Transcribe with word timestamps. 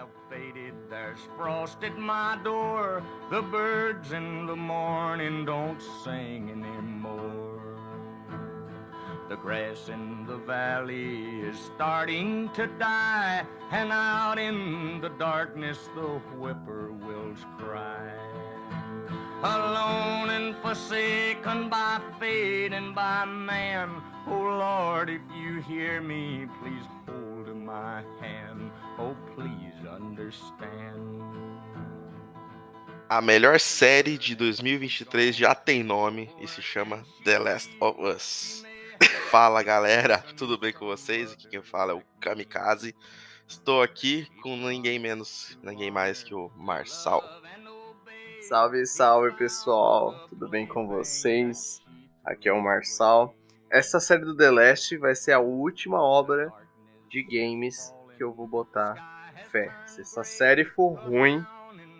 have 0.00 0.08
faded, 0.30 0.72
there's 0.88 1.18
frost 1.36 1.84
at 1.84 1.98
my 1.98 2.38
door. 2.42 3.02
The 3.30 3.42
birds 3.42 4.12
in 4.12 4.46
the 4.46 4.56
morning 4.56 5.44
don't 5.44 5.82
sing 6.02 6.48
anymore. 6.50 7.76
The 9.28 9.36
grass 9.36 9.90
in 9.90 10.24
the 10.26 10.38
valley 10.38 11.40
is 11.40 11.58
starting 11.74 12.48
to 12.54 12.66
die, 12.78 13.44
and 13.70 13.92
out 13.92 14.38
in 14.38 15.02
the 15.02 15.10
darkness 15.10 15.90
the 15.94 16.18
whippoorwills 16.32 17.44
cry. 17.58 18.10
Alone 19.42 20.30
and 20.30 20.56
forsaken 20.62 21.68
by 21.68 22.00
fate 22.18 22.72
and 22.72 22.94
by 22.94 23.26
man, 23.26 23.90
oh 24.26 24.32
Lord, 24.32 25.10
if 25.10 25.20
you 25.36 25.60
hear 25.60 26.00
me, 26.00 26.46
please 26.62 26.86
hold 27.06 27.20
my 27.70 28.02
hand. 28.20 28.70
Oh, 28.98 29.16
please. 29.34 29.69
A 33.08 33.20
melhor 33.20 33.58
série 33.58 34.16
de 34.16 34.36
2023 34.36 35.34
já 35.34 35.54
tem 35.54 35.82
nome 35.82 36.30
e 36.40 36.46
se 36.46 36.62
chama 36.62 37.04
The 37.24 37.38
Last 37.40 37.76
of 37.80 38.00
Us. 38.00 38.64
Fala 39.30 39.62
galera, 39.62 40.18
tudo 40.36 40.56
bem 40.56 40.72
com 40.72 40.86
vocês? 40.86 41.32
Aqui 41.32 41.48
quem 41.48 41.62
fala 41.62 41.92
é 41.92 41.94
o 41.96 42.02
Kamikaze. 42.20 42.94
Estou 43.48 43.82
aqui 43.82 44.28
com 44.42 44.56
ninguém 44.56 44.98
menos, 45.00 45.58
ninguém 45.60 45.90
mais 45.90 46.22
que 46.22 46.32
o 46.34 46.52
Marçal. 46.56 47.20
Salve, 48.42 48.86
salve 48.86 49.32
pessoal, 49.32 50.28
tudo 50.28 50.48
bem 50.48 50.66
com 50.66 50.86
vocês? 50.86 51.82
Aqui 52.24 52.48
é 52.48 52.52
o 52.52 52.62
Marçal. 52.62 53.34
Essa 53.68 53.98
série 53.98 54.24
do 54.24 54.36
The 54.36 54.50
Last 54.50 54.96
vai 54.98 55.16
ser 55.16 55.32
a 55.32 55.40
última 55.40 56.00
obra 56.00 56.52
de 57.08 57.24
games 57.24 57.92
que 58.16 58.22
eu 58.22 58.32
vou 58.32 58.46
botar 58.46 59.19
fé. 59.40 59.72
Se 59.86 60.00
essa 60.02 60.24
série 60.24 60.64
for 60.64 60.94
ruim, 60.94 61.44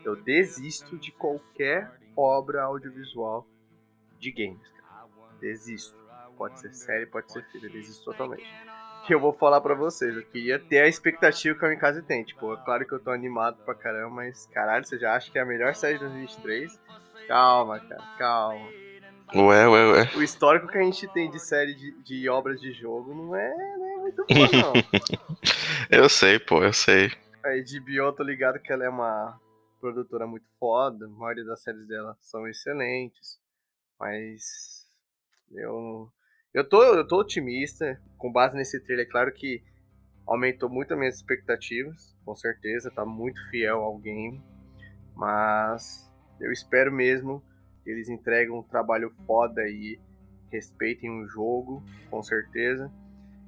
eu 0.05 0.17
desisto 0.17 0.97
de 0.97 1.11
qualquer 1.12 1.91
obra 2.17 2.62
audiovisual 2.62 3.47
de 4.19 4.31
games. 4.31 4.69
Cara. 4.81 5.06
Desisto. 5.41 5.98
Pode 6.37 6.59
ser 6.59 6.73
série, 6.73 7.05
pode 7.05 7.31
ser 7.31 7.45
filme, 7.50 7.69
desisto 7.69 8.05
totalmente. 8.05 8.47
E 9.09 9.12
eu 9.12 9.19
vou 9.19 9.33
falar 9.33 9.61
pra 9.61 9.75
vocês, 9.75 10.15
eu 10.15 10.23
queria 10.23 10.59
ter 10.59 10.78
a 10.78 10.87
expectativa 10.87 11.59
que 11.59 11.65
a 11.65 11.69
Kamikaze 11.69 12.00
tem. 12.00 12.23
Tipo, 12.23 12.55
é 12.55 12.56
claro 12.65 12.87
que 12.87 12.92
eu 12.92 13.00
tô 13.00 13.11
animado 13.11 13.56
pra 13.65 13.75
caramba, 13.75 14.15
mas 14.15 14.47
caralho, 14.47 14.84
você 14.84 14.98
já 14.98 15.15
acha 15.15 15.31
que 15.31 15.39
é 15.39 15.43
a 15.43 15.45
melhor 15.45 15.75
série 15.75 15.95
de 15.95 16.00
2023? 16.00 16.81
Calma, 17.27 17.81
cara, 17.81 18.03
calma. 18.17 18.69
Ué, 19.34 19.69
ué, 19.69 19.93
ué. 19.93 20.11
O 20.17 20.22
histórico 20.22 20.69
que 20.69 20.78
a 20.78 20.83
gente 20.83 21.06
tem 21.09 21.31
de 21.31 21.39
série 21.41 21.75
de, 21.75 21.93
de 22.03 22.28
obras 22.28 22.61
de 22.61 22.72
jogo 22.72 23.15
não 23.15 23.34
é, 23.34 23.55
não 23.77 23.87
é 23.87 23.97
muito 23.97 24.25
bom, 24.28 24.59
não. 24.59 24.72
eu 25.91 26.09
sei, 26.09 26.39
pô, 26.39 26.62
eu 26.62 26.72
sei. 26.72 27.12
A 27.43 27.49
HBO, 27.49 28.13
tô 28.13 28.23
ligado 28.23 28.61
que 28.61 28.71
ela 28.71 28.85
é 28.85 28.89
uma 28.89 29.41
produtora 29.81 30.27
muito 30.27 30.45
foda, 30.59 31.07
a 31.07 31.09
maioria 31.09 31.45
das 31.45 31.63
séries 31.63 31.87
dela 31.89 32.15
são 32.21 32.47
excelentes, 32.47 33.41
mas 33.99 34.87
eu 35.51 36.13
eu 36.53 36.69
tô, 36.69 36.83
eu 36.83 37.07
tô 37.07 37.21
otimista, 37.21 37.99
com 38.19 38.31
base 38.31 38.55
nesse 38.57 38.79
trailer, 38.85 39.07
é 39.07 39.11
claro 39.11 39.33
que 39.33 39.63
aumentou 40.27 40.69
muito 40.69 40.93
as 40.93 40.99
minhas 40.99 41.17
expectativas, 41.17 42.15
com 42.27 42.37
certeza, 42.37 42.91
tá 42.91 43.07
muito 43.07 43.41
fiel 43.49 43.79
ao 43.79 43.97
game, 43.99 44.43
mas 45.17 46.13
eu 46.41 46.53
espero 46.53 46.93
mesmo 46.93 47.43
que 47.83 47.91
eles 47.91 48.11
entreguem 48.11 48.55
um 48.55 48.63
trabalho 48.63 49.15
foda 49.27 49.63
aí, 49.63 49.99
respeitem 50.53 51.11
o 51.11 51.27
jogo, 51.27 51.83
com 52.11 52.23
certeza. 52.23 52.93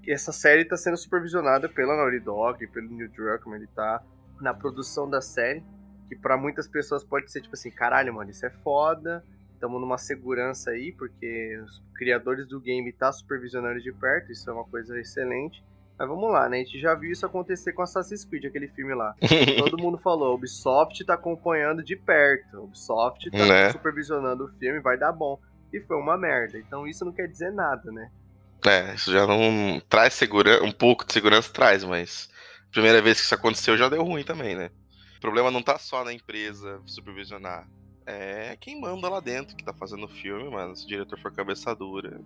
Essa 0.06 0.33
série 0.33 0.62
está 0.62 0.77
sendo 0.77 0.97
supervisionada 0.97 1.69
pela 1.69 1.97
Naughty 1.97 2.20
Dog, 2.20 2.67
pelo 2.69 2.89
Neil 2.91 3.11
Druckmann, 3.11 3.58
ele 3.58 3.69
tá 3.69 4.03
na 4.41 4.53
produção 4.53 5.08
da 5.08 5.20
série, 5.20 5.62
que 6.08 6.17
para 6.17 6.36
muitas 6.36 6.67
pessoas 6.67 7.05
pode 7.05 7.31
ser 7.31 7.41
tipo 7.41 7.55
assim, 7.55 7.70
caralho, 7.70 8.12
mano, 8.12 8.30
isso 8.30 8.45
é 8.45 8.50
foda, 8.50 9.25
estamos 9.55 9.80
numa 9.80 9.97
segurança 9.97 10.70
aí, 10.70 10.92
porque 10.92 11.57
os 11.64 11.80
criadores 11.95 12.48
do 12.48 12.61
game 12.61 12.92
tá 12.92 13.13
supervisionando 13.13 13.80
de 13.80 13.92
perto, 13.92 14.33
isso 14.33 14.51
é 14.51 14.52
uma 14.52 14.64
coisa 14.64 14.98
excelente. 14.98 15.64
Mas 15.96 16.08
vamos 16.08 16.33
lá, 16.33 16.48
né? 16.48 16.57
A 16.57 16.64
gente 16.64 16.80
já 16.80 16.95
viu 16.95 17.13
isso 17.13 17.24
acontecer 17.24 17.73
com 17.73 17.83
Assassin's 17.83 18.24
Creed, 18.24 18.46
aquele 18.46 18.67
filme 18.67 18.92
lá. 18.92 19.14
Todo 19.58 19.80
mundo 19.80 19.98
falou, 19.98 20.34
Ubisoft 20.34 21.05
tá 21.05 21.14
acompanhando 21.14 21.84
de 21.84 21.95
perto, 21.95 22.64
Ubisoft 22.64 23.30
tá 23.30 23.46
né? 23.46 23.70
supervisionando 23.70 24.46
o 24.46 24.48
filme, 24.48 24.80
vai 24.80 24.98
dar 24.98 25.13
bom. 25.13 25.39
E 25.73 25.80
foi 25.80 25.96
uma 25.96 26.19
merda. 26.19 26.58
Então 26.58 26.89
isso 26.89 27.05
não 27.05 27.13
quer 27.13 27.29
dizer 27.29 27.52
nada, 27.52 27.92
né? 27.92 28.11
É, 28.64 28.95
isso 28.95 29.12
já 29.12 29.27
não 29.27 29.80
traz 29.89 30.14
segurança, 30.14 30.62
um 30.62 30.73
pouco 30.73 31.05
de 31.05 31.12
segurança 31.12 31.52
traz, 31.52 31.83
mas 31.83 32.30
primeira 32.70 33.02
vez 33.02 33.18
que 33.18 33.24
isso 33.24 33.34
aconteceu 33.34 33.77
já 33.77 33.89
deu 33.89 34.02
ruim 34.05 34.23
também, 34.23 34.55
né? 34.55 34.70
O 35.17 35.20
problema 35.20 35.50
não 35.50 35.62
tá 35.62 35.78
só 35.78 36.05
na 36.05 36.12
empresa 36.12 36.80
supervisionar 36.86 37.67
é 38.06 38.56
quem 38.61 38.80
manda 38.80 39.08
lá 39.08 39.20
dentro 39.20 39.56
que 39.56 39.64
tá 39.64 39.72
fazendo 39.72 40.05
o 40.05 40.08
filme, 40.08 40.48
mano. 40.51 40.74
Se 40.77 40.84
o 40.84 40.89
diretor 40.89 41.18
for 41.18 41.33
cabeça 41.33 41.74
dura. 41.74 42.20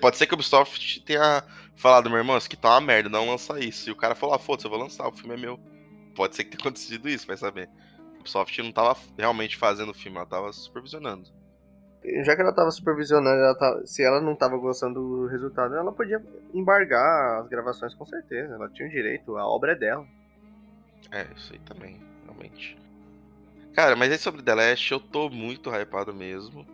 Pode 0.00 0.16
ser 0.16 0.26
que 0.26 0.34
o 0.34 0.36
Ubisoft 0.36 1.00
tenha 1.00 1.42
falado, 1.74 2.08
meu 2.08 2.18
irmão, 2.18 2.38
isso 2.38 2.46
aqui 2.46 2.56
tá 2.56 2.70
uma 2.70 2.80
merda, 2.80 3.08
não 3.08 3.28
lança 3.28 3.58
isso. 3.58 3.88
E 3.88 3.92
o 3.92 3.96
cara 3.96 4.14
falou, 4.14 4.34
ah, 4.34 4.38
foda-se, 4.38 4.66
eu 4.66 4.70
vou 4.70 4.78
lançar, 4.78 5.08
o 5.08 5.12
filme 5.12 5.34
é 5.34 5.36
meu. 5.36 5.58
Pode 6.14 6.36
ser 6.36 6.44
que 6.44 6.50
tenha 6.50 6.60
acontecido 6.62 7.08
isso, 7.08 7.26
vai 7.26 7.36
saber. 7.36 7.68
O 8.16 8.20
Ubisoft 8.20 8.62
não 8.62 8.70
tava 8.70 8.96
realmente 9.16 9.56
fazendo 9.56 9.90
o 9.90 9.94
filme, 9.94 10.16
ela 10.16 10.26
tava 10.26 10.52
supervisionando. 10.52 11.28
Já 12.22 12.36
que 12.36 12.42
ela 12.42 12.52
tava 12.52 12.70
supervisionando, 12.70 13.40
ela 13.40 13.54
tava, 13.54 13.86
se 13.86 14.02
ela 14.02 14.20
não 14.20 14.34
tava 14.34 14.56
gostando 14.56 15.00
do 15.00 15.26
resultado, 15.26 15.74
ela 15.74 15.92
podia 15.92 16.24
embargar 16.54 17.40
as 17.40 17.48
gravações 17.48 17.94
com 17.94 18.04
certeza. 18.04 18.54
Ela 18.54 18.68
tinha 18.70 18.88
o 18.88 18.90
direito, 18.90 19.36
a 19.36 19.46
obra 19.46 19.72
é 19.72 19.74
dela. 19.74 20.06
É, 21.10 21.26
isso 21.36 21.52
aí 21.52 21.58
também, 21.60 22.00
realmente. 22.24 22.78
Cara, 23.74 23.96
mas 23.96 24.10
aí 24.10 24.18
sobre 24.18 24.42
The 24.42 24.54
Last, 24.54 24.92
eu 24.92 25.00
tô 25.00 25.28
muito 25.28 25.70
hypado 25.70 26.14
mesmo. 26.14 26.66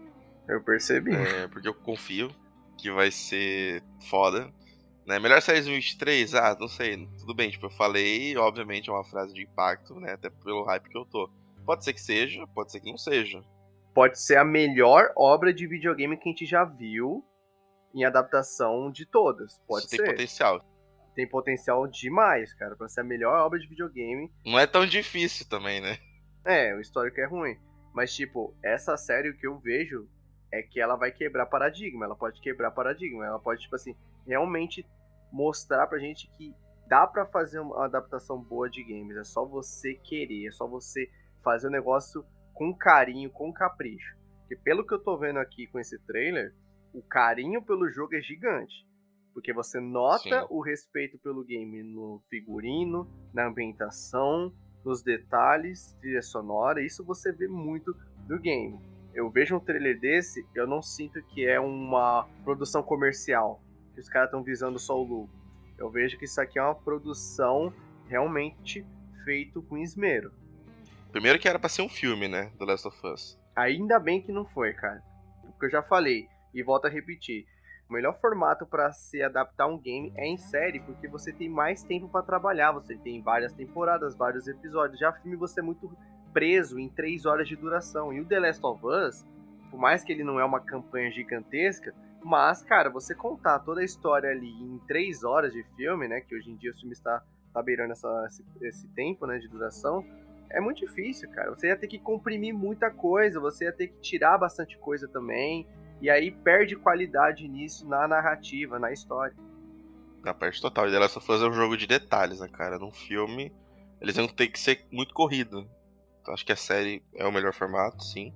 Eu 0.49 0.63
percebi. 0.63 1.15
É, 1.15 1.49
porque 1.49 1.69
eu 1.69 1.75
confio 1.75 2.31
que 2.77 2.91
vai 2.91 3.11
ser 3.11 3.83
foda. 4.09 4.51
Né? 5.07 5.19
Melhor 5.19 5.41
série 5.43 5.61
de 5.61 5.67
2023? 5.67 6.35
Ah, 6.35 6.57
não 6.59 6.69
sei. 6.69 7.07
Tudo 7.19 7.35
bem, 7.35 7.51
tipo, 7.51 7.67
eu 7.67 7.71
falei, 7.71 8.37
obviamente 8.37 8.89
é 8.89 8.93
uma 8.93 9.05
frase 9.05 9.35
de 9.35 9.43
impacto, 9.43 9.95
né? 10.01 10.13
Até 10.13 10.31
pelo 10.31 10.65
hype 10.65 10.89
que 10.89 10.97
eu 10.97 11.05
tô. 11.05 11.31
Pode 11.65 11.85
ser 11.85 11.93
que 11.93 12.01
seja, 12.01 12.47
pode 12.49 12.73
ser 12.73 12.81
que 12.81 12.91
não 12.91 12.99
seja. 12.99 13.43
Pode 13.95 14.19
ser 14.19 14.37
a 14.37 14.45
melhor 14.45 15.13
obra 15.17 15.55
de 15.55 15.67
videogame 15.67 16.17
que 16.17 16.29
a 16.29 16.33
gente 16.33 16.45
já 16.45 16.65
viu 16.65 17.25
em 17.95 18.05
adaptação 18.05 18.91
de 18.91 19.07
todas. 19.07 19.61
Pode 19.69 19.87
Isso 19.87 19.91
ser. 19.91 19.99
tem 19.99 20.11
potencial. 20.11 20.65
Tem 21.15 21.29
potencial 21.29 21.87
demais, 21.87 22.53
cara, 22.55 22.75
pra 22.75 22.89
ser 22.89 23.03
a 23.03 23.05
melhor 23.05 23.39
obra 23.39 23.59
de 23.59 23.69
videogame. 23.69 24.33
Não 24.45 24.59
é 24.59 24.67
tão 24.67 24.85
difícil 24.85 25.49
também, 25.49 25.81
né? 25.81 25.97
É, 26.45 26.75
o 26.75 26.81
histórico 26.81 27.21
é 27.21 27.27
ruim. 27.27 27.57
Mas, 27.95 28.13
tipo, 28.13 28.53
essa 28.63 28.97
série 28.97 29.31
o 29.31 29.37
que 29.39 29.47
eu 29.47 29.59
vejo 29.61 30.09
é 30.53 30.61
que 30.61 30.81
ela 30.81 30.97
vai 30.97 31.13
quebrar 31.13 31.47
paradigma. 31.47 32.05
Ela 32.05 32.17
pode 32.17 32.41
quebrar 32.41 32.73
paradigma. 32.73 33.25
Ela 33.25 33.39
pode, 33.39 33.63
tipo 33.63 33.77
assim, 33.77 33.97
realmente 34.27 34.85
mostrar 35.33 35.87
pra 35.87 36.01
gente 36.01 36.29
que 36.37 36.53
dá 36.89 37.07
para 37.07 37.27
fazer 37.27 37.61
uma 37.61 37.85
adaptação 37.85 38.43
boa 38.43 38.69
de 38.69 38.83
games. 38.83 39.17
É 39.17 39.25
só 39.25 39.45
você 39.45 39.95
querer, 39.95 40.49
é 40.49 40.51
só 40.51 40.67
você 40.67 41.09
fazer 41.45 41.69
o 41.69 41.71
negócio 41.71 42.25
com 42.55 42.75
carinho, 42.75 43.31
com 43.31 43.53
capricho. 43.53 44.17
Porque 44.41 44.57
pelo 44.57 44.87
que 44.87 44.95
eu 44.95 45.03
tô 45.03 45.19
vendo 45.19 45.39
aqui 45.39 45.67
com 45.67 45.79
esse 45.79 45.99
trailer, 46.07 46.55
o 46.93 47.03
carinho 47.03 47.61
pelo 47.63 47.91
jogo 47.91 48.15
é 48.15 48.21
gigante. 48.21 48.87
Porque 49.35 49.53
você 49.53 49.81
nota 49.81 50.41
Sim. 50.43 50.47
o 50.49 50.61
respeito 50.61 51.19
pelo 51.19 51.45
game 51.45 51.83
no 51.83 52.23
figurino, 52.31 53.11
na 53.35 53.49
ambientação, 53.49 54.55
nos 54.85 55.03
detalhes, 55.03 55.97
trilha 56.01 56.23
sonora, 56.23 56.81
isso 56.81 57.05
você 57.05 57.33
vê 57.33 57.49
muito 57.49 57.97
do 58.29 58.39
game. 58.39 58.79
Eu 59.13 59.31
vejo 59.31 59.57
um 59.57 59.61
trailer 59.61 59.99
desse, 59.99 60.47
eu 60.55 60.67
não 60.67 60.83
sinto 60.83 61.23
que 61.29 61.47
é 61.47 61.59
uma 61.59 62.29
produção 62.45 62.83
comercial, 62.83 63.61
que 63.95 64.01
os 64.01 64.09
caras 64.09 64.29
estão 64.29 64.43
visando 64.43 64.79
só 64.79 64.97
o 64.97 65.05
lucro. 65.05 65.35
Eu 65.79 65.91
vejo 65.91 66.17
que 66.19 66.27
isso 66.27 66.41
aqui 66.41 66.59
é 66.59 66.63
uma 66.63 66.75
produção 66.75 67.73
realmente 68.07 68.87
feito 69.25 69.63
com 69.63 69.79
esmero. 69.79 70.33
Primeiro 71.15 71.39
que 71.39 71.49
era 71.49 71.61
para 71.61 71.69
ser 71.69 71.83
um 71.83 71.89
filme, 71.89 72.27
né, 72.27 72.51
do 72.59 72.65
Last 72.65 72.89
of 72.89 73.07
Us. 73.07 73.41
Ainda 73.55 74.01
bem 74.01 74.21
que 74.21 74.33
não 74.33 74.45
foi, 74.45 74.73
cara. 74.73 75.01
Porque 75.43 75.67
eu 75.67 75.71
já 75.71 75.81
falei 75.81 76.27
e 76.53 76.61
volto 76.61 76.87
a 76.87 76.91
repetir. 76.91 77.47
O 77.89 77.93
melhor 77.93 78.19
formato 78.21 78.67
para 78.67 78.93
se 78.93 79.23
adaptar 79.23 79.69
um 79.69 79.79
game 79.79 80.13
é 80.17 80.27
em 80.27 80.37
série, 80.37 80.81
porque 80.81 81.07
você 81.07 81.33
tem 81.33 81.49
mais 81.49 81.85
tempo 81.85 82.09
para 82.09 82.27
trabalhar, 82.27 82.73
você 82.73 82.97
tem 82.97 83.23
várias 83.23 83.53
temporadas, 83.53 84.17
vários 84.17 84.49
episódios. 84.49 84.99
Já 84.99 85.13
filme 85.13 85.37
você 85.37 85.61
é 85.61 85.63
muito 85.63 85.97
preso 86.33 86.81
em 86.81 86.89
três 86.89 87.27
horas 87.27 87.47
de 87.47 87.55
duração. 87.55 88.13
E 88.13 88.21
o 88.21 88.27
The 88.27 88.41
Last 88.41 88.67
of 88.67 88.85
Us, 88.85 89.25
por 89.71 89.79
mais 89.79 90.03
que 90.03 90.11
ele 90.11 90.25
não 90.25 90.41
é 90.41 90.45
uma 90.45 90.59
campanha 90.59 91.13
gigantesca, 91.13 91.95
mas, 92.25 92.65
cara, 92.65 92.91
você 92.91 93.15
contar 93.15 93.61
toda 93.61 93.83
a 93.83 93.85
história 93.85 94.31
ali 94.31 94.51
em 94.51 94.81
três 94.89 95.23
horas 95.23 95.53
de 95.53 95.63
filme, 95.77 96.09
né? 96.09 96.21
Que 96.23 96.35
hoje 96.35 96.51
em 96.51 96.57
dia 96.57 96.73
o 96.73 96.75
filme 96.75 96.93
está, 96.93 97.23
está 97.47 97.63
beirando 97.63 97.93
essa, 97.93 98.27
esse, 98.27 98.45
esse 98.63 98.89
tempo 98.95 99.29
né, 99.29 99.39
de 99.39 99.47
duração, 99.47 100.05
é 100.51 100.61
muito 100.61 100.79
difícil, 100.79 101.29
cara. 101.31 101.51
Você 101.51 101.69
ia 101.69 101.77
ter 101.77 101.89
que 101.89 101.99
comprimir 101.99 102.55
muita 102.55 102.91
coisa, 102.91 103.41
você 103.41 103.65
ia 103.65 103.73
ter 103.73 103.89
que 103.89 104.01
tirar 104.01 104.39
bastante 104.39 104.79
coisa 104.79 105.09
também. 105.09 105.67
E 106.01 106.11
aí 106.11 106.31
perde 106.31 106.77
qualidade 106.77 107.49
nisso 107.49 107.89
na 107.89 108.07
narrativa, 108.07 108.79
na 108.79 108.93
história. 108.93 109.37
Na 110.23 110.35
parte 110.35 110.61
total. 110.61 110.89
E 110.89 110.97
of 110.97 111.19
Us 111.19 111.43
é 111.43 111.47
um 111.47 111.53
jogo 111.53 111.77
de 111.77 111.87
detalhes, 111.87 112.41
né, 112.41 112.49
cara? 112.49 112.79
Num 112.79 112.93
filme, 112.93 113.53
eles 114.01 114.17
iam 114.17 114.29
ter 114.29 114.49
que 114.49 114.59
ser 114.59 114.85
muito 114.91 115.15
corrido. 115.15 115.69
Então, 116.21 116.33
acho 116.33 116.45
que 116.45 116.53
a 116.53 116.57
série 116.57 117.03
é 117.15 117.27
o 117.27 117.33
melhor 117.33 117.53
formato, 117.53 118.03
sim. 118.03 118.33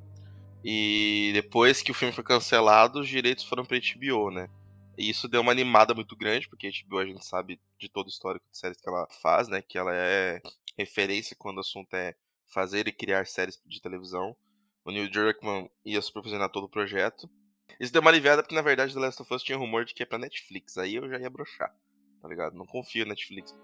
E 0.65 1.31
depois 1.33 1.81
que 1.81 1.91
o 1.91 1.95
filme 1.95 2.13
foi 2.13 2.25
cancelado, 2.25 3.01
os 3.01 3.09
direitos 3.09 3.45
foram 3.45 3.65
pra 3.65 3.79
HBO, 3.79 4.31
né? 4.31 4.49
E 4.97 5.09
isso 5.09 5.29
deu 5.29 5.41
uma 5.41 5.53
animada 5.53 5.95
muito 5.95 6.17
grande, 6.17 6.49
porque 6.49 6.67
a 6.67 6.71
HBO 6.71 6.99
a 6.99 7.07
gente 7.07 7.25
sabe 7.25 7.61
de 7.79 7.89
todo 7.89 8.07
o 8.07 8.11
histórico 8.11 8.45
de 8.51 8.59
séries 8.59 8.81
que 8.81 8.89
ela 8.89 9.07
faz, 9.23 9.49
né? 9.49 9.63
Que 9.63 9.79
ela 9.79 9.95
é 9.95 10.41
referência 10.79 11.37
quando 11.39 11.59
o 11.59 11.61
assunto 11.61 11.93
é 11.95 12.15
fazer 12.47 12.87
e 12.87 12.93
criar 12.93 13.27
séries 13.27 13.61
de 13.67 13.81
televisão. 13.83 14.37
O 14.85 14.91
Neil 14.91 15.11
Druckmann 15.11 15.69
ia 15.85 16.01
supervisionar 16.01 16.51
todo 16.51 16.65
o 16.65 16.69
projeto. 16.69 17.29
Isso 17.79 17.93
deu 17.93 18.01
uma 18.01 18.11
aliviada 18.11 18.43
porque, 18.43 18.55
na 18.55 18.63
verdade, 18.63 18.95
The 18.95 19.01
Last 19.01 19.21
of 19.21 19.35
Us 19.35 19.43
tinha 19.43 19.59
rumor 19.59 19.85
de 19.85 19.93
que 19.93 20.03
é 20.03 20.07
pra 20.07 20.19
Netflix. 20.19 20.79
Aí 20.79 20.95
eu 20.95 21.09
já 21.09 21.19
ia 21.19 21.29
brochar, 21.29 21.75
tá 22.23 22.29
ligado? 22.29 22.57
Não 22.57 22.65
confio 22.65 23.05
na 23.05 23.11
Netflix. 23.11 23.55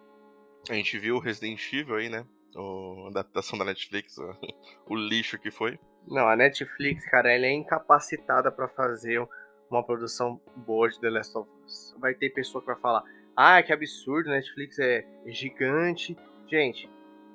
A 0.69 0.75
gente 0.75 0.99
viu 0.99 1.19
Resident 1.19 1.61
Evil 1.73 1.97
aí, 1.97 2.09
né? 2.09 2.27
a 2.57 3.09
adaptação 3.09 3.59
da 3.59 3.65
Netflix, 3.65 4.17
o 4.87 4.95
lixo 4.95 5.39
que 5.39 5.51
foi. 5.51 5.79
Não, 6.07 6.29
a 6.29 6.37
Netflix, 6.37 7.05
cara, 7.07 7.33
ela 7.33 7.47
é 7.47 7.53
incapacitada 7.53 8.53
para 8.53 8.69
fazer 8.69 9.27
uma 9.71 9.83
produção 9.83 10.41
boa 10.57 10.89
de 10.89 11.01
The 11.01 11.11
Last 11.11 11.37
of 11.37 11.51
Us. 11.65 11.97
Vai 11.99 12.15
ter 12.15 12.31
pessoa 12.31 12.61
que 12.61 12.67
vai 12.67 12.79
falar: 12.79 13.03
ah, 13.37 13.63
que 13.63 13.73
absurdo, 13.73 14.31
Netflix 14.31 14.79
é 14.79 15.05
gigante. 15.27 16.17
Gente, 16.47 16.89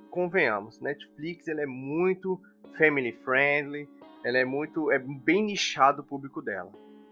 convenhamos, 0.09 0.79
Netflix 0.79 1.47
ela 1.47 1.61
é 1.61 1.65
muito 1.65 2.39
family 2.77 3.13
friendly, 3.23 3.87
ela 4.23 4.37
é 4.37 4.45
muito. 4.45 4.91
é 4.91 4.99
bem 4.99 5.43
nichado 5.43 6.01
o 6.01 6.05
público 6.05 6.41
dela. 6.41 6.71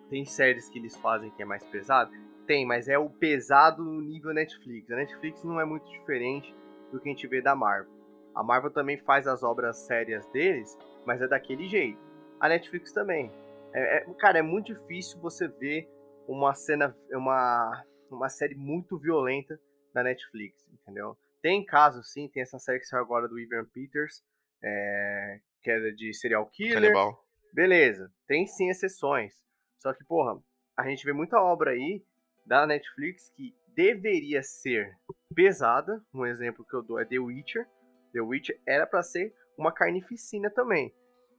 Tem 0.10 0.26
séries 0.26 0.70
que 0.70 0.80
eles 0.80 0.96
fazem 0.98 1.32
que 1.32 1.42
é 1.42 1.46
mais 1.46 1.66
pesado? 1.66 2.12
Tem, 2.46 2.66
mas 2.66 2.88
é 2.88 2.98
o 2.98 3.10
pesado 3.10 3.84
no 3.84 4.02
nível 4.02 4.34
Netflix. 4.34 4.90
A 4.90 4.96
Netflix 4.96 5.44
não 5.44 5.60
é 5.60 5.66
muito 5.66 5.90
diferente 5.90 6.56
do 6.92 7.00
que 7.00 7.10
a 7.10 7.12
gente 7.12 7.28
vê 7.28 7.42
da 7.42 7.56
Marvel. 7.56 7.92
A 8.34 8.44
Marvel 8.44 8.72
também 8.72 8.98
faz 8.98 9.28
as 9.28 9.44
obras 9.44 9.78
sérias 9.80 10.26
deles, 10.28 10.78
mas 11.06 11.22
é 11.22 11.28
daquele 11.28 11.68
jeito. 11.68 12.00
A 12.40 12.48
Netflix 12.48 12.94
também. 12.94 13.32
É, 13.74 13.98
é, 13.98 14.14
cara, 14.14 14.40
é 14.40 14.42
muito 14.42 14.74
difícil 14.74 15.20
você 15.20 15.48
ver 15.48 15.90
uma 16.28 16.54
cena, 16.54 16.96
uma, 17.12 17.84
uma 18.10 18.30
série 18.30 18.56
muito 18.56 18.98
violenta 18.98 19.60
da 19.94 20.04
Netflix, 20.04 20.70
entendeu? 20.72 21.18
Tem 21.42 21.64
casos, 21.66 22.12
sim, 22.12 22.28
tem 22.28 22.42
essa 22.42 22.60
série 22.60 22.80
que 22.80 22.86
saiu 22.86 23.02
agora 23.02 23.28
do 23.28 23.40
Ivan 23.40 23.66
Peters, 23.66 24.24
é, 24.64 25.40
que 25.62 25.72
é 25.72 25.92
de 25.92 26.14
serial 26.14 26.46
killer. 26.48 26.82
Canibal. 26.82 27.24
Beleza, 27.54 28.12
tem 28.28 28.46
sim 28.48 28.70
exceções. 28.70 29.34
Só 29.78 29.94
que, 29.94 30.04
porra, 30.04 30.42
a 30.76 30.88
gente 30.88 31.06
vê 31.06 31.14
muita 31.14 31.42
obra 31.42 31.72
aí 31.72 32.04
da 32.46 32.66
Netflix 32.66 33.30
que 33.36 33.56
deveria 33.76 34.42
ser 34.42 34.96
pesada. 35.36 36.02
Um 36.14 36.26
exemplo 36.26 36.66
que 36.66 36.76
eu 36.76 36.82
dou 36.82 37.00
é 37.00 37.06
The 37.06 37.20
Witcher. 37.20 37.68
The 38.14 38.22
Witcher 38.22 38.60
era 38.66 38.88
para 38.88 39.04
ser 39.04 39.34
uma 39.58 39.72
carnificina 39.72 40.50
também. 40.50 40.94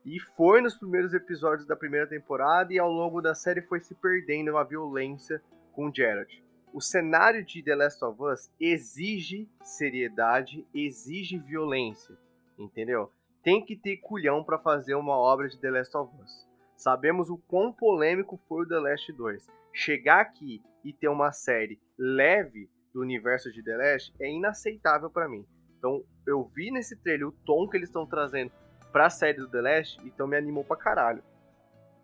E 0.05 0.19
foi 0.35 0.61
nos 0.61 0.77
primeiros 0.77 1.13
episódios 1.13 1.67
da 1.67 1.75
primeira 1.75 2.07
temporada 2.07 2.73
e 2.73 2.79
ao 2.79 2.89
longo 2.89 3.21
da 3.21 3.35
série 3.35 3.61
foi 3.61 3.79
se 3.81 3.93
perdendo 3.95 4.57
a 4.57 4.63
violência 4.63 5.41
com 5.73 5.93
Geralt. 5.93 6.31
O 6.71 6.81
cenário 6.81 7.43
de 7.43 7.63
The 7.63 7.75
Last 7.75 8.05
of 8.05 8.21
Us 8.21 8.51
exige 8.59 9.49
seriedade, 9.63 10.67
exige 10.73 11.37
violência, 11.37 12.15
entendeu? 12.57 13.11
Tem 13.41 13.63
que 13.63 13.75
ter 13.75 13.97
culhão 13.97 14.43
para 14.43 14.59
fazer 14.59 14.93
uma 14.93 15.17
obra 15.17 15.49
de 15.49 15.57
The 15.57 15.71
Last 15.71 15.97
of 15.97 16.13
Us. 16.21 16.47
Sabemos 16.77 17.29
o 17.29 17.37
quão 17.37 17.73
polêmico 17.73 18.39
foi 18.47 18.63
o 18.63 18.67
The 18.67 18.79
Last 18.79 19.11
2. 19.11 19.47
Chegar 19.73 20.21
aqui 20.21 20.61
e 20.83 20.93
ter 20.93 21.07
uma 21.07 21.31
série 21.31 21.79
leve 21.97 22.69
do 22.93 23.01
universo 23.01 23.51
de 23.51 23.63
The 23.63 23.75
Last 23.75 24.13
é 24.19 24.31
inaceitável 24.31 25.09
para 25.09 25.27
mim. 25.27 25.45
Então, 25.77 26.03
eu 26.27 26.43
vi 26.53 26.69
nesse 26.71 26.95
trailer 26.97 27.27
o 27.27 27.31
tom 27.31 27.67
que 27.67 27.77
eles 27.77 27.89
estão 27.89 28.05
trazendo 28.05 28.51
pra 28.91 29.09
série 29.09 29.37
do 29.37 29.49
The 29.49 29.61
Last, 29.61 29.99
então 30.05 30.27
me 30.27 30.37
animou 30.37 30.63
pra 30.63 30.77
caralho. 30.77 31.23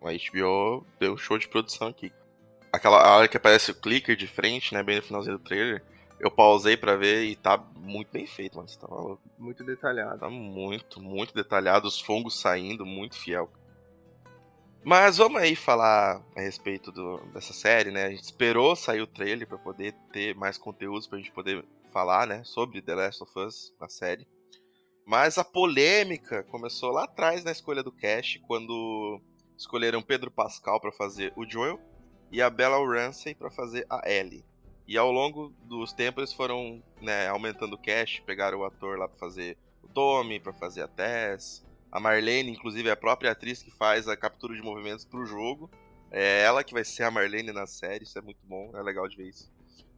A 0.02 0.10
HBO 0.12 0.86
deu 0.98 1.16
show 1.16 1.38
de 1.38 1.48
produção 1.48 1.88
aqui. 1.88 2.12
Aquela 2.76 3.16
hora 3.16 3.26
que 3.26 3.38
aparece 3.38 3.70
o 3.70 3.74
clicker 3.74 4.14
de 4.14 4.26
frente, 4.26 4.74
né, 4.74 4.82
bem 4.82 4.96
no 4.96 5.02
finalzinho 5.02 5.38
do 5.38 5.42
trailer, 5.42 5.82
eu 6.20 6.30
pausei 6.30 6.76
para 6.76 6.94
ver 6.94 7.24
e 7.24 7.34
tá 7.34 7.56
muito 7.74 8.10
bem 8.12 8.26
feito, 8.26 8.56
mano. 8.56 8.68
Você 8.68 8.78
tá 8.78 8.86
maluco. 8.86 9.22
Muito 9.38 9.64
detalhado. 9.64 10.18
Tá 10.20 10.28
muito, 10.28 11.00
muito 11.00 11.32
detalhado. 11.32 11.88
Os 11.88 11.98
fungos 11.98 12.38
saindo, 12.38 12.84
muito 12.84 13.16
fiel. 13.16 13.50
Mas 14.84 15.16
vamos 15.16 15.40
aí 15.40 15.56
falar 15.56 16.22
a 16.36 16.40
respeito 16.42 16.92
do, 16.92 17.16
dessa 17.32 17.54
série, 17.54 17.90
né? 17.90 18.04
A 18.04 18.10
gente 18.10 18.24
esperou 18.24 18.76
sair 18.76 19.00
o 19.00 19.06
trailer 19.06 19.48
para 19.48 19.56
poder 19.56 19.94
ter 20.12 20.34
mais 20.34 20.58
conteúdos 20.58 21.06
pra 21.06 21.16
gente 21.16 21.32
poder 21.32 21.64
falar, 21.90 22.26
né, 22.26 22.42
sobre 22.44 22.82
The 22.82 22.94
Last 22.94 23.22
of 23.22 23.38
Us, 23.38 23.74
na 23.80 23.88
série. 23.88 24.28
Mas 25.06 25.38
a 25.38 25.44
polêmica 25.44 26.42
começou 26.42 26.90
lá 26.90 27.04
atrás 27.04 27.42
na 27.42 27.52
escolha 27.52 27.82
do 27.82 27.90
cast, 27.90 28.38
quando 28.40 29.18
escolheram 29.56 30.02
Pedro 30.02 30.30
Pascal 30.30 30.78
para 30.78 30.92
fazer 30.92 31.32
o 31.34 31.48
Joel 31.48 31.80
e 32.30 32.42
a 32.42 32.50
Bella 32.50 32.78
Ramsey 32.78 33.34
para 33.34 33.50
fazer 33.50 33.86
a 33.88 34.08
Ellie. 34.10 34.44
E 34.86 34.96
ao 34.96 35.10
longo 35.10 35.52
dos 35.64 35.92
tempos 35.92 36.22
eles 36.22 36.32
foram 36.32 36.82
né, 37.00 37.28
aumentando 37.28 37.74
o 37.74 37.78
cast, 37.78 38.22
pegaram 38.22 38.58
o 38.58 38.64
ator 38.64 38.98
lá 38.98 39.08
para 39.08 39.18
fazer 39.18 39.56
o 39.82 39.88
Tommy, 39.88 40.38
para 40.38 40.52
fazer 40.52 40.82
a 40.82 40.88
Tess, 40.88 41.64
a 41.90 41.98
Marlene, 41.98 42.52
inclusive 42.52 42.88
é 42.88 42.92
a 42.92 42.96
própria 42.96 43.32
atriz 43.32 43.62
que 43.62 43.70
faz 43.70 44.06
a 44.08 44.16
captura 44.16 44.54
de 44.54 44.62
movimentos 44.62 45.04
pro 45.04 45.26
jogo. 45.26 45.70
É 46.10 46.42
ela 46.42 46.62
que 46.62 46.72
vai 46.72 46.84
ser 46.84 47.02
a 47.02 47.10
Marlene 47.10 47.52
na 47.52 47.66
série, 47.66 48.04
isso 48.04 48.18
é 48.18 48.22
muito 48.22 48.40
bom, 48.44 48.70
é 48.74 48.82
legal 48.82 49.08
de 49.08 49.16
ver 49.16 49.28
isso. 49.28 49.50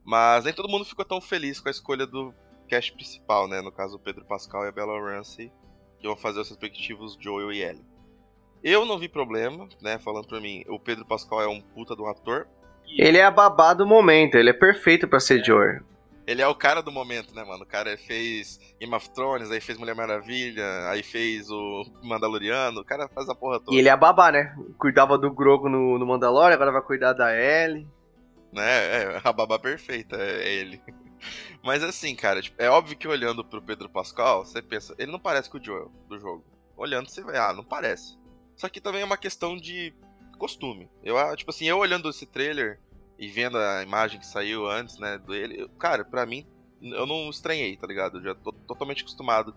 Mas 0.04 0.44
nem 0.44 0.54
todo 0.54 0.68
mundo 0.68 0.84
ficou 0.84 1.04
tão 1.04 1.20
feliz 1.20 1.60
com 1.60 1.68
a 1.68 1.70
escolha 1.70 2.06
do 2.06 2.32
cast 2.66 2.92
principal, 2.92 3.46
né? 3.46 3.60
No 3.60 3.70
caso, 3.70 3.96
o 3.96 3.98
Pedro 3.98 4.24
Pascal 4.24 4.64
e 4.64 4.68
a 4.68 4.72
Bella 4.72 4.98
Ramsey, 4.98 5.52
que 5.98 6.06
vão 6.06 6.16
fazer 6.16 6.40
os 6.40 6.48
respectivos 6.48 7.16
Joel 7.20 7.52
e 7.52 7.62
Ellie. 7.62 7.84
Eu 8.62 8.84
não 8.84 8.98
vi 8.98 9.08
problema, 9.08 9.68
né? 9.80 9.98
Falando 9.98 10.26
pra 10.26 10.40
mim, 10.40 10.64
o 10.68 10.78
Pedro 10.78 11.04
Pascal 11.04 11.42
é 11.42 11.48
um 11.48 11.60
puta 11.60 11.94
do 11.94 12.06
ator. 12.06 12.46
Ele 12.86 13.18
é 13.18 13.24
a 13.24 13.30
babá 13.30 13.74
do 13.74 13.86
momento, 13.86 14.36
ele 14.36 14.50
é 14.50 14.54
perfeito 14.54 15.06
para 15.06 15.20
ser 15.20 15.44
Joel. 15.44 15.80
Ele 16.26 16.42
é 16.42 16.48
o 16.48 16.54
cara 16.54 16.82
do 16.82 16.92
momento, 16.92 17.34
né, 17.34 17.42
mano? 17.42 17.62
O 17.62 17.66
cara 17.66 17.96
fez 17.96 18.60
Game 18.78 18.94
of 18.94 19.08
Thrones, 19.10 19.50
aí 19.50 19.60
fez 19.60 19.78
Mulher 19.78 19.94
Maravilha, 19.94 20.88
aí 20.88 21.02
fez 21.02 21.50
o 21.50 21.86
Mandaloriano, 22.02 22.80
o 22.80 22.84
cara 22.84 23.08
faz 23.08 23.28
a 23.28 23.34
porra 23.34 23.58
toda. 23.60 23.74
E 23.74 23.78
ele 23.78 23.88
é 23.88 23.92
a 23.92 23.96
babá, 23.96 24.30
né? 24.30 24.54
Cuidava 24.78 25.16
do 25.16 25.32
Grogo 25.32 25.68
no, 25.70 25.98
no 25.98 26.06
Mandalorian, 26.06 26.54
agora 26.54 26.72
vai 26.72 26.82
cuidar 26.82 27.14
da 27.14 27.34
Ellie 27.34 27.86
né? 28.52 29.14
É 29.14 29.20
a 29.22 29.32
babá 29.32 29.58
perfeita, 29.58 30.16
é 30.16 30.48
ele. 30.48 30.80
Mas 31.62 31.82
assim, 31.82 32.14
cara, 32.14 32.40
tipo, 32.40 32.60
é 32.60 32.68
óbvio 32.70 32.96
que 32.96 33.08
olhando 33.08 33.44
pro 33.44 33.62
Pedro 33.62 33.88
Pascal, 33.88 34.44
você 34.44 34.62
pensa, 34.62 34.94
ele 34.98 35.12
não 35.12 35.18
parece 35.18 35.50
com 35.50 35.58
o 35.58 35.64
Joel 35.64 35.90
do 36.08 36.18
jogo. 36.18 36.44
Olhando, 36.76 37.08
você 37.08 37.22
vai, 37.22 37.36
ah, 37.36 37.52
não 37.52 37.64
parece. 37.64 38.16
Só 38.58 38.68
que 38.68 38.80
também 38.80 39.02
é 39.02 39.04
uma 39.04 39.16
questão 39.16 39.56
de 39.56 39.94
costume. 40.36 40.90
Eu, 41.02 41.16
ah, 41.16 41.34
tipo 41.36 41.50
assim, 41.50 41.66
eu 41.66 41.78
olhando 41.78 42.10
esse 42.10 42.26
trailer 42.26 42.80
e 43.16 43.28
vendo 43.28 43.56
a 43.56 43.82
imagem 43.84 44.18
que 44.18 44.26
saiu 44.26 44.68
antes, 44.68 44.98
né, 44.98 45.16
dele, 45.16 45.70
cara, 45.78 46.04
pra 46.04 46.26
mim, 46.26 46.44
eu 46.82 47.06
não 47.06 47.30
estranhei, 47.30 47.76
tá 47.76 47.86
ligado? 47.86 48.18
Eu 48.18 48.24
já 48.24 48.34
tô 48.34 48.52
totalmente 48.52 49.02
acostumado 49.02 49.54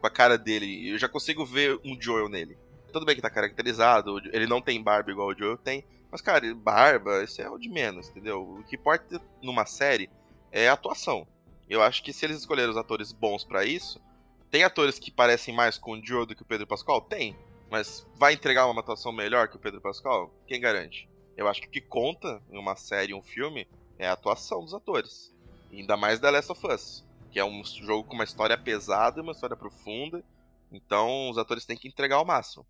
com 0.00 0.06
a 0.06 0.10
cara 0.10 0.36
dele. 0.36 0.90
Eu 0.90 0.98
já 0.98 1.08
consigo 1.08 1.46
ver 1.46 1.80
um 1.84 2.00
Joel 2.00 2.28
nele. 2.28 2.58
Tudo 2.92 3.06
bem 3.06 3.14
que 3.14 3.22
tá 3.22 3.30
caracterizado, 3.30 4.18
ele 4.32 4.48
não 4.48 4.60
tem 4.60 4.82
barba 4.82 5.12
igual 5.12 5.28
o 5.28 5.38
Joel 5.38 5.56
tem, 5.56 5.84
mas, 6.10 6.20
cara, 6.20 6.52
barba, 6.56 7.22
isso 7.22 7.40
é 7.40 7.48
o 7.48 7.56
de 7.56 7.68
menos, 7.68 8.08
entendeu? 8.08 8.42
O 8.42 8.64
que 8.64 8.74
importa 8.74 9.22
numa 9.40 9.64
série 9.64 10.10
é 10.50 10.68
a 10.68 10.72
atuação. 10.72 11.24
Eu 11.68 11.80
acho 11.80 12.02
que 12.02 12.12
se 12.12 12.26
eles 12.26 12.38
escolherem 12.38 12.70
os 12.70 12.76
atores 12.76 13.12
bons 13.12 13.44
para 13.44 13.64
isso, 13.64 14.02
tem 14.50 14.64
atores 14.64 14.98
que 14.98 15.12
parecem 15.12 15.54
mais 15.54 15.78
com 15.78 15.92
o 15.92 16.04
Joe 16.04 16.26
do 16.26 16.34
que 16.34 16.42
o 16.42 16.46
Pedro 16.46 16.66
Pascal? 16.66 17.00
Tem. 17.00 17.36
Mas 17.70 18.06
vai 18.16 18.34
entregar 18.34 18.66
uma 18.66 18.80
atuação 18.80 19.12
melhor 19.12 19.48
que 19.48 19.56
o 19.56 19.60
Pedro 19.60 19.80
Pascal? 19.80 20.34
Quem 20.46 20.60
garante? 20.60 21.08
Eu 21.36 21.46
acho 21.46 21.60
que 21.60 21.68
o 21.68 21.70
que 21.70 21.80
conta 21.80 22.42
em 22.50 22.58
uma 22.58 22.74
série, 22.74 23.14
um 23.14 23.22
filme, 23.22 23.66
é 23.96 24.08
a 24.08 24.12
atuação 24.12 24.64
dos 24.64 24.74
atores. 24.74 25.32
ainda 25.72 25.96
mais 25.96 26.18
The 26.18 26.30
Last 26.30 26.50
of 26.50 26.66
Us, 26.66 27.04
que 27.30 27.38
é 27.38 27.44
um 27.44 27.64
jogo 27.64 28.08
com 28.08 28.14
uma 28.14 28.24
história 28.24 28.58
pesada 28.58 29.20
e 29.20 29.22
uma 29.22 29.32
história 29.32 29.56
profunda. 29.56 30.24
Então 30.72 31.30
os 31.30 31.38
atores 31.38 31.64
têm 31.64 31.76
que 31.76 31.86
entregar 31.86 32.20
o 32.20 32.24
máximo. 32.24 32.66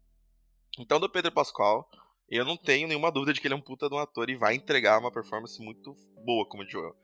Então, 0.79 1.01
do 1.01 1.11
Pedro 1.11 1.33
Pascal, 1.33 1.89
eu 2.29 2.45
não 2.45 2.57
tenho 2.57 2.87
nenhuma 2.87 3.11
dúvida 3.11 3.33
de 3.33 3.41
que 3.41 3.47
ele 3.47 3.55
é 3.55 3.57
um 3.57 3.61
puta 3.61 3.89
de 3.89 3.95
um 3.95 3.99
ator 3.99 4.31
e 4.31 4.37
vai 4.37 4.55
entregar 4.55 4.99
uma 4.99 5.11
performance 5.11 5.61
muito 5.61 5.97
boa 6.25 6.47
como 6.47 6.69
Joel. 6.69 6.95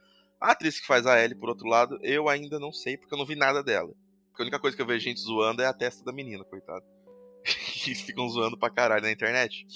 A 0.41 0.53
atriz 0.53 0.79
que 0.79 0.87
faz 0.87 1.07
a 1.07 1.23
Ellie, 1.23 1.35
por 1.35 1.49
outro 1.49 1.67
lado, 1.67 1.99
eu 2.03 2.29
ainda 2.29 2.61
não 2.61 2.73
sei, 2.73 2.97
porque 2.97 3.13
eu 3.13 3.19
não 3.19 3.27
vi 3.27 3.35
nada 3.35 3.63
dela. 3.63 3.93
Porque 4.29 4.43
a 4.43 4.45
única 4.45 4.61
coisa 4.61 4.77
que 4.77 4.83
eu 4.83 4.87
vejo 4.87 5.05
gente 5.05 5.21
zoando 5.21 5.63
é 5.63 5.67
a 5.67 5.73
testa 5.73 6.05
da 6.05 6.13
menina, 6.13 6.45
coitado. 6.45 6.85
Eles 7.91 8.01
ficam 8.01 8.29
zoando 8.29 8.59
pra 8.59 8.71
caralho 8.71 9.03
na 9.03 9.13
internet. 9.13 9.67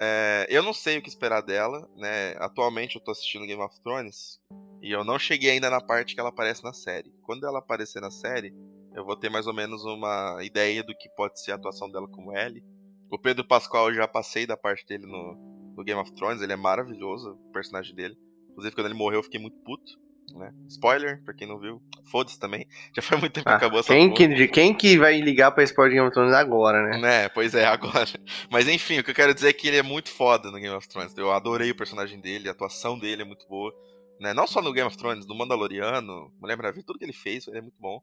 É, 0.00 0.46
eu 0.48 0.62
não 0.62 0.72
sei 0.72 0.98
o 0.98 1.02
que 1.02 1.08
esperar 1.08 1.42
dela, 1.42 1.88
né? 1.96 2.34
Atualmente 2.38 2.96
eu 2.96 3.02
tô 3.02 3.10
assistindo 3.10 3.46
Game 3.46 3.62
of 3.62 3.80
Thrones 3.82 4.40
e 4.82 4.90
eu 4.90 5.04
não 5.04 5.18
cheguei 5.18 5.50
ainda 5.50 5.68
na 5.68 5.80
parte 5.80 6.14
que 6.14 6.20
ela 6.20 6.30
aparece 6.30 6.64
na 6.64 6.72
série. 6.72 7.12
Quando 7.22 7.46
ela 7.46 7.58
aparecer 7.58 8.00
na 8.00 8.10
série, 8.10 8.54
eu 8.94 9.04
vou 9.04 9.16
ter 9.16 9.28
mais 9.28 9.46
ou 9.46 9.54
menos 9.54 9.84
uma 9.84 10.38
ideia 10.42 10.82
do 10.82 10.96
que 10.96 11.08
pode 11.10 11.40
ser 11.40 11.52
a 11.52 11.56
atuação 11.56 11.90
dela 11.90 12.08
como 12.08 12.36
Ellie 12.36 12.64
o 13.10 13.18
Pedro 13.18 13.44
Pascal 13.44 13.88
eu 13.88 13.94
já 13.94 14.06
passei 14.06 14.46
da 14.46 14.56
parte 14.56 14.86
dele 14.86 15.04
no, 15.04 15.34
no 15.76 15.82
Game 15.82 16.00
of 16.00 16.12
Thrones, 16.12 16.40
ele 16.42 16.52
é 16.52 16.56
maravilhoso, 16.56 17.32
o 17.32 17.52
personagem 17.52 17.94
dele. 17.94 18.16
Inclusive, 18.50 18.74
quando 18.74 18.86
ele 18.86 18.94
morreu, 18.94 19.18
eu 19.18 19.22
fiquei 19.24 19.40
muito 19.40 19.58
puto. 19.64 19.98
Né? 20.34 20.52
Spoiler, 20.68 21.22
pra 21.24 21.34
quem 21.34 21.46
não 21.46 21.58
viu. 21.58 21.82
Foda-se 22.10 22.38
também. 22.38 22.66
Já 22.94 23.02
foi 23.02 23.18
muito 23.18 23.32
tempo 23.32 23.46
que 23.46 23.52
Ah, 23.52 23.56
acabou 23.56 23.80
essa 23.80 23.92
quem, 23.92 24.12
que, 24.12 24.26
de 24.26 24.48
quem 24.48 24.74
que 24.74 24.98
vai 24.98 25.20
ligar 25.20 25.50
pra 25.52 25.64
spoiler 25.64 25.90
de 25.90 25.96
Game 25.96 26.08
of 26.08 26.14
Thrones 26.14 26.34
agora, 26.34 26.82
né? 26.82 26.98
Né, 26.98 27.28
pois 27.28 27.54
é, 27.54 27.66
agora. 27.66 28.06
Mas 28.50 28.68
enfim, 28.68 28.98
o 28.98 29.04
que 29.04 29.10
eu 29.10 29.14
quero 29.14 29.34
dizer 29.34 29.48
é 29.48 29.52
que 29.52 29.68
ele 29.68 29.78
é 29.78 29.82
muito 29.82 30.10
foda 30.10 30.50
no 30.50 30.58
Game 30.58 30.74
of 30.74 30.88
Thrones. 30.88 31.16
Eu 31.16 31.32
adorei 31.32 31.70
o 31.70 31.76
personagem 31.76 32.20
dele, 32.20 32.48
a 32.48 32.52
atuação 32.52 32.98
dele 32.98 33.22
é 33.22 33.24
muito 33.24 33.46
boa. 33.48 33.72
Né? 34.20 34.34
Não 34.34 34.46
só 34.46 34.60
no 34.60 34.72
Game 34.72 34.86
of 34.86 34.96
Thrones, 34.96 35.26
no 35.26 35.34
Mandaloriano, 35.34 36.32
Mulher 36.40 36.56
Maravilha, 36.56 36.84
tudo 36.86 36.98
que 36.98 37.04
ele 37.04 37.12
fez, 37.12 37.46
ele 37.48 37.58
é 37.58 37.62
muito 37.62 37.78
bom. 37.80 38.00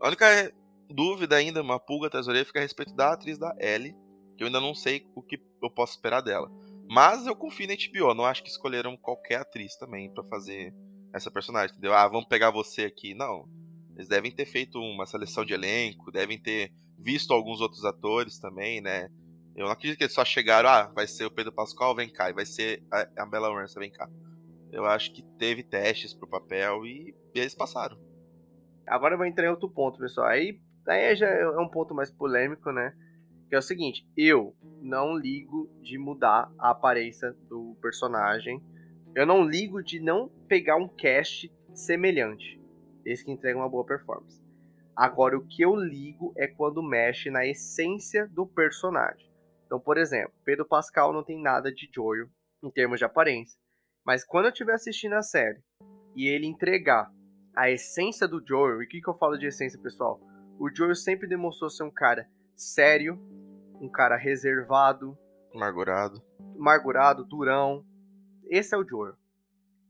A 0.00 0.06
única 0.06 0.52
dúvida 0.88 1.36
ainda, 1.36 1.60
uma 1.60 1.78
pulga 1.78 2.06
atrás 2.06 2.26
da 2.26 2.32
orelha, 2.32 2.44
fica 2.44 2.58
a 2.58 2.62
respeito 2.62 2.94
da 2.94 3.12
atriz 3.12 3.38
da 3.38 3.54
Ellie, 3.58 3.94
que 4.36 4.42
eu 4.42 4.46
ainda 4.46 4.60
não 4.60 4.74
sei 4.74 5.06
o 5.14 5.22
que 5.22 5.40
eu 5.62 5.70
posso 5.70 5.94
esperar 5.94 6.20
dela. 6.20 6.50
Mas 6.88 7.26
eu 7.26 7.36
confio 7.36 7.68
na 7.68 7.74
HBO, 7.74 8.14
não 8.14 8.24
acho 8.24 8.42
que 8.42 8.48
escolheram 8.48 8.96
qualquer 8.96 9.36
atriz 9.36 9.76
também 9.76 10.12
pra 10.12 10.24
fazer 10.24 10.74
essa 11.12 11.30
personagem, 11.30 11.72
entendeu? 11.72 11.94
Ah, 11.94 12.06
vamos 12.08 12.26
pegar 12.26 12.50
você 12.50 12.84
aqui. 12.84 13.14
Não. 13.14 13.48
Eles 13.94 14.08
devem 14.08 14.32
ter 14.32 14.46
feito 14.46 14.78
uma 14.78 15.06
seleção 15.06 15.44
de 15.44 15.52
elenco, 15.52 16.10
devem 16.10 16.38
ter 16.38 16.72
visto 16.98 17.32
alguns 17.32 17.60
outros 17.60 17.84
atores 17.84 18.38
também, 18.38 18.80
né? 18.80 19.10
Eu 19.54 19.66
não 19.66 19.72
acredito 19.72 19.98
que 19.98 20.04
eles 20.04 20.14
só 20.14 20.24
chegaram, 20.24 20.68
ah, 20.68 20.92
vai 20.94 21.06
ser 21.06 21.24
o 21.24 21.30
Pedro 21.30 21.52
Pascal, 21.52 21.94
vem 21.94 22.08
cá, 22.08 22.30
e 22.30 22.32
vai 22.32 22.46
ser 22.46 22.82
a, 22.90 23.26
Bella 23.26 23.52
Ramsey, 23.52 23.78
vem 23.78 23.90
cá. 23.90 24.08
Eu 24.72 24.86
acho 24.86 25.12
que 25.12 25.22
teve 25.36 25.62
testes 25.62 26.14
pro 26.14 26.28
papel 26.28 26.86
e, 26.86 27.14
e 27.34 27.40
eles 27.40 27.54
passaram. 27.54 27.98
Agora 28.86 29.14
eu 29.14 29.18
vou 29.18 29.26
entrar 29.26 29.46
em 29.46 29.50
outro 29.50 29.68
ponto, 29.68 29.98
pessoal. 29.98 30.28
Aí, 30.28 30.60
aí 30.86 31.14
já 31.16 31.26
é 31.26 31.46
um 31.58 31.68
ponto 31.68 31.94
mais 31.94 32.10
polêmico, 32.10 32.70
né? 32.70 32.94
Que 33.48 33.56
é 33.56 33.58
o 33.58 33.62
seguinte, 33.62 34.06
eu 34.16 34.54
não 34.80 35.16
ligo 35.16 35.68
de 35.82 35.98
mudar 35.98 36.50
a 36.58 36.70
aparência 36.70 37.32
do 37.48 37.76
personagem. 37.82 38.62
Eu 39.14 39.26
não 39.26 39.44
ligo 39.44 39.82
de 39.82 40.00
não 40.00 40.28
pegar 40.48 40.76
um 40.76 40.88
cast 40.88 41.52
semelhante. 41.74 42.60
Esse 43.04 43.24
que 43.24 43.32
entrega 43.32 43.58
uma 43.58 43.68
boa 43.68 43.84
performance. 43.84 44.40
Agora, 44.94 45.36
o 45.36 45.46
que 45.46 45.62
eu 45.62 45.74
ligo 45.74 46.32
é 46.36 46.46
quando 46.46 46.82
mexe 46.82 47.30
na 47.30 47.46
essência 47.46 48.28
do 48.28 48.46
personagem. 48.46 49.30
Então, 49.66 49.80
por 49.80 49.96
exemplo, 49.96 50.32
Pedro 50.44 50.66
Pascal 50.66 51.12
não 51.12 51.24
tem 51.24 51.40
nada 51.40 51.72
de 51.72 51.88
Joel 51.92 52.28
em 52.62 52.70
termos 52.70 52.98
de 52.98 53.04
aparência. 53.04 53.58
Mas 54.04 54.24
quando 54.24 54.46
eu 54.46 54.50
estiver 54.50 54.74
assistindo 54.74 55.14
a 55.14 55.22
série 55.22 55.60
e 56.14 56.28
ele 56.28 56.46
entregar 56.46 57.10
a 57.56 57.70
essência 57.70 58.28
do 58.28 58.44
Joel, 58.46 58.82
e 58.82 58.84
o 58.84 58.88
que, 58.88 59.00
que 59.00 59.08
eu 59.08 59.16
falo 59.16 59.36
de 59.36 59.46
essência, 59.46 59.80
pessoal? 59.80 60.20
O 60.58 60.68
Joel 60.72 60.94
sempre 60.94 61.28
demonstrou 61.28 61.70
ser 61.70 61.84
um 61.84 61.90
cara 61.90 62.28
sério, 62.54 63.18
um 63.80 63.88
cara 63.88 64.16
reservado, 64.16 65.16
Amargurado. 65.54 66.22
amargurado, 66.56 67.24
durão. 67.24 67.84
Esse 68.50 68.74
é 68.74 68.78
o 68.78 68.84
Joel. 68.84 69.14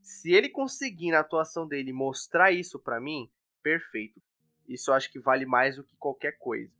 Se 0.03 0.31
ele 0.31 0.47
conseguir 0.47 1.09
na 1.09 1.21
atuação 1.21 1.67
dele 1.67 1.91
mostrar 1.91 2.51
isso 2.51 2.79
pra 2.79 3.01
mim, 3.01 3.27
perfeito. 3.63 4.21
Isso 4.69 4.91
eu 4.91 4.95
acho 4.95 5.11
que 5.11 5.19
vale 5.19 5.47
mais 5.47 5.77
do 5.77 5.83
que 5.83 5.95
qualquer 5.97 6.37
coisa. 6.37 6.71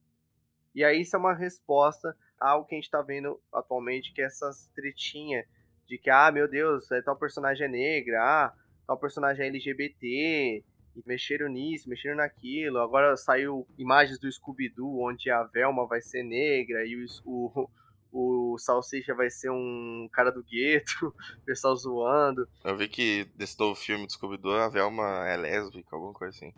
E 0.76 0.84
aí 0.84 1.02
isso 1.02 1.16
é 1.16 1.20
uma 1.20 1.34
resposta 1.34 2.16
ao 2.40 2.66
que 2.66 2.76
a 2.76 2.78
gente 2.78 2.90
tá 2.90 3.02
vendo 3.02 3.42
atualmente, 3.52 4.14
que 4.14 4.22
é 4.22 4.26
essas 4.26 4.68
tretinhas 4.76 5.44
de 5.88 5.98
que, 5.98 6.10
ah, 6.10 6.32
meu 6.32 6.48
Deus, 6.48 6.90
é, 6.92 7.02
tal 7.02 7.18
personagem 7.18 7.66
é 7.66 7.70
negra, 7.70 8.22
ah, 8.22 8.54
tal 8.86 8.98
personagem 9.00 9.44
é 9.44 9.48
LGBT, 9.48 10.64
mexeram 11.04 11.50
nisso, 11.50 11.90
mexeram 11.90 12.18
naquilo. 12.18 12.78
Agora 12.78 13.18
saiu 13.18 13.68
imagens 13.76 14.20
do 14.20 14.32
Scooby-Doo, 14.32 15.02
onde 15.02 15.32
a 15.32 15.44
Velma 15.44 15.88
vai 15.88 16.00
ser 16.00 16.22
negra 16.22 16.86
e 16.86 16.96
o, 16.96 17.08
o, 17.26 17.70
o 18.12 18.58
Salsicha 18.58 19.14
vai 19.14 19.30
ser 19.30 19.50
um 19.50 20.10
cara 20.12 20.32
do 20.32 20.44
gueto, 20.44 21.08
o 21.42 21.46
pessoal 21.46 21.76
zoando. 21.76 22.48
Eu 22.64 22.76
vi 22.76 22.88
que 22.88 23.26
desse 23.36 23.58
novo 23.60 23.76
filme 23.76 24.06
do 24.06 24.12
Scooby-Doo, 24.12 24.58
a 24.58 24.68
Velma 24.68 25.28
é 25.28 25.38
lésbica, 25.38 25.96
alguma 25.96 26.14
coisa 26.14 26.36
assim. 26.36 26.54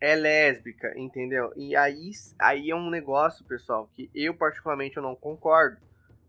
É 0.00 0.14
lésbica, 0.14 0.92
entendeu? 0.96 1.52
E 1.56 1.74
aí, 1.74 2.10
aí 2.38 2.70
é 2.70 2.76
um 2.76 2.88
negócio, 2.88 3.44
pessoal, 3.44 3.90
que 3.94 4.08
eu 4.14 4.32
particularmente 4.32 4.96
eu 4.96 5.02
não 5.02 5.16
concordo. 5.16 5.78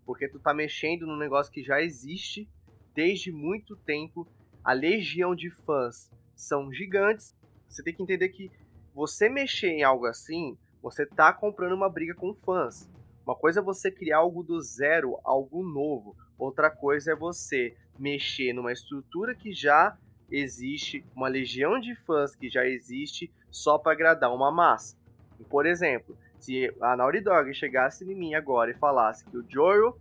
Porque 0.05 0.27
tu 0.27 0.39
tá 0.39 0.55
mexendo 0.55 1.05
num 1.05 1.17
negócio 1.17 1.53
que 1.53 1.61
já 1.61 1.79
existe 1.79 2.49
desde 2.95 3.31
muito 3.31 3.75
tempo. 3.75 4.27
A 4.63 4.73
legião 4.73 5.35
de 5.35 5.51
fãs 5.51 6.09
são 6.35 6.73
gigantes. 6.73 7.35
Você 7.67 7.83
tem 7.83 7.93
que 7.93 8.01
entender 8.01 8.29
que 8.29 8.51
você 8.93 9.29
mexer 9.29 9.69
em 9.69 9.83
algo 9.83 10.07
assim, 10.07 10.57
você 10.81 11.05
tá 11.05 11.31
comprando 11.31 11.73
uma 11.73 11.89
briga 11.89 12.15
com 12.15 12.33
fãs. 12.33 12.89
Uma 13.25 13.35
coisa 13.35 13.59
é 13.59 13.63
você 13.63 13.91
criar 13.91 14.17
algo 14.17 14.43
do 14.43 14.59
zero, 14.61 15.19
algo 15.23 15.63
novo. 15.63 16.15
Outra 16.37 16.69
coisa 16.69 17.11
é 17.11 17.15
você 17.15 17.75
mexer 17.97 18.53
numa 18.53 18.71
estrutura 18.71 19.35
que 19.35 19.51
já 19.51 19.97
existe, 20.31 21.05
uma 21.15 21.27
legião 21.27 21.79
de 21.79 21.95
fãs 21.95 22.35
que 22.35 22.49
já 22.49 22.65
existe, 22.65 23.31
só 23.49 23.77
para 23.77 23.91
agradar 23.91 24.33
uma 24.33 24.51
massa. 24.51 24.95
Por 25.49 25.65
exemplo, 25.65 26.17
se 26.39 26.73
a 26.81 26.95
Naughty 26.95 27.21
Dog 27.21 27.53
chegasse 27.53 28.03
em 28.03 28.15
mim 28.15 28.35
agora 28.35 28.71
e 28.71 28.75
falasse 28.75 29.25
que 29.25 29.37
o 29.37 29.45
Joel 29.47 29.97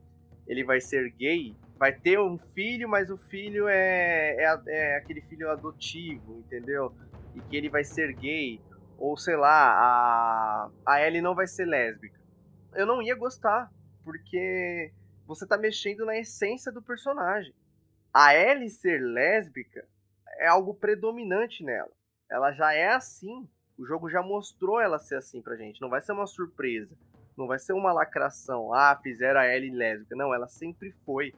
ele 0.47 0.65
vai 0.65 0.81
ser 0.81 1.11
gay, 1.11 1.55
vai 1.79 1.93
ter 1.93 2.19
um 2.19 2.39
filho, 2.39 2.89
mas 2.89 3.11
o 3.11 3.17
filho 3.17 3.69
é, 3.69 4.35
é, 4.39 4.61
é, 4.67 4.97
aquele 4.97 5.21
filho 5.23 5.51
adotivo, 5.51 6.39
entendeu? 6.39 6.93
E 7.35 7.41
que 7.41 7.57
ele 7.57 7.69
vai 7.69 7.85
ser 7.85 8.13
gay, 8.15 8.61
ou 8.99 9.17
sei 9.17 9.37
lá, 9.37 9.73
a, 9.73 10.71
a 10.87 11.07
Ellie 11.07 11.21
não 11.21 11.35
vai 11.35 11.47
ser 11.47 11.67
lésbica. 11.67 12.18
Eu 12.79 12.87
não 12.87 13.03
ia 13.03 13.17
gostar, 13.17 13.73
porque 14.05 14.93
você 15.27 15.45
tá 15.45 15.59
mexendo 15.59 16.07
na 16.07 16.17
essência 16.17 16.71
do 16.71 16.81
personagem. 16.81 17.53
A 18.15 18.37
Ellie 18.37 18.71
ser 18.71 19.01
lésbica 19.01 19.85
é 20.39 20.47
algo 20.47 20.73
predominante 20.73 21.65
nela. 21.65 21.91
Ela 22.31 22.53
já 22.53 22.73
é 22.73 22.91
assim. 22.95 23.49
O 23.77 23.85
jogo 23.85 24.09
já 24.09 24.23
mostrou 24.23 24.81
ela 24.81 25.01
ser 25.01 25.17
assim 25.17 25.43
pra 25.43 25.57
gente. 25.57 25.81
Não 25.81 25.89
vai 25.89 26.01
ser 26.01 26.13
uma 26.13 26.29
surpresa. 26.29 26.97
Não 27.37 27.49
vai 27.49 27.59
ser 27.59 27.73
uma 27.73 27.93
lacração. 27.93 28.73
Ah, 28.73 28.97
fizeram 29.03 29.41
a 29.41 29.49
Ellie 29.49 29.75
lésbica. 29.75 30.15
Não, 30.15 30.33
ela 30.33 30.47
sempre 30.47 30.93
foi. 31.05 31.35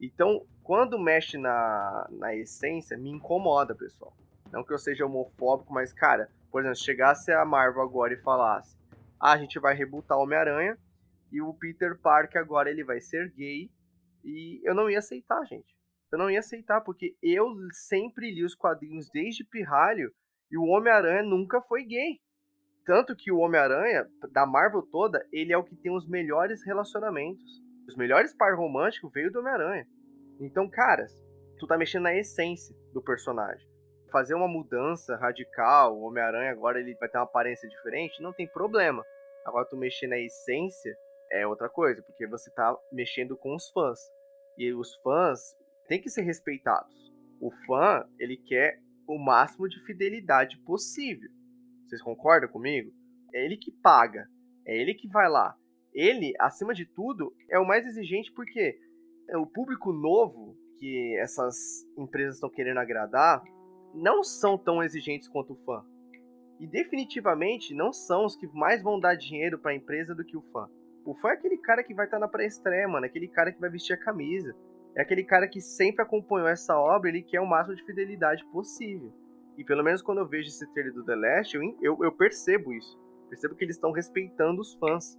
Então, 0.00 0.46
quando 0.62 0.98
mexe 0.98 1.36
na, 1.36 2.08
na 2.10 2.34
essência, 2.34 2.96
me 2.96 3.10
incomoda, 3.10 3.74
pessoal. 3.74 4.16
Não 4.50 4.64
que 4.64 4.72
eu 4.72 4.78
seja 4.78 5.04
homofóbico, 5.04 5.70
mas, 5.70 5.92
cara, 5.92 6.30
por 6.50 6.62
exemplo, 6.62 6.76
se 6.76 6.84
chegasse 6.84 7.30
a 7.30 7.44
Marvel 7.44 7.82
agora 7.82 8.14
e 8.14 8.22
falasse: 8.22 8.77
ah, 9.20 9.32
a 9.32 9.38
gente 9.38 9.58
vai 9.58 9.74
rebutar 9.74 10.18
Homem-Aranha 10.18 10.78
e 11.30 11.40
o 11.40 11.52
Peter 11.54 11.98
Parker 12.00 12.40
agora 12.40 12.70
ele 12.70 12.84
vai 12.84 13.00
ser 13.00 13.30
gay. 13.32 13.70
E 14.24 14.60
eu 14.64 14.74
não 14.74 14.88
ia 14.88 14.98
aceitar, 14.98 15.44
gente. 15.46 15.76
Eu 16.10 16.18
não 16.18 16.30
ia 16.30 16.38
aceitar, 16.38 16.80
porque 16.80 17.16
eu 17.22 17.54
sempre 17.72 18.30
li 18.30 18.44
os 18.44 18.54
quadrinhos 18.54 19.10
desde 19.10 19.44
pirralho 19.44 20.10
e 20.50 20.56
o 20.56 20.64
Homem-Aranha 20.64 21.22
nunca 21.22 21.60
foi 21.60 21.84
gay. 21.84 22.18
Tanto 22.86 23.14
que 23.14 23.30
o 23.30 23.38
Homem-Aranha, 23.38 24.06
da 24.32 24.46
Marvel 24.46 24.82
toda, 24.82 25.22
ele 25.30 25.52
é 25.52 25.58
o 25.58 25.64
que 25.64 25.76
tem 25.76 25.94
os 25.94 26.08
melhores 26.08 26.64
relacionamentos. 26.64 27.44
Os 27.86 27.96
melhores 27.96 28.34
par 28.34 28.56
românticos 28.56 29.12
veio 29.12 29.30
do 29.30 29.40
Homem-Aranha. 29.40 29.86
Então, 30.40 30.70
caras, 30.70 31.12
tu 31.58 31.66
tá 31.66 31.76
mexendo 31.76 32.04
na 32.04 32.14
essência 32.16 32.74
do 32.94 33.02
personagem. 33.02 33.67
Fazer 34.10 34.34
uma 34.34 34.48
mudança 34.48 35.16
radical, 35.16 35.96
o 35.96 36.02
Homem-Aranha 36.02 36.50
agora 36.50 36.80
ele 36.80 36.94
vai 36.94 37.08
ter 37.08 37.18
uma 37.18 37.24
aparência 37.24 37.68
diferente, 37.68 38.22
não 38.22 38.32
tem 38.32 38.48
problema. 38.48 39.04
Agora 39.44 39.66
tu 39.68 39.76
mexer 39.76 40.06
na 40.06 40.18
essência 40.18 40.96
é 41.30 41.46
outra 41.46 41.68
coisa, 41.68 42.02
porque 42.02 42.26
você 42.26 42.50
tá 42.50 42.76
mexendo 42.90 43.36
com 43.36 43.54
os 43.54 43.68
fãs. 43.70 43.98
E 44.56 44.72
os 44.72 44.94
fãs 44.96 45.54
têm 45.86 46.00
que 46.00 46.08
ser 46.08 46.22
respeitados. 46.22 46.94
O 47.40 47.50
fã, 47.66 48.04
ele 48.18 48.36
quer 48.36 48.78
o 49.06 49.18
máximo 49.18 49.68
de 49.68 49.80
fidelidade 49.84 50.58
possível. 50.64 51.28
Vocês 51.86 52.02
concordam 52.02 52.50
comigo? 52.50 52.90
É 53.34 53.44
ele 53.44 53.56
que 53.56 53.72
paga, 53.82 54.26
é 54.66 54.76
ele 54.76 54.94
que 54.94 55.08
vai 55.08 55.28
lá. 55.28 55.54
Ele, 55.94 56.34
acima 56.38 56.74
de 56.74 56.86
tudo, 56.86 57.34
é 57.50 57.58
o 57.58 57.66
mais 57.66 57.86
exigente 57.86 58.32
porque 58.32 58.78
é 59.28 59.36
o 59.36 59.46
público 59.46 59.92
novo 59.92 60.56
que 60.78 61.16
essas 61.18 61.56
empresas 61.96 62.34
estão 62.36 62.50
querendo 62.50 62.78
agradar 62.78 63.42
não 63.94 64.22
são 64.22 64.56
tão 64.58 64.82
exigentes 64.82 65.28
quanto 65.28 65.52
o 65.52 65.58
fã. 65.64 65.84
E 66.60 66.66
definitivamente 66.66 67.74
não 67.74 67.92
são 67.92 68.24
os 68.24 68.36
que 68.36 68.46
mais 68.48 68.82
vão 68.82 68.98
dar 68.98 69.14
dinheiro 69.14 69.58
para 69.58 69.70
a 69.70 69.74
empresa 69.74 70.14
do 70.14 70.24
que 70.24 70.36
o 70.36 70.42
fã. 70.52 70.68
O 71.04 71.14
fã 71.14 71.30
é 71.30 71.32
aquele 71.32 71.56
cara 71.58 71.82
que 71.82 71.94
vai 71.94 72.06
estar 72.06 72.18
tá 72.18 72.20
na 72.20 72.28
pré-estreia, 72.28 72.88
mano, 72.88 73.06
é 73.06 73.08
aquele 73.08 73.28
cara 73.28 73.52
que 73.52 73.60
vai 73.60 73.70
vestir 73.70 73.94
a 73.94 73.96
camisa. 73.96 74.54
É 74.96 75.02
aquele 75.02 75.22
cara 75.22 75.46
que 75.46 75.60
sempre 75.60 76.02
acompanhou 76.02 76.48
essa 76.48 76.76
obra, 76.76 77.08
ele 77.08 77.22
quer 77.22 77.40
o 77.40 77.46
máximo 77.46 77.76
de 77.76 77.84
fidelidade 77.84 78.44
possível. 78.46 79.12
E 79.56 79.64
pelo 79.64 79.82
menos 79.82 80.02
quando 80.02 80.18
eu 80.18 80.26
vejo 80.26 80.48
esse 80.48 80.66
trailer 80.72 80.92
do 80.92 81.04
The 81.04 81.14
Last, 81.14 81.56
eu, 81.56 81.62
eu, 81.80 82.04
eu 82.04 82.12
percebo 82.12 82.72
isso. 82.72 82.98
Percebo 83.28 83.54
que 83.54 83.64
eles 83.64 83.76
estão 83.76 83.92
respeitando 83.92 84.60
os 84.60 84.74
fãs 84.74 85.16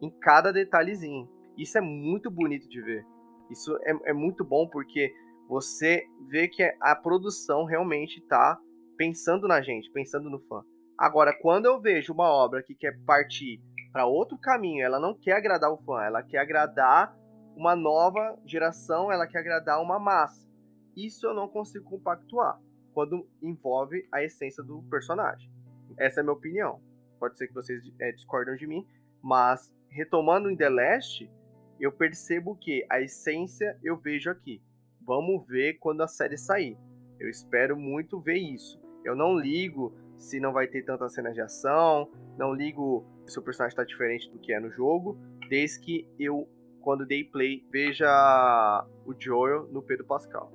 em 0.00 0.10
cada 0.10 0.52
detalhezinho. 0.52 1.28
Isso 1.56 1.78
é 1.78 1.80
muito 1.80 2.30
bonito 2.30 2.68
de 2.68 2.80
ver. 2.80 3.04
Isso 3.50 3.76
é, 3.82 4.10
é 4.10 4.12
muito 4.12 4.44
bom 4.44 4.66
porque 4.66 5.12
você 5.52 6.06
vê 6.30 6.48
que 6.48 6.62
a 6.80 6.96
produção 6.96 7.66
realmente 7.66 8.20
está 8.20 8.58
pensando 8.96 9.46
na 9.46 9.60
gente, 9.60 9.90
pensando 9.90 10.30
no 10.30 10.40
fã. 10.40 10.64
Agora, 10.96 11.30
quando 11.42 11.66
eu 11.66 11.78
vejo 11.78 12.14
uma 12.14 12.26
obra 12.26 12.62
que 12.62 12.74
quer 12.74 12.98
partir 13.04 13.60
para 13.92 14.06
outro 14.06 14.38
caminho, 14.38 14.82
ela 14.82 14.98
não 14.98 15.12
quer 15.12 15.32
agradar 15.32 15.70
o 15.70 15.76
fã, 15.76 16.00
ela 16.04 16.22
quer 16.22 16.38
agradar 16.38 17.14
uma 17.54 17.76
nova 17.76 18.34
geração, 18.46 19.12
ela 19.12 19.26
quer 19.26 19.40
agradar 19.40 19.82
uma 19.82 19.98
massa. 19.98 20.48
Isso 20.96 21.26
eu 21.26 21.34
não 21.34 21.46
consigo 21.46 21.84
compactuar. 21.84 22.58
quando 22.94 23.28
envolve 23.42 24.08
a 24.10 24.22
essência 24.22 24.64
do 24.64 24.82
personagem. 24.84 25.50
Essa 25.98 26.20
é 26.20 26.22
a 26.22 26.24
minha 26.24 26.34
opinião. 26.34 26.80
Pode 27.20 27.36
ser 27.36 27.48
que 27.48 27.54
vocês 27.54 27.82
é, 28.00 28.10
discordam 28.12 28.56
de 28.56 28.66
mim, 28.66 28.86
mas 29.22 29.70
retomando 29.90 30.50
em 30.50 30.56
The 30.56 30.70
Last, 30.70 31.30
eu 31.78 31.92
percebo 31.92 32.56
que 32.56 32.86
a 32.90 33.02
essência 33.02 33.78
eu 33.82 33.98
vejo 33.98 34.30
aqui. 34.30 34.62
Vamos 35.06 35.46
ver 35.46 35.78
quando 35.78 36.02
a 36.02 36.08
série 36.08 36.36
sair. 36.36 36.76
Eu 37.18 37.28
espero 37.28 37.76
muito 37.76 38.20
ver 38.20 38.38
isso. 38.38 38.80
Eu 39.04 39.16
não 39.16 39.36
ligo 39.36 39.94
se 40.16 40.38
não 40.38 40.52
vai 40.52 40.68
ter 40.68 40.82
tanta 40.84 41.08
cena 41.08 41.32
de 41.32 41.40
ação, 41.40 42.08
não 42.38 42.54
ligo 42.54 43.04
se 43.26 43.38
o 43.38 43.42
personagem 43.42 43.72
está 43.72 43.84
diferente 43.84 44.30
do 44.30 44.38
que 44.38 44.52
é 44.52 44.60
no 44.60 44.70
jogo, 44.70 45.18
desde 45.48 45.80
que 45.80 46.08
eu, 46.18 46.48
quando 46.80 47.04
dei 47.04 47.24
play, 47.24 47.64
veja 47.70 48.86
o 49.04 49.14
Joel 49.18 49.68
no 49.72 49.82
Pedro 49.82 50.04
Pascal. 50.04 50.52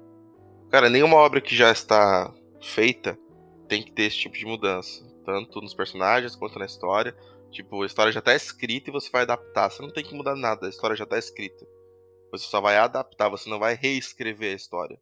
Cara, 0.70 0.90
nenhuma 0.90 1.18
obra 1.18 1.42
que 1.42 1.56
já 1.56 1.72
está 1.72 2.34
feita 2.62 3.18
tem 3.68 3.84
que 3.84 3.92
ter 3.92 4.04
esse 4.04 4.18
tipo 4.18 4.38
de 4.38 4.46
mudança. 4.46 5.06
Tanto 5.26 5.62
nos 5.62 5.74
personagens 5.74 6.36
quanto 6.36 6.58
na 6.58 6.66
história. 6.66 7.16
Tipo, 7.52 7.84
a 7.84 7.86
história 7.86 8.12
já 8.12 8.20
está 8.20 8.34
escrita 8.34 8.90
e 8.90 8.94
você 8.94 9.10
vai 9.10 9.24
adaptar. 9.24 9.70
Você 9.70 9.82
não 9.82 9.92
tem 9.92 10.04
que 10.04 10.16
mudar 10.16 10.36
nada, 10.36 10.68
a 10.68 10.70
história 10.70 10.96
já 10.96 11.04
está 11.04 11.18
escrita. 11.18 11.66
Você 12.32 12.46
só 12.46 12.60
vai 12.60 12.78
adaptar, 12.78 13.30
você 13.30 13.50
não 13.50 13.60
vai 13.60 13.76
reescrever 13.76 14.54
a 14.54 14.56
história. 14.56 15.00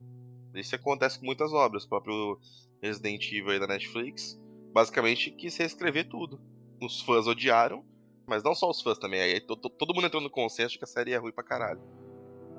Isso 0.53 0.75
acontece 0.75 1.19
com 1.19 1.25
muitas 1.25 1.51
obras. 1.51 1.83
O 1.83 1.89
próprio 1.89 2.39
Resident 2.81 3.31
Evil 3.31 3.51
aí 3.51 3.59
da 3.59 3.67
Netflix, 3.67 4.39
basicamente 4.73 5.31
quis 5.31 5.57
reescrever 5.57 6.07
tudo. 6.07 6.39
Os 6.81 7.01
fãs 7.01 7.27
odiaram, 7.27 7.83
mas 8.27 8.43
não 8.43 8.53
só 8.53 8.69
os 8.69 8.81
fãs 8.81 8.97
também. 8.97 9.21
Aí 9.21 9.41
todo 9.41 9.93
mundo 9.93 10.07
entrou 10.07 10.21
no 10.21 10.29
consenso 10.29 10.73
de 10.73 10.77
que 10.77 10.83
a 10.83 10.87
série 10.87 11.13
é 11.13 11.17
ruim 11.17 11.31
pra 11.31 11.43
caralho. 11.43 11.81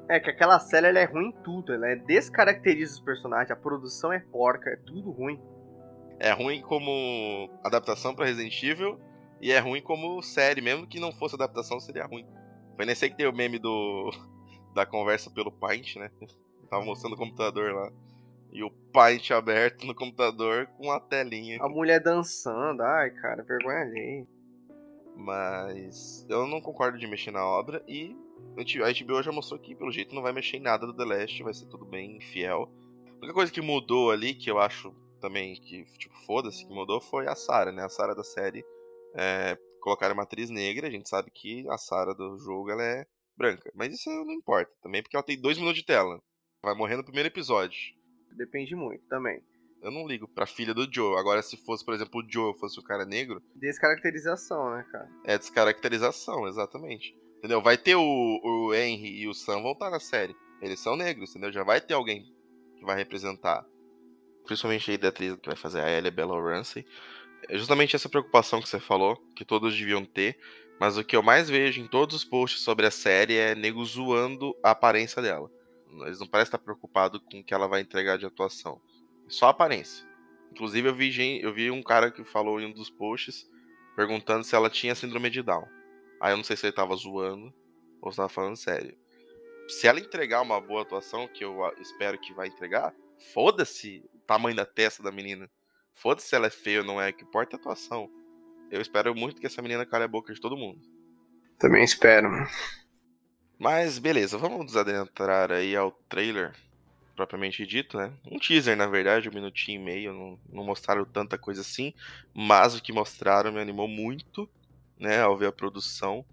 É 0.08 0.20
que 0.20 0.30
aquela 0.30 0.58
série 0.60 0.86
ela 0.86 1.00
é 1.00 1.04
ruim 1.04 1.28
em 1.28 1.42
tudo, 1.42 1.72
ela 1.72 1.88
é 1.88 1.96
descaracteriza 1.96 2.94
os 2.94 3.00
personagens, 3.00 3.50
a 3.50 3.56
produção 3.56 4.12
é 4.12 4.20
porca, 4.20 4.70
é 4.70 4.76
tudo 4.76 5.10
ruim. 5.10 5.40
É 6.20 6.30
ruim 6.32 6.62
como 6.62 7.50
adaptação 7.64 8.14
para 8.14 8.24
Resident 8.24 8.62
Evil 8.62 9.00
e 9.40 9.50
é 9.50 9.58
ruim 9.58 9.82
como 9.82 10.22
série, 10.22 10.60
mesmo 10.60 10.86
que 10.86 11.00
não 11.00 11.12
fosse 11.12 11.34
adaptação 11.34 11.80
seria 11.80 12.06
ruim. 12.06 12.26
Foi 12.76 12.86
nesse 12.86 13.04
aí 13.04 13.10
que 13.10 13.16
tem 13.16 13.26
o 13.26 13.32
meme 13.32 13.58
do 13.58 14.10
da 14.76 14.84
conversa 14.84 15.30
pelo 15.30 15.50
Paint, 15.50 15.96
né? 15.96 16.10
Tava 16.68 16.84
mostrando 16.84 17.14
o 17.14 17.16
computador 17.16 17.72
lá. 17.72 17.90
E 18.52 18.62
o 18.62 18.70
Paint 18.92 19.30
aberto 19.30 19.86
no 19.86 19.94
computador 19.94 20.66
com 20.76 20.92
a 20.92 21.00
telinha. 21.00 21.58
A 21.62 21.68
mulher 21.68 21.98
dançando, 21.98 22.82
ai 22.82 23.10
cara, 23.10 23.42
vergonha 23.42 23.80
alheia. 23.80 24.26
Mas 25.16 26.26
eu 26.28 26.46
não 26.46 26.60
concordo 26.60 26.98
de 26.98 27.06
mexer 27.06 27.30
na 27.30 27.44
obra 27.44 27.82
e 27.88 28.14
a 28.58 29.04
HBO 29.04 29.22
já 29.22 29.32
mostrou 29.32 29.58
que, 29.58 29.74
pelo 29.74 29.90
jeito, 29.90 30.14
não 30.14 30.20
vai 30.20 30.32
mexer 30.32 30.58
em 30.58 30.62
nada 30.62 30.86
do 30.86 30.92
The 30.92 31.04
Last, 31.04 31.42
vai 31.42 31.54
ser 31.54 31.66
tudo 31.66 31.86
bem 31.86 32.20
fiel. 32.20 32.70
A 33.14 33.16
única 33.16 33.32
coisa 33.32 33.50
que 33.50 33.62
mudou 33.62 34.10
ali, 34.10 34.34
que 34.34 34.50
eu 34.50 34.58
acho 34.58 34.94
também 35.22 35.54
que, 35.54 35.84
tipo, 35.96 36.14
foda-se, 36.26 36.66
que 36.66 36.74
mudou 36.74 37.00
foi 37.00 37.26
a 37.26 37.34
Sarah, 37.34 37.72
né? 37.72 37.82
A 37.82 37.88
Sarah 37.88 38.14
da 38.14 38.22
série. 38.22 38.62
É, 39.14 39.58
colocaram 39.80 40.12
uma 40.12 40.24
atriz 40.24 40.50
negra, 40.50 40.86
a 40.86 40.90
gente 40.90 41.08
sabe 41.08 41.30
que 41.30 41.66
a 41.70 41.78
Sarah 41.78 42.12
do 42.12 42.36
jogo 42.38 42.70
ela 42.70 42.82
é 42.82 43.06
branca. 43.36 43.70
Mas 43.74 43.94
isso 43.94 44.10
não 44.10 44.32
importa 44.32 44.72
também, 44.82 45.02
porque 45.02 45.16
ela 45.16 45.24
tem 45.24 45.40
dois 45.40 45.58
minutos 45.58 45.80
de 45.80 45.86
tela. 45.86 46.20
Vai 46.62 46.74
morrer 46.74 46.96
no 46.96 47.04
primeiro 47.04 47.28
episódio. 47.28 47.94
Depende 48.32 48.74
muito 48.74 49.04
também. 49.06 49.42
Eu 49.82 49.90
não 49.90 50.06
ligo 50.06 50.26
pra 50.26 50.46
filha 50.46 50.74
do 50.74 50.92
Joe. 50.92 51.18
Agora, 51.18 51.42
se 51.42 51.56
fosse, 51.56 51.84
por 51.84 51.94
exemplo, 51.94 52.20
o 52.20 52.26
Joe 52.28 52.58
fosse 52.58 52.78
o 52.78 52.82
cara 52.82 53.04
negro. 53.04 53.42
Descaracterização, 53.54 54.70
né, 54.70 54.84
cara? 54.90 55.08
É 55.24 55.38
descaracterização, 55.38 56.48
exatamente. 56.48 57.16
Entendeu? 57.38 57.62
Vai 57.62 57.78
ter 57.78 57.94
o, 57.94 58.02
o 58.02 58.74
Henry 58.74 59.20
e 59.20 59.28
o 59.28 59.34
Sam 59.34 59.62
vão 59.62 59.72
estar 59.72 59.90
na 59.90 60.00
série. 60.00 60.34
Eles 60.60 60.80
são 60.80 60.96
negros, 60.96 61.30
entendeu? 61.30 61.52
Já 61.52 61.62
vai 61.62 61.80
ter 61.80 61.94
alguém 61.94 62.24
que 62.76 62.84
vai 62.84 62.96
representar. 62.96 63.64
Principalmente 64.44 64.90
aí 64.90 64.98
da 64.98 65.08
atriz 65.08 65.36
que 65.36 65.46
vai 65.46 65.56
fazer 65.56 65.80
a 65.80 65.90
Ellie 65.90 66.10
Bella 66.10 66.40
Ramsey. 66.40 66.84
É 67.48 67.56
justamente 67.56 67.94
essa 67.94 68.08
preocupação 68.08 68.60
que 68.60 68.68
você 68.68 68.80
falou, 68.80 69.16
que 69.36 69.44
todos 69.44 69.76
deviam 69.76 70.04
ter. 70.04 70.38
Mas 70.78 70.98
o 70.98 71.04
que 71.04 71.16
eu 71.16 71.22
mais 71.22 71.48
vejo 71.48 71.80
em 71.80 71.86
todos 71.86 72.14
os 72.14 72.24
posts 72.24 72.60
sobre 72.60 72.86
a 72.86 72.90
série 72.90 73.36
é 73.36 73.54
nego 73.54 73.84
zoando 73.84 74.54
a 74.62 74.72
aparência 74.72 75.22
dela. 75.22 75.50
Eles 76.02 76.20
não 76.20 76.26
parecem 76.26 76.48
estar 76.48 76.58
preocupados 76.58 77.20
com 77.30 77.40
o 77.40 77.44
que 77.44 77.54
ela 77.54 77.66
vai 77.66 77.80
entregar 77.80 78.18
de 78.18 78.26
atuação. 78.26 78.80
Só 79.28 79.48
aparência. 79.48 80.06
Inclusive 80.52 80.88
eu 80.88 80.94
vi, 80.94 81.40
eu 81.42 81.52
vi 81.52 81.70
um 81.70 81.82
cara 81.82 82.10
que 82.10 82.22
falou 82.24 82.60
em 82.60 82.66
um 82.66 82.72
dos 82.72 82.90
posts 82.90 83.48
perguntando 83.94 84.44
se 84.44 84.54
ela 84.54 84.68
tinha 84.68 84.94
síndrome 84.94 85.30
de 85.30 85.42
Down. 85.42 85.66
Aí 86.20 86.32
eu 86.32 86.36
não 86.36 86.44
sei 86.44 86.56
se 86.56 86.66
ele 86.66 86.72
tava 86.72 86.94
zoando 86.94 87.52
ou 88.00 88.10
se 88.10 88.18
tava 88.18 88.28
falando 88.28 88.56
sério. 88.56 88.96
Se 89.68 89.88
ela 89.88 89.98
entregar 89.98 90.42
uma 90.42 90.60
boa 90.60 90.82
atuação, 90.82 91.26
que 91.26 91.44
eu 91.44 91.58
espero 91.80 92.18
que 92.18 92.32
vai 92.32 92.48
entregar, 92.48 92.94
foda-se 93.32 94.04
o 94.14 94.18
tamanho 94.20 94.54
da 94.54 94.64
testa 94.64 95.02
da 95.02 95.10
menina. 95.10 95.50
Foda-se 95.92 96.28
se 96.28 96.36
ela 96.36 96.46
é 96.46 96.50
feia 96.50 96.80
ou 96.80 96.86
não 96.86 97.00
é, 97.00 97.10
que 97.10 97.24
importa 97.24 97.56
a 97.56 97.58
atuação. 97.58 98.08
Eu 98.70 98.80
espero 98.80 99.14
muito 99.14 99.40
que 99.40 99.46
essa 99.46 99.62
menina 99.62 99.86
cale 99.86 100.04
a 100.04 100.08
boca 100.08 100.32
de 100.32 100.40
todo 100.40 100.56
mundo. 100.56 100.80
Também 101.58 101.84
espero. 101.84 102.28
Mas 103.58 103.98
beleza, 103.98 104.36
vamos 104.36 104.76
adentrar 104.76 105.50
aí 105.50 105.74
ao 105.74 105.92
trailer 106.08 106.52
propriamente 107.16 107.66
dito, 107.66 107.96
né? 107.96 108.12
Um 108.30 108.38
teaser, 108.38 108.76
na 108.76 108.86
verdade, 108.86 109.28
um 109.28 109.32
minutinho 109.32 109.80
e 109.80 109.84
meio, 109.84 110.12
não, 110.12 110.38
não 110.52 110.64
mostraram 110.64 111.04
tanta 111.04 111.38
coisa 111.38 111.62
assim, 111.62 111.94
mas 112.34 112.74
o 112.74 112.82
que 112.82 112.92
mostraram 112.92 113.50
me 113.50 113.58
animou 113.58 113.88
muito 113.88 114.48
né, 114.98 115.22
ao 115.22 115.36
ver 115.36 115.46
a 115.46 115.52
produção, 115.52 116.24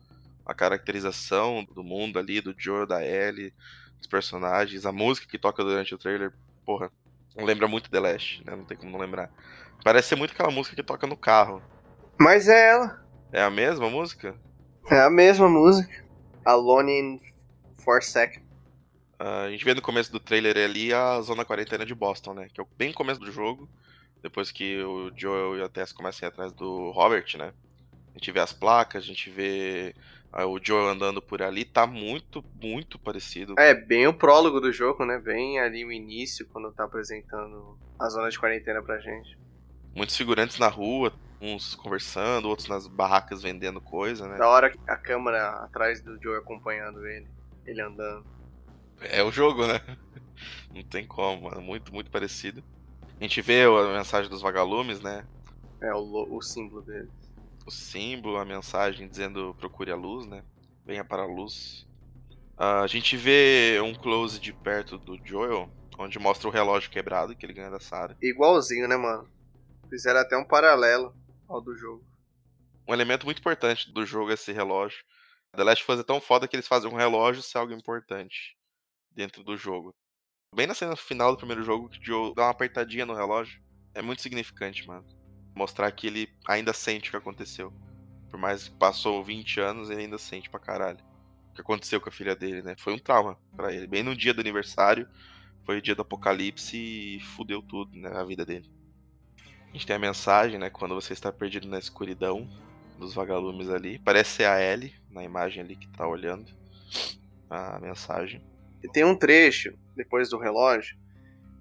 a 0.45 0.53
caracterização 0.53 1.65
do 1.73 1.83
mundo 1.83 2.19
ali, 2.19 2.41
do 2.41 2.53
Joe, 2.57 2.85
da 2.85 3.03
Ellie, 3.03 3.53
dos 3.97 4.07
personagens, 4.07 4.85
a 4.85 4.91
música 4.91 5.25
que 5.25 5.39
toca 5.39 5.63
durante 5.63 5.95
o 5.95 5.97
trailer, 5.97 6.33
porra, 6.65 6.91
lembra 7.37 7.67
muito 7.67 7.89
The 7.89 7.99
Last, 7.99 8.43
né, 8.45 8.55
não 8.55 8.65
tem 8.65 8.77
como 8.77 8.91
não 8.91 8.99
lembrar. 8.99 9.31
Parece 9.83 10.09
ser 10.09 10.15
muito 10.15 10.31
aquela 10.31 10.51
música 10.51 10.75
que 10.75 10.83
toca 10.83 11.07
no 11.07 11.17
carro. 11.17 11.61
Mas 12.19 12.47
é 12.47 12.69
ela. 12.69 13.03
É 13.31 13.41
a 13.41 13.49
mesma 13.49 13.89
música? 13.89 14.35
É 14.89 14.99
a 14.99 15.09
mesma 15.09 15.49
música. 15.49 16.03
Alone 16.45 16.91
in 16.91 17.21
Forsaken. 17.83 18.43
Uh, 19.19 19.45
a 19.45 19.49
gente 19.49 19.63
vê 19.63 19.73
no 19.73 19.81
começo 19.81 20.11
do 20.11 20.19
trailer 20.19 20.57
ali 20.57 20.93
a 20.93 21.21
zona 21.21 21.45
quarentena 21.45 21.85
de 21.85 21.95
Boston, 21.95 22.33
né? 22.33 22.47
Que 22.53 22.61
é 22.61 22.65
bem 22.77 22.91
começo 22.91 23.19
do 23.19 23.31
jogo. 23.31 23.69
Depois 24.21 24.51
que 24.51 24.81
o 24.81 25.11
Joel 25.15 25.57
e 25.57 25.61
a 25.61 25.69
Tess 25.69 25.91
começam 25.91 26.25
a 26.25 26.29
ir 26.29 26.31
atrás 26.31 26.53
do 26.53 26.91
Robert, 26.91 27.25
né? 27.37 27.53
A 28.13 28.17
gente 28.17 28.31
vê 28.31 28.39
as 28.39 28.53
placas, 28.53 29.03
a 29.03 29.07
gente 29.07 29.29
vê 29.29 29.95
uh, 30.33 30.45
o 30.45 30.59
Joel 30.61 30.89
andando 30.89 31.21
por 31.21 31.41
ali, 31.41 31.65
tá 31.65 31.87
muito, 31.87 32.43
muito 32.61 32.99
parecido. 32.99 33.55
É, 33.57 33.73
bem 33.73 34.07
o 34.07 34.13
prólogo 34.13 34.59
do 34.59 34.71
jogo, 34.71 35.05
né? 35.05 35.17
Bem 35.17 35.59
ali 35.59 35.83
o 35.83 35.91
início, 35.91 36.45
quando 36.47 36.71
tá 36.71 36.83
apresentando 36.83 37.77
a 37.99 38.09
zona 38.09 38.29
de 38.29 38.39
quarentena 38.39 38.81
pra 38.81 38.99
gente. 38.99 39.37
Muitos 39.95 40.17
figurantes 40.17 40.57
na 40.57 40.67
rua, 40.67 41.13
uns 41.43 41.75
conversando, 41.75 42.47
outros 42.47 42.67
nas 42.67 42.87
barracas 42.87 43.41
vendendo 43.41 43.81
coisa, 43.81 44.27
né? 44.27 44.37
Da 44.37 44.47
hora 44.47 44.73
a 44.87 44.95
câmera 44.95 45.49
atrás 45.63 46.01
do 46.01 46.21
Joel 46.21 46.39
acompanhando 46.39 47.05
ele, 47.05 47.27
ele 47.65 47.81
andando. 47.81 48.25
É 49.01 49.21
o 49.21 49.31
jogo, 49.31 49.67
né? 49.67 49.81
Não 50.73 50.83
tem 50.83 51.05
como, 51.05 51.49
mano. 51.49 51.61
Muito, 51.61 51.93
muito 51.93 52.09
parecido. 52.09 52.63
A 53.19 53.23
gente 53.23 53.41
vê 53.41 53.63
a 53.63 53.93
mensagem 53.93 54.29
dos 54.29 54.41
vagalumes, 54.41 55.01
né? 55.01 55.25
É 55.81 55.93
o, 55.93 56.27
o 56.35 56.41
símbolo 56.41 56.81
dele 56.81 57.09
o 57.65 57.71
símbolo, 57.71 58.37
a 58.37 58.45
mensagem 58.45 59.07
dizendo 59.07 59.55
procure 59.57 59.91
a 59.91 59.95
luz, 59.95 60.25
né? 60.25 60.43
Venha 60.85 61.03
para 61.03 61.23
a 61.23 61.25
luz. 61.27 61.87
Uh, 62.57 62.83
a 62.83 62.87
gente 62.87 63.15
vê 63.17 63.79
um 63.81 63.93
close 63.93 64.39
de 64.39 64.53
perto 64.53 64.97
do 64.97 65.17
Joel, 65.23 65.69
onde 65.97 66.19
mostra 66.19 66.47
o 66.47 66.51
relógio 66.51 66.91
quebrado 66.91 67.35
que 67.35 67.45
ele 67.45 67.53
ganha 67.53 67.69
da 67.69 67.79
Sarah. 67.79 68.15
Igualzinho, 68.21 68.87
né, 68.87 68.97
mano? 68.97 69.27
Fizeram 69.89 70.19
até 70.19 70.37
um 70.37 70.43
paralelo 70.43 71.13
ao 71.55 71.61
do 71.61 71.75
jogo. 71.75 72.03
Um 72.87 72.93
elemento 72.93 73.25
muito 73.25 73.39
importante 73.39 73.91
do 73.91 74.05
jogo 74.05 74.31
é 74.31 74.33
esse 74.33 74.51
relógio. 74.51 75.03
The 75.55 75.63
Last 75.63 75.83
of 75.83 75.91
Us 75.91 75.99
é 75.99 76.03
tão 76.03 76.19
foda 76.19 76.47
que 76.47 76.55
eles 76.55 76.67
fazem 76.67 76.89
um 76.89 76.95
relógio 76.95 77.41
ser 77.41 77.57
algo 77.57 77.73
importante 77.73 78.57
dentro 79.11 79.43
do 79.43 79.55
jogo. 79.55 79.93
Bem 80.55 80.67
na 80.67 80.73
cena 80.73 80.95
final 80.95 81.31
do 81.31 81.37
primeiro 81.37 81.63
jogo, 81.63 81.89
que 81.89 81.99
o 81.99 82.03
Joe 82.03 82.35
dá 82.35 82.43
uma 82.43 82.51
apertadinha 82.51 83.05
no 83.05 83.13
relógio. 83.13 83.61
É 83.93 84.01
muito 84.01 84.21
significante, 84.21 84.87
mano 84.87 85.23
mostrar 85.55 85.91
que 85.91 86.07
ele 86.07 86.29
ainda 86.47 86.73
sente 86.73 87.09
o 87.09 87.11
que 87.11 87.17
aconteceu. 87.17 87.73
Por 88.29 88.39
mais 88.39 88.67
que 88.67 88.75
passou 88.75 89.23
20 89.23 89.59
anos, 89.59 89.89
ele 89.89 90.01
ainda 90.01 90.17
sente 90.17 90.49
pra 90.49 90.59
caralho. 90.59 90.99
O 91.51 91.53
que 91.53 91.61
aconteceu 91.61 92.01
com 92.01 92.09
a 92.09 92.11
filha 92.11 92.35
dele, 92.35 92.63
né? 92.63 92.75
Foi 92.77 92.93
um 92.93 92.99
trauma 92.99 93.37
para 93.55 93.71
ele. 93.71 93.85
Bem 93.85 94.01
no 94.01 94.15
dia 94.15 94.33
do 94.33 94.41
aniversário, 94.41 95.07
foi 95.63 95.77
o 95.77 95.81
dia 95.81 95.93
do 95.93 96.01
apocalipse 96.01 96.75
e 96.75 97.19
fudeu 97.19 97.61
tudo, 97.61 97.95
né? 97.97 98.09
A 98.09 98.23
vida 98.23 98.43
dele. 98.43 98.69
A 99.73 99.75
gente 99.75 99.87
tem 99.87 99.95
a 99.95 99.99
mensagem, 99.99 100.59
né? 100.59 100.69
Quando 100.69 100.93
você 100.93 101.13
está 101.13 101.31
perdido 101.31 101.67
na 101.67 101.79
escuridão 101.79 102.47
dos 102.99 103.15
vagalumes 103.15 103.69
ali. 103.69 103.97
Parece 103.97 104.29
ser 104.29 104.45
a 104.45 104.61
Ellie, 104.61 104.93
na 105.09 105.23
imagem 105.23 105.63
ali 105.63 105.75
que 105.75 105.87
tá 105.87 106.07
olhando 106.07 106.45
a 107.49 107.79
mensagem. 107.79 108.39
E 108.83 108.87
tem 108.87 109.03
um 109.03 109.17
trecho, 109.17 109.73
depois 109.95 110.29
do 110.29 110.37
relógio, 110.37 110.95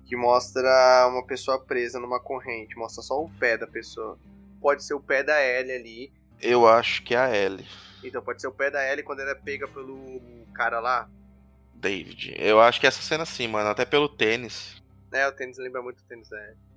que 0.04 0.14
mostra 0.14 1.08
uma 1.10 1.24
pessoa 1.24 1.58
presa 1.64 1.98
numa 1.98 2.20
corrente, 2.20 2.76
mostra 2.76 3.02
só 3.02 3.18
o 3.18 3.30
pé 3.30 3.56
da 3.56 3.66
pessoa. 3.66 4.18
Pode 4.60 4.84
ser 4.84 4.92
o 4.92 5.00
pé 5.00 5.22
da 5.22 5.42
Ellie 5.42 5.72
ali. 5.72 6.12
Eu 6.38 6.68
acho 6.68 7.02
que 7.02 7.14
é 7.14 7.18
a 7.18 7.34
Ellie. 7.34 7.66
Então 8.04 8.20
pode 8.20 8.42
ser 8.42 8.48
o 8.48 8.52
pé 8.52 8.70
da 8.70 8.86
Ellie 8.86 9.02
quando 9.02 9.20
ela 9.20 9.30
é 9.30 9.34
pega 9.34 9.66
pelo 9.66 10.20
cara 10.52 10.80
lá. 10.80 11.08
David. 11.74 12.34
Eu 12.36 12.60
acho 12.60 12.78
que 12.78 12.86
essa 12.86 13.00
cena 13.00 13.24
sim, 13.24 13.48
mano, 13.48 13.70
até 13.70 13.86
pelo 13.86 14.06
tênis. 14.06 14.82
É, 15.10 15.26
o 15.26 15.32
tênis 15.32 15.56
lembra 15.56 15.80
muito 15.80 16.00
o 16.00 16.04
tênis 16.04 16.28
da 16.28 16.36
Ellie. 16.44 16.71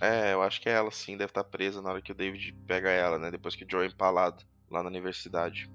É, 0.00 0.32
eu 0.32 0.42
acho 0.42 0.60
que 0.60 0.68
é 0.68 0.72
ela 0.72 0.90
sim, 0.90 1.16
deve 1.16 1.30
estar 1.30 1.44
presa 1.44 1.80
na 1.80 1.90
hora 1.90 2.02
que 2.02 2.12
o 2.12 2.14
David 2.14 2.52
pega 2.66 2.90
ela, 2.90 3.18
né? 3.18 3.30
Depois 3.30 3.54
que 3.54 3.64
o 3.64 3.70
Joe 3.70 3.84
é 3.84 3.88
empalado 3.88 4.44
lá 4.70 4.82
na 4.82 4.88
universidade. 4.88 5.70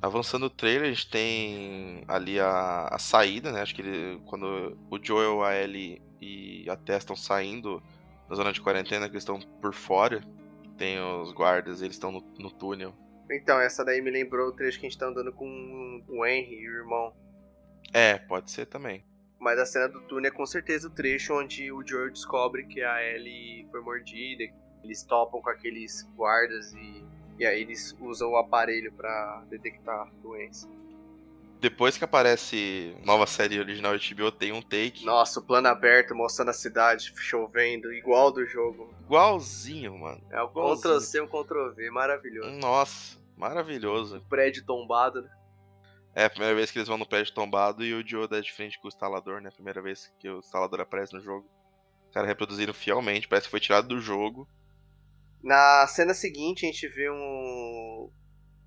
Avançando 0.00 0.46
o 0.46 0.50
trailer, 0.50 0.88
a 0.88 0.92
gente 0.92 1.10
tem 1.10 2.04
ali 2.06 2.38
a, 2.38 2.88
a 2.88 2.98
saída, 2.98 3.50
né? 3.50 3.62
Acho 3.62 3.74
que 3.74 3.82
ele, 3.82 4.20
quando 4.26 4.78
o 4.88 4.98
Joel, 5.02 5.42
a 5.42 5.56
Ellie 5.56 6.00
e 6.20 6.70
a 6.70 6.76
Tess 6.76 6.98
estão 6.98 7.16
saindo 7.16 7.82
da 8.28 8.36
zona 8.36 8.52
de 8.52 8.60
quarentena, 8.60 9.08
que 9.08 9.14
eles 9.14 9.22
estão 9.22 9.40
por 9.60 9.74
fora, 9.74 10.22
tem 10.76 11.00
os 11.00 11.32
guardas, 11.32 11.82
eles 11.82 11.96
estão 11.96 12.12
no, 12.12 12.20
no, 12.38 12.50
túnel. 12.50 12.94
Então, 13.30 13.58
essa 13.60 13.84
daí 13.84 14.00
me 14.00 14.10
lembrou 14.10 14.48
o 14.48 14.52
trecho 14.52 14.78
que 14.78 14.86
a 14.86 14.88
gente 14.88 14.98
tá 14.98 15.06
andando 15.06 15.32
com 15.32 16.04
o 16.08 16.24
Henry 16.24 16.54
e 16.54 16.68
o 16.68 16.76
irmão. 16.76 17.12
É, 17.92 18.18
pode 18.18 18.50
ser 18.50 18.66
também. 18.66 19.04
Mas 19.38 19.58
a 19.58 19.66
cena 19.66 19.88
do 19.88 20.00
túnel 20.00 20.30
é 20.30 20.34
com 20.34 20.44
certeza 20.44 20.88
o 20.88 20.90
trecho 20.90 21.34
onde 21.34 21.70
o 21.70 21.86
Joel 21.86 22.10
descobre 22.10 22.64
que 22.64 22.82
a 22.82 23.02
Ellie 23.02 23.66
foi 23.70 23.80
mordida. 23.80 24.44
Eles 24.82 25.02
topam 25.02 25.40
com 25.40 25.50
aqueles 25.50 26.02
guardas 26.16 26.72
e 26.72 27.04
e 27.38 27.46
aí 27.46 27.60
eles 27.60 27.96
usam 28.00 28.32
o 28.32 28.36
aparelho 28.36 28.92
para 28.92 29.44
detectar 29.48 30.10
doença. 30.20 30.68
Depois 31.60 31.96
que 31.96 32.04
aparece 32.04 32.96
nova 33.04 33.26
série 33.26 33.58
original 33.58 33.96
de 33.96 34.14
HBO, 34.14 34.30
tem 34.30 34.52
um 34.52 34.62
take. 34.62 35.04
Nossa, 35.04 35.40
o 35.40 35.42
plano 35.42 35.68
aberto 35.68 36.14
mostrando 36.14 36.50
a 36.50 36.52
cidade 36.52 37.12
chovendo, 37.16 37.92
igual 37.92 38.30
do 38.30 38.44
jogo. 38.46 38.92
Igualzinho, 39.04 39.98
mano. 39.98 40.20
É 40.30 40.40
o 40.40 40.48
Ctrl-C 40.48 41.18
e 41.18 41.20
o 41.20 41.28
Ctrl-V, 41.28 41.90
maravilhoso. 41.90 42.50
Nossa, 42.50 43.18
maravilhoso. 43.36 44.18
O 44.18 44.20
prédio 44.22 44.64
tombado, 44.64 45.22
né? 45.22 45.30
É 46.14 46.24
a 46.24 46.30
primeira 46.30 46.54
vez 46.54 46.70
que 46.70 46.78
eles 46.78 46.88
vão 46.88 46.98
no 46.98 47.06
prédio 47.06 47.34
tombado 47.34 47.84
e 47.84 47.94
o 47.94 48.06
Joe 48.06 48.28
dá 48.28 48.40
de 48.40 48.52
frente 48.52 48.78
com 48.78 48.86
o 48.86 48.88
instalador, 48.88 49.40
né? 49.40 49.50
Primeira 49.50 49.80
vez 49.80 50.12
que 50.18 50.28
o 50.28 50.38
instalador 50.38 50.80
aparece 50.80 51.12
no 51.12 51.20
jogo. 51.20 51.48
Os 52.06 52.12
caras 52.12 52.28
reproduziram 52.28 52.74
fielmente, 52.74 53.28
parece 53.28 53.46
que 53.46 53.50
foi 53.50 53.60
tirado 53.60 53.88
do 53.88 54.00
jogo. 54.00 54.48
Na 55.42 55.86
cena 55.86 56.14
seguinte, 56.14 56.66
a 56.66 56.70
gente 56.70 56.88
vê 56.88 57.10
um. 57.10 58.10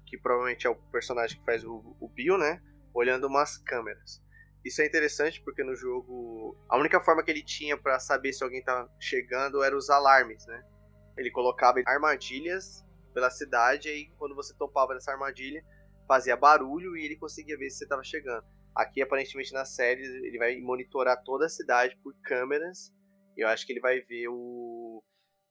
que 0.06 0.18
provavelmente 0.18 0.66
é 0.66 0.70
o 0.70 0.76
personagem 0.76 1.38
que 1.38 1.46
faz 1.46 1.64
o, 1.66 1.96
o 2.00 2.08
Bill, 2.08 2.38
né? 2.38 2.62
Olhando 2.94 3.28
umas 3.28 3.58
câmeras. 3.58 4.22
Isso 4.64 4.82
é 4.82 4.86
interessante 4.86 5.42
porque 5.42 5.64
no 5.64 5.76
jogo 5.76 6.56
a 6.70 6.78
única 6.78 7.02
forma 7.02 7.24
que 7.24 7.32
ele 7.32 7.44
tinha 7.44 7.76
para 7.76 8.00
saber 8.00 8.32
se 8.32 8.44
alguém 8.44 8.64
tá 8.64 8.88
chegando 9.00 9.64
era 9.64 9.76
os 9.76 9.90
alarmes, 9.90 10.46
né? 10.46 10.64
Ele 11.18 11.32
colocava 11.32 11.82
armadilhas 11.86 12.86
pela 13.14 13.30
cidade 13.30 13.90
e 13.90 13.92
aí 13.92 14.12
quando 14.18 14.36
você 14.36 14.54
topava 14.54 14.94
nessa 14.94 15.12
armadilha 15.12 15.64
fazia 16.12 16.36
barulho 16.36 16.98
e 16.98 17.06
ele 17.06 17.16
conseguia 17.16 17.58
ver 17.58 17.70
se 17.70 17.78
você 17.78 17.88
tava 17.88 18.04
chegando. 18.04 18.44
Aqui 18.76 19.02
aparentemente 19.02 19.54
na 19.54 19.64
série 19.64 20.02
ele 20.02 20.38
vai 20.38 20.60
monitorar 20.60 21.24
toda 21.24 21.46
a 21.46 21.50
cidade 21.50 21.98
por 22.04 22.14
câmeras. 22.22 22.94
E 23.38 23.44
eu 23.46 23.48
acho 23.48 23.66
que 23.66 23.72
ele 23.72 23.80
vai 23.80 24.02
ver 24.02 24.28
o 24.28 25.02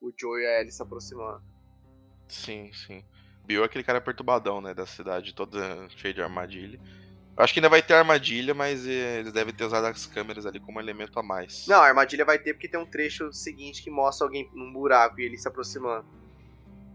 o 0.03 0.13
Joe 0.19 0.43
e 0.43 0.47
a 0.47 0.61
Ellie 0.61 0.73
se 0.73 0.83
aproximando. 0.83 1.43
Sim, 2.29 2.71
sim. 2.73 3.05
Bill 3.45 3.63
é 3.63 3.67
aquele 3.67 3.85
cara 3.85 4.01
perturbadão, 4.01 4.61
né? 4.61 4.75
Da 4.75 4.87
cidade 4.87 5.35
toda 5.35 5.89
cheia 5.97 6.13
de 6.13 6.23
armadilha. 6.23 6.79
Eu 7.37 7.45
acho 7.45 7.55
que 7.55 7.61
ainda 7.61 7.69
vai 7.69 7.83
ter 7.83 7.95
armadilha, 7.95 8.55
mas 8.55 8.87
eh, 8.87 9.21
eles 9.21 9.33
devem 9.33 9.55
ter 9.55 9.65
usado 9.65 9.87
as 9.87 10.05
câmeras 10.07 10.45
ali 10.45 10.61
como 10.61 10.81
elemento 10.81 11.19
a 11.19 11.23
mais. 11.23 11.67
Não, 11.67 11.81
a 11.81 11.87
armadilha 11.87 12.25
vai 12.25 12.39
ter 12.39 12.53
porque 12.53 12.69
tem 12.69 12.79
um 12.79 12.87
trecho 12.87 13.33
seguinte 13.33 13.83
que 13.83 13.91
mostra 13.91 14.27
alguém 14.27 14.51
num 14.55 14.73
buraco 14.73 15.21
e 15.21 15.25
ele 15.25 15.39
se 15.39 15.49
aproximando. 15.49 16.20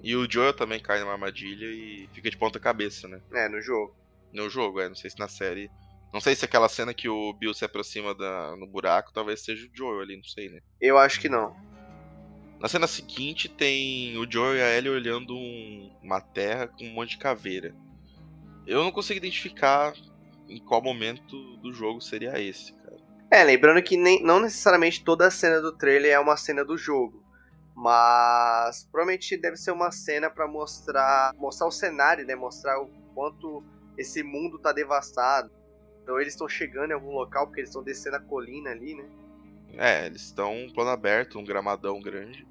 E 0.06 0.16
o 0.16 0.32
Joel 0.32 0.54
também 0.54 0.80
cai 0.80 1.00
numa 1.00 1.14
armadilha 1.14 1.66
e 1.66 2.08
fica 2.14 2.30
de 2.30 2.38
ponta 2.38 2.60
cabeça, 2.60 3.08
né? 3.08 3.20
É, 3.34 3.50
no 3.50 3.60
jogo. 3.60 3.96
No 4.32 4.48
jogo, 4.48 4.80
é. 4.80 4.88
Não 4.88 4.94
sei 4.94 5.10
se 5.10 5.18
na 5.18 5.28
série. 5.28 5.68
Não 6.14 6.22
sei 6.22 6.36
se 6.36 6.46
aquela 6.46 6.70
cena 6.70 6.94
que 6.94 7.10
o 7.10 7.34
Bill 7.34 7.56
se 7.56 7.66
aproxima 7.66 8.14
da, 8.14 8.56
no 8.56 8.68
buraco 8.68 9.12
talvez 9.12 9.42
seja 9.42 9.66
o 9.66 9.76
Joel 9.76 10.02
ali, 10.02 10.16
não 10.16 10.24
sei, 10.24 10.48
né? 10.48 10.60
Eu 10.80 11.00
acho 11.00 11.20
que 11.20 11.28
não. 11.28 11.56
Na 12.60 12.68
cena 12.68 12.86
seguinte 12.86 13.50
tem 13.50 14.16
o 14.20 14.32
Joe 14.32 14.56
e 14.56 14.62
a 14.62 14.78
Ellie 14.78 14.92
olhando 14.92 15.36
um, 15.36 15.92
uma 16.04 16.22
terra 16.22 16.68
com 16.68 16.86
um 16.86 16.94
monte 16.94 17.10
de 17.12 17.18
caveira. 17.18 17.76
Eu 18.68 18.84
não 18.84 18.92
consigo 18.92 19.18
identificar 19.18 19.94
em 20.48 20.60
qual 20.60 20.84
momento 20.84 21.58
do 21.58 21.74
jogo 21.74 22.00
seria 22.00 22.40
esse, 22.40 22.74
cara. 22.74 22.98
É, 23.32 23.44
lembrando 23.44 23.82
que 23.82 23.98
nem, 23.98 24.22
não 24.22 24.40
necessariamente 24.40 25.04
toda 25.04 25.26
a 25.26 25.32
cena 25.32 25.60
do 25.60 25.76
trailer 25.76 26.12
é 26.12 26.20
uma 26.20 26.38
cena 26.38 26.64
do 26.64 26.78
jogo. 26.78 27.25
Mas 27.76 28.88
provavelmente 28.90 29.36
deve 29.36 29.58
ser 29.58 29.72
uma 29.72 29.92
cena 29.92 30.30
para 30.30 30.48
mostrar 30.48 31.34
mostrar 31.36 31.68
o 31.68 31.72
cenário, 31.72 32.26
né? 32.26 32.34
Mostrar 32.34 32.82
o 32.82 32.88
quanto 33.14 33.64
esse 33.98 34.24
mundo 34.24 34.58
tá 34.58 34.72
devastado. 34.72 35.52
Então 36.02 36.20
eles 36.20 36.34
estão 36.34 36.48
chegando 36.48 36.92
em 36.92 36.94
algum 36.94 37.12
local 37.12 37.48
porque 37.48 37.62
eles 37.62 37.70
estão 37.70 37.84
descendo 37.84 38.16
a 38.16 38.22
colina 38.22 38.72
ali, 38.72 38.96
né? 38.96 39.10
É, 39.78 40.06
eles 40.06 40.22
estão 40.22 40.56
um 40.56 40.72
plano 40.72 40.92
aberto, 40.92 41.38
um 41.38 41.44
gramadão 41.44 42.00
grande. 42.00 42.48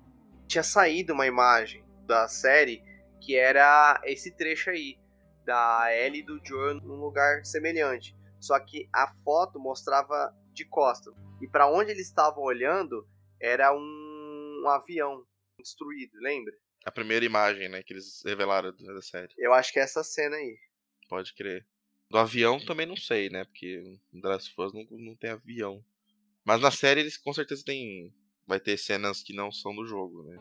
Tinha 0.47 0.63
saído 0.63 1.15
uma 1.15 1.27
imagem 1.27 1.83
da 2.07 2.29
série 2.29 2.83
que 3.21 3.35
era 3.35 3.99
esse 4.05 4.31
trecho 4.31 4.69
aí, 4.69 4.99
da 5.45 5.87
Ellie 5.91 6.21
e 6.21 6.25
do 6.25 6.39
Joel 6.45 6.75
num 6.75 6.97
lugar 6.97 7.45
semelhante. 7.47 8.15
Só 8.39 8.59
que 8.61 8.89
a 8.93 9.11
foto 9.25 9.59
mostrava 9.59 10.35
de 10.53 10.67
costas. 10.67 11.15
E 11.41 11.49
para 11.49 11.67
onde 11.67 11.91
eles 11.91 12.07
estavam 12.07 12.43
olhando 12.43 13.07
era 13.41 13.75
um, 13.75 14.04
um, 14.65 14.71
avião 14.71 15.27
destruído, 15.59 16.13
lembra? 16.21 16.55
A 16.85 16.91
primeira 16.91 17.25
imagem, 17.25 17.69
né, 17.69 17.83
que 17.83 17.93
eles 17.93 18.23
revelaram 18.25 18.75
da 18.77 19.03
série. 19.03 19.33
Eu 19.39 19.55
acho 19.55 19.73
que 19.73 19.79
é 19.79 19.83
essa 19.83 20.03
cena 20.05 20.37
aí. 20.37 20.59
Pode 21.09 21.35
crer. 21.35 21.67
Do 22.11 22.19
avião 22.19 22.65
também 22.65 22.87
não 22.87 22.97
sei, 22.97 23.31
né? 23.31 23.45
Porque 23.45 23.99
The 24.13 24.29
Last 24.29 24.53
of 24.53 24.63
Us 24.63 24.73
não, 24.75 24.99
não 24.99 25.17
tem 25.17 25.31
avião. 25.31 25.85
Mas 26.45 26.61
na 26.61 26.71
série 26.71 27.01
eles 27.01 27.17
com 27.17 27.33
certeza 27.33 27.65
tem. 27.65 28.15
Vai 28.47 28.61
ter 28.61 28.77
cenas 28.77 29.23
que 29.23 29.33
não 29.33 29.51
são 29.51 29.75
do 29.75 29.87
jogo, 29.87 30.23
né? 30.25 30.39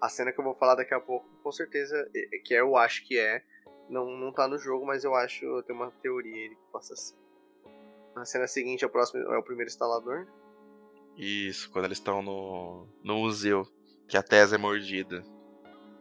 A 0.00 0.08
cena 0.08 0.32
que 0.32 0.40
eu 0.40 0.44
vou 0.44 0.54
falar 0.56 0.74
daqui 0.74 0.92
a 0.92 1.00
pouco, 1.00 1.28
com 1.42 1.52
certeza, 1.52 2.10
que 2.44 2.54
eu 2.54 2.76
acho 2.76 3.06
que 3.06 3.18
é. 3.18 3.44
Não, 3.88 4.10
não 4.16 4.32
tá 4.32 4.48
no 4.48 4.58
jogo, 4.58 4.84
mas 4.84 5.04
eu 5.04 5.14
acho. 5.14 5.44
Eu 5.44 5.62
tenho 5.62 5.78
uma 5.78 5.90
teoria 5.90 6.34
aí 6.34 6.48
que 6.50 6.72
possa 6.72 6.96
ser. 6.96 7.16
Na 8.14 8.24
cena 8.24 8.46
seguinte 8.46 8.84
é 8.84 8.86
o, 8.86 8.90
próximo, 8.90 9.20
é 9.20 9.38
o 9.38 9.42
primeiro 9.42 9.70
instalador. 9.70 10.26
Isso, 11.20 11.70
quando 11.70 11.84
eles 11.84 11.98
estão 11.98 12.22
no, 12.22 12.88
no 13.04 13.18
museu, 13.18 13.68
que 14.08 14.16
a 14.16 14.22
Tesa 14.22 14.54
é 14.56 14.58
mordida. 14.58 15.22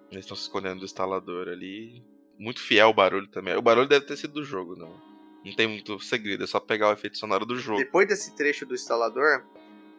Eles 0.09 0.23
estão 0.23 0.37
se 0.37 0.43
escondendo 0.43 0.79
do 0.79 0.85
instalador 0.85 1.49
ali. 1.49 2.01
Muito 2.37 2.61
fiel 2.61 2.87
o 2.87 2.93
barulho 2.93 3.27
também. 3.27 3.53
O 3.57 3.61
barulho 3.61 3.89
deve 3.89 4.05
ter 4.05 4.15
sido 4.15 4.35
do 4.35 4.45
jogo, 4.45 4.77
não. 4.77 4.97
Não 5.43 5.53
tem 5.53 5.67
muito 5.67 5.99
segredo, 5.99 6.45
é 6.45 6.47
só 6.47 6.57
pegar 6.57 6.89
o 6.89 6.93
efeito 6.93 7.17
sonoro 7.17 7.45
do 7.45 7.57
jogo. 7.57 7.79
Depois 7.79 8.07
desse 8.07 8.33
trecho 8.33 8.65
do 8.65 8.73
instalador, 8.73 9.45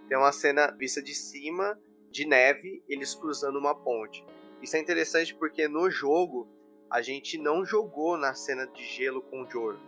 tem 0.08 0.16
uma 0.16 0.32
cena 0.32 0.70
vista 0.70 1.02
de 1.02 1.14
cima, 1.14 1.78
de 2.10 2.26
neve, 2.26 2.82
eles 2.88 3.14
cruzando 3.14 3.58
uma 3.58 3.74
ponte. 3.74 4.24
Isso 4.62 4.74
é 4.76 4.80
interessante 4.80 5.34
porque 5.34 5.68
no 5.68 5.90
jogo 5.90 6.48
a 6.90 7.02
gente 7.02 7.36
não 7.36 7.64
jogou 7.64 8.16
na 8.16 8.34
cena 8.34 8.66
de 8.66 8.84
gelo 8.84 9.20
com 9.22 9.42
o 9.42 9.50
Jor. 9.50 9.78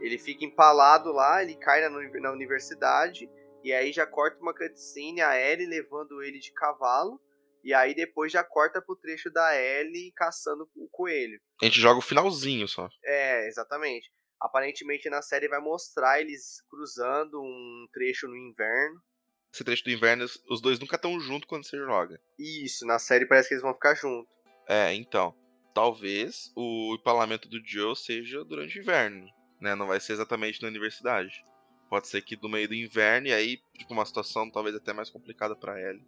Ele 0.00 0.18
fica 0.18 0.44
empalado 0.44 1.12
lá, 1.12 1.42
ele 1.42 1.54
cai 1.54 1.80
na, 1.80 1.88
na 2.20 2.32
universidade 2.32 3.30
e 3.64 3.72
aí 3.72 3.92
já 3.94 4.06
corta 4.06 4.38
uma 4.42 4.52
cutscene, 4.52 5.22
a 5.22 5.40
Ellie 5.40 5.66
levando 5.66 6.22
ele 6.22 6.38
de 6.38 6.52
cavalo. 6.52 7.18
E 7.64 7.72
aí 7.72 7.94
depois 7.94 8.30
já 8.30 8.44
corta 8.44 8.82
pro 8.82 8.94
trecho 8.94 9.30
da 9.30 9.58
Ellie 9.58 10.12
caçando 10.12 10.68
o 10.76 10.86
coelho. 10.90 11.40
A 11.62 11.64
gente 11.64 11.80
joga 11.80 11.98
o 11.98 12.02
finalzinho 12.02 12.68
só. 12.68 12.90
É, 13.02 13.48
exatamente. 13.48 14.12
Aparentemente 14.38 15.08
na 15.08 15.22
série 15.22 15.48
vai 15.48 15.60
mostrar 15.60 16.20
eles 16.20 16.60
cruzando 16.68 17.40
um 17.40 17.86
trecho 17.90 18.28
no 18.28 18.36
inverno. 18.36 19.00
Esse 19.50 19.64
trecho 19.64 19.84
do 19.84 19.90
inverno, 19.90 20.26
os 20.50 20.60
dois 20.60 20.78
nunca 20.78 20.96
estão 20.96 21.18
juntos 21.18 21.48
quando 21.48 21.64
você 21.64 21.78
joga. 21.78 22.20
Isso, 22.38 22.84
na 22.84 22.98
série 22.98 23.24
parece 23.24 23.48
que 23.48 23.54
eles 23.54 23.62
vão 23.62 23.72
ficar 23.72 23.94
juntos. 23.94 24.30
É, 24.68 24.92
então. 24.92 25.34
Talvez 25.72 26.52
o 26.54 26.94
empalamento 27.00 27.48
do 27.48 27.60
Joe 27.64 27.96
seja 27.96 28.44
durante 28.44 28.78
o 28.78 28.82
inverno, 28.82 29.26
né? 29.58 29.74
Não 29.74 29.86
vai 29.86 29.98
ser 29.98 30.12
exatamente 30.12 30.60
na 30.60 30.68
universidade. 30.68 31.42
Pode 31.88 32.08
ser 32.08 32.22
que 32.22 32.38
no 32.40 32.48
meio 32.48 32.68
do 32.68 32.74
inverno, 32.74 33.28
e 33.28 33.32
aí, 33.32 33.60
tipo, 33.76 33.92
uma 33.92 34.06
situação 34.06 34.50
talvez 34.50 34.74
até 34.74 34.92
mais 34.92 35.10
complicada 35.10 35.54
para 35.54 35.78
ela. 35.78 35.98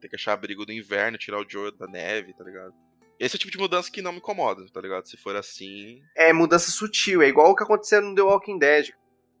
Ter 0.00 0.08
que 0.08 0.16
achar 0.16 0.34
abrigo 0.34 0.66
do 0.66 0.72
inverno, 0.72 1.18
tirar 1.18 1.40
o 1.40 1.48
Joe 1.48 1.76
da 1.76 1.86
neve, 1.86 2.34
tá 2.34 2.44
ligado? 2.44 2.74
Esse 3.18 3.36
é 3.36 3.38
o 3.38 3.40
tipo 3.40 3.52
de 3.52 3.58
mudança 3.58 3.90
que 3.90 4.02
não 4.02 4.12
me 4.12 4.18
incomoda, 4.18 4.64
tá 4.72 4.80
ligado? 4.80 5.06
Se 5.06 5.16
for 5.16 5.36
assim. 5.36 6.02
É 6.16 6.32
mudança 6.32 6.70
sutil, 6.70 7.22
é 7.22 7.28
igual 7.28 7.50
o 7.50 7.56
que 7.56 7.62
aconteceu 7.62 8.02
no 8.02 8.14
The 8.14 8.22
Walking 8.22 8.58
Dead. 8.58 8.90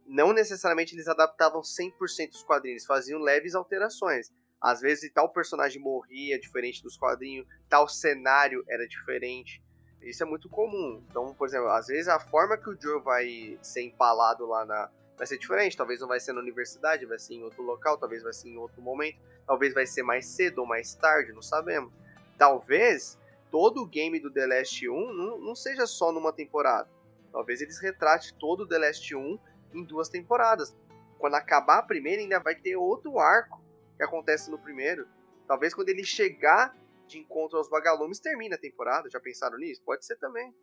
Não 0.06 0.32
necessariamente 0.32 0.94
eles 0.94 1.08
adaptavam 1.08 1.60
100% 1.60 2.30
os 2.32 2.42
quadrinhos, 2.42 2.86
faziam 2.86 3.20
leves 3.20 3.54
alterações. 3.54 4.30
Às 4.60 4.80
vezes 4.80 5.12
tal 5.12 5.30
personagem 5.30 5.82
morria 5.82 6.38
diferente 6.38 6.82
dos 6.82 6.96
quadrinhos, 6.96 7.46
tal 7.68 7.88
cenário 7.88 8.64
era 8.68 8.86
diferente. 8.86 9.62
Isso 10.00 10.22
é 10.22 10.26
muito 10.26 10.48
comum. 10.48 11.02
Então, 11.10 11.34
por 11.34 11.46
exemplo, 11.46 11.68
às 11.68 11.86
vezes 11.86 12.08
a 12.08 12.20
forma 12.20 12.56
que 12.56 12.68
o 12.68 12.80
Joe 12.80 13.02
vai 13.02 13.58
ser 13.62 13.82
empalado 13.82 14.46
lá 14.46 14.64
na. 14.64 14.90
Vai 15.16 15.26
ser 15.26 15.38
diferente, 15.38 15.76
talvez 15.76 16.00
não 16.00 16.08
vai 16.08 16.18
ser 16.18 16.32
na 16.32 16.40
universidade, 16.40 17.06
vai 17.06 17.18
ser 17.18 17.34
em 17.34 17.42
outro 17.44 17.62
local, 17.62 17.96
talvez 17.98 18.22
vai 18.22 18.32
ser 18.32 18.48
em 18.48 18.56
outro 18.56 18.82
momento, 18.82 19.18
talvez 19.46 19.72
vai 19.72 19.86
ser 19.86 20.02
mais 20.02 20.26
cedo 20.26 20.58
ou 20.58 20.66
mais 20.66 20.94
tarde, 20.94 21.32
não 21.32 21.42
sabemos. 21.42 21.92
Talvez 22.36 23.18
todo 23.50 23.82
o 23.82 23.86
game 23.86 24.18
do 24.18 24.30
The 24.30 24.46
Last 24.46 24.88
1 24.88 25.12
não, 25.12 25.38
não 25.38 25.54
seja 25.54 25.86
só 25.86 26.10
numa 26.10 26.32
temporada. 26.32 26.88
Talvez 27.30 27.60
eles 27.60 27.80
retrate 27.80 28.34
todo 28.34 28.60
o 28.60 28.66
The 28.66 28.78
Last 28.78 29.14
1 29.14 29.38
em 29.74 29.84
duas 29.84 30.08
temporadas. 30.08 30.76
Quando 31.18 31.34
acabar 31.34 31.78
a 31.78 31.82
primeira, 31.82 32.20
ainda 32.20 32.38
vai 32.38 32.54
ter 32.54 32.76
outro 32.76 33.18
arco 33.18 33.60
que 33.96 34.02
acontece 34.02 34.50
no 34.50 34.58
primeiro. 34.58 35.06
Talvez 35.46 35.74
quando 35.74 35.88
ele 35.88 36.04
chegar 36.04 36.76
de 37.06 37.18
encontro 37.18 37.58
aos 37.58 37.68
vagalumes 37.68 38.18
termine 38.18 38.54
a 38.54 38.58
temporada. 38.58 39.08
Já 39.10 39.20
pensaram 39.20 39.58
nisso? 39.58 39.82
Pode 39.84 40.04
ser 40.04 40.16
também. 40.16 40.54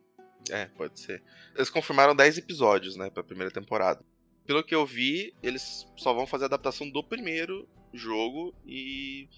É, 0.50 0.66
pode 0.66 0.98
ser. 0.98 1.22
Eles 1.54 1.70
confirmaram 1.70 2.16
10 2.16 2.38
episódios, 2.38 2.96
né, 2.96 3.10
pra 3.10 3.22
primeira 3.22 3.52
temporada. 3.52 4.04
Pelo 4.46 4.64
que 4.64 4.74
eu 4.74 4.84
vi, 4.84 5.34
eles 5.42 5.86
só 5.96 6.12
vão 6.12 6.26
fazer 6.26 6.44
a 6.44 6.46
adaptação 6.46 6.88
do 6.88 7.02
primeiro 7.02 7.68
jogo 7.92 8.54
e 8.66 9.28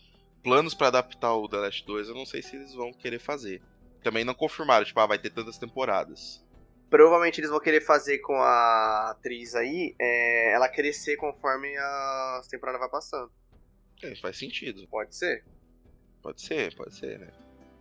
planos 0.43 0.75
para 0.75 0.89
adaptar 0.89 1.35
o 1.35 1.49
The 1.49 1.57
Last 1.57 1.87
2 1.87 2.09
eu 2.09 2.15
não 2.15 2.27
sei 2.27 2.43
se 2.43 2.57
eles 2.57 2.75
vão 2.75 2.93
querer 2.93 3.19
fazer. 3.19 3.63
Também 4.03 4.25
não 4.25 4.35
confirmaram, 4.35 4.85
tipo, 4.85 5.01
ah, 5.01 5.07
vai 5.07 5.19
ter 5.19 5.31
tantas 5.31 5.59
temporadas. 5.59 6.45
Provavelmente 6.91 7.41
eles 7.41 7.51
vão 7.51 7.59
querer 7.59 7.81
fazer 7.81 8.19
com 8.19 8.37
a 8.37 9.11
atriz 9.11 9.55
aí, 9.55 9.95
é, 9.99 10.53
ela 10.53 10.69
crescer 10.69 11.17
conforme 11.17 11.75
a 11.77 12.43
temporada 12.49 12.79
vai 12.79 12.89
passando. 12.89 13.33
É, 14.03 14.15
faz 14.17 14.39
sentido. 14.39 14.87
Pode 14.89 15.17
ser. 15.17 15.45
Pode 16.23 16.41
ser, 16.43 16.75
pode 16.77 16.95
ser, 16.95 17.19
né? 17.19 17.33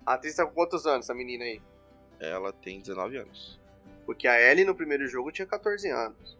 A 0.05 0.13
atriz 0.15 0.35
tá 0.35 0.45
com 0.45 0.53
quantos 0.53 0.85
anos, 0.85 1.05
essa 1.05 1.13
menina 1.13 1.43
aí? 1.43 1.61
Ela 2.19 2.51
tem 2.53 2.79
19 2.79 3.17
anos. 3.17 3.59
Porque 4.05 4.27
a 4.27 4.39
Ellie 4.41 4.65
no 4.65 4.75
primeiro 4.75 5.07
jogo 5.07 5.31
tinha 5.31 5.45
14 5.45 5.89
anos. 5.89 6.37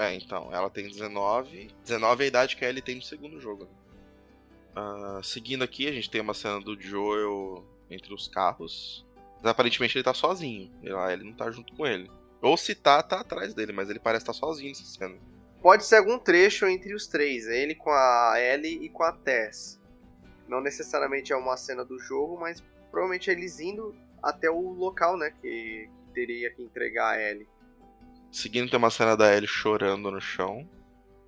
É, 0.00 0.14
então, 0.14 0.48
ela 0.50 0.70
tem 0.70 0.88
19. 0.88 1.68
19 1.84 2.22
é 2.22 2.24
a 2.24 2.28
idade 2.28 2.56
que 2.56 2.64
a 2.64 2.68
Ellie 2.70 2.80
tem 2.80 2.96
no 2.96 3.02
segundo 3.02 3.38
jogo. 3.38 3.68
Uh, 4.74 5.22
seguindo 5.22 5.62
aqui, 5.62 5.86
a 5.86 5.92
gente 5.92 6.08
tem 6.08 6.22
uma 6.22 6.32
cena 6.32 6.58
do 6.58 6.80
Joel 6.80 7.62
entre 7.90 8.14
os 8.14 8.26
carros. 8.26 9.06
Mas 9.36 9.50
aparentemente 9.50 9.98
ele 9.98 10.02
tá 10.02 10.14
sozinho. 10.14 10.72
A 10.96 11.12
Ellie 11.12 11.26
não 11.26 11.34
tá 11.34 11.50
junto 11.50 11.74
com 11.74 11.86
ele. 11.86 12.10
Ou 12.40 12.56
se 12.56 12.74
tá, 12.74 13.02
tá 13.02 13.20
atrás 13.20 13.52
dele, 13.52 13.72
mas 13.72 13.90
ele 13.90 13.98
parece 13.98 14.22
estar 14.22 14.32
tá 14.32 14.38
sozinho 14.38 14.70
nessa 14.70 14.84
cena. 14.84 15.18
Pode 15.60 15.84
ser 15.84 15.96
algum 15.96 16.18
trecho 16.18 16.66
entre 16.66 16.94
os 16.94 17.06
três, 17.06 17.46
é 17.46 17.62
ele 17.62 17.74
com 17.74 17.90
a 17.90 18.36
Ellie 18.38 18.82
e 18.82 18.88
com 18.88 19.02
a 19.02 19.12
Tess. 19.12 19.78
Não 20.48 20.62
necessariamente 20.62 21.30
é 21.30 21.36
uma 21.36 21.58
cena 21.58 21.84
do 21.84 21.98
jogo, 21.98 22.40
mas 22.40 22.64
provavelmente 22.90 23.30
eles 23.30 23.60
indo 23.60 23.94
até 24.22 24.50
o 24.50 24.72
local, 24.72 25.18
né, 25.18 25.30
que 25.42 25.90
teria 26.14 26.50
que 26.50 26.62
entregar 26.62 27.10
a 27.10 27.22
Ellie. 27.22 27.46
Seguindo 28.30 28.70
tem 28.70 28.78
uma 28.78 28.90
cena 28.90 29.16
da 29.16 29.34
Ellie 29.34 29.48
chorando 29.48 30.10
no 30.10 30.20
chão. 30.20 30.68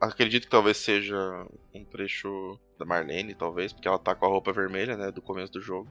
Acredito 0.01 0.45
que 0.45 0.51
talvez 0.51 0.77
seja 0.77 1.47
um 1.75 1.85
trecho 1.85 2.59
da 2.79 2.85
Marlene, 2.85 3.35
talvez, 3.35 3.73
porque 3.73 3.87
ela 3.87 3.99
tá 3.99 4.15
com 4.15 4.27
a 4.27 4.29
roupa 4.29 4.53
vermelha, 4.53 4.97
né, 4.97 5.11
do 5.11 5.23
começo 5.23 5.53
do 5.53 5.61
jogo. 5.61 5.89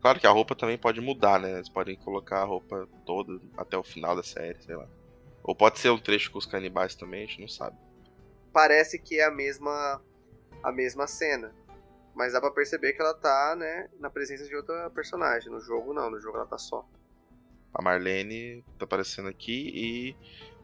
Claro 0.00 0.18
que 0.18 0.26
a 0.26 0.30
roupa 0.30 0.56
também 0.56 0.76
pode 0.76 1.00
mudar, 1.00 1.38
né? 1.38 1.52
Eles 1.52 1.68
podem 1.68 1.94
colocar 1.94 2.40
a 2.40 2.44
roupa 2.44 2.88
toda 3.06 3.40
até 3.56 3.78
o 3.78 3.84
final 3.84 4.16
da 4.16 4.22
série, 4.22 4.60
sei 4.60 4.74
lá. 4.74 4.88
Ou 5.44 5.54
pode 5.54 5.78
ser 5.78 5.90
um 5.90 5.98
trecho 5.98 6.32
com 6.32 6.38
os 6.38 6.46
canibais 6.46 6.96
também, 6.96 7.22
a 7.22 7.26
gente 7.26 7.40
não 7.40 7.48
sabe. 7.48 7.76
Parece 8.52 8.98
que 8.98 9.20
é 9.20 9.24
a 9.24 9.30
mesma 9.30 10.02
a 10.62 10.72
mesma 10.72 11.06
cena. 11.06 11.54
Mas 12.14 12.32
dá 12.32 12.40
pra 12.40 12.50
perceber 12.50 12.92
que 12.92 13.00
ela 13.00 13.14
tá, 13.14 13.56
né, 13.56 13.88
na 13.98 14.10
presença 14.10 14.46
de 14.46 14.54
outra 14.54 14.90
personagem. 14.90 15.50
No 15.50 15.60
jogo 15.60 15.94
não, 15.94 16.10
no 16.10 16.20
jogo 16.20 16.36
ela 16.36 16.46
tá 16.46 16.58
só. 16.58 16.86
A 17.72 17.80
Marlene 17.80 18.64
tá 18.78 18.84
aparecendo 18.84 19.28
aqui 19.28 19.70
e 19.74 20.16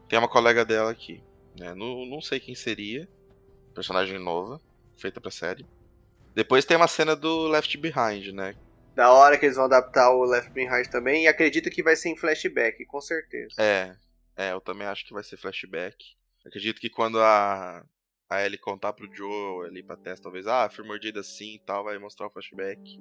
tem 0.09 0.19
uma 0.19 0.27
colega 0.27 0.65
dela 0.65 0.91
aqui. 0.91 1.23
Né? 1.57 1.73
Não, 1.75 2.05
não 2.05 2.19
sei 2.19 2.39
quem 2.39 2.55
seria. 2.55 3.07
Personagem 3.73 4.17
nova, 4.19 4.59
feita 4.97 5.21
pra 5.21 5.31
série. 5.31 5.65
Depois 6.33 6.65
tem 6.65 6.75
uma 6.75 6.87
cena 6.87 7.15
do 7.15 7.47
Left 7.47 7.77
Behind, 7.77 8.33
né? 8.33 8.55
Da 8.95 9.13
hora 9.13 9.37
que 9.37 9.45
eles 9.45 9.55
vão 9.55 9.65
adaptar 9.65 10.11
o 10.11 10.23
Left 10.23 10.51
Behind 10.51 10.87
também. 10.87 11.23
E 11.23 11.27
acredito 11.27 11.69
que 11.69 11.83
vai 11.83 11.95
ser 11.95 12.09
em 12.09 12.17
flashback, 12.17 12.83
com 12.85 12.99
certeza. 12.99 13.55
É, 13.57 13.95
é, 14.35 14.51
eu 14.51 14.59
também 14.59 14.87
acho 14.87 15.05
que 15.05 15.13
vai 15.13 15.23
ser 15.23 15.37
flashback. 15.37 15.95
Acredito 16.45 16.81
que 16.81 16.89
quando 16.89 17.19
a, 17.19 17.85
a 18.29 18.45
Ellie 18.45 18.57
contar 18.57 18.93
pro 18.93 19.13
Joe 19.13 19.67
ali 19.67 19.83
pra 19.83 19.95
testa, 19.95 20.23
talvez, 20.23 20.47
ah, 20.47 20.69
fui 20.69 20.85
mordida 20.85 21.19
assim 21.19 21.55
e 21.55 21.59
tal, 21.59 21.83
vai 21.83 21.97
mostrar 21.99 22.27
o 22.27 22.31
flashback 22.31 22.99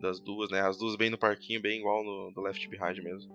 das 0.00 0.20
duas, 0.20 0.50
né? 0.50 0.60
As 0.60 0.76
duas 0.76 0.96
bem 0.96 1.08
no 1.08 1.18
parquinho, 1.18 1.62
bem 1.62 1.78
igual 1.78 2.04
no 2.04 2.30
do 2.32 2.42
Left 2.42 2.68
Behind 2.68 2.98
mesmo. 3.02 3.32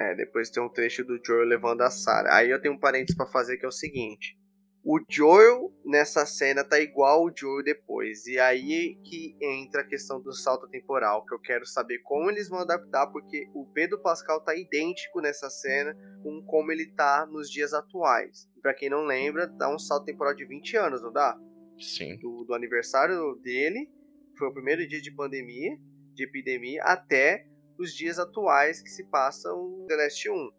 É, 0.00 0.14
depois 0.14 0.48
tem 0.48 0.62
um 0.62 0.68
trecho 0.68 1.04
do 1.04 1.20
Joel 1.22 1.44
levando 1.44 1.82
a 1.82 1.90
Sarah. 1.90 2.34
Aí 2.36 2.48
eu 2.48 2.60
tenho 2.60 2.74
um 2.74 2.78
parênteses 2.78 3.14
para 3.14 3.26
fazer 3.26 3.58
que 3.58 3.66
é 3.66 3.68
o 3.68 3.72
seguinte. 3.72 4.34
O 4.82 4.98
Joel 5.06 5.70
nessa 5.84 6.24
cena 6.24 6.64
tá 6.64 6.80
igual 6.80 7.22
o 7.22 7.32
Joel 7.36 7.62
depois. 7.62 8.26
E 8.26 8.38
aí 8.38 8.98
que 9.04 9.36
entra 9.38 9.82
a 9.82 9.86
questão 9.86 10.18
do 10.18 10.32
salto 10.32 10.66
temporal, 10.68 11.26
que 11.26 11.34
eu 11.34 11.38
quero 11.38 11.66
saber 11.66 11.98
como 11.98 12.30
eles 12.30 12.48
vão 12.48 12.60
adaptar, 12.60 13.08
porque 13.08 13.46
o 13.54 13.66
Pedro 13.66 14.00
Pascal 14.00 14.40
tá 14.40 14.56
idêntico 14.56 15.20
nessa 15.20 15.50
cena 15.50 15.94
com 16.22 16.42
como 16.46 16.72
ele 16.72 16.86
tá 16.86 17.28
nos 17.30 17.50
dias 17.50 17.74
atuais. 17.74 18.48
Para 18.62 18.72
quem 18.72 18.88
não 18.88 19.04
lembra, 19.04 19.46
dá 19.46 19.68
um 19.68 19.78
salto 19.78 20.06
temporal 20.06 20.34
de 20.34 20.46
20 20.46 20.78
anos, 20.78 21.02
não 21.02 21.12
dá? 21.12 21.38
Sim. 21.78 22.16
Do, 22.16 22.44
do 22.44 22.54
aniversário 22.54 23.34
dele, 23.42 23.90
foi 24.38 24.48
o 24.48 24.54
primeiro 24.54 24.88
dia 24.88 25.02
de 25.02 25.14
pandemia, 25.14 25.76
de 26.14 26.24
epidemia, 26.24 26.82
até 26.84 27.49
os 27.80 27.94
dias 27.94 28.18
atuais 28.18 28.82
que 28.82 28.90
se 28.90 29.04
passam 29.04 29.86
The 29.88 29.96
Last 29.96 30.28
1. 30.28 30.52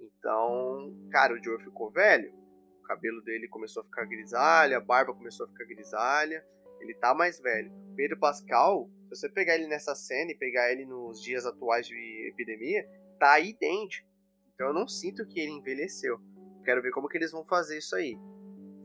Então, 0.00 0.96
cara, 1.10 1.34
o 1.34 1.44
Joe 1.44 1.62
ficou 1.62 1.90
velho. 1.90 2.32
O 2.80 2.82
cabelo 2.84 3.20
dele 3.22 3.46
começou 3.46 3.82
a 3.82 3.84
ficar 3.84 4.06
grisalha, 4.06 4.78
a 4.78 4.80
barba 4.80 5.12
começou 5.12 5.44
a 5.44 5.48
ficar 5.50 5.66
grisalha. 5.66 6.42
Ele 6.80 6.94
tá 6.94 7.14
mais 7.14 7.38
velho. 7.38 7.70
Pedro 7.94 8.18
Pascal, 8.18 8.88
se 9.04 9.10
você 9.10 9.28
pegar 9.28 9.54
ele 9.54 9.66
nessa 9.66 9.94
cena 9.94 10.32
e 10.32 10.38
pegar 10.38 10.72
ele 10.72 10.86
nos 10.86 11.22
dias 11.22 11.44
atuais 11.44 11.86
de 11.86 12.28
epidemia, 12.32 12.88
tá 13.18 13.38
idêntico. 13.38 14.08
Então 14.54 14.68
eu 14.68 14.74
não 14.74 14.88
sinto 14.88 15.26
que 15.26 15.40
ele 15.40 15.52
envelheceu. 15.52 16.18
Quero 16.64 16.80
ver 16.80 16.90
como 16.90 17.06
que 17.06 17.18
eles 17.18 17.32
vão 17.32 17.44
fazer 17.44 17.78
isso 17.78 17.94
aí. 17.94 18.16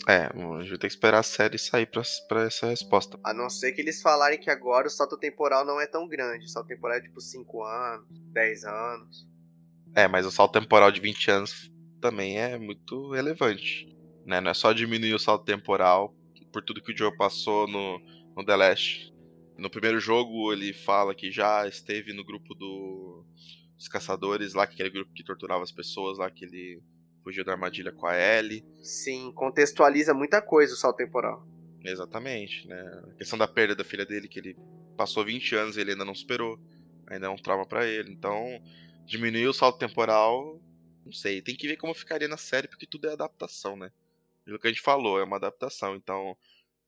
É, 0.07 0.29
a 0.31 0.59
gente 0.61 0.69
vai 0.69 0.77
ter 0.77 0.87
que 0.87 0.93
esperar 0.93 1.19
a 1.19 1.23
série 1.23 1.57
sair 1.57 1.85
pra, 1.85 2.01
pra 2.27 2.43
essa 2.43 2.67
resposta. 2.67 3.19
A 3.23 3.33
não 3.33 3.49
ser 3.49 3.71
que 3.73 3.81
eles 3.81 4.01
falarem 4.01 4.39
que 4.39 4.49
agora 4.49 4.87
o 4.87 4.89
salto 4.89 5.17
temporal 5.17 5.65
não 5.65 5.81
é 5.81 5.87
tão 5.87 6.07
grande. 6.07 6.45
O 6.45 6.49
salto 6.49 6.67
temporal 6.67 6.97
é 6.97 7.01
tipo 7.01 7.19
5 7.19 7.63
anos, 7.63 8.07
10 8.31 8.63
anos. 8.65 9.27
É, 9.95 10.07
mas 10.07 10.25
o 10.25 10.31
salto 10.31 10.59
temporal 10.59 10.91
de 10.91 11.01
20 11.01 11.31
anos 11.31 11.71
também 11.99 12.39
é 12.39 12.57
muito 12.57 13.11
relevante. 13.11 13.87
Né? 14.25 14.39
Não 14.39 14.51
é 14.51 14.53
só 14.53 14.71
diminuir 14.71 15.13
o 15.13 15.19
salto 15.19 15.45
temporal 15.45 16.15
por 16.51 16.61
tudo 16.61 16.81
que 16.81 16.91
o 16.91 16.97
Joe 16.97 17.15
passou 17.15 17.67
no, 17.67 17.99
no 18.35 18.45
The 18.45 18.55
Last. 18.55 19.13
No 19.57 19.69
primeiro 19.69 19.99
jogo 19.99 20.53
ele 20.53 20.73
fala 20.73 21.15
que 21.15 21.31
já 21.31 21.67
esteve 21.67 22.13
no 22.13 22.23
grupo 22.23 22.53
do, 22.53 23.25
dos 23.75 23.87
caçadores 23.87 24.53
lá, 24.53 24.63
aquele 24.63 24.89
grupo 24.89 25.13
que 25.13 25.23
torturava 25.23 25.63
as 25.63 25.71
pessoas 25.71 26.17
lá, 26.17 26.29
que 26.29 26.45
ele 26.45 26.81
fugiu 27.27 27.43
da 27.43 27.51
armadilha 27.51 27.91
com 27.91 28.07
a 28.07 28.15
Ellie. 28.17 28.63
Sim, 28.81 29.33
contextualiza 29.33 30.13
muita 30.13 30.41
coisa 30.41 30.73
o 30.73 30.77
salto 30.77 30.95
temporal. 30.95 31.45
Exatamente, 31.83 32.65
né? 32.65 32.79
A 33.03 33.15
questão 33.15 33.37
da 33.37 33.45
perda 33.45 33.75
da 33.75 33.83
filha 33.83 34.05
dele, 34.05 34.29
que 34.29 34.39
ele 34.39 34.57
passou 34.95 35.25
20 35.25 35.55
anos 35.55 35.75
e 35.75 35.81
ele 35.81 35.91
ainda 35.91 36.05
não 36.05 36.15
superou. 36.15 36.57
Ainda 37.05 37.27
é 37.27 37.29
um 37.29 37.35
trauma 37.35 37.65
para 37.65 37.85
ele. 37.85 38.13
Então, 38.13 38.61
diminuir 39.05 39.45
o 39.45 39.53
salto 39.53 39.77
temporal, 39.77 40.57
não 41.05 41.11
sei. 41.11 41.41
Tem 41.41 41.53
que 41.53 41.67
ver 41.67 41.75
como 41.75 41.93
ficaria 41.93 42.29
na 42.29 42.37
série, 42.37 42.69
porque 42.69 42.87
tudo 42.87 43.09
é 43.09 43.11
adaptação, 43.11 43.75
né? 43.75 43.91
Pelo 44.45 44.57
que 44.57 44.67
a 44.67 44.69
gente 44.69 44.81
falou, 44.81 45.19
é 45.19 45.23
uma 45.25 45.35
adaptação. 45.35 45.97
Então, 45.97 46.37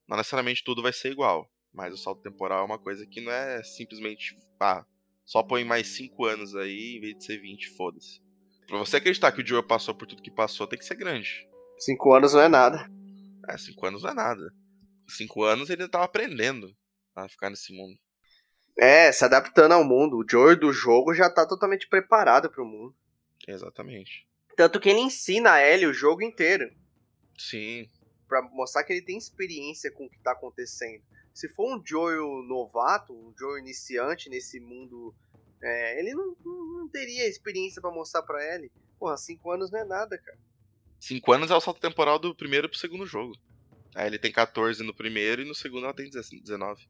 não 0.08 0.16
necessariamente 0.16 0.64
tudo 0.64 0.80
vai 0.80 0.92
ser 0.92 1.12
igual. 1.12 1.52
Mas 1.70 1.92
o 1.92 1.98
salto 1.98 2.22
temporal 2.22 2.62
é 2.62 2.66
uma 2.66 2.78
coisa 2.78 3.04
que 3.04 3.20
não 3.20 3.30
é 3.30 3.62
simplesmente, 3.62 4.34
ah, 4.58 4.86
só 5.26 5.42
põe 5.42 5.64
mais 5.64 5.88
5 5.88 6.24
anos 6.24 6.56
aí 6.56 6.96
em 6.96 7.00
vez 7.00 7.18
de 7.18 7.24
ser 7.26 7.38
20, 7.38 7.68
foda-se. 7.76 8.29
Pra 8.70 8.78
você 8.78 8.98
acreditar 8.98 9.32
que 9.32 9.42
o 9.42 9.46
Joel 9.46 9.64
passou 9.64 9.92
por 9.92 10.06
tudo 10.06 10.22
que 10.22 10.30
passou, 10.30 10.64
tem 10.64 10.78
que 10.78 10.84
ser 10.84 10.94
grande. 10.94 11.44
Cinco 11.76 12.14
anos 12.14 12.34
não 12.34 12.40
é 12.40 12.48
nada. 12.48 12.88
É, 13.48 13.58
cinco 13.58 13.84
anos 13.84 14.04
não 14.04 14.10
é 14.10 14.14
nada. 14.14 14.54
Cinco 15.08 15.42
anos 15.42 15.70
ele 15.70 15.88
tava 15.88 16.04
aprendendo 16.04 16.72
a 17.16 17.28
ficar 17.28 17.50
nesse 17.50 17.76
mundo. 17.76 17.98
É, 18.78 19.10
se 19.10 19.24
adaptando 19.24 19.72
ao 19.72 19.82
mundo. 19.82 20.18
O 20.18 20.24
Joel 20.24 20.56
do 20.56 20.72
jogo 20.72 21.12
já 21.12 21.28
tá 21.28 21.44
totalmente 21.44 21.88
preparado 21.88 22.48
pro 22.48 22.64
mundo. 22.64 22.94
Exatamente. 23.48 24.24
Tanto 24.56 24.78
que 24.78 24.88
ele 24.88 25.00
ensina 25.00 25.54
a 25.54 25.66
Ellie 25.66 25.88
o 25.88 25.92
jogo 25.92 26.22
inteiro. 26.22 26.72
Sim. 27.36 27.90
Pra 28.28 28.40
mostrar 28.40 28.84
que 28.84 28.92
ele 28.92 29.02
tem 29.02 29.18
experiência 29.18 29.90
com 29.90 30.04
o 30.04 30.08
que 30.08 30.20
tá 30.20 30.30
acontecendo. 30.30 31.02
Se 31.34 31.48
for 31.48 31.74
um 31.74 31.82
Joel 31.84 32.44
novato, 32.46 33.12
um 33.12 33.34
Joel 33.36 33.58
iniciante 33.58 34.30
nesse 34.30 34.60
mundo 34.60 35.12
é, 35.62 35.98
ele 35.98 36.14
não, 36.14 36.34
não, 36.44 36.88
teria 36.88 37.28
experiência 37.28 37.80
para 37.80 37.90
mostrar 37.90 38.22
para 38.22 38.42
ele. 38.54 38.70
Porra, 38.98 39.16
cinco 39.16 39.50
anos 39.50 39.70
não 39.70 39.80
é 39.80 39.84
nada, 39.84 40.18
cara. 40.18 40.38
Cinco 40.98 41.32
anos 41.32 41.50
é 41.50 41.54
o 41.54 41.60
salto 41.60 41.80
temporal 41.80 42.18
do 42.18 42.34
primeiro 42.34 42.68
pro 42.68 42.78
segundo 42.78 43.06
jogo. 43.06 43.34
Aí 43.94 44.06
ele 44.06 44.18
tem 44.18 44.30
14 44.30 44.82
no 44.82 44.94
primeiro 44.94 45.42
e 45.42 45.44
no 45.44 45.54
segundo 45.54 45.84
ela 45.84 45.94
tem 45.94 46.08
19. 46.08 46.88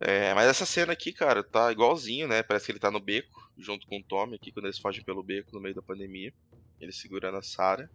É, 0.00 0.32
mas 0.32 0.48
essa 0.48 0.64
cena 0.64 0.92
aqui, 0.92 1.12
cara, 1.12 1.42
tá 1.42 1.70
igualzinho, 1.70 2.26
né? 2.26 2.42
Parece 2.42 2.66
que 2.66 2.72
ele 2.72 2.78
tá 2.78 2.90
no 2.90 3.00
beco, 3.00 3.50
junto 3.58 3.86
com 3.86 3.98
o 3.98 4.02
Tommy 4.02 4.36
aqui, 4.36 4.50
quando 4.50 4.64
eles 4.64 4.78
fogem 4.78 5.04
pelo 5.04 5.22
beco 5.22 5.50
no 5.52 5.60
meio 5.60 5.74
da 5.74 5.82
pandemia. 5.82 6.32
Ele 6.80 6.92
segurando 6.92 7.36
a 7.36 7.42
Sarah. 7.42 7.90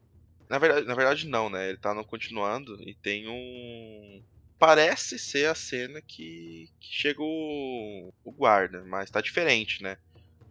Na 0.47 0.60
verdade, 0.60 0.86
na 0.86 0.93
verdade, 0.93 1.28
não, 1.28 1.49
né? 1.49 1.69
Ele 1.69 1.78
tá 1.80 1.93
no 1.93 2.06
continuando 2.06 2.80
e 2.84 2.93
tem 2.93 3.28
um. 3.28 4.23
Parece 4.58 5.20
ser 5.20 5.48
a 5.48 5.56
cena 5.56 6.02
que, 6.02 6.70
que 6.80 6.94
chega 6.94 7.22
o, 7.22 8.13
o 8.24 8.32
guarda, 8.32 8.84
mas 8.86 9.10
tá 9.10 9.20
diferente, 9.20 9.84
né? 9.84 9.98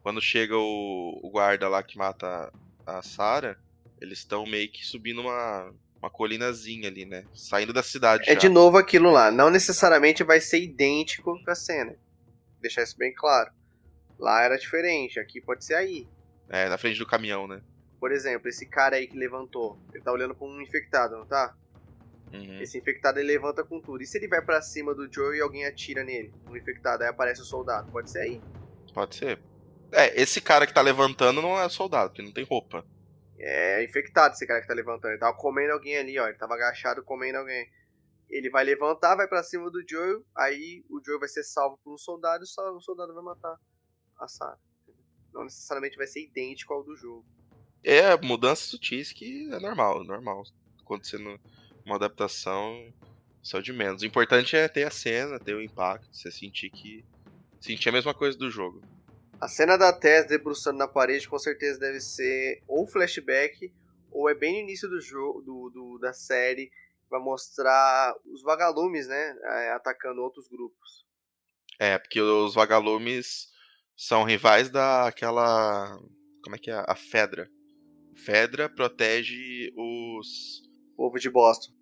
Quando 0.03 0.21
chega 0.21 0.57
o, 0.57 1.21
o 1.23 1.31
guarda 1.31 1.69
lá 1.69 1.83
que 1.83 1.97
mata 1.97 2.53
a 2.87 3.03
Sarah, 3.03 3.57
eles 4.01 4.19
estão 4.19 4.45
meio 4.45 4.71
que 4.71 4.85
subindo 4.85 5.23
uma, 5.23 5.73
uma 5.99 6.11
colinazinha 6.11 6.88
ali, 6.88 7.07
né? 7.07 7.25
Saindo 7.35 7.73
da 7.73 7.83
cidade. 7.83 8.29
É 8.29 8.35
já. 8.35 8.40
de 8.40 8.49
novo 8.51 8.77
aquilo 8.77 9.11
lá. 9.11 9.31
Não 9.31 9.49
necessariamente 9.49 10.23
vai 10.23 10.40
ser 10.40 10.62
idêntico 10.62 11.43
com 11.43 11.51
a 11.51 11.55
cena. 11.55 11.97
Deixar 12.61 12.83
isso 12.83 12.99
bem 12.99 13.14
claro. 13.14 13.51
Lá 14.19 14.43
era 14.43 14.59
diferente, 14.59 15.19
aqui 15.19 15.40
pode 15.40 15.64
ser 15.64 15.75
aí. 15.75 16.07
É, 16.49 16.69
na 16.69 16.77
frente 16.77 16.99
do 16.99 17.07
caminhão, 17.07 17.49
né? 17.49 17.62
Por 17.99 18.12
exemplo, 18.12 18.49
esse 18.49 18.67
cara 18.67 18.97
aí 18.97 19.07
que 19.07 19.17
levantou, 19.17 19.79
ele 19.93 20.03
tá 20.03 20.12
olhando 20.12 20.35
pra 20.35 20.47
um 20.47 20.61
infectado, 20.61 21.17
não 21.17 21.25
tá? 21.25 21.57
Uhum. 22.35 22.61
Esse 22.61 22.79
infectado 22.79 23.18
ele 23.18 23.33
levanta 23.33 23.62
com 23.62 23.81
tudo. 23.81 24.03
E 24.03 24.07
se 24.07 24.18
ele 24.18 24.29
vai 24.29 24.42
pra 24.42 24.61
cima 24.61 24.94
do 24.94 25.12
Joe 25.12 25.37
e 25.37 25.40
alguém 25.40 25.64
atira 25.64 26.03
nele? 26.03 26.35
Um 26.49 26.57
infectado, 26.57 27.03
aí 27.03 27.09
aparece 27.09 27.40
o 27.40 27.44
soldado. 27.44 27.90
Pode 27.92 28.11
ser 28.11 28.20
aí. 28.20 28.40
Pode 28.92 29.14
ser. 29.14 29.38
É, 29.92 30.20
esse 30.20 30.40
cara 30.40 30.66
que 30.66 30.75
tá 30.75 30.81
levantando 30.81 31.40
não 31.40 31.61
é 31.61 31.68
soldado, 31.68 32.11
porque 32.11 32.23
não 32.23 32.33
tem 32.33 32.44
roupa. 32.44 32.85
É 33.38 33.85
infectado 33.85 34.35
esse 34.35 34.47
cara 34.47 34.61
que 34.61 34.66
tá 34.66 34.75
levantando. 34.75 35.12
Ele 35.12 35.20
tava 35.20 35.37
comendo 35.37 35.73
alguém 35.73 35.97
ali, 35.97 36.18
ó. 36.18 36.27
Ele 36.27 36.38
tava 36.38 36.55
agachado 36.55 37.03
comendo 37.05 37.38
alguém. 37.38 37.68
Ele 38.29 38.51
vai 38.51 38.64
levantar, 38.64 39.14
vai 39.14 39.29
pra 39.29 39.42
cima 39.42 39.70
do 39.70 39.85
Joe, 39.88 40.25
aí 40.37 40.85
o 40.88 41.01
Joe 41.05 41.18
vai 41.18 41.29
ser 41.29 41.44
salvo 41.44 41.79
por 41.85 41.94
um 41.94 41.99
soldado 41.99 42.42
e 42.42 42.47
só 42.47 42.75
o 42.75 42.81
soldado 42.81 43.14
vai 43.14 43.23
matar 43.23 43.57
a 44.18 44.27
Sarah. 44.27 44.59
Não 45.33 45.44
necessariamente 45.44 45.97
vai 45.97 46.07
ser 46.07 46.25
idêntico 46.25 46.73
ao 46.73 46.83
do 46.83 46.97
jogo. 46.97 47.25
É 47.83 48.16
mudanças 48.16 48.66
sutis 48.66 49.12
que 49.12 49.53
é 49.53 49.61
normal, 49.61 50.03
normal. 50.05 50.42
Acontecendo 50.81 51.38
uma 51.85 51.97
adaptação, 51.97 52.92
só 53.42 53.61
de 53.61 53.73
menos. 53.73 54.03
O 54.03 54.07
importante 54.07 54.57
é 54.57 54.66
ter 54.68 54.85
a 54.85 54.90
cena, 54.90 55.38
ter 55.38 55.55
o 55.55 55.62
impacto, 55.62 56.09
você 56.12 56.31
sentir 56.31 56.70
que. 56.70 57.05
sentir 57.61 57.88
a 57.88 57.92
mesma 57.92 58.14
coisa 58.14 58.37
do 58.38 58.51
jogo. 58.51 58.83
A 59.40 59.49
cena 59.49 59.77
da 59.77 59.92
Tess 59.92 60.27
debruçando 60.27 60.79
na 60.79 60.88
parede 60.88 61.29
com 61.29 61.38
certeza 61.38 61.79
deve 61.79 62.01
ser 62.01 62.62
ou 62.66 62.87
flashback, 62.87 63.73
ou 64.11 64.29
é 64.31 64.35
bem 64.35 64.55
no 64.55 64.61
início 64.61 64.88
do 64.88 65.01
jogo, 65.01 65.42
do, 65.42 65.70
do- 65.70 65.99
da 65.99 66.12
série, 66.12 66.70
vai 67.11 67.20
mostrar 67.20 68.14
os 68.25 68.42
vagalumes, 68.42 69.07
né? 69.09 69.37
é, 69.44 69.73
Atacando 69.73 70.23
outros 70.23 70.49
grupos. 70.49 71.05
É, 71.79 71.99
porque 71.99 72.20
os 72.20 72.55
vagalumes 72.55 73.49
são 73.97 74.23
rivais 74.23 74.70
daquela. 74.70 75.99
Como 76.42 76.55
é 76.57 76.59
que 76.59 76.70
é? 76.70 76.75
A 76.87 76.94
Fedra. 76.94 77.51
Fedra 78.16 78.68
protege 78.68 79.73
os. 79.77 80.62
Povo 80.97 81.19
de 81.19 81.31
Boston. 81.31 81.73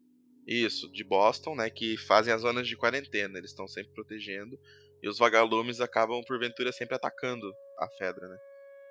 Isso, 0.46 0.90
de 0.90 1.04
Boston, 1.04 1.54
né? 1.54 1.70
Que 1.70 1.96
fazem 1.96 2.32
as 2.32 2.42
zonas 2.42 2.66
de 2.66 2.76
quarentena. 2.76 3.38
Eles 3.38 3.50
estão 3.50 3.68
sempre 3.68 3.92
protegendo. 3.92 4.58
E 5.02 5.08
os 5.08 5.18
vagalumes 5.18 5.80
acabam, 5.80 6.22
porventura, 6.26 6.72
sempre 6.72 6.96
atacando 6.96 7.52
a 7.78 7.88
Fedra, 7.98 8.28
né? 8.28 8.36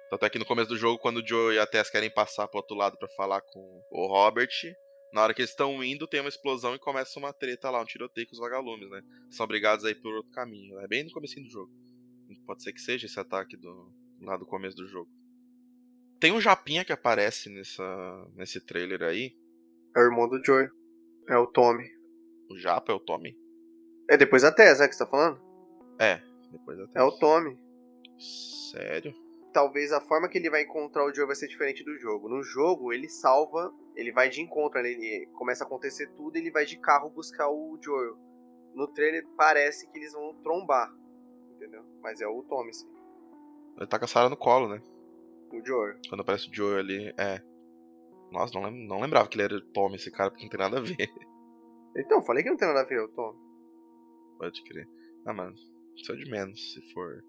Tanto 0.09 0.25
é 0.25 0.29
que 0.29 0.39
no 0.39 0.45
começo 0.45 0.69
do 0.69 0.77
jogo, 0.77 0.99
quando 0.99 1.17
o 1.17 1.27
Joe 1.27 1.55
e 1.55 1.59
a 1.59 1.65
Tess 1.65 1.89
querem 1.89 2.09
passar 2.09 2.47
pro 2.47 2.59
outro 2.59 2.75
lado 2.75 2.97
pra 2.97 3.07
falar 3.09 3.41
com 3.41 3.81
o 3.89 4.07
Robert, 4.07 4.49
na 5.13 5.23
hora 5.23 5.33
que 5.33 5.41
eles 5.41 5.51
estão 5.51 5.81
indo, 5.83 6.07
tem 6.07 6.19
uma 6.19 6.29
explosão 6.29 6.75
e 6.75 6.79
começa 6.79 7.17
uma 7.17 7.31
treta 7.31 7.69
lá, 7.69 7.81
um 7.81 7.85
tiroteio 7.85 8.27
com 8.27 8.33
os 8.33 8.39
vagalumes, 8.39 8.89
né? 8.89 9.01
São 9.29 9.45
obrigados 9.45 9.85
a 9.85 9.89
ir 9.89 9.95
por 10.01 10.13
outro 10.13 10.31
caminho. 10.31 10.79
É 10.79 10.87
bem 10.87 11.03
no 11.03 11.11
comecinho 11.11 11.45
do 11.45 11.51
jogo. 11.51 11.71
Pode 12.45 12.63
ser 12.63 12.73
que 12.73 12.81
seja 12.81 13.05
esse 13.05 13.19
ataque 13.19 13.55
do, 13.55 13.93
lá 14.21 14.35
do 14.35 14.45
começo 14.45 14.75
do 14.75 14.87
jogo. 14.87 15.09
Tem 16.19 16.31
um 16.31 16.41
Japinha 16.41 16.85
que 16.85 16.93
aparece 16.93 17.49
nessa, 17.49 18.27
nesse 18.35 18.61
trailer 18.61 19.01
aí. 19.01 19.35
É 19.95 19.99
o 19.99 20.03
irmão 20.03 20.27
do 20.27 20.43
Joey. 20.43 20.69
É 21.29 21.37
o 21.37 21.47
Tommy. 21.47 21.89
O 22.49 22.57
Japa 22.57 22.91
é 22.91 22.95
o 22.95 22.99
Tommy. 22.99 23.37
É 24.09 24.17
depois 24.17 24.41
da 24.41 24.51
Tess, 24.51 24.79
né? 24.79 24.87
Que 24.87 24.95
você 24.95 25.03
tá 25.03 25.09
falando? 25.09 25.39
É, 25.99 26.21
depois 26.51 26.79
até. 26.79 26.99
É 26.99 27.03
o 27.03 27.11
Tommy. 27.11 27.57
Sério? 28.71 29.13
talvez 29.51 29.91
a 29.91 30.01
forma 30.01 30.27
que 30.27 30.37
ele 30.37 30.49
vai 30.49 30.63
encontrar 30.63 31.05
o 31.05 31.13
Joe 31.13 31.25
vai 31.25 31.35
ser 31.35 31.47
diferente 31.47 31.83
do 31.83 31.97
jogo. 31.97 32.29
No 32.29 32.41
jogo, 32.43 32.91
ele 32.91 33.09
salva, 33.09 33.73
ele 33.95 34.11
vai 34.11 34.29
de 34.29 34.41
encontro, 34.41 34.79
ele 34.79 35.27
começa 35.33 35.63
a 35.63 35.67
acontecer 35.67 36.07
tudo, 36.15 36.35
ele 36.35 36.51
vai 36.51 36.65
de 36.65 36.77
carro 36.77 37.09
buscar 37.09 37.49
o 37.49 37.77
Joel. 37.81 38.17
No 38.73 38.87
trailer 38.87 39.25
parece 39.37 39.89
que 39.89 39.97
eles 39.97 40.13
vão 40.13 40.33
trombar, 40.41 40.91
entendeu? 41.55 41.83
Mas 42.01 42.21
é 42.21 42.27
o 42.27 42.41
Tommy, 42.43 42.73
sim. 42.73 42.89
Ele 43.77 43.87
tá 43.87 43.99
com 43.99 44.05
a 44.05 44.07
Sarah 44.07 44.29
no 44.29 44.37
colo, 44.37 44.69
né? 44.69 44.81
O 45.51 45.65
Joel. 45.65 45.97
Quando 46.07 46.21
aparece 46.21 46.49
o 46.49 46.53
Joe 46.53 46.79
ali, 46.79 47.13
é. 47.17 47.41
Nossa, 48.31 48.53
não, 48.53 48.63
lem- 48.69 48.87
não 48.87 49.01
lembrava 49.01 49.27
que 49.27 49.35
ele 49.35 49.43
era 49.43 49.61
Tommy, 49.73 49.95
esse 49.95 50.09
cara, 50.11 50.29
porque 50.29 50.43
não 50.43 50.49
tem 50.49 50.59
nada 50.59 50.77
a 50.77 50.81
ver. 50.81 50.95
Então, 51.93 52.21
falei 52.23 52.41
que 52.41 52.49
não 52.49 52.55
tem 52.55 52.69
nada 52.69 52.79
a 52.81 52.85
ver, 52.85 53.01
o 53.01 53.09
Tommy. 53.09 53.37
Pode 54.37 54.63
crer. 54.63 54.87
Ah, 55.25 55.33
mano, 55.33 55.53
é 56.09 56.15
de 56.15 56.31
menos, 56.31 56.73
se 56.73 56.81
for 56.93 57.21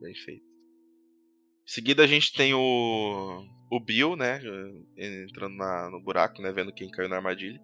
bem 0.00 0.12
feito. 0.16 0.44
Em 0.44 1.72
seguida 1.72 2.02
a 2.02 2.06
gente 2.08 2.32
tem 2.34 2.52
o. 2.52 3.44
O 3.70 3.78
Bill, 3.78 4.16
né? 4.16 4.40
Entrando 4.96 5.54
na- 5.54 5.88
no 5.90 6.02
buraco, 6.02 6.42
né? 6.42 6.50
Vendo 6.50 6.74
quem 6.74 6.90
caiu 6.90 7.08
na 7.08 7.18
armadilha. 7.18 7.60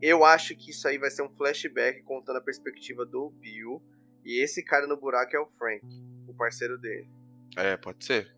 Eu 0.00 0.24
acho 0.24 0.56
que 0.56 0.70
isso 0.70 0.88
aí 0.88 0.96
vai 0.96 1.10
ser 1.10 1.22
um 1.22 1.36
flashback 1.36 2.02
contando 2.04 2.36
a 2.38 2.42
perspectiva 2.42 3.04
do 3.04 3.28
Bill. 3.28 3.82
E 4.24 4.42
esse 4.42 4.64
cara 4.64 4.86
no 4.86 4.96
buraco 4.98 5.36
é 5.36 5.38
o 5.38 5.46
Frank, 5.58 5.84
o 6.26 6.32
parceiro 6.34 6.78
dele. 6.78 7.10
É, 7.58 7.76
pode 7.76 8.02
ser. 8.02 8.34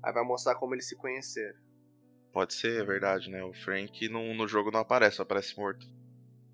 Aí 0.00 0.12
vai 0.12 0.24
mostrar 0.24 0.54
como 0.54 0.76
eles 0.76 0.88
se 0.88 0.94
conheceram. 0.96 1.58
Pode 2.34 2.52
ser, 2.52 2.80
é 2.80 2.84
verdade, 2.84 3.30
né? 3.30 3.44
O 3.44 3.52
Frank 3.52 4.08
no, 4.08 4.34
no 4.34 4.48
jogo 4.48 4.72
não 4.72 4.80
aparece, 4.80 5.18
só 5.18 5.22
aparece 5.22 5.56
morto. 5.56 5.86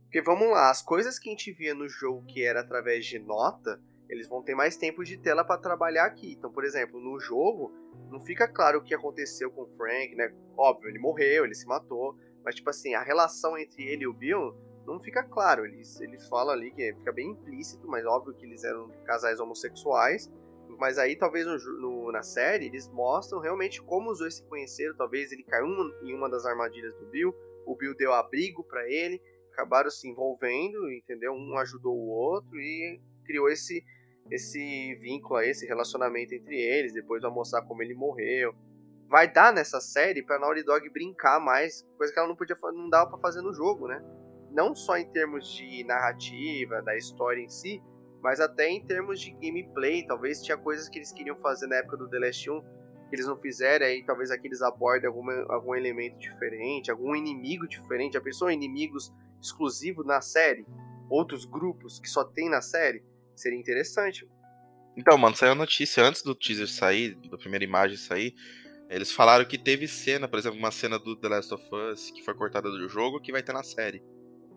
Porque 0.02 0.20
vamos 0.20 0.50
lá, 0.50 0.68
as 0.68 0.82
coisas 0.82 1.18
que 1.18 1.30
a 1.30 1.32
gente 1.32 1.50
via 1.52 1.74
no 1.74 1.88
jogo 1.88 2.26
que 2.26 2.44
era 2.44 2.60
através 2.60 3.06
de 3.06 3.18
nota, 3.18 3.80
eles 4.06 4.28
vão 4.28 4.42
ter 4.42 4.54
mais 4.54 4.76
tempo 4.76 5.02
de 5.02 5.16
tela 5.16 5.42
para 5.42 5.58
trabalhar 5.58 6.04
aqui. 6.04 6.34
Então, 6.34 6.52
por 6.52 6.64
exemplo, 6.66 7.00
no 7.00 7.18
jogo, 7.18 7.72
não 8.10 8.20
fica 8.20 8.46
claro 8.46 8.80
o 8.80 8.82
que 8.82 8.94
aconteceu 8.94 9.50
com 9.50 9.62
o 9.62 9.76
Frank, 9.78 10.14
né? 10.14 10.30
Óbvio, 10.54 10.90
ele 10.90 10.98
morreu, 10.98 11.46
ele 11.46 11.54
se 11.54 11.66
matou. 11.66 12.14
Mas, 12.44 12.56
tipo 12.56 12.68
assim, 12.68 12.92
a 12.92 13.02
relação 13.02 13.56
entre 13.56 13.82
ele 13.82 14.04
e 14.04 14.06
o 14.06 14.12
Bill 14.12 14.54
não 14.86 15.00
fica 15.00 15.22
claro. 15.22 15.64
Eles, 15.64 15.98
eles 16.02 16.28
falam 16.28 16.52
ali 16.52 16.72
que 16.72 16.92
fica 16.92 17.10
bem 17.10 17.30
implícito, 17.30 17.88
mas 17.88 18.04
óbvio 18.04 18.34
que 18.34 18.44
eles 18.44 18.64
eram 18.64 18.90
casais 19.06 19.40
homossexuais. 19.40 20.30
Mas 20.80 20.96
aí, 20.98 21.14
talvez 21.14 21.46
no, 21.46 21.58
no- 21.80 22.10
na 22.10 22.22
série, 22.22 22.66
eles 22.66 22.88
mostram 22.88 23.38
realmente 23.40 23.82
como 23.82 24.10
os 24.10 24.18
dois 24.18 24.36
se 24.36 24.44
conheceram. 24.48 24.96
Talvez 24.96 25.30
ele 25.30 25.44
caiu 25.44 25.66
em 26.02 26.14
uma 26.14 26.28
das 26.30 26.46
armadilhas 26.46 26.94
do 26.94 27.06
Bill, 27.06 27.34
o 27.66 27.76
Bill 27.76 27.94
deu 27.94 28.14
abrigo 28.14 28.64
para 28.64 28.88
ele, 28.90 29.20
acabaram 29.52 29.90
se 29.90 30.08
envolvendo, 30.08 30.90
entendeu? 30.90 31.32
Um 31.34 31.58
ajudou 31.58 31.94
o 31.94 32.08
outro 32.08 32.58
e 32.58 32.98
criou 33.26 33.48
esse 33.50 33.84
esse 34.30 34.94
vínculo 35.00 35.40
esse 35.40 35.66
relacionamento 35.66 36.34
entre 36.34 36.56
eles. 36.56 36.94
Depois 36.94 37.20
vai 37.20 37.30
mostrar 37.30 37.62
como 37.62 37.82
ele 37.82 37.94
morreu. 37.94 38.54
Vai 39.08 39.30
dar 39.30 39.52
nessa 39.52 39.80
série 39.80 40.22
pra 40.22 40.38
Naughty 40.38 40.62
Dog 40.62 40.88
brincar 40.90 41.40
mais, 41.40 41.82
coisa 41.98 42.12
que 42.12 42.18
ela 42.18 42.28
não 42.28 42.36
podia, 42.36 42.56
não 42.72 42.88
dava 42.88 43.10
pra 43.10 43.18
fazer 43.18 43.42
no 43.42 43.52
jogo, 43.52 43.88
né? 43.88 44.00
Não 44.52 44.74
só 44.74 44.96
em 44.96 45.10
termos 45.10 45.48
de 45.52 45.84
narrativa, 45.84 46.80
da 46.80 46.96
história 46.96 47.40
em 47.42 47.48
si, 47.48 47.82
mas 48.22 48.40
até 48.40 48.68
em 48.68 48.84
termos 48.84 49.20
de 49.20 49.30
gameplay. 49.32 50.06
Talvez 50.06 50.42
tinha 50.42 50.56
coisas 50.56 50.88
que 50.88 50.98
eles 50.98 51.12
queriam 51.12 51.36
fazer 51.36 51.66
na 51.66 51.76
época 51.76 51.96
do 51.96 52.08
The 52.08 52.18
Last 52.18 52.50
1 52.50 52.80
que 53.10 53.16
eles 53.16 53.26
não 53.26 53.36
fizeram, 53.36 53.84
aí 53.84 54.04
talvez 54.04 54.30
aqui 54.30 54.46
eles 54.46 54.62
abordem 54.62 55.08
alguma, 55.08 55.32
algum 55.48 55.74
elemento 55.74 56.16
diferente, 56.16 56.92
algum 56.92 57.14
inimigo 57.16 57.66
diferente. 57.66 58.16
A 58.16 58.20
pessoa 58.20 58.52
inimigos 58.52 59.12
exclusivos 59.42 60.06
na 60.06 60.20
série, 60.20 60.64
outros 61.10 61.44
grupos 61.44 61.98
que 61.98 62.08
só 62.08 62.22
tem 62.22 62.48
na 62.48 62.62
série, 62.62 63.02
seria 63.34 63.58
interessante. 63.58 64.28
Então, 64.96 65.18
mano, 65.18 65.34
saiu 65.34 65.52
a 65.52 65.56
notícia 65.56 66.04
antes 66.04 66.22
do 66.22 66.36
teaser 66.36 66.68
sair, 66.68 67.16
da 67.28 67.36
primeira 67.36 67.64
imagem 67.64 67.96
sair. 67.96 68.32
Eles 68.88 69.12
falaram 69.12 69.44
que 69.44 69.58
teve 69.58 69.88
cena, 69.88 70.28
por 70.28 70.38
exemplo, 70.38 70.58
uma 70.58 70.70
cena 70.70 70.98
do 70.98 71.16
The 71.16 71.28
Last 71.28 71.54
of 71.54 71.64
Us 71.74 72.10
que 72.10 72.22
foi 72.22 72.34
cortada 72.34 72.70
do 72.70 72.88
jogo 72.88 73.20
que 73.20 73.32
vai 73.32 73.42
ter 73.42 73.52
na 73.52 73.62
série. 73.62 74.02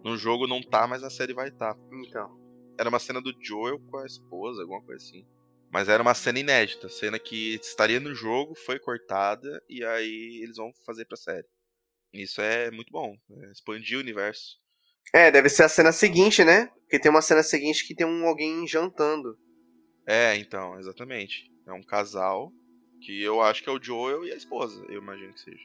No 0.03 0.17
jogo 0.17 0.47
não 0.47 0.61
tá, 0.61 0.85
mas 0.85 1.01
na 1.01 1.09
série 1.09 1.33
vai 1.33 1.49
estar. 1.49 1.73
Tá. 1.73 1.79
Então, 1.91 2.42
Era 2.77 2.89
uma 2.89 2.99
cena 2.99 3.21
do 3.21 3.33
Joel 3.41 3.79
com 3.79 3.97
a 3.97 4.05
esposa, 4.05 4.61
alguma 4.61 4.81
coisa 4.81 5.03
assim. 5.03 5.25
Mas 5.71 5.89
era 5.89 6.03
uma 6.03 6.13
cena 6.13 6.39
inédita, 6.39 6.87
cena 6.87 7.17
que 7.17 7.55
estaria 7.55 7.99
no 7.99 8.13
jogo, 8.13 8.53
foi 8.55 8.79
cortada 8.79 9.61
e 9.67 9.83
aí 9.83 10.41
eles 10.43 10.57
vão 10.57 10.71
fazer 10.85 11.05
pra 11.05 11.17
série. 11.17 11.47
Isso 12.13 12.41
é 12.41 12.69
muito 12.69 12.91
bom, 12.91 13.15
é 13.41 13.51
expandir 13.51 13.97
o 13.97 14.01
universo. 14.01 14.59
é, 15.11 15.31
deve 15.31 15.49
ser 15.49 15.63
a 15.63 15.69
cena 15.69 15.91
seguinte, 15.91 16.43
né? 16.43 16.67
Porque 16.81 16.99
tem 16.99 17.09
uma 17.09 17.23
cena 17.23 17.41
seguinte 17.41 17.87
que 17.87 17.95
tem 17.95 18.05
um 18.05 18.27
alguém 18.27 18.67
jantando. 18.67 19.35
É, 20.05 20.35
então, 20.35 20.77
exatamente. 20.79 21.51
É 21.65 21.73
um 21.73 21.81
casal 21.81 22.51
que 23.01 23.21
eu 23.21 23.41
acho 23.41 23.63
que 23.63 23.69
é 23.69 23.71
o 23.71 23.81
Joel 23.81 24.25
e 24.25 24.31
a 24.31 24.35
esposa, 24.35 24.85
eu 24.89 25.01
imagino 25.01 25.33
que 25.33 25.39
seja. 25.41 25.63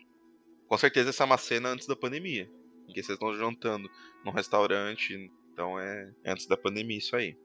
Com 0.67 0.79
certeza 0.79 1.11
essa 1.11 1.23
é 1.23 1.27
uma 1.27 1.39
cena 1.39 1.69
antes 1.69 1.87
da 1.87 1.95
pandemia, 1.97 2.51
em 2.89 2.93
que 2.93 3.03
vocês 3.03 3.17
estão 3.17 3.35
jantando 3.37 3.89
num 4.25 4.33
restaurante, 4.33 5.31
então 5.59 5.77
é 5.77 6.09
é 6.23 6.31
antes 6.31 6.47
da 6.47 6.57
pandemia 6.57 6.99
isso 6.99 7.17
aí. 7.17 7.37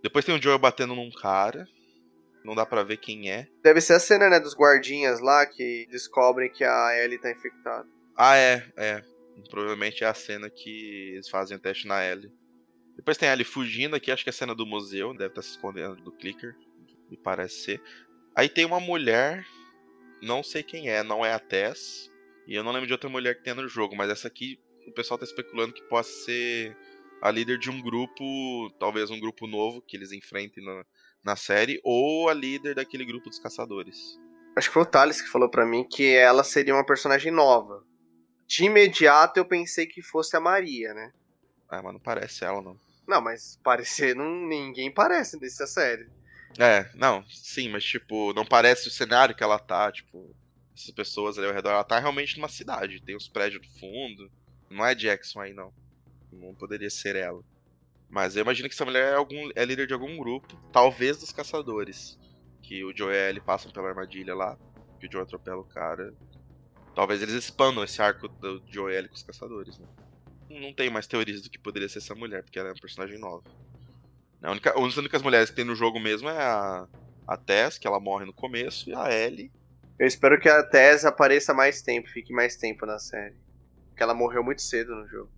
Depois 0.00 0.24
tem 0.24 0.34
o 0.34 0.40
Joel 0.40 0.60
batendo 0.60 0.94
num 0.94 1.10
cara, 1.10 1.66
não 2.44 2.54
dá 2.54 2.64
pra 2.64 2.84
ver 2.84 2.98
quem 2.98 3.30
é. 3.30 3.48
Deve 3.62 3.80
ser 3.80 3.94
a 3.94 4.00
cena, 4.00 4.30
né, 4.30 4.38
dos 4.38 4.54
guardinhas 4.54 5.20
lá 5.20 5.44
que 5.44 5.86
descobrem 5.90 6.50
que 6.50 6.62
a 6.62 6.96
Ellie 6.96 7.20
tá 7.20 7.30
infectada. 7.30 7.88
Ah, 8.16 8.36
é, 8.36 8.64
é. 8.76 9.02
Provavelmente 9.50 10.04
é 10.04 10.06
a 10.06 10.14
cena 10.14 10.48
que 10.48 11.14
eles 11.14 11.28
fazem 11.28 11.56
o 11.56 11.60
teste 11.60 11.86
na 11.88 12.04
Ellie. 12.04 12.32
Depois 12.94 13.16
tem 13.16 13.28
a 13.28 13.32
Ellie 13.32 13.44
fugindo 13.44 13.96
aqui, 13.96 14.12
acho 14.12 14.22
que 14.22 14.30
é 14.30 14.32
a 14.32 14.34
cena 14.34 14.54
do 14.54 14.66
museu, 14.66 15.12
deve 15.12 15.30
estar 15.30 15.42
se 15.42 15.50
escondendo 15.50 15.96
do 15.96 16.12
clicker, 16.12 16.54
me 17.10 17.16
parece 17.16 17.56
ser. 17.62 17.82
Aí 18.36 18.48
tem 18.48 18.64
uma 18.64 18.78
mulher, 18.78 19.44
não 20.22 20.42
sei 20.42 20.62
quem 20.62 20.88
é, 20.90 21.02
não 21.02 21.24
é 21.24 21.32
a 21.32 21.38
Tess, 21.38 22.10
e 22.46 22.54
eu 22.54 22.62
não 22.62 22.72
lembro 22.72 22.86
de 22.86 22.92
outra 22.92 23.10
mulher 23.10 23.36
que 23.36 23.42
tem 23.42 23.54
no 23.54 23.68
jogo, 23.68 23.96
mas 23.96 24.10
essa 24.10 24.28
aqui 24.28 24.60
o 24.86 24.92
pessoal 24.92 25.18
tá 25.18 25.24
especulando 25.24 25.72
que 25.72 25.82
possa 25.82 26.10
ser 26.24 26.76
a 27.22 27.30
líder 27.30 27.56
de 27.56 27.70
um 27.70 27.80
grupo, 27.80 28.68
talvez 28.80 29.08
um 29.08 29.20
grupo 29.20 29.46
novo 29.46 29.80
que 29.80 29.96
eles 29.96 30.10
enfrentem 30.10 30.62
na, 30.64 30.84
na 31.22 31.36
série, 31.36 31.80
ou 31.84 32.28
a 32.28 32.34
líder 32.34 32.74
daquele 32.74 33.04
grupo 33.04 33.30
dos 33.30 33.38
caçadores. 33.38 34.18
Acho 34.56 34.68
que 34.68 34.74
foi 34.74 34.82
o 34.82 34.86
Thales 34.86 35.22
que 35.22 35.28
falou 35.28 35.48
para 35.48 35.64
mim 35.64 35.84
que 35.84 36.12
ela 36.14 36.42
seria 36.42 36.74
uma 36.74 36.84
personagem 36.84 37.30
nova. 37.30 37.84
De 38.44 38.64
imediato 38.64 39.38
eu 39.38 39.44
pensei 39.44 39.86
que 39.86 40.02
fosse 40.02 40.36
a 40.36 40.40
Maria, 40.40 40.92
né? 40.92 41.12
Ah, 41.68 41.80
mas 41.80 41.92
não 41.92 42.00
parece 42.00 42.44
ela, 42.44 42.60
não. 42.60 42.78
Não, 43.06 43.20
mas 43.20 43.58
parecer 43.62 44.16
não, 44.16 44.28
ninguém 44.46 44.90
parece 44.90 45.40
nessa 45.40 45.66
série. 45.66 46.10
É, 46.58 46.90
não, 46.94 47.24
sim, 47.28 47.68
mas 47.68 47.84
tipo, 47.84 48.34
não 48.34 48.44
parece 48.44 48.88
o 48.88 48.90
cenário 48.90 49.34
que 49.34 49.44
ela 49.44 49.58
tá, 49.60 49.90
tipo, 49.90 50.34
essas 50.76 50.90
pessoas 50.90 51.38
ali 51.38 51.46
ao 51.46 51.54
redor. 51.54 51.70
Ela 51.70 51.84
tá 51.84 52.00
realmente 52.00 52.36
numa 52.36 52.48
cidade, 52.48 53.00
tem 53.00 53.14
os 53.14 53.28
prédios 53.28 53.62
do 53.62 53.78
fundo. 53.78 54.30
Não 54.68 54.84
é 54.84 54.94
Jackson 54.94 55.40
aí, 55.40 55.54
não. 55.54 55.72
Não 56.32 56.54
poderia 56.54 56.90
ser 56.90 57.16
ela. 57.16 57.42
Mas 58.08 58.36
eu 58.36 58.42
imagino 58.42 58.68
que 58.68 58.74
essa 58.74 58.84
mulher 58.84 59.12
é, 59.12 59.14
algum, 59.14 59.50
é 59.54 59.64
líder 59.64 59.86
de 59.86 59.94
algum 59.94 60.16
grupo, 60.18 60.54
talvez 60.72 61.16
dos 61.18 61.32
caçadores. 61.32 62.18
Que 62.62 62.84
o 62.84 62.96
Joe 62.96 63.14
ele 63.14 63.40
passam 63.40 63.72
pela 63.72 63.88
armadilha 63.88 64.34
lá, 64.34 64.58
que 65.00 65.06
o 65.06 65.12
Joe 65.12 65.22
atropela 65.22 65.60
o 65.60 65.64
cara. 65.64 66.14
Talvez 66.94 67.22
eles 67.22 67.34
expandam 67.34 67.82
esse 67.82 68.02
arco 68.02 68.28
do 68.28 68.62
Joe 68.68 68.92
e 68.92 69.08
com 69.08 69.14
os 69.14 69.22
caçadores, 69.22 69.78
né? 69.78 69.86
Não 70.50 70.74
tem 70.74 70.90
mais 70.90 71.06
teorias 71.06 71.40
do 71.40 71.48
que 71.48 71.58
poderia 71.58 71.88
ser 71.88 71.98
essa 71.98 72.14
mulher, 72.14 72.42
porque 72.42 72.58
ela 72.58 72.68
é 72.68 72.72
um 72.72 72.76
personagem 72.76 73.18
nova. 73.18 73.44
A 74.42 74.50
única, 74.50 74.78
as 74.78 74.96
únicas 74.96 75.22
mulheres 75.22 75.48
que 75.48 75.56
tem 75.56 75.64
no 75.64 75.74
jogo 75.74 75.98
mesmo 75.98 76.28
é 76.28 76.36
a, 76.36 76.86
a 77.26 77.36
Tess, 77.38 77.78
que 77.78 77.86
ela 77.86 77.98
morre 77.98 78.26
no 78.26 78.32
começo, 78.34 78.90
e 78.90 78.94
a 78.94 79.10
Ellie. 79.10 79.50
Eu 79.98 80.06
espero 80.06 80.38
que 80.38 80.48
a 80.48 80.62
Tess 80.62 81.06
apareça 81.06 81.54
mais 81.54 81.80
tempo, 81.80 82.10
fique 82.10 82.32
mais 82.32 82.56
tempo 82.56 82.84
na 82.84 82.98
série. 82.98 83.36
Porque 83.88 84.02
ela 84.02 84.14
morreu 84.14 84.44
muito 84.44 84.60
cedo 84.60 84.94
no 84.94 85.08
jogo. 85.08 85.30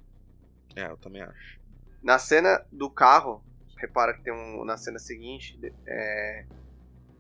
É, 0.77 0.87
eu 0.87 0.97
também 0.97 1.23
acho. 1.23 1.61
Na 2.03 2.19
cena 2.19 2.65
do 2.71 2.91
carro, 2.91 3.43
repara 3.77 4.15
que 4.15 4.23
tem 4.23 4.33
um. 4.33 4.65
Na 4.65 4.77
cena 4.77 4.99
seguinte, 4.99 5.59
é, 5.87 6.45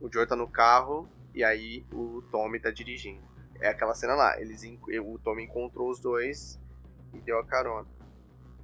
o 0.00 0.12
Joe 0.12 0.26
tá 0.26 0.36
no 0.36 0.48
carro 0.48 1.08
e 1.34 1.42
aí 1.42 1.84
o 1.92 2.22
Tommy 2.30 2.60
tá 2.60 2.70
dirigindo. 2.70 3.22
É 3.60 3.68
aquela 3.68 3.94
cena 3.94 4.14
lá. 4.14 4.40
Eles, 4.40 4.62
o 5.02 5.18
Tommy 5.18 5.44
encontrou 5.44 5.90
os 5.90 6.00
dois 6.00 6.60
e 7.12 7.18
deu 7.20 7.38
a 7.38 7.44
carona. 7.44 7.88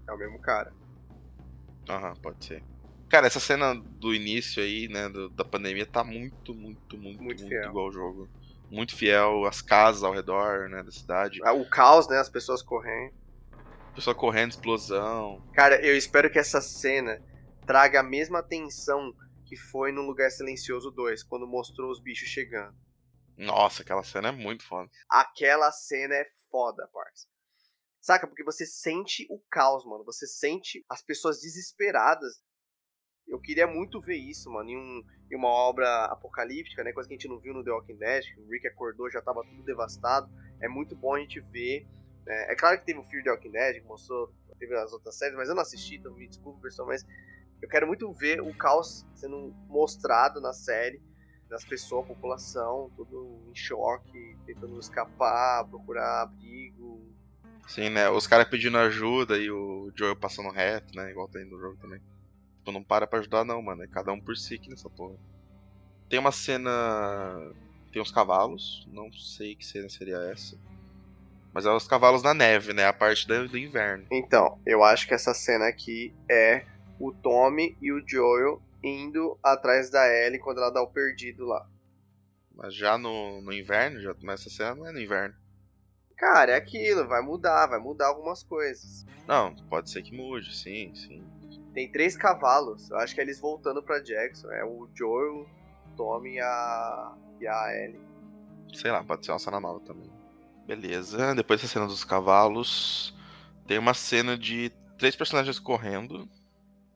É 0.07 0.13
o 0.13 0.19
mesmo 0.19 0.39
cara. 0.41 0.73
Aham, 1.89 2.15
pode 2.17 2.45
ser. 2.45 2.63
Cara, 3.09 3.27
essa 3.27 3.41
cena 3.41 3.75
do 3.75 4.15
início 4.15 4.63
aí, 4.63 4.89
né, 4.89 5.09
do, 5.09 5.29
da 5.31 5.45
pandemia, 5.45 5.85
tá 5.85 6.05
muito, 6.05 6.55
muito, 6.55 6.97
muito, 6.97 7.23
muito, 7.23 7.43
muito 7.43 7.55
igual 7.55 7.87
ao 7.87 7.93
jogo. 7.93 8.29
Muito 8.71 8.95
fiel, 8.95 9.47
as 9.47 9.61
casas 9.61 10.05
ao 10.05 10.13
redor, 10.13 10.69
né, 10.69 10.81
da 10.83 10.93
cidade. 10.93 11.41
Ah, 11.43 11.53
o 11.53 11.69
caos, 11.69 12.09
né, 12.09 12.19
as 12.19 12.29
pessoas 12.29 12.63
correndo. 12.63 13.13
Pessoa 13.95 14.15
correndo, 14.15 14.51
explosão. 14.51 15.43
Cara, 15.53 15.85
eu 15.85 15.97
espero 15.97 16.31
que 16.31 16.39
essa 16.39 16.61
cena 16.61 17.23
traga 17.67 18.01
a 18.01 18.05
mesma 18.05 18.43
tensão 18.43 19.15
que 19.45 19.57
foi 19.57 19.91
no 19.91 20.03
Lugar 20.03 20.31
Silencioso 20.31 20.91
2, 20.91 21.25
quando 21.25 21.47
mostrou 21.47 21.91
os 21.91 22.01
bichos 22.01 22.29
chegando. 22.29 22.77
Nossa, 23.37 23.83
aquela 23.83 24.05
cena 24.05 24.29
é 24.29 24.33
muito 24.33 24.65
foda. 24.65 24.89
Aquela 25.09 25.73
cena 25.73 26.15
é 26.15 26.27
foda, 26.51 26.87
parça. 26.93 27.27
Saca? 28.01 28.27
Porque 28.27 28.45
você 28.45 28.65
sente 28.65 29.27
o 29.29 29.39
caos, 29.51 29.85
mano. 29.85 30.05
Você 30.05 30.27
sente 30.27 30.85
as 30.89 31.03
pessoas 31.03 31.41
desesperadas. 31.41 32.43
Eu 33.27 33.41
queria 33.41 33.67
muito 33.67 34.01
ver 34.01 34.17
isso, 34.17 34.51
mano, 34.51 34.71
em, 34.71 34.77
um, 34.77 35.03
em 35.31 35.37
uma 35.37 35.49
obra 35.49 36.07
apocalíptica, 36.07 36.83
né? 36.83 36.93
Coisa 36.93 37.09
que 37.09 37.15
a 37.15 37.19
gente 37.19 37.29
não 37.29 37.39
viu 37.39 37.55
no 37.55 37.65
The 37.65 37.71
Walking 37.71 37.97
Dead. 37.97 38.25
Que 38.25 38.41
o 38.41 38.49
Rick 38.49 38.67
acordou, 38.69 39.11
já 39.11 39.21
tava 39.21 39.43
tudo 39.43 39.63
devastado. 39.63 40.31
É 40.61 40.69
muito 40.69 40.95
bom 40.97 41.15
a 41.15 41.21
gente 41.21 41.41
ver. 41.41 41.87
Né? 42.31 42.53
É 42.53 42.55
claro 42.55 42.79
que 42.79 42.87
teve 42.87 43.01
o 43.01 43.03
filme 43.03 43.25
The 43.25 43.33
Walking 43.33 43.51
Dead, 43.51 43.83
que 43.83 43.89
mostrou, 43.89 44.33
teve 44.57 44.73
as 44.77 44.93
outras 44.93 45.17
séries, 45.17 45.37
mas 45.37 45.49
eu 45.49 45.55
não 45.57 45.63
assisti, 45.63 45.97
então 45.97 46.15
me 46.15 46.29
desculpe, 46.29 46.63
pessoal, 46.63 46.87
mas 46.87 47.05
eu 47.61 47.69
quero 47.69 47.89
muito 47.89 48.11
ver 48.13 48.41
o 48.41 48.55
caos 48.55 49.05
sendo 49.17 49.53
mostrado 49.67 50.41
na 50.41 50.53
série, 50.53 51.03
das 51.49 51.65
pessoas, 51.65 52.05
a 52.05 52.09
população, 52.09 52.89
tudo 52.97 53.43
em 53.51 53.57
choque, 53.57 54.37
tentando 54.47 54.79
escapar, 54.79 55.67
procurar 55.69 56.23
abrigo. 56.23 57.05
Sim, 57.67 57.91
né? 57.91 58.09
Os 58.09 58.29
caras 58.29 58.49
pedindo 58.49 58.79
ajuda 58.79 59.37
e 59.37 59.51
o 59.51 59.91
Joel 59.97 60.15
passando 60.15 60.51
reto, 60.51 60.95
né? 60.95 61.11
Igual 61.11 61.27
tem 61.27 61.45
no 61.45 61.59
jogo 61.59 61.77
também. 61.79 62.01
Tu 62.65 62.71
não 62.71 62.85
para 62.85 63.05
pra 63.05 63.19
ajudar, 63.19 63.45
não, 63.45 63.61
mano. 63.61 63.83
É 63.83 63.89
cada 63.89 64.13
um 64.13 64.21
por 64.21 64.37
si 64.37 64.55
aqui 64.55 64.71
nessa 64.71 64.89
porra. 64.89 65.17
Tem 66.09 66.21
uma 66.21 66.31
cena. 66.31 66.71
Tem 67.93 68.01
uns 68.01 68.13
cavalos. 68.13 68.87
Não 68.93 69.13
sei 69.13 69.57
que 69.57 69.67
cena 69.67 69.89
seria 69.89 70.19
essa. 70.31 70.57
Mas 71.53 71.67
é 71.67 71.71
os 71.71 71.87
cavalos 71.87 72.23
na 72.23 72.33
neve, 72.33 72.73
né? 72.73 72.87
A 72.87 72.93
parte 72.93 73.27
do 73.27 73.59
inverno. 73.59 74.07
Então, 74.11 74.61
eu 74.65 74.85
acho 74.85 75.07
que 75.07 75.15
essa 75.15 75.35
cena 75.35 75.67
aqui 75.67 76.15
é 76.31 76.65
o 76.99 77.13
Tommy 77.13 77.77
e 77.81 77.93
o 77.93 78.03
Joel 78.07 78.63
indo 78.83 79.39
atrás 79.43 79.91
da 79.91 80.07
Ellie 80.09 80.39
quando 80.39 80.59
ela 80.59 80.71
dá 80.71 80.83
o 80.83 80.91
perdido 80.91 81.47
lá. 81.47 81.67
Mas 82.55 82.75
já 82.75 82.99
no, 82.99 83.41
no 83.41 83.53
inverno, 83.53 84.01
já 84.01 84.15
começa 84.15 84.49
a 84.49 84.53
cena, 84.53 84.75
não 84.75 84.87
é 84.87 84.93
no 84.93 85.01
inverno. 85.01 85.35
Cara, 86.17 86.53
é 86.53 86.57
aquilo, 86.57 87.09
vai 87.09 87.23
mudar, 87.23 87.67
vai 87.67 87.79
mudar 87.79 88.09
algumas 88.09 88.43
coisas. 88.43 89.07
Não, 89.27 89.55
pode 89.71 89.91
ser 89.91 90.03
que 90.03 90.15
mude, 90.15 90.55
sim, 90.55 90.95
sim. 90.95 91.25
Tem 91.73 91.91
três 91.91 92.17
cavalos, 92.17 92.91
eu 92.91 92.99
acho 92.99 93.15
que 93.15 93.21
é 93.21 93.25
eles 93.25 93.41
voltando 93.41 93.83
pra 93.83 94.01
Jackson. 94.01 94.51
É 94.51 94.65
o 94.65 94.89
Joel, 94.95 95.41
o 95.41 95.47
Tommy 95.97 96.35
e 96.35 96.41
a, 96.41 97.15
e 97.41 97.47
a 97.47 97.75
Ellie. 97.75 98.01
Sei 98.75 98.91
lá, 98.91 99.03
pode 99.03 99.25
ser 99.25 99.33
uma 99.33 99.39
cena 99.39 99.59
nova 99.59 99.81
também. 99.81 100.11
Beleza, 100.71 101.35
depois 101.35 101.61
da 101.61 101.67
cena 101.67 101.85
dos 101.85 102.05
cavalos, 102.05 103.13
tem 103.67 103.77
uma 103.77 103.93
cena 103.93 104.39
de 104.39 104.71
três 104.97 105.17
personagens 105.17 105.59
correndo 105.59 106.29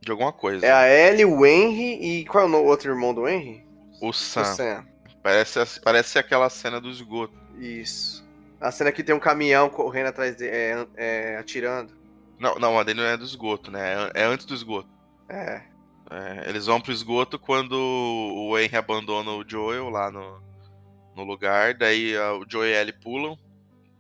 de 0.01 0.13
alguma 0.13 0.33
coisa. 0.33 0.65
É 0.65 0.71
a 0.71 0.89
Ellie, 0.89 1.25
o 1.25 1.45
Henry 1.45 1.95
e 2.01 2.25
qual 2.25 2.45
é 2.45 2.47
o 2.47 2.65
outro 2.65 2.93
irmão 2.93 3.13
do 3.13 3.27
Henry? 3.27 3.67
O 4.01 4.13
Sam. 4.13 4.43
O 4.43 4.45
Sam. 4.45 4.87
Parece, 5.21 5.81
parece 5.81 6.19
aquela 6.21 6.49
cena 6.49 6.81
do 6.81 6.89
esgoto. 6.89 7.35
Isso. 7.59 8.25
A 8.61 8.71
cena 8.71 8.93
que 8.93 9.03
tem 9.03 9.13
um 9.13 9.19
caminhão 9.19 9.69
correndo 9.69 10.07
atrás 10.07 10.37
de. 10.37 10.47
É, 10.47 10.87
é, 10.95 11.37
atirando. 11.37 11.93
Não, 12.39 12.55
não, 12.55 12.79
a 12.79 12.85
dele 12.85 13.01
não 13.01 13.09
é 13.09 13.17
do 13.17 13.25
esgoto, 13.25 13.73
né? 13.73 14.09
É, 14.15 14.23
é 14.23 14.25
antes 14.25 14.47
do 14.47 14.55
esgoto. 14.55 14.89
É. 15.29 15.63
é. 16.13 16.49
Eles 16.49 16.67
vão 16.67 16.81
pro 16.81 16.93
esgoto 16.93 17.41
quando 17.41 17.73
o 17.73 18.57
Henry 18.57 18.77
abandona 18.77 19.33
o 19.33 19.45
Joel 19.45 19.89
lá 19.89 20.13
no, 20.13 20.41
no 21.17 21.25
lugar. 21.25 21.75
Daí 21.75 22.17
o 22.17 22.45
Joel 22.49 22.71
e 22.71 22.77
a 22.77 22.81
Ellie 22.81 22.93
pulam 22.93 23.37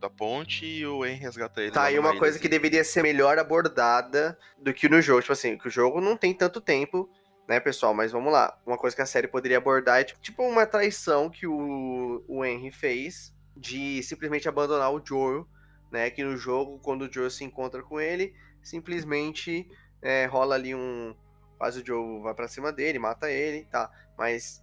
da 0.04 0.10
ponte 0.10 0.66
e 0.66 0.86
o 0.86 1.04
Henry 1.04 1.18
resgata 1.18 1.62
ele. 1.62 1.70
Tá, 1.70 1.90
e 1.90 1.98
uma 1.98 2.18
coisa 2.18 2.38
que 2.38 2.48
deveria 2.48 2.84
ser 2.84 3.02
melhor 3.02 3.38
abordada 3.38 4.38
do 4.58 4.72
que 4.72 4.88
no 4.88 5.00
jogo. 5.00 5.22
Tipo 5.22 5.32
assim, 5.32 5.56
que 5.56 5.68
o 5.68 5.70
jogo 5.70 6.00
não 6.00 6.16
tem 6.16 6.34
tanto 6.34 6.60
tempo, 6.60 7.08
né, 7.48 7.58
pessoal? 7.58 7.94
Mas 7.94 8.12
vamos 8.12 8.32
lá. 8.32 8.58
Uma 8.66 8.76
coisa 8.76 8.94
que 8.94 9.02
a 9.02 9.06
série 9.06 9.26
poderia 9.26 9.58
abordar 9.58 10.00
é 10.00 10.04
tipo, 10.04 10.20
tipo 10.20 10.42
uma 10.42 10.66
traição 10.66 11.30
que 11.30 11.46
o, 11.46 12.22
o 12.28 12.44
Henry 12.44 12.70
fez 12.70 13.34
de 13.56 14.02
simplesmente 14.02 14.48
abandonar 14.48 14.92
o 14.92 15.02
Joel, 15.04 15.46
né? 15.90 16.10
Que 16.10 16.22
no 16.22 16.36
jogo, 16.36 16.78
quando 16.80 17.02
o 17.02 17.12
Joel 17.12 17.30
se 17.30 17.44
encontra 17.44 17.82
com 17.82 17.98
ele, 17.98 18.34
simplesmente 18.62 19.66
é, 20.02 20.26
rola 20.26 20.54
ali 20.54 20.74
um. 20.74 21.14
Faz 21.58 21.76
o 21.76 21.86
Joel 21.86 22.20
vai 22.20 22.34
para 22.34 22.48
cima 22.48 22.70
dele, 22.70 22.98
mata 22.98 23.30
ele, 23.30 23.64
tá? 23.70 23.90
Mas 24.18 24.62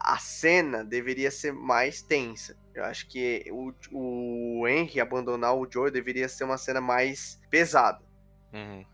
a 0.00 0.16
cena 0.16 0.82
deveria 0.82 1.30
ser 1.30 1.52
mais 1.52 2.00
tensa. 2.00 2.56
Eu 2.74 2.84
acho 2.84 3.06
que 3.06 3.44
o, 3.52 3.72
o 3.92 4.66
Henry 4.66 4.98
abandonar 4.98 5.54
o 5.54 5.70
Joe 5.70 5.90
deveria 5.90 6.28
ser 6.28 6.44
uma 6.44 6.56
cena 6.56 6.80
mais 6.80 7.38
pesada. 7.50 8.02
Uhum. 8.52 8.84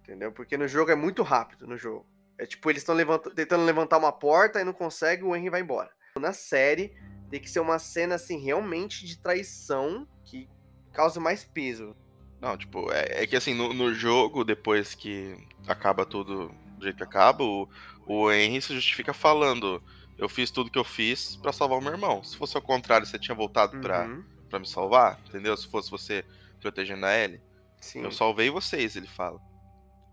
Entendeu? 0.00 0.32
Porque 0.32 0.56
no 0.56 0.66
jogo 0.66 0.90
é 0.90 0.94
muito 0.94 1.22
rápido 1.22 1.66
no 1.66 1.76
jogo. 1.76 2.06
É 2.38 2.46
tipo, 2.46 2.68
eles 2.70 2.82
estão 2.82 2.96
tentando 3.34 3.64
levantar 3.64 3.98
uma 3.98 4.10
porta 4.10 4.60
e 4.60 4.64
não 4.64 4.72
consegue, 4.72 5.22
o 5.22 5.36
Henry 5.36 5.50
vai 5.50 5.60
embora. 5.60 5.90
Na 6.18 6.32
série, 6.32 6.96
tem 7.30 7.40
que 7.40 7.50
ser 7.50 7.60
uma 7.60 7.78
cena 7.78 8.14
assim, 8.14 8.38
realmente 8.38 9.06
de 9.06 9.18
traição 9.18 10.08
que 10.24 10.48
causa 10.92 11.20
mais 11.20 11.44
peso. 11.44 11.94
Não, 12.40 12.56
tipo, 12.56 12.90
é, 12.92 13.22
é 13.22 13.26
que 13.26 13.36
assim, 13.36 13.54
no, 13.54 13.72
no, 13.72 13.94
jogo, 13.94 14.44
depois 14.44 14.94
que 14.94 15.36
acaba 15.66 16.04
tudo 16.04 16.48
do 16.76 16.84
jeito 16.84 16.96
que 16.96 17.02
acaba, 17.02 17.42
o, 17.42 17.68
o 18.06 18.30
Henry 18.30 18.60
se 18.60 18.74
justifica 18.74 19.12
falando 19.12 19.82
eu 20.16 20.28
fiz 20.28 20.50
tudo 20.50 20.70
que 20.70 20.78
eu 20.78 20.84
fiz 20.84 21.36
para 21.36 21.52
salvar 21.52 21.78
o 21.78 21.82
meu 21.82 21.92
irmão. 21.92 22.22
Se 22.22 22.36
fosse 22.36 22.56
ao 22.56 22.62
contrário, 22.62 23.06
você 23.06 23.18
tinha 23.18 23.34
voltado 23.34 23.76
uhum. 23.76 23.82
pra, 23.82 24.08
pra 24.48 24.58
me 24.58 24.66
salvar, 24.66 25.20
entendeu? 25.28 25.56
Se 25.56 25.66
fosse 25.66 25.90
você 25.90 26.24
protegendo 26.60 27.04
a 27.04 27.16
Ellie. 27.16 27.40
Sim. 27.80 28.02
Eu 28.02 28.10
salvei 28.10 28.48
vocês, 28.50 28.96
ele 28.96 29.06
fala. 29.06 29.40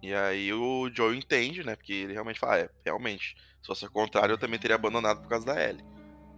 E 0.01 0.13
aí 0.13 0.51
o 0.51 0.89
Joe 0.93 1.15
entende, 1.15 1.63
né? 1.63 1.75
Porque 1.75 1.93
ele 1.93 2.13
realmente 2.13 2.39
fala, 2.39 2.55
ah, 2.55 2.59
é, 2.59 2.69
realmente, 2.83 3.35
se 3.61 3.67
fosse 3.67 3.85
ao 3.85 3.91
contrário, 3.91 4.33
eu 4.33 4.37
também 4.37 4.59
teria 4.59 4.75
abandonado 4.75 5.21
por 5.21 5.29
causa 5.29 5.45
da 5.45 5.63
Ellie. 5.63 5.85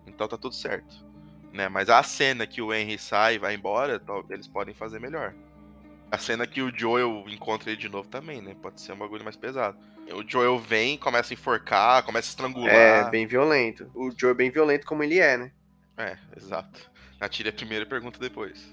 Então 0.05 0.27
tá 0.27 0.37
tudo 0.37 0.53
certo. 0.53 0.93
Né? 1.51 1.69
Mas 1.69 1.89
a 1.89 2.03
cena 2.03 2.45
que 2.45 2.61
o 2.61 2.73
Henry 2.73 2.97
sai 2.97 3.35
e 3.35 3.39
vai 3.39 3.55
embora, 3.55 4.01
eles 4.29 4.47
podem 4.47 4.73
fazer 4.73 4.99
melhor. 4.99 5.33
A 6.13 6.17
cena 6.19 6.45
que 6.45 6.61
o 6.61 6.71
Joel 6.71 7.25
encontra 7.27 7.71
ele 7.71 7.81
de 7.81 7.89
novo 7.89 8.07
também, 8.07 8.39
né? 8.39 8.55
Pode 8.61 8.79
ser 8.79 8.91
um 8.93 8.97
bagulho 8.97 9.23
mais 9.23 9.35
pesado. 9.35 9.75
O 10.11 10.21
Joel 10.23 10.59
vem, 10.59 10.95
começa 10.95 11.33
a 11.33 11.35
enforcar, 11.35 12.03
começa 12.03 12.27
a 12.27 12.29
estrangular. 12.29 12.71
É, 12.71 13.09
bem 13.09 13.25
violento. 13.25 13.89
O 13.95 14.11
Joel 14.15 14.33
é 14.33 14.35
bem 14.35 14.51
violento 14.51 14.85
como 14.85 15.03
ele 15.03 15.17
é, 15.17 15.37
né? 15.37 15.51
É, 15.97 16.15
exato. 16.37 16.91
Atire 17.19 17.49
a 17.49 17.51
primeira 17.51 17.83
e 17.83 17.89
pergunta 17.89 18.19
depois. 18.19 18.63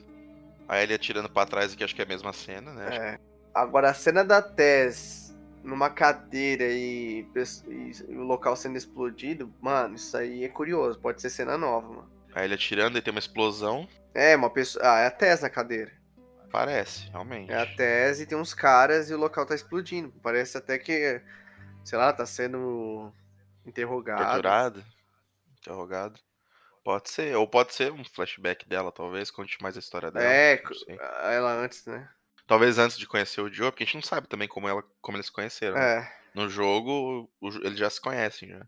Aí 0.68 0.82
ele 0.82 0.93
atirando 0.93 1.30
pra 1.30 1.47
trás 1.47 1.72
aqui, 1.72 1.82
acho 1.82 1.95
que 1.95 2.03
é 2.03 2.05
a 2.05 2.09
mesma 2.09 2.30
cena, 2.34 2.74
né? 2.74 2.88
É. 2.95 3.18
Agora, 3.55 3.88
a 3.88 3.95
cena 3.95 4.22
da 4.22 4.43
Tess 4.43 5.34
numa 5.64 5.88
cadeira 5.88 6.64
e, 6.64 7.26
e 7.68 8.16
o 8.16 8.22
local 8.22 8.55
sendo 8.55 8.76
explodido, 8.76 9.51
mano, 9.62 9.95
isso 9.95 10.14
aí 10.14 10.45
é 10.45 10.49
curioso. 10.51 11.01
Pode 11.01 11.22
ser 11.22 11.30
cena 11.30 11.57
nova, 11.57 11.88
mano. 11.88 12.11
Aí 12.34 12.45
ele 12.45 12.53
atirando 12.53 12.99
e 12.99 13.01
tem 13.01 13.11
uma 13.11 13.18
explosão. 13.18 13.88
É, 14.14 14.36
uma 14.36 14.51
pessoa. 14.51 14.84
Ah, 14.84 15.01
é 15.01 15.07
a 15.07 15.11
Tess 15.11 15.41
na 15.41 15.49
cadeira. 15.49 15.99
Parece, 16.51 17.09
realmente. 17.11 17.53
É 17.53 17.57
a 17.57 17.66
Tess 17.66 18.20
e 18.20 18.26
tem 18.26 18.36
uns 18.36 18.53
caras 18.53 19.11
e 19.11 19.14
o 19.14 19.18
local 19.18 19.46
tá 19.46 19.55
explodindo. 19.55 20.12
Parece 20.22 20.59
até 20.59 20.78
que, 20.78 21.22
sei 21.84 21.98
lá, 21.98 22.12
tá 22.12 22.26
sendo 22.26 23.12
interrogado. 23.64 24.24
Torturado. 24.24 24.84
Interrogado. 25.59 26.20
Pode 26.82 27.11
ser. 27.11 27.36
Ou 27.36 27.46
pode 27.46 27.74
ser 27.74 27.92
um 27.92 28.05
flashback 28.05 28.68
dela, 28.68 28.90
talvez. 28.90 29.30
Conte 29.30 29.62
mais 29.62 29.76
a 29.76 29.80
história 29.80 30.11
dela. 30.11 30.24
É, 30.24 30.62
sei. 30.84 30.98
ela 31.22 31.53
antes, 31.53 31.86
né? 31.86 32.09
Talvez 32.46 32.78
antes 32.78 32.98
de 32.98 33.07
conhecer 33.07 33.40
o 33.40 33.53
Joe, 33.53 33.70
porque 33.70 33.84
a 33.84 33.86
gente 33.86 33.96
não 33.96 34.03
sabe 34.03 34.26
também 34.26 34.48
como, 34.48 34.68
ela, 34.68 34.82
como 35.01 35.16
eles 35.16 35.26
se 35.26 35.32
conheceram. 35.32 35.76
né? 35.76 35.98
É. 35.98 36.20
No 36.34 36.48
jogo, 36.48 37.30
o 37.40 37.48
eles 37.62 37.78
já 37.78 37.88
se 37.88 38.01
conhecem 38.01 38.48
já. 38.48 38.66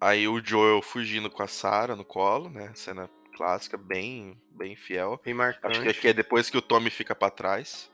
Aí 0.00 0.26
o 0.28 0.44
Joel 0.44 0.80
fugindo 0.80 1.30
com 1.30 1.42
a 1.42 1.48
Sarah 1.48 1.96
no 1.96 2.04
colo, 2.04 2.48
né? 2.48 2.72
Cena 2.74 3.08
clássica, 3.38 3.78
bem, 3.78 4.36
bem 4.50 4.74
fiel. 4.74 5.20
Bem 5.24 5.32
marcante. 5.32 5.78
Acho 5.78 5.82
que 5.82 5.88
aqui 5.88 6.08
é 6.08 6.12
depois 6.12 6.50
que 6.50 6.58
o 6.58 6.62
Tommy 6.62 6.90
fica 6.90 7.14
pra 7.14 7.30
trás. 7.30 7.88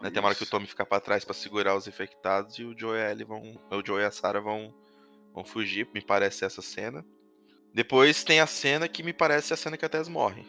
Né? 0.00 0.10
Tem 0.10 0.20
uma 0.20 0.28
hora 0.28 0.34
que 0.34 0.42
o. 0.42 0.46
Tommy 0.46 0.66
fica 0.66 0.86
pra 0.86 0.98
trás 0.98 1.22
pra 1.22 1.34
segurar 1.34 1.76
os 1.76 1.86
infectados 1.86 2.58
e 2.58 2.64
o 2.64 2.76
Joe 2.76 2.96
e 2.96 3.02
a 3.02 3.10
Ellie 3.10 3.24
vão. 3.24 3.60
O 3.70 3.86
Joe 3.86 4.00
e 4.00 4.04
a 4.04 4.10
Sarah 4.10 4.40
vão, 4.40 4.74
vão 5.34 5.44
fugir, 5.44 5.86
me 5.94 6.00
parece 6.00 6.46
essa 6.46 6.62
cena. 6.62 7.04
Depois 7.74 8.24
tem 8.24 8.40
a 8.40 8.46
cena 8.46 8.88
que 8.88 9.02
me 9.02 9.12
parece 9.12 9.52
a 9.52 9.56
cena 9.56 9.76
que 9.76 9.84
a 9.84 9.88
Tess 9.88 10.08
morre. 10.08 10.46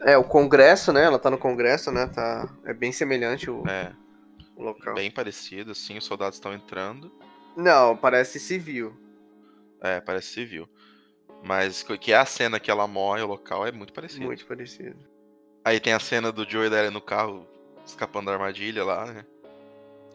É, 0.00 0.16
o 0.16 0.24
congresso, 0.24 0.92
né? 0.92 1.04
Ela 1.04 1.18
tá 1.18 1.30
no 1.30 1.36
congresso, 1.36 1.92
né? 1.92 2.06
Tá... 2.06 2.48
É 2.64 2.72
bem 2.72 2.90
semelhante 2.90 3.50
o, 3.50 3.66
É, 3.68 3.92
o 4.56 4.62
local. 4.62 4.94
bem 4.94 5.10
parecido, 5.10 5.72
assim, 5.72 5.98
os 5.98 6.04
soldados 6.04 6.36
estão 6.36 6.54
entrando. 6.54 7.12
Não, 7.54 7.96
parece 7.96 8.40
civil. 8.40 8.96
É, 9.82 10.00
parece 10.00 10.28
civil. 10.28 10.68
Mas 11.42 11.82
que 11.82 12.12
é 12.12 12.16
a 12.16 12.26
cena 12.26 12.60
que 12.60 12.70
ela 12.70 12.86
morre, 12.86 13.22
o 13.22 13.26
local 13.26 13.66
é 13.66 13.72
muito 13.72 13.92
parecido. 13.92 14.24
Muito 14.24 14.46
parecido. 14.46 14.98
Aí 15.64 15.78
tem 15.80 15.92
a 15.92 16.00
cena 16.00 16.32
do 16.32 16.48
Joe 16.48 16.66
e 16.66 16.70
da 16.70 16.78
Ellie 16.78 16.90
no 16.90 17.00
carro 17.00 17.46
escapando 17.84 18.26
da 18.26 18.32
armadilha 18.32 18.84
lá, 18.84 19.06
né? 19.06 19.24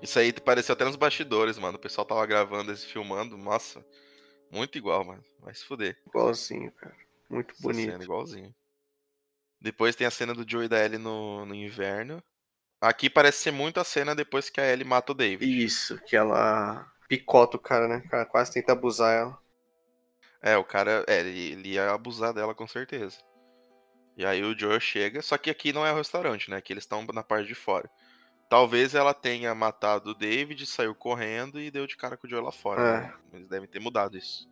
Isso 0.02 0.20
aí 0.20 0.34
pareceu 0.34 0.74
até 0.74 0.84
nos 0.84 0.96
bastidores, 0.96 1.58
mano. 1.58 1.78
O 1.78 1.82
pessoal 1.82 2.06
tava 2.06 2.26
gravando 2.26 2.72
esse 2.72 2.86
filmando. 2.86 3.38
Nossa, 3.38 3.86
muito 4.52 4.78
igual, 4.78 5.04
mano. 5.06 5.24
Vai 5.40 5.54
se 5.56 5.64
fuder. 5.64 5.98
Igualzinho, 6.08 6.72
cara. 6.74 6.96
Muito 7.30 7.54
Essa 7.54 7.64
bonito. 7.64 7.92
cena 7.92 8.04
igualzinho. 8.04 8.56
Depois 9.62 9.96
tem 9.96 10.06
a 10.06 10.12
cena 10.12 10.34
do 10.34 10.46
Joe 10.48 10.66
e 10.66 10.68
da 10.68 10.84
Ellie 10.84 10.98
no, 10.98 11.46
no 11.46 11.56
inverno. 11.56 12.22
Aqui 12.82 13.10
parece 13.10 13.44
ser 13.44 13.52
muito 13.52 13.80
a 13.80 13.84
cena 13.86 14.14
depois 14.14 14.50
que 14.50 14.60
a 14.60 14.70
Ellie 14.70 14.84
mata 14.84 15.14
o 15.14 15.16
David. 15.16 15.64
Isso, 15.64 15.98
que 16.02 16.18
ela 16.18 16.92
picota 17.08 17.56
o 17.56 17.60
cara, 17.60 17.88
né? 17.88 18.04
O 18.06 18.10
cara 18.10 18.26
quase 18.26 18.52
tenta 18.52 18.74
abusar 18.74 19.14
ela. 19.14 19.43
É, 20.44 20.58
o 20.58 20.64
cara. 20.64 21.06
É, 21.08 21.22
ele, 21.22 21.54
ele 21.54 21.70
ia 21.70 21.92
abusar 21.92 22.34
dela 22.34 22.54
com 22.54 22.68
certeza. 22.68 23.18
E 24.18 24.26
aí 24.26 24.44
o 24.44 24.58
Joe 24.58 24.80
chega, 24.80 25.22
só 25.22 25.38
que 25.38 25.50
aqui 25.50 25.74
não 25.74 25.86
é 25.86 25.92
o 25.92 25.96
restaurante, 25.96 26.52
né? 26.52 26.58
Aqui 26.58 26.74
eles 26.74 26.84
estão 26.84 27.04
na 27.14 27.24
parte 27.24 27.48
de 27.48 27.56
fora. 27.56 27.90
Talvez 28.50 28.94
ela 28.94 29.14
tenha 29.14 29.56
matado 29.56 30.12
o 30.12 30.14
David, 30.14 30.64
saiu 30.68 30.94
correndo 30.94 31.60
e 31.60 31.72
deu 31.72 31.88
de 31.88 31.98
cara 31.98 32.16
com 32.16 32.28
o 32.28 32.30
Joe 32.30 32.42
lá 32.42 32.52
fora. 32.52 32.82
É. 32.82 33.02
né? 33.02 33.14
Eles 33.34 33.48
devem 33.48 33.68
ter 33.68 33.80
mudado 33.80 34.16
isso. 34.18 34.48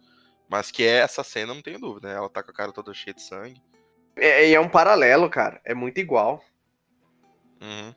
Mas 0.50 0.72
que 0.72 0.84
é 0.84 0.98
essa 0.98 1.24
cena, 1.24 1.54
não 1.54 1.62
tenho 1.62 1.80
dúvida, 1.80 2.08
né? 2.08 2.16
Ela 2.16 2.30
tá 2.30 2.42
com 2.42 2.50
a 2.50 2.54
cara 2.54 2.72
toda 2.72 2.94
cheia 2.94 3.14
de 3.14 3.22
sangue. 3.22 3.62
É, 4.16 4.50
e 4.50 4.56
é 4.56 4.60
um 4.60 4.70
paralelo, 4.70 5.30
cara. 5.30 5.62
É 5.64 5.74
muito 5.74 6.00
igual. 6.00 6.44
Uhum. 7.62 7.94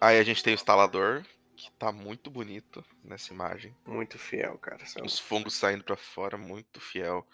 Aí 0.00 0.18
a 0.18 0.22
gente 0.22 0.42
tem 0.42 0.52
o 0.52 0.54
instalador, 0.54 1.24
que 1.60 1.70
tá 1.72 1.92
muito 1.92 2.30
bonito 2.30 2.82
nessa 3.04 3.34
imagem. 3.34 3.76
Muito 3.86 4.18
fiel, 4.18 4.56
cara. 4.58 4.82
Os 5.04 5.18
fungos 5.18 5.54
saindo 5.54 5.84
pra 5.84 5.96
fora, 5.96 6.38
muito 6.38 6.80
fiel. 6.80 7.26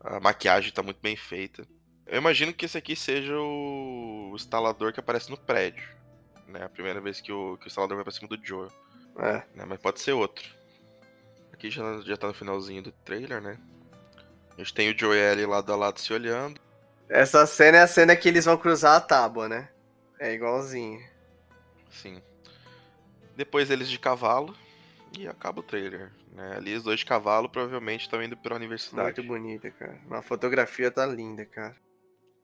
A 0.00 0.18
maquiagem 0.18 0.72
tá 0.72 0.82
muito 0.82 1.00
bem 1.00 1.14
feita. 1.14 1.66
Eu 2.06 2.18
imagino 2.18 2.54
que 2.54 2.64
esse 2.64 2.78
aqui 2.78 2.96
seja 2.96 3.38
o 3.38 4.32
instalador 4.34 4.92
que 4.92 5.00
aparece 5.00 5.30
no 5.30 5.36
prédio. 5.36 5.86
Né? 6.46 6.64
A 6.64 6.68
primeira 6.68 7.00
vez 7.00 7.20
que 7.20 7.30
o, 7.30 7.58
que 7.58 7.66
o 7.66 7.68
instalador 7.68 7.96
vai 7.96 8.04
pra 8.04 8.12
cima 8.12 8.28
do 8.28 8.42
Joe. 8.42 8.68
É. 9.18 9.42
Né? 9.54 9.64
Mas 9.66 9.78
pode 9.78 10.00
ser 10.00 10.12
outro. 10.12 10.48
Aqui 11.52 11.70
já, 11.70 12.00
já 12.00 12.16
tá 12.16 12.28
no 12.28 12.34
finalzinho 12.34 12.82
do 12.82 12.92
trailer, 12.92 13.42
né? 13.42 13.58
A 14.54 14.56
gente 14.56 14.72
tem 14.72 14.90
o 14.90 14.98
Joe 14.98 15.16
e 15.16 15.20
Ellie 15.20 15.46
lado 15.46 15.70
a 15.70 15.76
lado 15.76 16.00
se 16.00 16.12
olhando. 16.12 16.58
Essa 17.08 17.46
cena 17.46 17.78
é 17.78 17.82
a 17.82 17.86
cena 17.86 18.16
que 18.16 18.28
eles 18.28 18.46
vão 18.46 18.56
cruzar 18.56 18.96
a 18.96 19.00
tábua, 19.00 19.48
né? 19.48 19.68
É 20.18 20.32
igualzinho. 20.32 21.00
Sim. 21.90 22.22
Depois 23.36 23.70
eles 23.70 23.88
de 23.88 23.98
cavalo. 23.98 24.54
E 25.18 25.26
acaba 25.26 25.60
o 25.60 25.62
trailer. 25.62 26.12
Né? 26.32 26.56
Ali 26.56 26.74
os 26.74 26.84
dois 26.84 27.00
de 27.00 27.06
cavalo 27.06 27.48
provavelmente 27.48 28.02
estão 28.02 28.22
indo 28.22 28.36
pra 28.36 28.54
universidade. 28.54 29.20
Muito 29.20 29.24
bonita, 29.24 29.70
cara. 29.70 30.00
A 30.10 30.22
fotografia 30.22 30.90
tá 30.90 31.04
linda, 31.04 31.44
cara. 31.44 31.74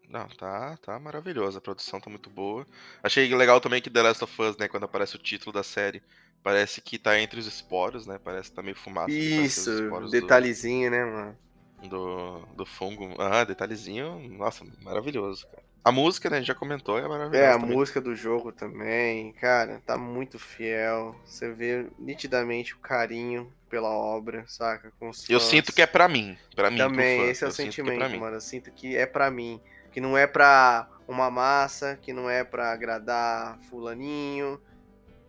Não, 0.09 0.27
tá, 0.29 0.77
tá 0.79 0.99
maravilhoso. 0.99 1.59
A 1.59 1.61
produção 1.61 2.01
tá 2.01 2.11
muito 2.11 2.31
boa. 2.31 2.67
Achei 3.03 3.33
legal 3.35 3.61
também 3.61 3.81
que 3.81 3.91
The 3.91 4.03
Last 4.03 4.25
of 4.25 4.43
Us, 4.43 4.57
né, 4.57 4.69
quando 4.69 4.85
aparece 4.85 5.17
o 5.17 5.19
título 5.19 5.53
da 5.53 5.63
série, 5.63 6.03
parece 6.43 6.81
que 6.81 6.99
tá 6.99 7.19
entre 7.19 7.39
os 7.39 7.47
esporos, 7.47 8.07
né? 8.07 8.19
Parece 8.23 8.51
que 8.51 8.57
tá 8.57 8.63
meio 8.63 8.77
fumaça. 8.77 9.11
Isso, 9.11 9.71
detalhezinho, 10.11 10.91
né, 10.91 11.05
mano? 11.05 11.39
do, 11.83 11.89
do, 11.89 12.47
do 12.57 12.67
fungo. 12.67 13.21
Ah, 13.21 13.45
detalhezinho. 13.45 14.19
Nossa, 14.31 14.65
maravilhoso, 14.83 15.47
cara. 15.47 15.65
A 15.87 15.93
música, 15.93 16.29
né, 16.29 16.39
a 16.39 16.41
gente 16.41 16.49
já 16.49 16.55
comentou, 16.55 16.99
é 16.99 17.07
maravilhosa. 17.07 17.45
É, 17.45 17.49
a 17.53 17.61
também. 17.61 17.77
música 17.77 18.01
do 18.01 18.13
jogo 18.13 18.51
também, 18.51 19.33
cara, 19.35 19.81
tá 19.87 19.97
muito 19.97 20.37
fiel. 20.37 21.15
Você 21.25 21.49
vê 21.53 21.87
nitidamente 21.97 22.75
o 22.75 22.79
carinho 22.79 23.53
pela 23.71 23.89
obra, 23.89 24.45
saca? 24.49 24.91
Com 24.99 25.11
os 25.11 25.31
Eu 25.31 25.39
sinto 25.39 25.73
que 25.73 25.81
é 25.81 25.87
pra 25.87 26.09
mim. 26.09 26.37
Pra 26.57 26.73
mim, 26.73 26.79
Também, 26.79 27.29
esse 27.31 27.45
é 27.45 27.47
o 27.47 27.51
Eu 27.51 27.51
que 27.53 27.57
sentimento, 27.63 28.11
mim. 28.11 28.19
mano. 28.19 28.35
Eu 28.35 28.41
sinto 28.41 28.73
que 28.73 28.97
é 28.97 29.07
pra 29.07 29.31
mim. 29.31 29.61
Que 29.93 30.01
não 30.01 30.19
é 30.19 30.27
pra 30.27 30.89
uma 31.07 31.31
massa, 31.31 31.97
que 32.03 32.13
não 32.13 32.29
é 32.29 32.43
pra 32.43 32.73
agradar 32.73 33.57
fulaninho. 33.71 34.61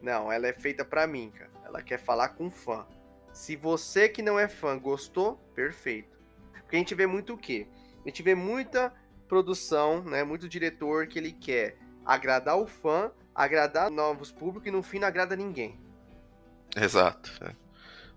Não, 0.01 0.31
ela 0.31 0.47
é 0.47 0.53
feita 0.53 0.83
pra 0.83 1.05
mim, 1.05 1.31
cara. 1.37 1.51
Ela 1.65 1.83
quer 1.83 1.99
falar 1.99 2.29
com 2.29 2.49
fã. 2.49 2.87
Se 3.31 3.55
você 3.55 4.09
que 4.09 4.23
não 4.23 4.39
é 4.39 4.47
fã 4.47 4.75
gostou, 4.79 5.35
perfeito. 5.53 6.17
Porque 6.51 6.75
a 6.77 6.79
gente 6.79 6.95
vê 6.95 7.05
muito 7.05 7.35
o 7.35 7.37
quê? 7.37 7.67
A 8.03 8.09
gente 8.09 8.23
vê 8.23 8.33
muita 8.33 8.91
produção, 9.27 10.03
né? 10.03 10.23
Muito 10.23 10.47
diretor 10.49 11.07
que 11.07 11.19
ele 11.19 11.31
quer 11.31 11.77
agradar 12.05 12.57
o 12.57 12.65
fã, 12.67 13.11
agradar 13.35 13.89
novos 13.91 14.31
públicos 14.31 14.67
e 14.67 14.71
no 14.71 14.81
fim 14.81 14.99
não 14.99 15.07
agrada 15.07 15.35
ninguém. 15.35 15.79
Exato. 16.75 17.31
é. 17.43 17.51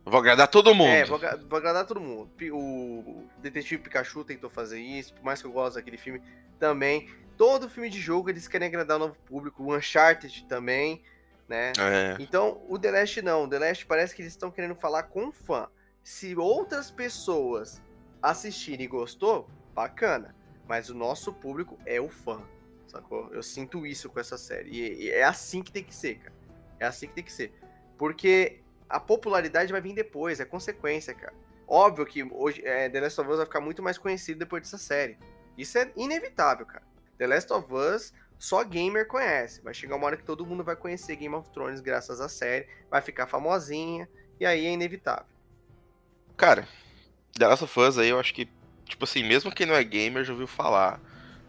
Vou 0.05 0.19
agradar 0.19 0.49
todo 0.49 0.75
mundo. 0.75 0.89
É, 0.89 1.05
vou, 1.05 1.17
agra- 1.19 1.37
vou 1.37 1.59
agradar 1.59 1.87
todo 1.87 2.01
mundo. 2.01 2.31
O 2.53 3.25
Detetive 3.39 3.83
Pikachu 3.83 4.25
tentou 4.25 4.49
fazer 4.49 4.81
isso, 4.81 5.13
por 5.15 5.23
mais 5.23 5.41
que 5.41 5.47
eu 5.47 5.53
goste 5.53 5.75
daquele 5.77 5.99
filme 5.99 6.23
também. 6.59 7.09
Todo 7.37 7.69
filme 7.69 7.89
de 7.91 8.01
jogo 8.01 8.29
eles 8.31 8.49
querem 8.49 8.67
agradar 8.69 8.97
o 8.97 9.01
novo 9.01 9.17
público. 9.27 9.63
O 9.63 9.77
Uncharted 9.77 10.47
também, 10.47 11.03
né? 11.47 11.73
É, 11.79 12.17
Então, 12.19 12.63
o 12.69 12.79
The 12.79 12.91
Last 12.91 13.23
não. 13.23 13.45
O 13.45 13.49
The 13.49 13.59
Last 13.59 13.87
parece 13.87 14.15
que 14.15 14.23
eles 14.23 14.33
estão 14.33 14.51
querendo 14.51 14.75
falar 14.75 15.05
com 15.05 15.29
o 15.29 15.33
fã. 15.33 15.69
Se 16.03 16.35
outras 16.35 16.91
pessoas 16.91 17.81
assistirem 18.23 18.87
e 18.87 18.89
gostou, 18.89 19.49
bacana. 19.75 20.35
Mas 20.71 20.89
o 20.89 20.95
nosso 20.95 21.33
público 21.33 21.77
é 21.85 22.01
o 22.01 22.09
fã, 22.09 22.41
sacou? 22.87 23.29
Eu 23.33 23.43
sinto 23.43 23.85
isso 23.85 24.09
com 24.09 24.21
essa 24.21 24.39
série. 24.39 24.71
E, 24.71 25.03
e 25.07 25.11
é 25.11 25.25
assim 25.25 25.65
que 25.65 25.73
tem 25.73 25.83
que 25.83 25.93
ser, 25.93 26.21
cara. 26.21 26.33
É 26.79 26.87
assim 26.87 27.09
que 27.09 27.15
tem 27.15 27.25
que 27.25 27.33
ser. 27.33 27.53
Porque 27.99 28.61
a 28.89 29.01
popularidade 29.01 29.73
vai 29.73 29.81
vir 29.81 29.95
depois, 29.95 30.39
é 30.39 30.45
consequência, 30.45 31.13
cara. 31.13 31.35
Óbvio 31.67 32.07
que 32.07 32.23
hoje 32.23 32.65
é, 32.65 32.89
The 32.89 33.01
Last 33.01 33.21
of 33.21 33.31
Us 33.31 33.37
vai 33.39 33.47
ficar 33.47 33.61
muito 33.61 33.83
mais 33.83 33.99
conhecido 33.99 34.39
depois 34.39 34.63
dessa 34.63 34.79
série. 34.79 35.19
Isso 35.59 35.77
é 35.77 35.91
inevitável, 35.97 36.65
cara. 36.65 36.85
The 37.19 37.27
Last 37.27 37.53
of 37.53 37.75
Us 37.75 38.13
só 38.39 38.63
gamer 38.63 39.09
conhece. 39.09 39.61
Vai 39.63 39.75
chegar 39.75 39.97
uma 39.97 40.07
hora 40.07 40.17
que 40.17 40.23
todo 40.23 40.47
mundo 40.47 40.63
vai 40.63 40.77
conhecer 40.77 41.17
Game 41.17 41.35
of 41.35 41.51
Thrones 41.51 41.81
graças 41.81 42.21
à 42.21 42.29
série, 42.29 42.69
vai 42.89 43.03
ficar 43.03 43.27
famosinha, 43.27 44.09
e 44.39 44.47
aí 44.47 44.67
é 44.67 44.71
inevitável. 44.71 45.27
Cara, 46.37 46.69
The 47.37 47.49
Last 47.49 47.65
of 47.65 47.81
Us 47.81 47.99
aí 47.99 48.11
eu 48.11 48.21
acho 48.21 48.33
que, 48.33 48.49
tipo 48.91 49.05
assim, 49.05 49.23
mesmo 49.23 49.53
quem 49.53 49.67
não 49.67 49.75
é 49.75 49.83
gamer 49.83 50.25
já 50.25 50.33
ouviu 50.33 50.47
falar, 50.47 51.01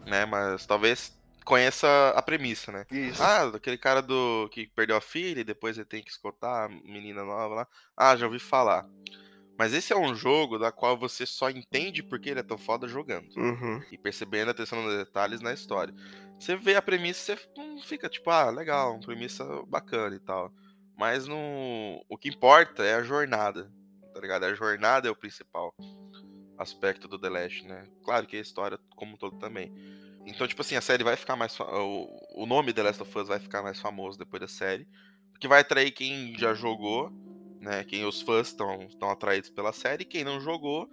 né? 0.06 0.24
Mas 0.24 0.64
talvez 0.64 1.12
conheça 1.44 2.12
a 2.16 2.22
premissa, 2.22 2.72
né? 2.72 2.86
Isso. 2.90 3.22
Ah, 3.22 3.46
daquele 3.46 3.76
cara 3.76 4.00
do 4.00 4.48
que 4.50 4.68
perdeu 4.68 4.96
a 4.96 5.00
filha 5.00 5.40
e 5.40 5.44
depois 5.44 5.76
ele 5.76 5.84
tem 5.84 6.02
que 6.02 6.10
escutar 6.10 6.66
a 6.66 6.68
menina 6.68 7.24
nova 7.24 7.54
lá. 7.54 7.68
Ah, 7.96 8.16
já 8.16 8.26
ouvi 8.26 8.38
falar. 8.38 8.88
Mas 9.58 9.74
esse 9.74 9.92
é 9.92 9.96
um 9.96 10.14
jogo 10.14 10.58
da 10.58 10.72
qual 10.72 10.96
você 10.96 11.26
só 11.26 11.50
entende 11.50 12.02
porque 12.02 12.30
ele 12.30 12.40
é 12.40 12.44
tão 12.44 12.56
foda 12.56 12.88
jogando. 12.88 13.28
Uhum. 13.36 13.82
E 13.92 13.98
percebendo 13.98 14.48
a 14.48 14.52
atenção 14.52 14.82
nos 14.82 14.96
detalhes 14.96 15.40
na 15.40 15.52
história. 15.52 15.94
Você 16.38 16.56
vê 16.56 16.74
a 16.74 16.82
premissa, 16.82 17.36
você 17.36 17.42
não 17.56 17.80
fica 17.82 18.08
tipo, 18.08 18.30
ah, 18.30 18.50
legal, 18.50 18.92
uma 18.92 19.00
premissa 19.00 19.44
bacana 19.66 20.16
e 20.16 20.20
tal. 20.20 20.52
Mas 20.96 21.26
no... 21.26 22.04
o 22.08 22.16
que 22.16 22.28
importa 22.28 22.82
é 22.82 22.94
a 22.94 23.02
jornada, 23.02 23.70
tá 24.14 24.20
ligado? 24.20 24.44
A 24.44 24.54
jornada 24.54 25.08
é 25.08 25.10
o 25.10 25.16
principal 25.16 25.74
aspecto 26.62 27.06
do 27.06 27.18
The 27.18 27.28
Last, 27.28 27.66
né? 27.66 27.86
Claro 28.04 28.26
que 28.26 28.36
a 28.36 28.40
história 28.40 28.78
como 28.96 29.14
um 29.14 29.16
todo 29.16 29.38
também. 29.38 29.72
Então, 30.24 30.46
tipo 30.46 30.62
assim, 30.62 30.76
a 30.76 30.80
série 30.80 31.02
vai 31.02 31.16
ficar 31.16 31.36
mais. 31.36 31.58
O, 31.60 32.46
nome 32.46 32.72
The 32.72 32.82
Last 32.82 33.02
of 33.02 33.18
Us 33.18 33.28
vai 33.28 33.38
ficar 33.38 33.62
mais 33.62 33.80
famoso 33.80 34.18
depois 34.18 34.40
da 34.40 34.48
série. 34.48 34.86
Porque 35.32 35.48
vai 35.48 35.60
atrair 35.60 35.90
quem 35.90 36.38
já 36.38 36.54
jogou, 36.54 37.10
né? 37.60 37.84
Quem 37.84 38.04
os 38.04 38.22
fãs 38.22 38.48
estão 38.48 39.10
atraídos 39.10 39.50
pela 39.50 39.72
série. 39.72 40.04
Quem 40.04 40.22
não 40.22 40.40
jogou, 40.40 40.88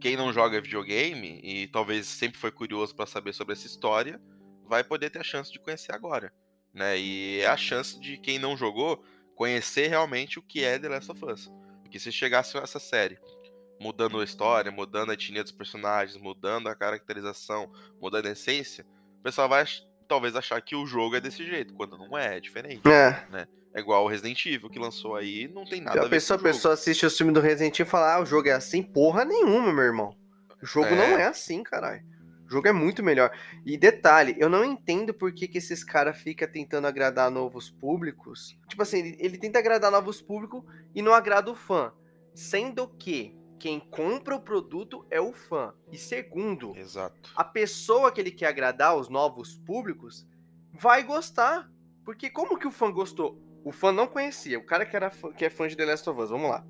quem 0.00 0.16
não 0.16 0.32
joga 0.32 0.60
videogame 0.60 1.40
e 1.42 1.66
talvez 1.68 2.06
sempre 2.06 2.38
foi 2.38 2.52
curioso 2.52 2.94
para 2.94 3.06
saber 3.06 3.32
sobre 3.32 3.54
essa 3.54 3.66
história, 3.66 4.20
vai 4.66 4.84
poder 4.84 5.10
ter 5.10 5.18
a 5.18 5.24
chance 5.24 5.52
de 5.52 5.58
conhecer 5.58 5.92
agora. 5.92 6.32
Né? 6.72 6.98
E 6.98 7.40
é 7.40 7.46
a 7.46 7.56
chance 7.56 7.98
de 7.98 8.18
quem 8.18 8.38
não 8.38 8.56
jogou 8.56 9.04
conhecer 9.34 9.88
realmente 9.88 10.38
o 10.38 10.42
que 10.42 10.62
é 10.62 10.78
The 10.78 10.88
Last 10.88 11.10
of 11.10 11.24
Us. 11.24 11.50
Porque 11.82 11.98
se 11.98 12.12
chegasse 12.12 12.56
essa 12.56 12.78
série 12.78 13.18
mudando 13.80 14.20
a 14.20 14.24
história, 14.24 14.70
mudando 14.70 15.10
a 15.10 15.14
etnia 15.14 15.42
dos 15.42 15.52
personagens, 15.52 16.16
mudando 16.16 16.68
a 16.68 16.74
caracterização, 16.74 17.70
mudando 18.00 18.26
a 18.26 18.30
essência, 18.30 18.86
o 19.20 19.22
pessoal 19.22 19.48
vai 19.48 19.64
talvez 20.06 20.36
achar 20.36 20.60
que 20.60 20.76
o 20.76 20.86
jogo 20.86 21.16
é 21.16 21.20
desse 21.20 21.44
jeito, 21.44 21.74
quando 21.74 21.96
não 21.96 22.16
é, 22.16 22.36
é 22.36 22.40
diferente. 22.40 22.88
É. 22.88 23.26
Né? 23.30 23.46
É 23.74 23.80
igual 23.80 24.04
o 24.04 24.08
Resident 24.08 24.44
Evil 24.46 24.70
que 24.70 24.78
lançou 24.78 25.16
aí, 25.16 25.48
não 25.48 25.64
tem 25.64 25.80
nada 25.80 25.98
a, 25.98 26.02
a 26.02 26.04
ver 26.04 26.10
pessoa, 26.10 26.38
com 26.38 26.44
o 26.44 26.48
A 26.48 26.52
pessoa 26.52 26.74
assiste 26.74 27.04
o 27.04 27.10
filme 27.10 27.32
do 27.32 27.40
Resident 27.40 27.74
Evil 27.74 27.88
e 27.88 27.90
fala, 27.90 28.14
ah, 28.14 28.20
o 28.20 28.26
jogo 28.26 28.48
é 28.48 28.52
assim? 28.52 28.82
Porra 28.82 29.24
nenhuma, 29.24 29.72
meu 29.72 29.84
irmão. 29.84 30.16
O 30.62 30.66
jogo 30.66 30.86
é. 30.86 30.96
não 30.96 31.18
é 31.18 31.26
assim, 31.26 31.62
caralho. 31.62 32.02
O 32.46 32.50
jogo 32.50 32.68
é 32.68 32.72
muito 32.72 33.02
melhor. 33.02 33.30
E 33.64 33.76
detalhe, 33.76 34.36
eu 34.38 34.48
não 34.48 34.64
entendo 34.64 35.12
por 35.12 35.32
que, 35.32 35.48
que 35.48 35.58
esses 35.58 35.82
caras 35.82 36.16
ficam 36.16 36.46
tentando 36.46 36.86
agradar 36.86 37.30
novos 37.30 37.70
públicos. 37.70 38.56
Tipo 38.68 38.82
assim, 38.82 38.98
ele, 38.98 39.16
ele 39.18 39.38
tenta 39.38 39.58
agradar 39.58 39.90
novos 39.90 40.20
públicos 40.20 40.62
e 40.94 41.02
não 41.02 41.14
agrada 41.14 41.50
o 41.50 41.54
fã. 41.54 41.92
Sendo 42.34 42.86
que 42.86 43.36
quem 43.58 43.80
compra 43.80 44.36
o 44.36 44.40
produto 44.40 45.06
é 45.10 45.20
o 45.20 45.32
fã. 45.32 45.74
E 45.90 45.98
segundo, 45.98 46.76
Exato. 46.76 47.32
a 47.34 47.44
pessoa 47.44 48.12
que 48.12 48.20
ele 48.20 48.30
quer 48.30 48.46
agradar, 48.46 48.96
os 48.96 49.08
novos 49.08 49.56
públicos, 49.56 50.26
vai 50.72 51.02
gostar. 51.02 51.70
Porque 52.04 52.28
como 52.28 52.58
que 52.58 52.66
o 52.66 52.70
fã 52.70 52.90
gostou? 52.90 53.40
O 53.64 53.72
fã 53.72 53.90
não 53.90 54.06
conhecia. 54.06 54.58
O 54.58 54.66
cara 54.66 54.84
que, 54.84 54.94
era 54.94 55.10
fã, 55.10 55.32
que 55.32 55.44
é 55.44 55.50
fã 55.50 55.66
de 55.66 55.76
The 55.76 55.86
Last 55.86 56.08
of 56.10 56.20
Us, 56.20 56.30
vamos 56.30 56.50
lá. 56.50 56.66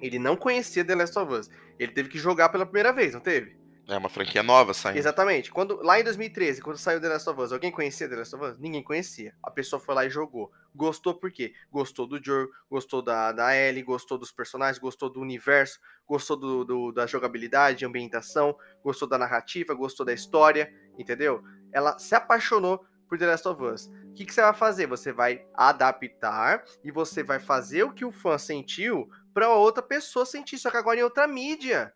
Ele 0.00 0.18
não 0.18 0.36
conhecia 0.36 0.84
The 0.84 0.94
Last 0.94 1.18
of 1.18 1.32
Us. 1.32 1.50
Ele 1.78 1.92
teve 1.92 2.08
que 2.08 2.18
jogar 2.18 2.50
pela 2.50 2.64
primeira 2.64 2.92
vez, 2.92 3.14
não 3.14 3.20
teve? 3.20 3.56
É 3.88 3.96
uma 3.96 4.08
franquia 4.08 4.42
nova 4.42 4.74
saindo. 4.74 4.98
Exatamente. 4.98 5.52
Quando, 5.52 5.80
lá 5.80 6.00
em 6.00 6.02
2013, 6.02 6.60
quando 6.60 6.76
saiu 6.76 7.00
The 7.00 7.08
Last 7.08 7.30
of 7.30 7.40
Us, 7.40 7.52
alguém 7.52 7.70
conhecia 7.70 8.08
The 8.08 8.16
Last 8.16 8.34
of 8.34 8.44
Us? 8.44 8.58
Ninguém 8.58 8.82
conhecia. 8.82 9.32
A 9.40 9.50
pessoa 9.50 9.78
foi 9.78 9.94
lá 9.94 10.04
e 10.04 10.10
jogou. 10.10 10.50
Gostou 10.74 11.14
por 11.14 11.30
quê? 11.30 11.54
Gostou 11.70 12.04
do 12.04 12.22
Joe, 12.22 12.48
gostou 12.68 13.00
da, 13.00 13.30
da 13.30 13.56
Ellie, 13.56 13.84
gostou 13.84 14.18
dos 14.18 14.32
personagens, 14.32 14.78
gostou 14.78 15.08
do 15.08 15.20
universo, 15.20 15.78
gostou 16.04 16.36
do, 16.36 16.64
do, 16.64 16.92
da 16.92 17.06
jogabilidade, 17.06 17.86
ambientação, 17.86 18.56
gostou 18.82 19.08
da 19.08 19.16
narrativa, 19.16 19.72
gostou 19.72 20.04
da 20.04 20.12
história, 20.12 20.72
entendeu? 20.98 21.44
Ela 21.72 21.96
se 21.96 22.14
apaixonou 22.14 22.84
por 23.08 23.16
The 23.16 23.26
Last 23.26 23.46
of 23.46 23.62
Us. 23.62 23.86
O 23.86 24.14
que, 24.14 24.24
que 24.24 24.34
você 24.34 24.42
vai 24.42 24.54
fazer? 24.54 24.88
Você 24.88 25.12
vai 25.12 25.46
adaptar 25.54 26.64
e 26.82 26.90
você 26.90 27.22
vai 27.22 27.38
fazer 27.38 27.84
o 27.84 27.92
que 27.92 28.04
o 28.04 28.10
fã 28.10 28.36
sentiu 28.36 29.08
para 29.32 29.48
outra 29.48 29.82
pessoa 29.82 30.26
sentir, 30.26 30.58
só 30.58 30.72
que 30.72 30.76
agora 30.76 30.98
em 30.98 31.04
outra 31.04 31.28
mídia. 31.28 31.94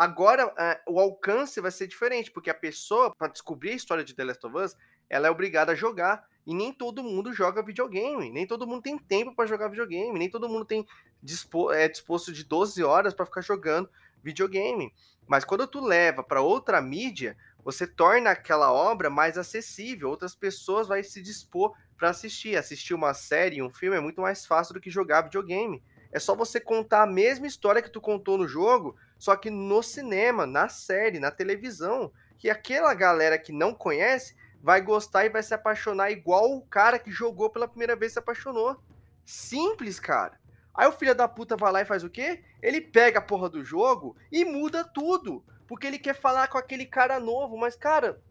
Agora, 0.00 0.50
é, 0.58 0.80
o 0.88 0.98
alcance 0.98 1.60
vai 1.60 1.70
ser 1.70 1.86
diferente, 1.86 2.30
porque 2.30 2.48
a 2.48 2.54
pessoa, 2.54 3.14
para 3.14 3.28
descobrir 3.28 3.72
a 3.72 3.74
história 3.74 4.02
de 4.02 4.14
The 4.14 4.24
Last 4.24 4.46
of 4.46 4.56
Us, 4.56 4.74
ela 5.10 5.28
é 5.28 5.30
obrigada 5.30 5.72
a 5.72 5.74
jogar. 5.74 6.26
E 6.46 6.54
nem 6.54 6.72
todo 6.72 7.02
mundo 7.02 7.34
joga 7.34 7.62
videogame, 7.62 8.30
nem 8.30 8.46
todo 8.46 8.66
mundo 8.66 8.80
tem 8.80 8.96
tempo 8.96 9.34
para 9.34 9.44
jogar 9.44 9.68
videogame, 9.68 10.18
nem 10.18 10.30
todo 10.30 10.48
mundo 10.48 10.64
tem 10.64 10.86
dispo, 11.22 11.70
é, 11.70 11.86
disposto 11.86 12.32
de 12.32 12.44
12 12.44 12.82
horas 12.82 13.12
para 13.12 13.26
ficar 13.26 13.42
jogando 13.42 13.90
videogame. 14.24 14.90
Mas 15.28 15.44
quando 15.44 15.66
tu 15.66 15.84
leva 15.84 16.22
para 16.22 16.40
outra 16.40 16.80
mídia, 16.80 17.36
você 17.62 17.86
torna 17.86 18.30
aquela 18.30 18.72
obra 18.72 19.10
mais 19.10 19.36
acessível, 19.36 20.08
outras 20.08 20.34
pessoas 20.34 20.88
vão 20.88 21.02
se 21.02 21.20
dispor 21.20 21.74
para 21.98 22.08
assistir. 22.08 22.56
Assistir 22.56 22.94
uma 22.94 23.12
série, 23.12 23.60
um 23.60 23.68
filme 23.68 23.98
é 23.98 24.00
muito 24.00 24.22
mais 24.22 24.46
fácil 24.46 24.72
do 24.72 24.80
que 24.80 24.88
jogar 24.88 25.24
videogame. 25.24 25.82
É 26.10 26.18
só 26.18 26.34
você 26.34 26.58
contar 26.58 27.02
a 27.02 27.06
mesma 27.06 27.46
história 27.46 27.82
que 27.82 27.90
tu 27.90 28.00
contou 28.00 28.38
no 28.38 28.48
jogo, 28.48 28.96
só 29.20 29.36
que 29.36 29.50
no 29.50 29.82
cinema, 29.82 30.46
na 30.46 30.70
série, 30.70 31.20
na 31.20 31.30
televisão, 31.30 32.10
que 32.38 32.48
aquela 32.48 32.94
galera 32.94 33.38
que 33.38 33.52
não 33.52 33.74
conhece 33.74 34.34
vai 34.62 34.80
gostar 34.80 35.26
e 35.26 35.28
vai 35.28 35.42
se 35.42 35.52
apaixonar 35.52 36.10
igual 36.10 36.56
o 36.56 36.62
cara 36.62 36.98
que 36.98 37.10
jogou 37.10 37.50
pela 37.50 37.68
primeira 37.68 37.94
vez 37.94 38.14
se 38.14 38.18
apaixonou. 38.18 38.82
Simples, 39.22 40.00
cara. 40.00 40.40
Aí 40.74 40.88
o 40.88 40.92
filho 40.92 41.14
da 41.14 41.28
puta 41.28 41.54
vai 41.54 41.70
lá 41.70 41.82
e 41.82 41.84
faz 41.84 42.02
o 42.02 42.08
quê? 42.08 42.42
Ele 42.62 42.80
pega 42.80 43.18
a 43.18 43.22
porra 43.22 43.50
do 43.50 43.62
jogo 43.62 44.16
e 44.32 44.42
muda 44.42 44.84
tudo. 44.84 45.44
Porque 45.68 45.86
ele 45.86 45.98
quer 45.98 46.14
falar 46.14 46.48
com 46.48 46.56
aquele 46.56 46.86
cara 46.86 47.20
novo. 47.20 47.58
Mas, 47.58 47.76
cara, 47.76 48.22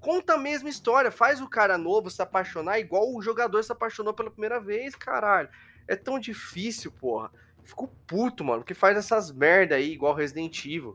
conta 0.00 0.34
a 0.34 0.38
mesma 0.38 0.68
história. 0.68 1.12
Faz 1.12 1.40
o 1.40 1.48
cara 1.48 1.78
novo 1.78 2.10
se 2.10 2.20
apaixonar 2.20 2.80
igual 2.80 3.14
o 3.14 3.22
jogador 3.22 3.62
se 3.62 3.70
apaixonou 3.70 4.12
pela 4.12 4.32
primeira 4.32 4.58
vez, 4.58 4.96
caralho. 4.96 5.48
É 5.86 5.94
tão 5.94 6.18
difícil, 6.18 6.90
porra. 6.90 7.30
Fico 7.66 7.88
puto, 8.06 8.44
mano, 8.44 8.64
que 8.64 8.74
faz 8.74 8.96
essas 8.96 9.30
merda 9.32 9.74
aí, 9.74 9.92
igual 9.92 10.14
Resident 10.14 10.64
Evil. 10.64 10.94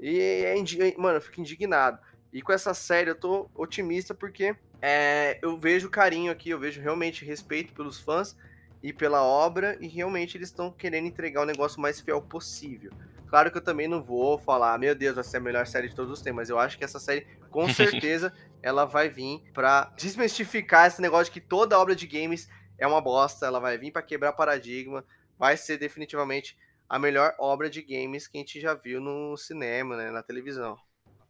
E, 0.00 0.18
é, 0.18 0.54
mano, 0.96 1.18
eu 1.18 1.20
fico 1.20 1.40
indignado. 1.40 1.98
E 2.32 2.40
com 2.40 2.52
essa 2.52 2.72
série 2.72 3.10
eu 3.10 3.14
tô 3.14 3.50
otimista 3.54 4.14
porque 4.14 4.56
é, 4.80 5.38
eu 5.42 5.58
vejo 5.58 5.90
carinho 5.90 6.30
aqui, 6.30 6.50
eu 6.50 6.58
vejo 6.58 6.80
realmente 6.80 7.24
respeito 7.24 7.72
pelos 7.72 7.98
fãs 7.98 8.36
e 8.82 8.92
pela 8.92 9.22
obra, 9.22 9.76
e 9.80 9.88
realmente 9.88 10.36
eles 10.36 10.48
estão 10.48 10.70
querendo 10.70 11.06
entregar 11.06 11.42
o 11.42 11.46
negócio 11.46 11.80
mais 11.80 12.00
fiel 12.00 12.20
possível. 12.20 12.92
Claro 13.28 13.50
que 13.50 13.56
eu 13.56 13.62
também 13.62 13.88
não 13.88 14.02
vou 14.02 14.38
falar, 14.38 14.78
meu 14.78 14.94
Deus, 14.94 15.14
vai 15.14 15.24
ser 15.24 15.38
a 15.38 15.40
melhor 15.40 15.66
série 15.66 15.88
de 15.88 15.94
todos 15.94 16.12
os 16.12 16.20
tempos, 16.22 16.36
mas 16.36 16.50
eu 16.50 16.58
acho 16.58 16.76
que 16.76 16.84
essa 16.84 17.00
série, 17.00 17.26
com 17.50 17.66
certeza, 17.72 18.32
ela 18.62 18.84
vai 18.84 19.08
vir 19.08 19.42
para 19.52 19.92
desmistificar 19.96 20.86
esse 20.86 21.00
negócio 21.00 21.32
de 21.32 21.40
que 21.40 21.46
toda 21.46 21.78
obra 21.78 21.96
de 21.96 22.06
games 22.06 22.48
é 22.78 22.86
uma 22.86 23.00
bosta, 23.00 23.46
ela 23.46 23.58
vai 23.58 23.78
vir 23.78 23.90
para 23.90 24.02
quebrar 24.02 24.34
paradigma, 24.34 25.04
vai 25.38 25.56
ser 25.56 25.78
definitivamente 25.78 26.56
a 26.88 26.98
melhor 26.98 27.34
obra 27.38 27.68
de 27.68 27.82
games 27.82 28.26
que 28.26 28.36
a 28.36 28.40
gente 28.40 28.60
já 28.60 28.74
viu 28.74 29.00
no 29.00 29.36
cinema, 29.36 29.96
né, 29.96 30.10
na 30.10 30.22
televisão. 30.22 30.78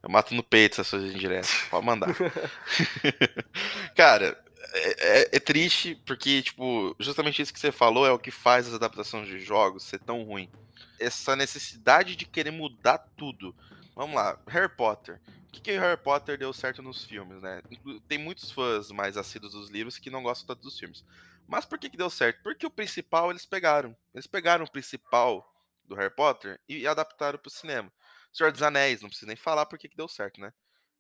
Eu 0.02 0.10
mato 0.10 0.34
no 0.34 0.42
peito 0.42 0.74
essas 0.74 0.90
coisas 0.90 1.14
indiretas, 1.14 1.50
pode 1.70 1.86
mandar. 1.86 2.08
Cara, 3.96 4.38
é, 4.72 5.20
é, 5.22 5.36
é, 5.36 5.40
triste 5.40 5.94
porque, 6.04 6.42
tipo, 6.42 6.94
justamente 6.98 7.40
isso 7.40 7.52
que 7.52 7.60
você 7.60 7.70
falou 7.70 8.06
é 8.06 8.10
o 8.10 8.18
que 8.18 8.30
faz 8.30 8.66
as 8.66 8.74
adaptações 8.74 9.28
de 9.28 9.38
jogos 9.38 9.84
ser 9.84 10.00
tão 10.00 10.22
ruim. 10.24 10.50
Essa 10.98 11.36
necessidade 11.36 12.16
de 12.16 12.26
querer 12.26 12.50
mudar 12.50 12.98
tudo. 13.16 13.54
Vamos 13.94 14.16
lá, 14.16 14.38
Harry 14.48 14.68
Potter. 14.68 15.20
O 15.48 15.52
que, 15.52 15.60
que 15.60 15.78
Harry 15.78 16.00
Potter 16.00 16.36
deu 16.36 16.52
certo 16.52 16.82
nos 16.82 17.04
filmes, 17.04 17.40
né? 17.40 17.62
Tem 18.08 18.18
muitos 18.18 18.50
fãs 18.50 18.90
mais 18.90 19.16
assíduos 19.16 19.52
dos 19.52 19.70
livros 19.70 19.98
que 19.98 20.10
não 20.10 20.22
gostam 20.22 20.48
tanto 20.48 20.64
dos 20.64 20.76
filmes. 20.76 21.04
Mas 21.46 21.64
por 21.64 21.78
que, 21.78 21.90
que 21.90 21.96
deu 21.96 22.10
certo? 22.10 22.42
Porque 22.42 22.66
o 22.66 22.70
principal 22.70 23.30
eles 23.30 23.46
pegaram. 23.46 23.96
Eles 24.14 24.26
pegaram 24.26 24.64
o 24.64 24.70
principal 24.70 25.46
do 25.84 25.94
Harry 25.94 26.14
Potter 26.14 26.60
e 26.68 26.86
adaptaram 26.86 27.38
para 27.38 27.48
o 27.48 27.52
cinema. 27.52 27.92
Senhor 28.32 28.50
dos 28.50 28.62
Anéis, 28.62 29.00
não 29.00 29.08
precisa 29.08 29.28
nem 29.28 29.36
falar 29.36 29.66
por 29.66 29.78
que, 29.78 29.88
que 29.88 29.96
deu 29.96 30.08
certo, 30.08 30.40
né? 30.40 30.52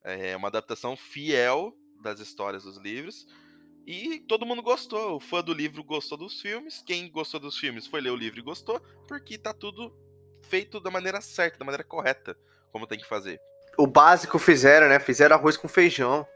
É 0.02 0.36
uma 0.36 0.48
adaptação 0.48 0.96
fiel 0.96 1.74
das 2.02 2.20
histórias 2.20 2.64
dos 2.64 2.76
livros. 2.76 3.26
E 3.86 4.20
todo 4.20 4.46
mundo 4.46 4.62
gostou. 4.62 5.16
O 5.16 5.20
fã 5.20 5.42
do 5.42 5.52
livro 5.52 5.82
gostou 5.82 6.16
dos 6.16 6.40
filmes. 6.40 6.82
Quem 6.86 7.10
gostou 7.10 7.40
dos 7.40 7.58
filmes 7.58 7.86
foi 7.86 8.00
ler 8.00 8.10
o 8.10 8.16
livro 8.16 8.38
e 8.38 8.42
gostou, 8.42 8.80
porque 9.08 9.36
tá 9.36 9.52
tudo 9.52 9.92
feito 10.42 10.78
da 10.78 10.90
maneira 10.90 11.20
certa, 11.20 11.58
da 11.58 11.64
maneira 11.64 11.84
correta, 11.84 12.36
como 12.70 12.86
tem 12.86 12.98
que 12.98 13.06
fazer. 13.06 13.40
O 13.76 13.86
básico 13.86 14.38
fizeram, 14.38 14.88
né? 14.88 15.00
Fizeram 15.00 15.36
arroz 15.36 15.56
com 15.56 15.66
feijão. 15.66 16.26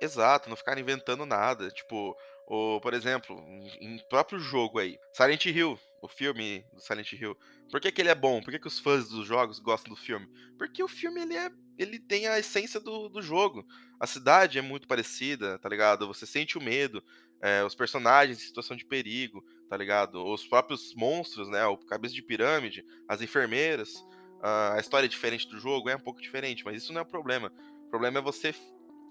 Exato, 0.00 0.48
não 0.48 0.56
ficaram 0.56 0.80
inventando 0.80 1.26
nada. 1.26 1.70
Tipo, 1.70 2.16
ou, 2.46 2.80
por 2.80 2.94
exemplo, 2.94 3.38
em 3.80 3.98
próprio 4.08 4.38
jogo 4.38 4.78
aí, 4.78 4.98
Silent 5.12 5.46
Hill, 5.46 5.78
o 6.02 6.08
filme 6.08 6.64
do 6.72 6.80
Silent 6.80 7.12
Hill. 7.12 7.36
Por 7.70 7.80
que, 7.80 7.92
que 7.92 8.02
ele 8.02 8.10
é 8.10 8.14
bom? 8.14 8.42
Por 8.42 8.50
que, 8.50 8.58
que 8.58 8.66
os 8.66 8.78
fãs 8.78 9.08
dos 9.08 9.26
jogos 9.26 9.58
gostam 9.58 9.94
do 9.94 9.98
filme? 9.98 10.28
Porque 10.58 10.82
o 10.82 10.88
filme 10.88 11.22
ele, 11.22 11.36
é, 11.36 11.50
ele 11.78 11.98
tem 11.98 12.26
a 12.26 12.38
essência 12.38 12.80
do, 12.80 13.08
do 13.08 13.22
jogo. 13.22 13.64
A 13.98 14.06
cidade 14.06 14.58
é 14.58 14.62
muito 14.62 14.88
parecida, 14.88 15.58
tá 15.58 15.68
ligado? 15.68 16.06
Você 16.08 16.26
sente 16.26 16.58
o 16.58 16.62
medo, 16.62 17.02
é, 17.40 17.64
os 17.64 17.74
personagens 17.74 18.38
em 18.38 18.46
situação 18.46 18.76
de 18.76 18.84
perigo, 18.84 19.44
tá 19.68 19.76
ligado? 19.76 20.24
Os 20.24 20.46
próprios 20.46 20.94
monstros, 20.94 21.48
né? 21.48 21.64
O 21.66 21.78
cabeça 21.78 22.14
de 22.14 22.22
pirâmide, 22.22 22.84
as 23.08 23.22
enfermeiras. 23.22 24.04
A 24.42 24.80
história 24.80 25.06
é 25.06 25.08
diferente 25.08 25.48
do 25.48 25.60
jogo, 25.60 25.88
é 25.88 25.94
um 25.94 26.00
pouco 26.00 26.20
diferente, 26.20 26.64
mas 26.64 26.82
isso 26.82 26.92
não 26.92 27.00
é 27.00 27.04
o 27.04 27.08
problema. 27.08 27.52
O 27.86 27.88
problema 27.88 28.18
é 28.18 28.22
você 28.22 28.52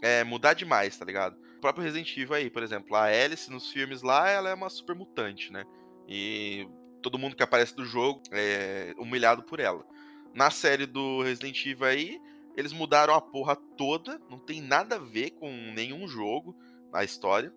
é, 0.01 0.25
mudar 0.25 0.53
demais, 0.53 0.97
tá 0.97 1.05
ligado? 1.05 1.37
Próprio 1.61 1.83
Resident 1.83 2.17
Evil 2.17 2.33
aí, 2.33 2.49
por 2.49 2.63
exemplo, 2.63 2.95
a 2.95 3.03
Alice 3.05 3.49
nos 3.49 3.71
filmes 3.71 4.01
lá, 4.01 4.29
ela 4.29 4.49
é 4.49 4.53
uma 4.53 4.69
super 4.69 4.95
mutante, 4.95 5.51
né? 5.51 5.63
E 6.07 6.67
todo 7.01 7.19
mundo 7.19 7.35
que 7.35 7.43
aparece 7.43 7.75
do 7.75 7.85
jogo 7.85 8.21
é 8.31 8.93
humilhado 8.97 9.43
por 9.43 9.59
ela. 9.59 9.85
Na 10.33 10.49
série 10.49 10.85
do 10.85 11.21
Resident 11.21 11.65
Evil 11.65 11.85
aí, 11.85 12.21
eles 12.57 12.73
mudaram 12.73 13.13
a 13.13 13.21
porra 13.21 13.55
toda, 13.77 14.19
não 14.29 14.39
tem 14.39 14.61
nada 14.61 14.95
a 14.95 14.99
ver 14.99 15.31
com 15.31 15.49
nenhum 15.73 16.07
jogo 16.07 16.55
na 16.91 17.03
história. 17.03 17.53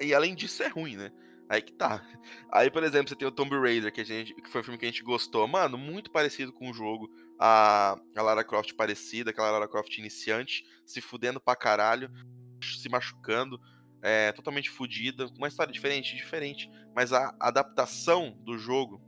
E 0.00 0.14
além 0.14 0.34
disso 0.34 0.62
é 0.62 0.68
ruim, 0.68 0.96
né? 0.96 1.12
Aí 1.48 1.60
que 1.60 1.72
tá. 1.72 2.02
Aí, 2.50 2.70
por 2.70 2.82
exemplo, 2.82 3.08
você 3.08 3.16
tem 3.16 3.28
o 3.28 3.32
Tomb 3.32 3.54
Raider, 3.58 3.92
que, 3.92 4.00
a 4.00 4.04
gente, 4.04 4.34
que 4.34 4.48
foi 4.48 4.62
um 4.62 4.64
filme 4.64 4.78
que 4.78 4.86
a 4.86 4.88
gente 4.88 5.02
gostou. 5.02 5.46
Mano, 5.46 5.76
muito 5.76 6.10
parecido 6.10 6.52
com 6.52 6.70
o 6.70 6.74
jogo. 6.74 7.10
a, 7.38 7.96
a 8.16 8.22
Lara 8.22 8.42
Croft 8.42 8.72
parecida, 8.74 9.30
aquela 9.30 9.50
Lara 9.50 9.68
Croft 9.68 9.98
iniciante, 9.98 10.64
se 10.86 11.00
fudendo 11.00 11.40
pra 11.40 11.54
caralho, 11.54 12.10
se 12.62 12.88
machucando, 12.88 13.60
é, 14.02 14.32
totalmente 14.32 14.70
fudida, 14.70 15.26
uma 15.36 15.48
história 15.48 15.72
diferente, 15.72 16.16
diferente, 16.16 16.70
mas 16.94 17.12
a 17.12 17.34
adaptação 17.38 18.36
do 18.40 18.58
jogo, 18.58 19.00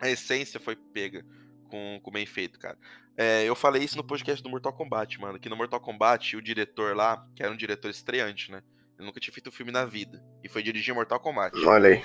a 0.00 0.08
essência 0.08 0.58
foi 0.58 0.76
pega 0.76 1.24
com, 1.68 2.00
com 2.02 2.10
bem 2.10 2.26
feito, 2.26 2.58
cara. 2.58 2.78
É, 3.16 3.44
eu 3.44 3.54
falei 3.54 3.82
isso 3.82 3.96
no 3.96 4.04
podcast 4.04 4.42
do 4.42 4.48
Mortal 4.48 4.72
Kombat, 4.72 5.20
mano, 5.20 5.38
que 5.38 5.48
no 5.48 5.56
Mortal 5.56 5.80
Kombat 5.80 6.36
o 6.36 6.42
diretor 6.42 6.96
lá, 6.96 7.26
que 7.34 7.42
era 7.42 7.52
um 7.52 7.56
diretor 7.56 7.90
estreante, 7.90 8.50
né, 8.50 8.62
ele 8.96 9.06
nunca 9.06 9.20
tinha 9.20 9.32
feito 9.32 9.48
um 9.48 9.52
filme 9.52 9.72
na 9.72 9.84
vida, 9.84 10.24
e 10.42 10.48
foi 10.48 10.62
dirigir 10.62 10.94
Mortal 10.94 11.20
Kombat. 11.20 11.56
Olha 11.64 11.90
aí 11.90 12.02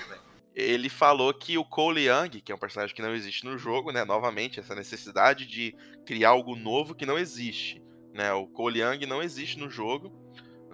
ele 0.54 0.88
falou 0.88 1.34
que 1.34 1.58
o 1.58 1.64
Cole 1.64 2.06
Young, 2.06 2.40
que 2.40 2.52
é 2.52 2.54
um 2.54 2.58
personagem 2.58 2.94
que 2.94 3.02
não 3.02 3.12
existe 3.12 3.44
no 3.44 3.58
jogo, 3.58 3.90
né, 3.90 4.04
novamente, 4.04 4.60
essa 4.60 4.74
necessidade 4.74 5.46
de 5.46 5.74
criar 6.06 6.28
algo 6.30 6.54
novo 6.54 6.94
que 6.94 7.04
não 7.04 7.18
existe, 7.18 7.82
né, 8.12 8.32
o 8.32 8.46
Cole 8.46 8.80
Young 8.80 9.04
não 9.06 9.20
existe 9.20 9.58
no 9.58 9.68
jogo, 9.68 10.12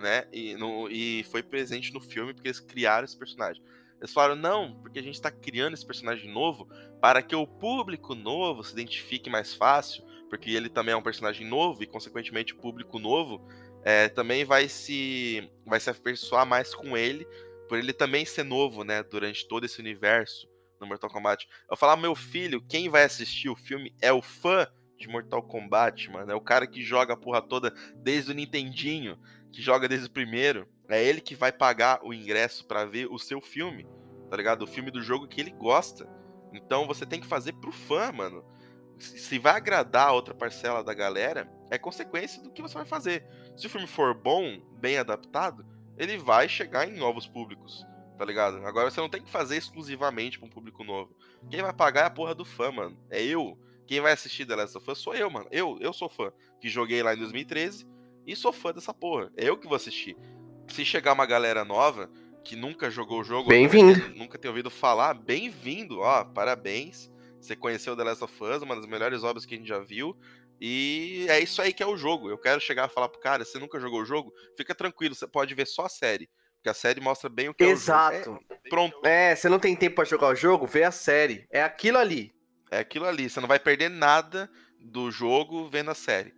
né, 0.01 0.27
e, 0.33 0.55
no, 0.55 0.89
e 0.89 1.25
foi 1.25 1.43
presente 1.43 1.93
no 1.93 2.01
filme 2.01 2.35
porque 2.35 2.49
eles 2.49 2.61
criaram 2.61 3.05
esse 3.05 3.17
personagem. 3.17 3.63
Eles 4.01 4.13
falaram, 4.13 4.35
não, 4.35 4.75
porque 4.81 4.99
a 4.99 5.03
gente 5.03 5.15
está 5.15 5.31
criando 5.31 5.75
esse 5.75 5.85
personagem 5.85 6.33
novo 6.33 6.67
para 7.01 7.23
que 7.23 7.37
o 7.37 7.47
público 7.47 8.15
novo 8.15 8.65
se 8.65 8.73
identifique 8.73 9.29
mais 9.29 9.55
fácil, 9.55 10.03
porque 10.29 10.51
ele 10.51 10.71
também 10.71 10.95
é 10.95 10.97
um 10.97 11.03
personagem 11.03 11.47
novo 11.47 11.83
e, 11.83 11.87
consequentemente, 11.87 12.55
o 12.55 12.57
público 12.57 12.99
novo 12.99 13.47
é, 13.85 14.09
também 14.09 14.45
vai 14.45 14.69
se, 14.69 15.51
vai 15.67 15.79
se 15.79 15.91
afeiçoar 15.91 16.47
mais 16.47 16.75
com 16.75 16.97
ele 16.97 17.27
por 17.69 17.79
ele 17.79 17.93
também 17.93 18.25
ser 18.25 18.43
novo, 18.43 18.83
né, 18.83 19.01
durante 19.05 19.47
todo 19.47 19.65
esse 19.65 19.79
universo 19.79 20.49
no 20.81 20.89
Mortal 20.89 21.09
Kombat. 21.09 21.49
Eu 21.71 21.77
falar, 21.77 21.97
meu 21.97 22.17
filho, 22.17 22.61
quem 22.69 22.89
vai 22.89 23.05
assistir 23.05 23.49
o 23.49 23.55
filme 23.55 23.95
é 24.03 24.13
o 24.13 24.21
fã 24.21 24.67
de 24.99 25.07
Mortal 25.07 25.41
Kombat, 25.41 26.11
mano. 26.11 26.33
É 26.33 26.35
o 26.35 26.41
cara 26.41 26.67
que 26.67 26.83
joga 26.83 27.15
a 27.15 27.17
porra 27.17 27.41
toda 27.41 27.73
desde 27.95 28.33
o 28.33 28.35
Nintendinho, 28.35 29.17
que 29.53 29.63
joga 29.63 29.89
desde 29.89 30.07
o 30.07 30.11
primeiro. 30.11 30.69
É 30.89 31.03
ele 31.03 31.21
que 31.21 31.35
vai 31.35 31.53
pagar 31.53 32.01
o 32.03 32.13
ingresso 32.13 32.67
para 32.67 32.85
ver 32.85 33.07
o 33.07 33.19
seu 33.19 33.41
filme, 33.41 33.87
tá 34.29 34.37
ligado? 34.37 34.63
O 34.63 34.67
filme 34.67 34.91
do 34.91 35.03
jogo 35.03 35.29
que 35.29 35.41
ele 35.41 35.51
gosta. 35.53 36.09
Então 36.53 36.87
você 36.87 37.07
tem 37.07 37.21
que 37.21 37.27
fazer 37.27 37.53
pro 37.53 37.71
fã, 37.71 38.11
mano. 38.11 38.45
Se 38.99 39.39
vai 39.39 39.55
agradar 39.55 40.09
a 40.09 40.13
outra 40.13 40.35
parcela 40.35 40.83
da 40.83 40.93
galera, 40.93 41.51
é 41.71 41.79
consequência 41.79 42.43
do 42.43 42.51
que 42.51 42.61
você 42.61 42.75
vai 42.75 42.85
fazer. 42.85 43.25
Se 43.57 43.67
o 43.67 43.71
filme 43.71 43.87
for 43.87 44.15
bom, 44.15 44.61
bem 44.79 44.99
adaptado, 44.99 45.65
ele 45.97 46.19
vai 46.19 46.49
chegar 46.49 46.89
em 46.89 46.97
novos 46.97 47.27
públicos, 47.27 47.87
tá 48.19 48.25
ligado? 48.25 48.67
Agora 48.67 48.91
você 48.91 49.01
não 49.01 49.09
tem 49.09 49.23
que 49.23 49.31
fazer 49.31 49.57
exclusivamente 49.57 50.39
pra 50.39 50.47
um 50.47 50.51
público 50.51 50.85
novo. 50.85 51.17
Quem 51.49 51.63
vai 51.63 51.73
pagar 51.73 52.03
é 52.03 52.07
a 52.07 52.11
porra 52.11 52.35
do 52.35 52.45
fã, 52.45 52.71
mano. 52.73 52.99
É 53.09 53.23
eu. 53.23 53.57
Quem 53.87 54.01
vai 54.01 54.13
assistir 54.13 54.45
The 54.45 54.57
Last 54.57 54.77
of 54.77 54.91
Us 54.91 54.99
sou 54.99 55.15
eu, 55.15 55.31
mano. 55.31 55.47
Eu, 55.51 55.79
eu 55.81 55.93
sou 55.93 56.09
fã. 56.09 56.33
Que 56.61 56.69
joguei 56.69 57.03
lá 57.03 57.15
em 57.15 57.19
2013 57.19 57.87
e 58.27 58.37
sou 58.37 58.53
fã 58.53 58.73
dessa 58.73 58.93
porra. 58.93 59.31
É 59.37 59.49
eu 59.49 59.57
que 59.57 59.67
vou 59.67 59.77
assistir. 59.77 60.17
Se 60.69 60.85
chegar 60.85 61.13
uma 61.13 61.27
galera 61.27 61.65
nova 61.65 62.11
que 62.45 62.57
nunca 62.57 62.91
jogou 62.91 63.21
o 63.21 63.25
jogo, 63.25 63.49
bem-vindo. 63.49 64.15
Nunca 64.17 64.39
tem 64.39 64.49
ouvido 64.49 64.71
falar, 64.71 65.15
bem-vindo, 65.15 66.01
ó, 66.01 66.25
parabéns. 66.25 67.11
Você 67.41 67.57
conheceu 67.57 67.97
The 67.97 68.05
Last 68.05 68.25
of 68.25 68.45
Us, 68.45 68.63
uma 68.63 68.77
das 68.77 68.87
melhores 68.87 69.25
obras 69.25 69.47
que 69.47 69.55
a 69.55 69.59
gente 69.59 69.69
já 69.69 69.79
viu. 69.79 70.17
E 70.61 71.27
é 71.29 71.41
isso 71.41 71.63
aí 71.63 71.73
que 71.73 71.83
é 71.83 71.87
o 71.87 71.97
jogo. 71.97 72.29
Eu 72.29 72.37
quero 72.37 72.61
chegar 72.61 72.85
a 72.85 72.89
falar 72.89 73.09
pro 73.09 73.21
cara, 73.21 73.45
você 73.45 73.59
nunca 73.59 73.81
jogou 73.81 74.03
o 74.03 74.05
jogo? 74.05 74.33
Fica 74.57 74.75
tranquilo, 74.75 75.15
você 75.15 75.27
pode 75.27 75.55
ver 75.55 75.67
só 75.67 75.87
a 75.87 75.89
série. 75.89 76.29
Porque 76.57 76.69
a 76.69 76.75
série 76.75 77.01
mostra 77.01 77.31
bem 77.31 77.49
o 77.49 77.55
que 77.55 77.65
Exato. 77.65 78.17
é 78.17 78.21
o 78.21 78.25
jogo. 78.25 78.41
É, 78.51 78.69
pronto. 78.69 79.01
É, 79.07 79.35
você 79.35 79.49
não 79.49 79.59
tem 79.59 79.75
tempo 79.75 79.97
para 79.97 80.05
jogar 80.05 80.29
o 80.29 80.35
jogo, 80.35 80.67
vê 80.67 80.85
a 80.85 80.91
série. 80.91 81.47
É 81.51 81.63
aquilo 81.63 81.97
ali. 81.97 82.35
É 82.71 82.81
aquilo 82.81 83.07
ali. 83.07 83.31
Você 83.31 83.41
não 83.41 83.49
vai 83.49 83.59
perder 83.59 83.89
nada 83.89 84.51
do 84.79 85.11
jogo 85.11 85.67
vendo 85.69 85.91
a 85.91 85.95
série. 85.95 86.35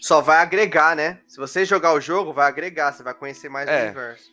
Só 0.00 0.20
vai 0.20 0.38
agregar, 0.38 0.94
né? 0.96 1.20
Se 1.26 1.36
você 1.36 1.64
jogar 1.64 1.92
o 1.92 2.00
jogo, 2.00 2.32
vai 2.32 2.46
agregar, 2.46 2.92
você 2.92 3.02
vai 3.02 3.14
conhecer 3.14 3.48
mais 3.48 3.68
é. 3.68 3.80
o 3.80 3.84
universo. 3.84 4.32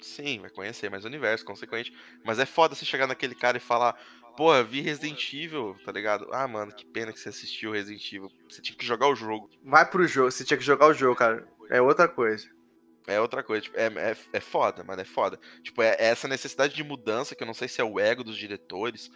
Sim, 0.00 0.40
vai 0.40 0.50
conhecer 0.50 0.90
mais 0.90 1.04
o 1.04 1.08
universo, 1.08 1.44
consequente. 1.44 1.92
Mas 2.24 2.38
é 2.38 2.46
foda 2.46 2.74
você 2.74 2.84
chegar 2.84 3.06
naquele 3.06 3.34
cara 3.34 3.56
e 3.56 3.60
falar: 3.60 3.96
Porra, 4.36 4.64
vi 4.64 4.80
Resident 4.80 5.32
Evil, 5.32 5.76
tá 5.84 5.92
ligado? 5.92 6.28
Ah, 6.32 6.46
mano, 6.48 6.72
que 6.72 6.84
pena 6.84 7.12
que 7.12 7.20
você 7.20 7.28
assistiu 7.28 7.72
Resident 7.72 8.12
Evil. 8.12 8.30
Você 8.48 8.60
tinha 8.60 8.76
que 8.76 8.84
jogar 8.84 9.08
o 9.08 9.14
jogo. 9.14 9.48
Vai 9.62 9.88
pro 9.88 10.06
jogo, 10.06 10.30
você 10.30 10.44
tinha 10.44 10.58
que 10.58 10.64
jogar 10.64 10.86
o 10.86 10.94
jogo, 10.94 11.16
cara. 11.16 11.46
É 11.70 11.80
outra 11.80 12.08
coisa. 12.08 12.48
É 13.06 13.20
outra 13.20 13.42
coisa, 13.42 13.62
tipo, 13.62 13.76
é, 13.78 13.86
é, 13.86 14.16
é 14.32 14.40
foda, 14.40 14.82
mano, 14.82 15.02
é 15.02 15.04
foda. 15.04 15.38
Tipo, 15.62 15.82
é, 15.82 15.90
é 15.98 16.06
essa 16.06 16.26
necessidade 16.26 16.74
de 16.74 16.82
mudança, 16.82 17.34
que 17.34 17.42
eu 17.42 17.46
não 17.46 17.54
sei 17.54 17.68
se 17.68 17.80
é 17.80 17.84
o 17.84 18.00
ego 18.00 18.24
dos 18.24 18.36
diretores. 18.36 19.10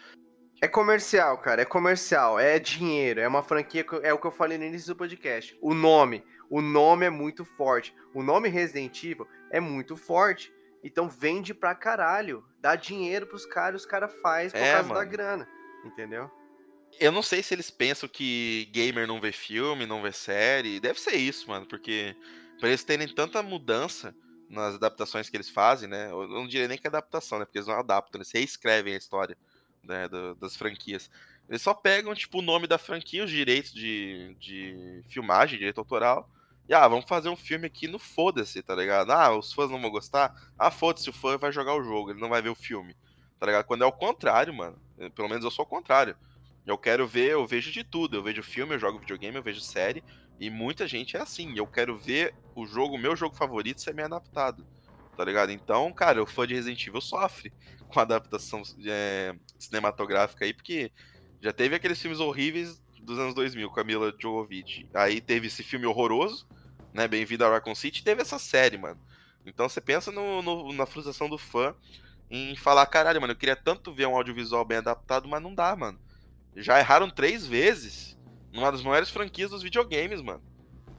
É 0.61 0.67
comercial, 0.67 1.37
cara, 1.37 1.61
é 1.61 1.65
comercial, 1.65 2.37
é 2.37 2.59
dinheiro, 2.59 3.21
é 3.21 3.27
uma 3.27 3.41
franquia, 3.41 3.85
é 4.03 4.13
o 4.13 4.17
que 4.17 4.27
eu 4.27 4.31
falei 4.31 4.57
no 4.57 4.65
início 4.65 4.93
do 4.93 4.97
podcast. 4.97 5.57
O 5.61 5.73
nome, 5.73 6.21
o 6.49 6.61
nome 6.61 7.05
é 7.05 7.09
muito 7.09 7.45
forte. 7.45 7.95
O 8.13 8.21
nome 8.21 8.49
Resident 8.49 9.01
Evil 9.03 9.25
é 9.51 9.61
muito 9.61 9.95
forte. 9.95 10.51
Então 10.83 11.07
vende 11.07 11.53
pra 11.53 11.73
caralho. 11.73 12.43
Dá 12.59 12.75
dinheiro 12.75 13.25
pros 13.25 13.45
caras, 13.45 13.81
os 13.81 13.87
caras 13.87 14.13
faz 14.21 14.51
por 14.51 14.59
é, 14.59 14.73
causa 14.73 14.89
mano. 14.89 14.99
da 14.99 15.05
grana. 15.05 15.47
Entendeu? 15.85 16.29
Eu 16.99 17.11
não 17.11 17.21
sei 17.21 17.41
se 17.41 17.53
eles 17.53 17.71
pensam 17.71 18.09
que 18.09 18.69
gamer 18.73 19.07
não 19.07 19.21
vê 19.21 19.31
filme, 19.31 19.85
não 19.85 20.01
vê 20.01 20.11
série. 20.11 20.79
Deve 20.79 20.99
ser 20.99 21.15
isso, 21.15 21.49
mano, 21.49 21.65
porque 21.67 22.15
pra 22.59 22.67
eles 22.67 22.83
terem 22.83 23.07
tanta 23.07 23.41
mudança 23.41 24.13
nas 24.49 24.75
adaptações 24.75 25.29
que 25.29 25.37
eles 25.37 25.49
fazem, 25.49 25.87
né? 25.87 26.11
Eu 26.11 26.27
não 26.27 26.47
diria 26.47 26.67
nem 26.67 26.77
que 26.77 26.87
é 26.87 26.89
adaptação, 26.89 27.39
né? 27.39 27.45
Porque 27.45 27.59
eles 27.59 27.67
não 27.67 27.79
adaptam, 27.79 28.19
eles 28.19 28.31
reescrevem 28.31 28.95
a 28.95 28.97
história 28.97 29.37
né, 29.83 30.07
das 30.39 30.55
franquias. 30.55 31.09
Eles 31.47 31.61
só 31.61 31.73
pegam, 31.73 32.13
tipo, 32.13 32.39
o 32.39 32.43
nome 32.43 32.67
da 32.67 32.77
franquia, 32.77 33.23
os 33.23 33.31
direitos 33.31 33.73
de, 33.73 34.35
de 34.39 35.03
filmagem, 35.07 35.57
direito 35.57 35.79
autoral, 35.79 36.29
e 36.69 36.73
ah, 36.73 36.87
vamos 36.87 37.05
fazer 37.05 37.29
um 37.29 37.35
filme 37.35 37.65
aqui 37.65 37.87
no 37.87 37.97
foda-se, 37.97 38.61
tá 38.61 38.75
ligado? 38.75 39.11
Ah, 39.11 39.35
os 39.35 39.51
fãs 39.51 39.71
não 39.71 39.81
vão 39.81 39.89
gostar. 39.89 40.35
Ah, 40.57 40.69
foda-se, 40.69 41.09
o 41.09 41.13
fã 41.13 41.35
vai 41.35 41.51
jogar 41.51 41.73
o 41.73 41.83
jogo, 41.83 42.11
ele 42.11 42.21
não 42.21 42.29
vai 42.29 42.43
ver 42.43 42.49
o 42.49 42.55
filme. 42.55 42.95
Tá 43.39 43.47
ligado? 43.47 43.65
Quando 43.65 43.83
é 43.83 43.87
o 43.87 43.91
contrário, 43.91 44.53
mano. 44.53 44.77
Pelo 45.15 45.27
menos 45.27 45.43
eu 45.43 45.49
sou 45.49 45.65
o 45.65 45.67
contrário. 45.67 46.15
Eu 46.67 46.77
quero 46.77 47.07
ver, 47.07 47.31
eu 47.31 47.47
vejo 47.47 47.71
de 47.71 47.83
tudo. 47.83 48.17
Eu 48.17 48.21
vejo 48.21 48.43
filme, 48.43 48.75
eu 48.75 48.79
jogo 48.79 48.99
videogame, 48.99 49.37
eu 49.37 49.41
vejo 49.41 49.61
série. 49.61 50.03
E 50.39 50.51
muita 50.51 50.87
gente 50.87 51.17
é 51.17 51.21
assim. 51.21 51.57
Eu 51.57 51.65
quero 51.65 51.97
ver 51.97 52.35
o 52.53 52.67
jogo, 52.67 52.95
o 52.95 52.99
meu 52.99 53.15
jogo 53.15 53.35
favorito 53.35 53.81
ser 53.81 53.93
bem 53.93 54.05
adaptado. 54.05 54.63
Tá 55.19 55.25
ligado? 55.25 55.51
Então, 55.51 55.91
cara, 55.91 56.23
o 56.23 56.25
fã 56.25 56.47
de 56.47 56.53
Resident 56.53 56.87
Evil 56.87 57.01
sofre 57.01 57.51
com 57.89 57.99
a 57.99 58.03
adaptação 58.03 58.61
é, 58.87 59.35
cinematográfica 59.57 60.45
aí, 60.45 60.53
porque 60.53 60.93
já 61.41 61.51
teve 61.51 61.75
aqueles 61.75 62.01
filmes 62.01 62.21
horríveis 62.21 62.81
dos 63.01 63.19
anos 63.19 63.35
2000 63.35 63.69
com 63.69 63.81
a 63.81 63.83
Mila 63.83 64.15
Jovovich. 64.17 64.87
Aí 64.93 65.19
teve 65.19 65.47
esse 65.47 65.61
filme 65.61 65.85
horroroso 65.85 66.47
né? 66.93 67.05
Bem-vindo 67.05 67.43
a 67.43 67.49
Raccoon 67.49 67.75
City, 67.75 68.01
teve 68.01 68.21
essa 68.21 68.39
série, 68.39 68.77
mano. 68.77 68.97
Então 69.45 69.67
você 69.67 69.81
pensa 69.81 70.09
no, 70.09 70.41
no, 70.41 70.71
na 70.71 70.85
frustração 70.85 71.29
do 71.29 71.37
fã 71.37 71.75
em 72.31 72.55
falar, 72.55 72.85
caralho, 72.85 73.19
mano, 73.19 73.33
eu 73.33 73.37
queria 73.37 73.57
tanto 73.57 73.91
ver 73.91 74.07
um 74.07 74.15
audiovisual 74.15 74.63
bem 74.63 74.77
adaptado, 74.77 75.27
mas 75.27 75.43
não 75.43 75.53
dá, 75.53 75.75
mano. 75.75 75.99
Já 76.55 76.79
erraram 76.79 77.09
três 77.09 77.45
vezes 77.45 78.17
numa 78.53 78.71
das 78.71 78.81
maiores 78.81 79.09
franquias 79.09 79.51
dos 79.51 79.63
videogames, 79.63 80.21
mano. 80.21 80.48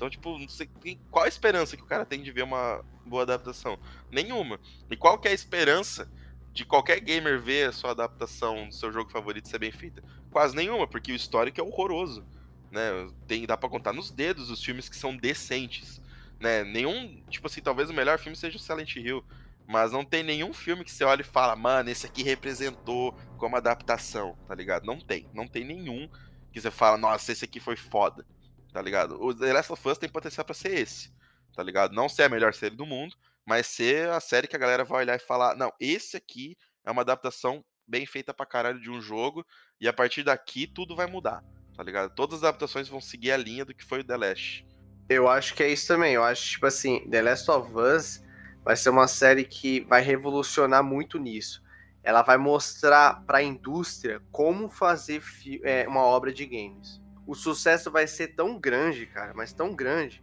Então, 0.01 0.09
tipo, 0.09 0.39
não 0.39 0.49
sei, 0.49 0.67
qual 1.11 1.27
a 1.27 1.29
esperança 1.29 1.77
que 1.77 1.83
o 1.83 1.87
cara 1.87 2.07
tem 2.07 2.23
de 2.23 2.33
ver 2.33 2.43
uma 2.43 2.83
boa 3.05 3.23
adaptação? 3.23 3.79
Nenhuma. 4.11 4.59
E 4.91 4.97
qual 4.97 5.19
que 5.19 5.29
é 5.29 5.31
a 5.31 5.35
esperança 5.35 6.11
de 6.53 6.65
qualquer 6.65 7.01
gamer 7.01 7.39
ver 7.39 7.69
a 7.69 7.73
sua 7.73 7.91
adaptação 7.91 8.69
do 8.69 8.75
seu 8.75 8.91
jogo 8.91 9.11
favorito 9.11 9.49
ser 9.49 9.59
bem 9.59 9.71
feita? 9.71 10.03
Quase 10.31 10.57
nenhuma, 10.57 10.87
porque 10.87 11.13
o 11.13 11.15
histórico 11.15 11.61
é 11.61 11.63
horroroso 11.63 12.25
né? 12.71 13.11
Tem, 13.27 13.47
dá 13.47 13.57
para 13.57 13.69
contar 13.69 13.93
nos 13.93 14.11
dedos 14.11 14.51
os 14.51 14.63
filmes 14.63 14.89
que 14.89 14.97
são 14.97 15.17
decentes, 15.17 16.01
né? 16.39 16.65
Nenhum, 16.65 17.21
tipo 17.29 17.47
assim, 17.47 17.61
talvez 17.61 17.91
o 17.91 17.95
melhor 17.95 18.19
filme 18.19 18.37
seja 18.37 18.57
o 18.57 18.61
Silent 18.61 18.97
Hill, 18.97 19.25
mas 19.67 19.93
não 19.93 20.05
tem 20.05 20.23
nenhum 20.23 20.53
filme 20.53 20.85
que 20.85 20.91
você 20.91 21.05
olha 21.05 21.23
e 21.23 21.25
fala, 21.25 21.57
mano, 21.57 21.91
esse 21.91 22.07
aqui 22.07 22.23
representou 22.23 23.15
como 23.37 23.57
adaptação, 23.57 24.37
tá 24.47 24.55
ligado? 24.55 24.85
Não 24.85 25.01
tem, 25.01 25.27
não 25.35 25.47
tem 25.47 25.65
nenhum 25.65 26.09
que 26.53 26.61
você 26.61 26.71
fala, 26.71 26.97
nossa, 26.97 27.33
esse 27.33 27.45
aqui 27.45 27.61
foi 27.61 27.77
foda, 27.77 28.25
tá 28.73 28.81
ligado? 28.81 29.21
O 29.23 29.35
The 29.35 29.53
Last 29.53 29.73
of 29.73 29.89
Us 29.89 29.99
tem 29.99 30.09
potencial 30.09 30.45
para 30.45 30.55
ser 30.55 30.79
esse, 30.79 31.13
tá 31.55 31.63
ligado? 31.63 31.95
Não 31.95 32.09
ser 32.09 32.25
a 32.25 32.29
melhor 32.29 32.55
série 32.55 32.77
do 32.77 32.87
mundo, 32.87 33.15
mas 33.47 33.67
ser 33.67 34.09
a 34.11 34.21
série 34.21 34.47
que 34.47 34.57
a 34.57 34.59
galera 34.61 34.85
vai 34.85 35.01
olhar 35.03 35.17
e 35.17 35.21
falar, 35.21 35.57
não, 35.57 35.73
esse 35.81 36.17
aqui 36.17 36.57
é 36.85 36.91
uma 36.91 37.03
adaptação 37.03 37.65
bem 37.87 38.07
feita 38.07 38.33
pra 38.33 38.47
caralho 38.47 38.81
de 38.81 38.91
um 38.91 39.01
jogo, 39.01 39.45
e 39.81 39.89
a 39.89 39.93
partir 39.93 40.23
daqui 40.23 40.67
tudo 40.67 40.95
vai 40.95 41.07
mudar 41.07 41.43
tá 41.81 41.85
ligado? 41.85 42.15
Todas 42.15 42.41
as 42.41 42.45
adaptações 42.45 42.89
vão 42.89 43.01
seguir 43.01 43.33
a 43.33 43.39
linha 43.39 43.65
do 43.65 43.75
que 43.75 43.83
foi 43.83 44.01
o 44.01 44.05
The 44.05 44.15
Last. 44.15 44.67
Eu 45.09 45.27
acho 45.27 45.55
que 45.55 45.63
é 45.63 45.69
isso 45.71 45.87
também. 45.89 46.13
Eu 46.13 46.23
acho, 46.23 46.51
tipo 46.51 46.67
assim, 46.67 47.09
The 47.09 47.23
Last 47.23 47.51
of 47.51 47.73
Us 47.75 48.23
vai 48.63 48.77
ser 48.77 48.91
uma 48.91 49.09
série 49.09 49.45
que 49.45 49.81
vai 49.85 50.03
revolucionar 50.03 50.85
muito 50.85 51.19
nisso. 51.19 51.63
Ela 52.03 52.21
vai 52.21 52.37
mostrar 52.37 53.25
para 53.25 53.39
a 53.39 53.43
indústria 53.43 54.21
como 54.31 54.69
fazer 54.69 55.23
é, 55.63 55.89
uma 55.89 56.03
obra 56.03 56.31
de 56.31 56.45
games. 56.45 57.01
O 57.27 57.35
sucesso 57.35 57.91
vai 57.91 58.07
ser 58.07 58.29
tão 58.29 58.59
grande, 58.59 59.07
cara, 59.07 59.33
mas 59.35 59.53
tão 59.53 59.75
grande, 59.75 60.23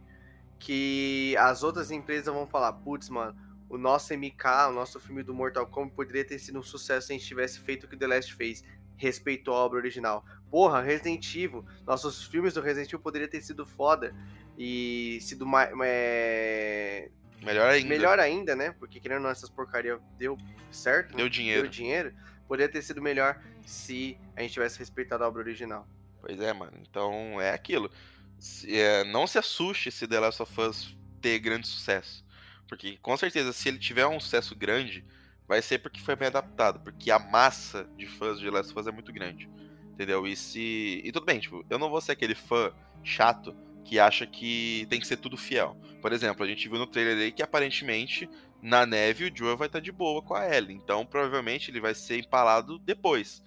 que 0.58 1.36
as 1.38 1.62
outras 1.62 1.90
empresas 1.90 2.32
vão 2.32 2.46
falar: 2.46 2.72
putz, 2.72 3.08
mano, 3.08 3.36
o 3.68 3.78
nosso 3.78 4.12
MK, 4.14 4.68
o 4.68 4.72
nosso 4.72 4.98
filme 4.98 5.22
do 5.22 5.34
Mortal 5.34 5.66
Kombat 5.66 5.94
poderia 5.94 6.24
ter 6.24 6.38
sido 6.38 6.58
um 6.58 6.62
sucesso 6.62 7.06
se 7.06 7.12
a 7.12 7.16
gente 7.16 7.26
tivesse 7.26 7.60
feito 7.60 7.84
o 7.84 7.88
que 7.88 7.96
The 7.96 8.06
Last 8.06 8.34
fez 8.34 8.64
respeitou 8.98 9.54
a 9.54 9.58
obra 9.58 9.78
original. 9.78 10.24
Porra, 10.50 10.82
Resident 10.82 11.24
Evil, 11.34 11.64
nossos 11.86 12.24
filmes 12.24 12.54
do 12.54 12.60
Resident 12.60 12.88
Evil 12.88 13.00
poderiam 13.00 13.30
ter 13.30 13.40
sido 13.40 13.64
foda 13.64 14.14
e 14.58 15.18
sido 15.22 15.46
mais. 15.46 15.70
É... 15.82 17.10
Melhor 17.42 17.70
ainda. 17.70 17.88
Melhor 17.88 18.18
ainda, 18.18 18.56
né? 18.56 18.74
Porque 18.78 18.98
querendo 18.98 19.18
ou 19.18 19.22
não, 19.24 19.30
essas 19.30 19.48
porcarias 19.48 20.00
deu 20.18 20.36
certo. 20.70 21.16
Deu 21.16 21.28
dinheiro. 21.28 21.62
Deu 21.62 21.70
dinheiro. 21.70 22.12
Poderia 22.48 22.70
ter 22.70 22.82
sido 22.82 23.00
melhor 23.00 23.40
se 23.64 24.18
a 24.34 24.42
gente 24.42 24.52
tivesse 24.54 24.78
respeitado 24.78 25.22
a 25.22 25.28
obra 25.28 25.42
original. 25.42 25.86
Pois 26.28 26.40
é, 26.40 26.52
mano. 26.52 26.72
Então 26.82 27.40
é 27.40 27.54
aquilo. 27.54 27.90
Se, 28.38 28.78
é, 28.78 29.02
não 29.02 29.26
se 29.26 29.38
assuste 29.38 29.90
se 29.90 30.06
The 30.06 30.20
Last 30.20 30.42
of 30.42 30.60
Us 30.60 30.94
ter 31.22 31.38
grande 31.38 31.66
sucesso. 31.66 32.22
Porque 32.68 32.98
com 32.98 33.16
certeza, 33.16 33.50
se 33.50 33.66
ele 33.66 33.78
tiver 33.78 34.06
um 34.06 34.20
sucesso 34.20 34.54
grande, 34.54 35.02
vai 35.46 35.62
ser 35.62 35.78
porque 35.78 36.02
foi 36.02 36.14
bem 36.16 36.28
adaptado. 36.28 36.80
Porque 36.80 37.10
a 37.10 37.18
massa 37.18 37.88
de 37.96 38.06
fãs 38.06 38.38
de 38.38 38.44
The 38.44 38.50
Last 38.50 38.72
of 38.72 38.80
Us 38.80 38.86
é 38.88 38.90
muito 38.90 39.10
grande. 39.10 39.48
Entendeu? 39.94 40.26
E 40.26 40.36
se. 40.36 41.00
E 41.02 41.10
tudo 41.10 41.24
bem, 41.24 41.40
tipo, 41.40 41.64
eu 41.70 41.78
não 41.78 41.88
vou 41.88 41.98
ser 41.98 42.12
aquele 42.12 42.34
fã 42.34 42.74
chato 43.02 43.56
que 43.82 43.98
acha 43.98 44.26
que 44.26 44.86
tem 44.90 45.00
que 45.00 45.06
ser 45.06 45.16
tudo 45.16 45.38
fiel. 45.38 45.80
Por 46.02 46.12
exemplo, 46.12 46.44
a 46.44 46.46
gente 46.46 46.68
viu 46.68 46.78
no 46.78 46.86
trailer 46.86 47.16
aí 47.16 47.32
que 47.32 47.42
aparentemente 47.42 48.28
na 48.60 48.84
neve 48.84 49.30
o 49.30 49.34
Joel 49.34 49.56
vai 49.56 49.66
estar 49.66 49.78
tá 49.78 49.82
de 49.82 49.90
boa 49.90 50.20
com 50.20 50.34
a 50.34 50.46
Ellie. 50.54 50.76
Então 50.76 51.06
provavelmente 51.06 51.70
ele 51.70 51.80
vai 51.80 51.94
ser 51.94 52.18
empalado 52.18 52.78
depois. 52.80 53.42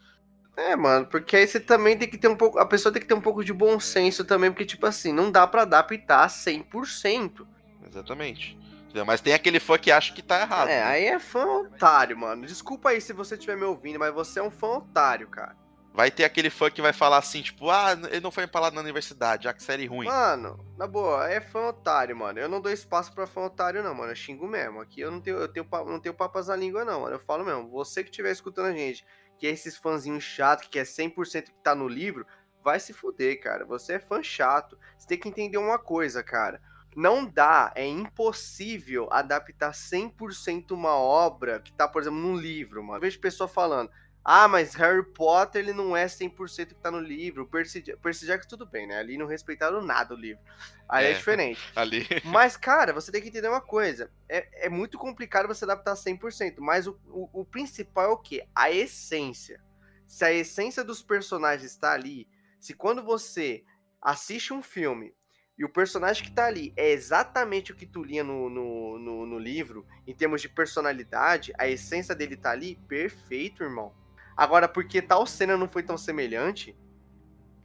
É, 0.56 0.76
mano, 0.76 1.06
porque 1.06 1.38
aí 1.38 1.48
você 1.48 1.60
também 1.60 1.98
tem 1.98 2.10
que 2.10 2.18
ter 2.18 2.28
um 2.28 2.36
pouco. 2.36 2.60
A 2.60 2.66
pessoa 2.66 2.92
tem 2.92 3.02
que 3.02 3.08
ter 3.08 3.14
um 3.14 3.22
pouco 3.22 3.44
de 3.44 3.54
bom 3.54 3.80
senso 3.80 4.24
também, 4.26 4.52
porque, 4.52 4.66
tipo 4.66 4.86
assim, 4.86 5.14
não 5.14 5.32
dá 5.32 5.48
para 5.48 5.62
adaptar 5.62 6.28
100%. 6.28 7.48
Exatamente. 7.88 8.58
Mas 9.06 9.22
tem 9.22 9.34
aquele 9.34 9.60
fã 9.60 9.78
que 9.78 9.92
acha 9.92 10.14
que 10.14 10.22
tá 10.22 10.42
errado. 10.42 10.68
É, 10.68 10.82
né? 10.82 10.84
aí 10.84 11.06
é 11.06 11.20
fã 11.20 11.46
otário, 11.46 12.18
mano. 12.18 12.46
Desculpa 12.46 12.90
aí 12.90 13.00
se 13.00 13.14
você 13.14 13.36
estiver 13.36 13.56
me 13.56 13.64
ouvindo, 13.64 13.98
mas 13.98 14.14
você 14.14 14.40
é 14.40 14.44
um 14.44 14.52
fã 14.52 14.68
otário, 14.78 15.28
cara. 15.30 15.56
Vai 15.94 16.10
ter 16.10 16.24
aquele 16.24 16.50
fã 16.50 16.70
que 16.70 16.82
vai 16.82 16.94
falar 16.94 17.18
assim, 17.18 17.42
tipo, 17.42 17.70
ah, 17.70 17.92
ele 18.10 18.22
não 18.22 18.32
foi 18.32 18.46
empalado 18.46 18.74
na 18.74 18.82
universidade, 18.82 19.44
já 19.44 19.54
que 19.54 19.62
série 19.62 19.86
ruim. 19.86 20.08
Mano, 20.08 20.66
na 20.78 20.88
boa, 20.88 21.30
é 21.30 21.42
fã 21.42 21.68
otário, 21.68 22.16
mano. 22.16 22.40
Eu 22.40 22.48
não 22.48 22.62
dou 22.62 22.72
espaço 22.72 23.14
pra 23.14 23.28
fã 23.28 23.42
otário, 23.42 23.84
não, 23.84 23.94
mano. 23.94 24.12
Eu 24.12 24.16
xingo 24.16 24.48
mesmo. 24.48 24.80
Aqui 24.80 25.02
eu 25.02 25.12
não 25.12 25.20
tenho, 25.20 25.38
eu 25.38 25.50
tenho, 25.50 25.68
não 25.86 26.00
tenho 26.00 26.16
papas 26.16 26.48
na 26.48 26.56
língua, 26.56 26.86
não, 26.86 27.02
mano. 27.02 27.16
Eu 27.16 27.20
falo 27.20 27.44
mesmo. 27.44 27.70
Você 27.72 28.04
que 28.04 28.10
estiver 28.10 28.32
escutando 28.32 28.68
a 28.68 28.72
gente, 28.74 29.06
que 29.42 29.48
é 29.48 29.50
esses 29.50 29.76
fãzinhos 29.76 30.24
chatos, 30.24 30.68
que 30.68 30.78
é 30.78 30.84
100% 30.84 31.46
que 31.46 31.64
tá 31.64 31.74
no 31.74 31.88
livro, 31.88 32.28
vai 32.64 32.80
se 32.80 32.94
fuder, 32.94 33.42
cara. 33.42 33.66
Você 33.66 33.94
é 33.94 34.00
fã 34.00 34.22
chato. 34.22 34.78
Você 34.96 35.08
tem 35.08 35.18
que 35.18 35.28
entender 35.28 35.58
uma 35.58 35.80
coisa, 35.80 36.22
cara. 36.22 36.62
Não 36.96 37.26
dá, 37.26 37.74
é 37.74 37.84
impossível 37.88 39.12
adaptar 39.12 39.72
100% 39.72 40.74
uma 40.74 40.94
obra 40.94 41.60
que 41.60 41.74
tá, 41.74 41.88
por 41.88 42.04
exemplo, 42.04 42.20
num 42.20 42.36
livro, 42.36 42.84
mano. 42.84 42.98
Eu 42.98 43.02
vejo 43.02 43.20
pessoa 43.20 43.48
falando, 43.48 43.90
ah, 44.24 44.48
mas 44.48 44.76
Harry 44.76 45.04
Potter 45.04 45.62
ele 45.62 45.74
não 45.74 45.98
é 45.98 46.06
100% 46.06 46.68
que 46.68 46.76
tá 46.76 46.92
no 46.92 47.00
livro. 47.00 47.48
Percy, 47.48 47.82
Percy 48.02 48.28
Jackson 48.28 48.50
tudo 48.50 48.68
bem, 48.68 48.86
né? 48.86 49.00
Ali 49.00 49.18
não 49.18 49.26
respeitaram 49.26 49.82
nada 49.82 50.14
o 50.14 50.18
livro. 50.18 50.44
Aí 50.88 51.08
é, 51.08 51.12
é 51.12 51.14
diferente. 51.14 51.60
Ali. 51.76 52.08
Mas, 52.26 52.56
cara, 52.56 52.94
você 52.94 53.12
tem 53.12 53.22
que 53.22 53.30
entender 53.30 53.48
uma 53.48 53.62
coisa. 53.62 54.12
É, 54.30 54.68
é 54.68 54.70
muito 54.70 54.98
complicado 55.00 55.48
você 55.48 55.66
adaptar 55.66 55.96
100%, 55.96 56.58
mas 56.60 56.86
o, 56.86 57.00
o, 57.08 57.42
o 57.42 57.46
principal 57.46 58.06
é 58.06 58.14
o 58.14 58.18
quê? 58.18 58.46
A 58.54 58.70
essência. 58.70 59.60
Se 60.06 60.24
a 60.24 60.32
essência 60.32 60.84
dos 60.84 61.02
personagens 61.02 61.72
está 61.72 61.94
ali, 61.94 62.28
se 62.60 62.76
quando 62.76 63.02
você 63.02 63.64
assiste 64.00 64.54
um 64.54 64.62
filme 64.62 65.16
e 65.58 65.66
o 65.66 65.70
personagem 65.70 66.24
que 66.24 66.32
tá 66.32 66.46
ali 66.46 66.74
é 66.76 66.92
exatamente 66.92 67.72
o 67.72 67.76
que 67.76 67.88
tu 67.88 68.04
lia 68.04 68.24
no, 68.24 68.50
no, 68.50 69.00
no, 69.00 69.26
no 69.26 69.40
livro, 69.40 69.86
em 70.06 70.14
termos 70.14 70.42
de 70.42 70.50
personalidade, 70.50 71.54
a 71.58 71.68
essência 71.68 72.14
dele 72.14 72.36
tá 72.36 72.52
ali, 72.52 72.76
perfeito, 72.88 73.64
irmão 73.64 74.00
Agora, 74.42 74.68
porque 74.68 75.04
tal 75.04 75.28
cena 75.28 75.56
não 75.56 75.70
foi 75.70 75.84
tão 75.84 75.96
semelhante, 76.00 76.76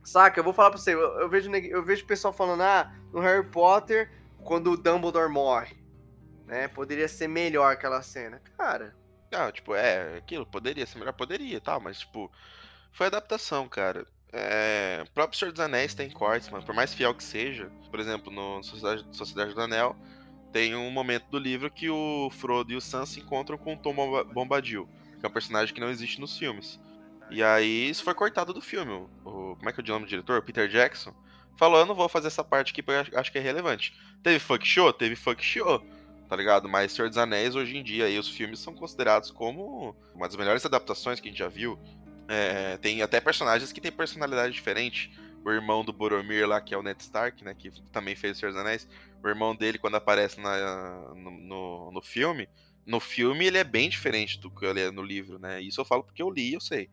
saca? 0.05 0.39
Eu 0.39 0.45
vou 0.45 0.53
falar 0.53 0.69
pra 0.69 0.79
você, 0.79 0.93
eu, 0.93 1.01
eu 1.21 1.27
vejo 1.27 1.51
eu 1.51 1.83
vejo 1.83 2.05
pessoal 2.05 2.35
falando, 2.35 2.61
ah, 2.65 2.95
no 3.11 3.19
Harry 3.19 3.49
Potter, 3.49 4.13
quando 4.45 4.73
o 4.73 4.77
Dumbledore 4.77 5.33
morre, 5.33 5.75
né? 6.45 6.69
Poderia 6.69 7.09
ser 7.09 7.29
melhor 7.29 7.73
aquela 7.73 8.03
cena. 8.03 8.43
Cara. 8.59 8.95
Não, 9.33 9.51
tipo, 9.51 9.75
é, 9.75 10.19
aquilo, 10.19 10.45
poderia 10.45 10.85
ser 10.85 10.99
melhor, 10.99 11.15
poderia 11.15 11.59
tal, 11.63 11.81
mas, 11.81 12.01
tipo, 12.01 12.31
foi 12.93 13.07
adaptação, 13.07 13.67
cara. 13.71 14.07
É, 14.31 15.03
o 15.03 15.11
próprio 15.13 15.39
Senhor 15.39 15.53
dos 15.53 15.61
Anéis 15.61 15.95
tem 15.95 16.11
cortes, 16.11 16.51
mano, 16.51 16.67
por 16.67 16.75
mais 16.75 16.93
fiel 16.93 17.15
que 17.15 17.25
seja. 17.25 17.73
Por 17.91 17.99
exemplo, 17.99 18.31
no 18.31 18.63
Sociedade, 18.63 19.17
Sociedade 19.17 19.55
do 19.55 19.63
Anel, 19.63 19.97
tem 20.53 20.75
um 20.75 20.91
momento 20.91 21.25
do 21.31 21.39
livro 21.39 21.71
que 21.71 21.89
o 21.89 22.29
Frodo 22.29 22.71
e 22.71 22.77
o 22.77 22.83
Sam 22.83 23.07
se 23.07 23.21
encontram 23.21 23.57
com 23.57 23.73
o 23.73 23.79
Tom 23.79 23.95
Bombadil 24.35 24.87
que 25.19 25.27
é 25.27 25.29
um 25.29 25.33
personagem 25.33 25.75
que 25.75 25.81
não 25.81 25.91
existe 25.91 26.21
nos 26.21 26.37
filmes. 26.37 26.81
E 27.31 27.43
aí 27.43 27.89
isso 27.89 28.05
foi 28.05 28.15
cortado 28.15 28.53
do 28.53 28.61
filme. 28.61 28.93
O, 29.25 29.57
como 29.57 29.69
é 29.69 29.73
que 29.73 29.81
é 29.81 29.85
o 29.85 29.87
nome 29.87 30.07
do 30.07 30.09
diretor? 30.09 30.39
O 30.39 30.43
Peter 30.43 30.69
Jackson. 30.69 31.15
Falou, 31.57 31.81
eu 31.81 31.87
não 31.87 31.95
vou 31.95 32.09
fazer 32.09 32.27
essa 32.27 32.45
parte 32.45 32.73
aqui 32.73 32.83
porque 32.83 33.17
acho 33.17 33.33
que 33.33 33.39
é 33.39 33.41
relevante. 33.41 33.99
Teve 34.23 34.39
fuck 34.39 34.67
show? 34.67 34.93
Teve 34.93 35.17
fuck 35.17 35.43
show. 35.43 35.83
Tá 36.29 36.37
ligado? 36.37 36.69
Mas 36.69 36.93
Senhor 36.93 37.09
dos 37.09 37.19
Anéis, 37.19 37.55
hoje 37.55 37.77
em 37.77 37.83
dia, 37.83 38.07
aí, 38.07 38.19
os 38.19 38.29
filmes 38.29 38.59
são 38.59 38.75
considerados 38.75 39.31
como 39.31 39.97
uma 40.15 40.27
das 40.27 40.37
melhores 40.37 40.67
adaptações 40.67 41.21
que 41.21 41.29
a 41.29 41.31
gente 41.31 41.39
já 41.39 41.49
viu. 41.49 41.79
É, 42.29 42.77
tem 42.79 43.01
até 43.01 43.21
personagens 43.21 43.73
que 43.73 43.81
têm 43.81 43.93
personalidade 43.93 44.53
diferente. 44.53 45.17
O 45.45 45.51
irmão 45.51 45.85
do 45.85 45.93
Boromir 45.93 46.47
lá, 46.47 46.61
que 46.61 46.75
é 46.75 46.79
o 46.79 46.83
Ned 46.83 47.01
Stark, 47.01 47.45
né? 47.45 47.55
Que 47.55 47.71
também 47.93 48.17
fez 48.17 48.37
Senhor 48.37 48.51
dos 48.51 48.61
Anéis. 48.61 48.89
O 49.23 49.29
irmão 49.29 49.55
dele, 49.55 49.79
quando 49.79 49.95
aparece 49.95 50.41
na, 50.41 51.15
no, 51.15 51.31
no, 51.31 51.93
no 51.93 52.03
filme, 52.03 52.49
no 52.87 53.01
filme 53.01 53.45
ele 53.45 53.59
é 53.59 53.65
bem 53.65 53.89
diferente 53.89 54.39
do 54.39 54.51
que 54.51 54.65
ele 54.65 54.81
é 54.81 54.91
no 54.91 55.03
livro, 55.03 55.39
né? 55.39 55.61
Isso 55.61 55.81
eu 55.81 55.85
falo 55.85 56.05
porque 56.05 56.23
eu 56.23 56.31
li, 56.31 56.55
eu 56.55 56.61
sei. 56.61 56.89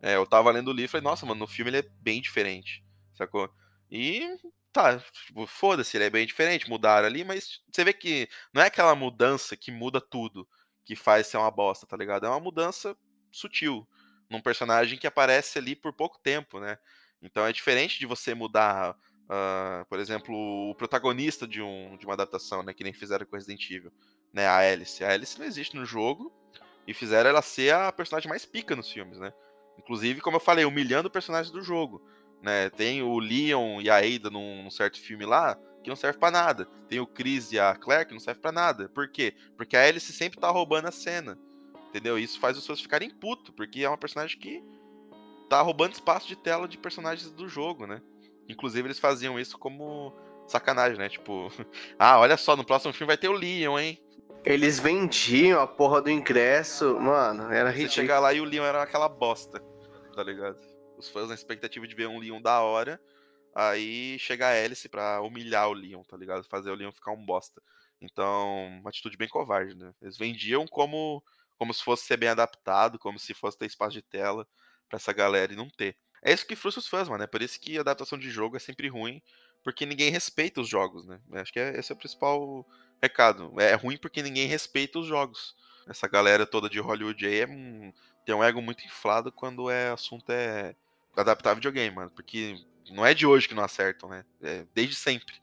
É, 0.00 0.16
eu 0.16 0.26
tava 0.26 0.50
lendo 0.50 0.68
o 0.68 0.72
livro 0.72 0.86
e 0.86 0.88
falei, 0.88 1.04
nossa, 1.04 1.26
mano, 1.26 1.40
no 1.40 1.46
filme 1.46 1.70
ele 1.70 1.78
é 1.78 1.88
bem 2.00 2.20
diferente, 2.20 2.82
sacou? 3.14 3.50
E 3.90 4.26
tá, 4.72 4.98
tipo, 4.98 5.46
foda-se, 5.46 5.96
ele 5.96 6.04
é 6.04 6.10
bem 6.10 6.26
diferente, 6.26 6.68
mudaram 6.68 7.06
ali, 7.06 7.24
mas 7.24 7.60
você 7.70 7.84
vê 7.84 7.92
que 7.92 8.28
não 8.52 8.62
é 8.62 8.66
aquela 8.66 8.94
mudança 8.94 9.56
que 9.56 9.70
muda 9.70 10.00
tudo, 10.00 10.48
que 10.84 10.96
faz 10.96 11.26
ser 11.26 11.36
uma 11.36 11.50
bosta, 11.50 11.86
tá 11.86 11.96
ligado? 11.96 12.26
É 12.26 12.28
uma 12.28 12.40
mudança 12.40 12.96
sutil, 13.30 13.86
num 14.30 14.40
personagem 14.40 14.98
que 14.98 15.06
aparece 15.06 15.58
ali 15.58 15.76
por 15.76 15.92
pouco 15.92 16.18
tempo, 16.18 16.58
né? 16.58 16.78
Então 17.22 17.46
é 17.46 17.52
diferente 17.52 17.98
de 17.98 18.06
você 18.06 18.34
mudar, 18.34 18.96
uh, 19.24 19.84
por 19.88 19.98
exemplo, 19.98 20.34
o 20.70 20.74
protagonista 20.74 21.46
de, 21.46 21.62
um, 21.62 21.96
de 21.96 22.04
uma 22.04 22.14
adaptação, 22.14 22.62
né? 22.62 22.74
Que 22.74 22.84
nem 22.84 22.92
fizeram 22.92 23.26
com 23.26 23.36
Resident 23.36 23.70
Evil 23.70 23.92
né, 24.34 24.46
a 24.46 24.56
Alice. 24.58 25.02
A 25.04 25.12
Alice 25.12 25.38
não 25.38 25.46
existe 25.46 25.76
no 25.76 25.86
jogo 25.86 26.32
e 26.86 26.92
fizeram 26.92 27.30
ela 27.30 27.40
ser 27.40 27.72
a 27.72 27.92
personagem 27.92 28.28
mais 28.28 28.44
pica 28.44 28.74
nos 28.74 28.90
filmes, 28.90 29.18
né? 29.18 29.32
Inclusive, 29.78 30.20
como 30.20 30.36
eu 30.36 30.40
falei, 30.40 30.64
humilhando 30.64 31.08
personagens 31.08 31.52
do 31.52 31.62
jogo. 31.62 32.02
Né? 32.42 32.68
Tem 32.70 33.02
o 33.02 33.18
Leon 33.18 33.80
e 33.80 33.88
a 33.88 33.96
Ada 33.96 34.30
num, 34.30 34.64
num 34.64 34.70
certo 34.70 35.00
filme 35.00 35.24
lá 35.24 35.58
que 35.82 35.88
não 35.88 35.96
serve 35.96 36.18
para 36.18 36.30
nada. 36.30 36.66
Tem 36.88 36.98
o 36.98 37.06
Chris 37.06 37.52
e 37.52 37.58
a 37.58 37.74
Claire 37.74 38.06
que 38.06 38.12
não 38.12 38.20
serve 38.20 38.40
para 38.40 38.52
nada. 38.52 38.88
Por 38.88 39.08
quê? 39.08 39.34
Porque 39.56 39.76
a 39.76 39.84
Alice 39.84 40.12
sempre 40.12 40.40
tá 40.40 40.50
roubando 40.50 40.88
a 40.88 40.92
cena. 40.92 41.38
Entendeu? 41.88 42.18
Isso 42.18 42.40
faz 42.40 42.58
os 42.58 42.64
seus 42.64 42.80
ficarem 42.80 43.10
puto, 43.10 43.52
porque 43.52 43.84
é 43.84 43.88
uma 43.88 43.98
personagem 43.98 44.38
que 44.38 44.64
tá 45.48 45.60
roubando 45.60 45.92
espaço 45.92 46.26
de 46.26 46.34
tela 46.34 46.66
de 46.66 46.76
personagens 46.76 47.30
do 47.30 47.48
jogo, 47.48 47.86
né? 47.86 48.02
Inclusive, 48.48 48.88
eles 48.88 48.98
faziam 48.98 49.38
isso 49.38 49.58
como 49.58 50.12
sacanagem, 50.46 50.98
né? 50.98 51.08
Tipo, 51.08 51.52
ah, 51.98 52.18
olha 52.18 52.36
só, 52.36 52.56
no 52.56 52.64
próximo 52.64 52.92
filme 52.92 53.08
vai 53.08 53.16
ter 53.16 53.28
o 53.28 53.32
Leon, 53.32 53.78
hein? 53.78 54.03
Eles 54.44 54.78
vendiam 54.78 55.58
a 55.58 55.66
porra 55.66 56.02
do 56.02 56.10
ingresso, 56.10 57.00
mano, 57.00 57.50
era 57.50 57.70
ridículo. 57.70 57.88
Você 57.88 58.00
chegar 58.02 58.20
lá 58.20 58.34
e 58.34 58.42
o 58.42 58.44
Leon 58.44 58.62
era 58.62 58.82
aquela 58.82 59.08
bosta, 59.08 59.58
tá 60.14 60.22
ligado? 60.22 60.60
Os 60.98 61.08
fãs 61.08 61.28
na 61.28 61.34
expectativa 61.34 61.86
de 61.86 61.94
ver 61.94 62.08
um 62.08 62.18
Leon 62.18 62.42
da 62.42 62.60
hora, 62.60 63.00
aí 63.54 64.18
chega 64.18 64.46
a 64.46 64.50
Alice 64.50 64.86
pra 64.86 65.22
humilhar 65.22 65.70
o 65.70 65.72
Leon, 65.72 66.02
tá 66.02 66.14
ligado? 66.14 66.44
Fazer 66.44 66.70
o 66.70 66.74
Leon 66.74 66.92
ficar 66.92 67.12
um 67.12 67.24
bosta. 67.24 67.62
Então, 68.02 68.66
uma 68.80 68.90
atitude 68.90 69.16
bem 69.16 69.28
covarde, 69.28 69.74
né? 69.74 69.94
Eles 70.02 70.18
vendiam 70.18 70.66
como, 70.66 71.24
como 71.56 71.72
se 71.72 71.82
fosse 71.82 72.04
ser 72.04 72.18
bem 72.18 72.28
adaptado, 72.28 72.98
como 72.98 73.18
se 73.18 73.32
fosse 73.32 73.56
ter 73.56 73.64
espaço 73.64 73.92
de 73.92 74.02
tela 74.02 74.46
pra 74.90 74.98
essa 74.98 75.12
galera 75.14 75.54
e 75.54 75.56
não 75.56 75.70
ter. 75.70 75.96
É 76.22 76.30
isso 76.30 76.46
que 76.46 76.54
frustra 76.54 76.80
os 76.80 76.88
fãs, 76.88 77.08
mano. 77.08 77.24
É 77.24 77.26
por 77.26 77.40
isso 77.40 77.58
que 77.58 77.78
a 77.78 77.80
adaptação 77.80 78.18
de 78.18 78.28
jogo 78.28 78.56
é 78.56 78.60
sempre 78.60 78.88
ruim, 78.88 79.22
porque 79.62 79.86
ninguém 79.86 80.10
respeita 80.10 80.60
os 80.60 80.68
jogos, 80.68 81.06
né? 81.06 81.18
Acho 81.32 81.50
que 81.50 81.58
é, 81.58 81.78
esse 81.78 81.90
é 81.90 81.94
o 81.94 81.98
principal 81.98 82.66
recado. 83.04 83.52
É 83.60 83.74
ruim 83.74 83.96
porque 83.96 84.22
ninguém 84.22 84.46
respeita 84.46 84.98
os 84.98 85.06
jogos. 85.06 85.54
Essa 85.86 86.08
galera 86.08 86.46
toda 86.46 86.68
de 86.68 86.80
Hollywood 86.80 87.26
aí 87.26 87.40
é 87.40 87.46
um, 87.46 87.92
tem 88.24 88.34
um 88.34 88.42
ego 88.42 88.60
muito 88.62 88.84
inflado 88.84 89.30
quando 89.30 89.70
é 89.70 89.90
assunto 89.90 90.30
é 90.30 90.74
adaptar 91.16 91.54
videogame, 91.54 91.94
mano. 91.94 92.10
Porque 92.10 92.56
não 92.90 93.04
é 93.04 93.14
de 93.14 93.26
hoje 93.26 93.46
que 93.46 93.54
não 93.54 93.64
acertam, 93.64 94.08
né? 94.08 94.24
É 94.42 94.64
desde 94.74 94.94
sempre. 94.94 95.34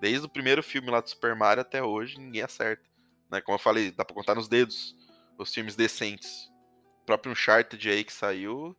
Desde 0.00 0.26
o 0.26 0.28
primeiro 0.28 0.62
filme 0.62 0.90
lá 0.90 1.00
do 1.00 1.08
Super 1.08 1.34
Mario 1.34 1.62
até 1.62 1.82
hoje, 1.82 2.18
ninguém 2.18 2.42
acerta. 2.42 2.82
Né? 3.30 3.40
Como 3.40 3.54
eu 3.54 3.62
falei, 3.62 3.90
dá 3.90 4.04
pra 4.04 4.14
contar 4.14 4.34
nos 4.34 4.48
dedos 4.48 4.94
os 5.38 5.52
filmes 5.52 5.76
decentes. 5.76 6.50
O 7.02 7.06
próprio 7.06 7.32
Uncharted 7.32 7.88
aí 7.88 8.04
que 8.04 8.12
saiu 8.12 8.76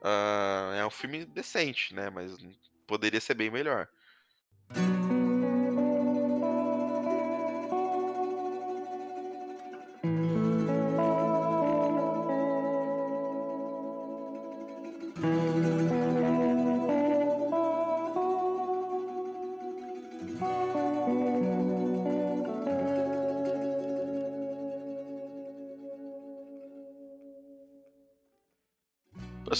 uh, 0.00 0.74
é 0.74 0.86
um 0.86 0.90
filme 0.90 1.24
decente, 1.24 1.94
né? 1.94 2.08
Mas 2.10 2.36
poderia 2.86 3.20
ser 3.20 3.34
bem 3.34 3.50
melhor. 3.50 3.88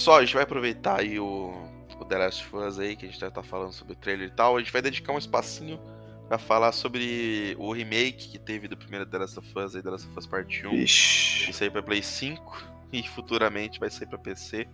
Pessoal, 0.05 0.19
a 0.19 0.21
gente 0.23 0.35
vai 0.35 0.43
aproveitar 0.43 0.99
aí 0.99 1.19
o, 1.19 1.51
o 1.99 2.05
The 2.05 2.17
Last 2.19 2.45
of 2.45 2.55
Us 2.57 2.77
aí, 2.77 2.95
que 2.95 3.07
a 3.07 3.09
gente 3.09 3.19
já 3.19 3.31
tá 3.31 3.41
falando 3.41 3.73
sobre 3.73 3.93
o 3.93 3.95
trailer 3.95 4.27
e 4.27 4.31
tal. 4.31 4.55
A 4.55 4.59
gente 4.59 4.71
vai 4.71 4.79
dedicar 4.79 5.11
um 5.11 5.17
espacinho 5.17 5.79
pra 6.27 6.37
falar 6.37 6.73
sobre 6.73 7.55
o 7.57 7.73
remake 7.73 8.29
que 8.29 8.37
teve 8.37 8.67
do 8.67 8.77
primeiro 8.77 9.03
The 9.07 9.17
Last 9.17 9.39
of 9.39 9.49
Us 9.57 9.75
aí, 9.75 9.81
The 9.81 9.89
Last 9.89 10.07
of 10.07 10.15
Us 10.15 10.27
Part 10.27 10.67
1. 10.67 10.75
Ixi. 10.75 11.49
Isso 11.49 11.63
aí 11.63 11.71
pra 11.71 11.81
Play 11.81 12.03
5 12.03 12.67
e 12.93 13.01
futuramente 13.01 13.79
vai 13.79 13.89
sair 13.89 14.05
pra 14.05 14.19
PC, 14.19 14.67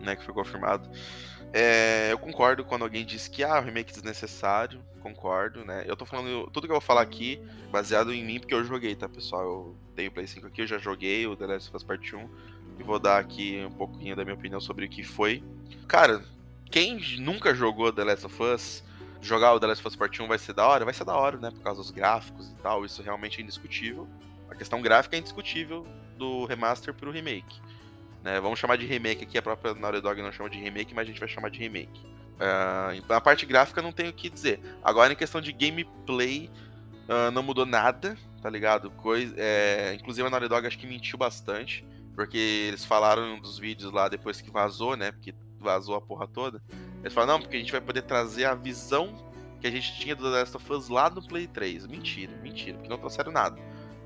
né? 0.00 0.16
Que 0.16 0.24
foi 0.24 0.34
confirmado. 0.34 0.90
É, 1.52 2.08
eu 2.10 2.18
concordo 2.18 2.64
quando 2.64 2.82
alguém 2.82 3.06
diz 3.06 3.28
que 3.28 3.44
ah, 3.44 3.60
o 3.60 3.62
remake 3.62 3.92
é 3.92 3.94
desnecessário. 3.94 4.82
Concordo, 5.00 5.64
né? 5.64 5.84
Eu 5.86 5.96
tô 5.96 6.04
falando. 6.04 6.50
Tudo 6.50 6.66
que 6.66 6.72
eu 6.72 6.80
vou 6.80 6.80
falar 6.80 7.02
aqui, 7.02 7.40
baseado 7.70 8.12
em 8.12 8.24
mim, 8.24 8.40
porque 8.40 8.54
eu 8.54 8.64
joguei, 8.64 8.96
tá, 8.96 9.08
pessoal? 9.08 9.44
Eu 9.44 9.76
tenho 9.94 10.10
o 10.10 10.12
Play 10.12 10.26
5 10.26 10.48
aqui, 10.48 10.62
eu 10.62 10.66
já 10.66 10.78
joguei 10.78 11.28
o 11.28 11.36
The 11.36 11.46
Last 11.46 11.68
of 11.68 11.76
Us 11.76 11.84
Part 11.84 12.16
1. 12.16 12.28
E 12.78 12.82
vou 12.82 12.98
dar 12.98 13.18
aqui 13.18 13.64
um 13.66 13.72
pouquinho 13.72 14.14
da 14.14 14.24
minha 14.24 14.34
opinião 14.34 14.60
sobre 14.60 14.86
o 14.86 14.88
que 14.88 15.02
foi. 15.02 15.42
Cara, 15.86 16.22
quem 16.70 17.00
nunca 17.18 17.54
jogou 17.54 17.92
The 17.92 18.04
Last 18.04 18.26
of 18.26 18.42
Us, 18.42 18.84
jogar 19.20 19.54
o 19.54 19.60
The 19.60 19.66
Last 19.66 19.80
of 19.80 19.88
Us 19.88 19.96
Part 19.96 20.22
1 20.22 20.26
vai 20.26 20.38
ser 20.38 20.52
da 20.52 20.66
hora? 20.66 20.84
Vai 20.84 20.94
ser 20.94 21.04
da 21.04 21.14
hora, 21.16 21.36
né? 21.38 21.50
Por 21.50 21.60
causa 21.62 21.80
dos 21.80 21.90
gráficos 21.90 22.50
e 22.50 22.54
tal. 22.62 22.84
Isso 22.84 23.02
realmente 23.02 23.40
é 23.40 23.42
indiscutível. 23.42 24.08
A 24.50 24.54
questão 24.54 24.80
gráfica 24.80 25.16
é 25.16 25.18
indiscutível 25.18 25.86
do 26.16 26.44
remaster 26.44 26.92
pro 26.94 27.10
remake. 27.10 27.60
Né? 28.22 28.40
Vamos 28.40 28.58
chamar 28.58 28.76
de 28.76 28.86
remake 28.86 29.24
aqui, 29.24 29.38
a 29.38 29.42
própria 29.42 29.74
Naughty 29.74 30.00
Dog 30.00 30.20
não 30.20 30.32
chama 30.32 30.50
de 30.50 30.58
remake, 30.58 30.94
mas 30.94 31.04
a 31.04 31.06
gente 31.06 31.20
vai 31.20 31.28
chamar 31.28 31.50
de 31.50 31.58
remake. 31.58 32.00
Uh, 32.38 33.12
a 33.12 33.20
parte 33.20 33.46
gráfica 33.46 33.82
não 33.82 33.92
tenho 33.92 34.10
o 34.10 34.12
que 34.12 34.28
dizer. 34.28 34.60
Agora, 34.82 35.12
em 35.12 35.16
questão 35.16 35.40
de 35.40 35.52
gameplay, 35.52 36.50
uh, 37.08 37.30
não 37.30 37.42
mudou 37.42 37.66
nada, 37.66 38.16
tá 38.42 38.48
ligado? 38.48 38.90
Coisa, 38.90 39.34
é, 39.36 39.94
inclusive 39.94 40.26
a 40.26 40.30
Naughty 40.30 40.48
Dog 40.48 40.66
acho 40.66 40.78
que 40.78 40.86
mentiu 40.86 41.18
bastante, 41.18 41.84
porque 42.18 42.66
eles 42.66 42.84
falaram 42.84 43.28
em 43.28 43.34
um 43.34 43.40
dos 43.40 43.60
vídeos 43.60 43.92
lá 43.92 44.08
depois 44.08 44.40
que 44.40 44.50
vazou, 44.50 44.96
né? 44.96 45.12
Porque 45.12 45.32
vazou 45.56 45.94
a 45.94 46.00
porra 46.00 46.26
toda. 46.26 46.60
Eles 46.98 47.12
falaram, 47.12 47.34
não, 47.34 47.40
porque 47.40 47.54
a 47.54 47.60
gente 47.60 47.70
vai 47.70 47.80
poder 47.80 48.02
trazer 48.02 48.44
a 48.44 48.56
visão 48.56 49.24
que 49.60 49.68
a 49.68 49.70
gente 49.70 49.96
tinha 50.00 50.16
do 50.16 50.24
The 50.24 50.40
Last 50.40 50.56
of 50.56 50.72
Us 50.72 50.88
lá 50.88 51.08
no 51.08 51.24
Play 51.24 51.46
3. 51.46 51.86
Mentira, 51.86 52.36
mentira, 52.42 52.76
porque 52.76 52.88
não 52.88 52.98
trouxeram 52.98 53.30
nada. 53.30 53.56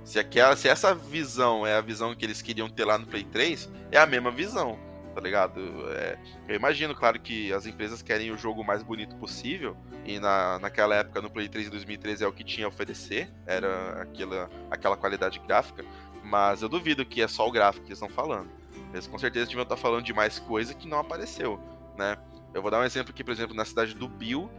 Se, 0.05 0.19
aquela, 0.19 0.55
se 0.57 0.69
essa 0.69 0.95
visão 0.95 1.67
é 1.67 1.75
a 1.75 1.81
visão 1.81 2.15
que 2.15 2.23
eles 2.23 2.43
queriam 2.43 2.69
ter 2.69 2.85
lá 2.85 2.99
no 2.99 3.07
Play 3.07 3.25
3, 3.25 3.71
é 3.91 3.97
a 3.97 4.05
mesma 4.05 4.31
visão, 4.31 4.79
tá 5.15 5.21
ligado? 5.23 5.63
É, 5.93 6.19
eu 6.49 6.55
imagino, 6.55 6.95
claro, 6.95 7.19
que 7.19 7.51
as 7.51 7.65
empresas 7.65 8.03
querem 8.03 8.31
o 8.31 8.37
jogo 8.37 8.63
mais 8.63 8.83
bonito 8.83 9.17
possível, 9.17 9.75
e 10.05 10.21
na, 10.21 10.59
naquela 10.59 10.97
época, 10.97 11.23
no 11.23 11.31
Play 11.31 11.49
3 11.49 11.65
de 11.65 11.71
2013, 11.71 12.25
é 12.25 12.29
o 12.29 12.33
que 12.33 12.45
tinha 12.45 12.67
a 12.67 12.69
oferecer, 12.69 13.33
era 13.47 14.03
aquela, 14.03 14.51
aquela 14.71 14.99
qualidade 14.99 15.39
gráfica, 15.39 15.83
mas 16.33 16.63
eu 16.63 16.69
duvido 16.69 17.05
que 17.05 17.21
é 17.21 17.29
só 17.29 17.47
o 17.47 17.51
gráfico 17.53 17.85
que 17.85 17.93
eles 17.93 18.03
estão 18.03 18.09
falando. 18.09 18.49
Eles 18.91 19.07
com 19.07 19.19
certeza 19.19 19.45
deviam 19.45 19.65
estar 19.65 19.77
falando 19.77 20.03
de 20.03 20.15
mais 20.15 20.39
coisa 20.39 20.73
que 20.73 20.89
não 20.89 20.99
apareceu, 20.99 21.61
né? 21.95 22.17
Eu 22.55 22.63
vou 22.63 22.71
dar 22.71 22.81
um 22.81 22.85
exemplo 22.85 23.11
aqui, 23.13 23.23
por 23.23 23.33
exemplo, 23.33 23.55
na 23.55 23.67
cidade 23.67 23.95
do 23.95 24.09
Bill, 24.09 24.51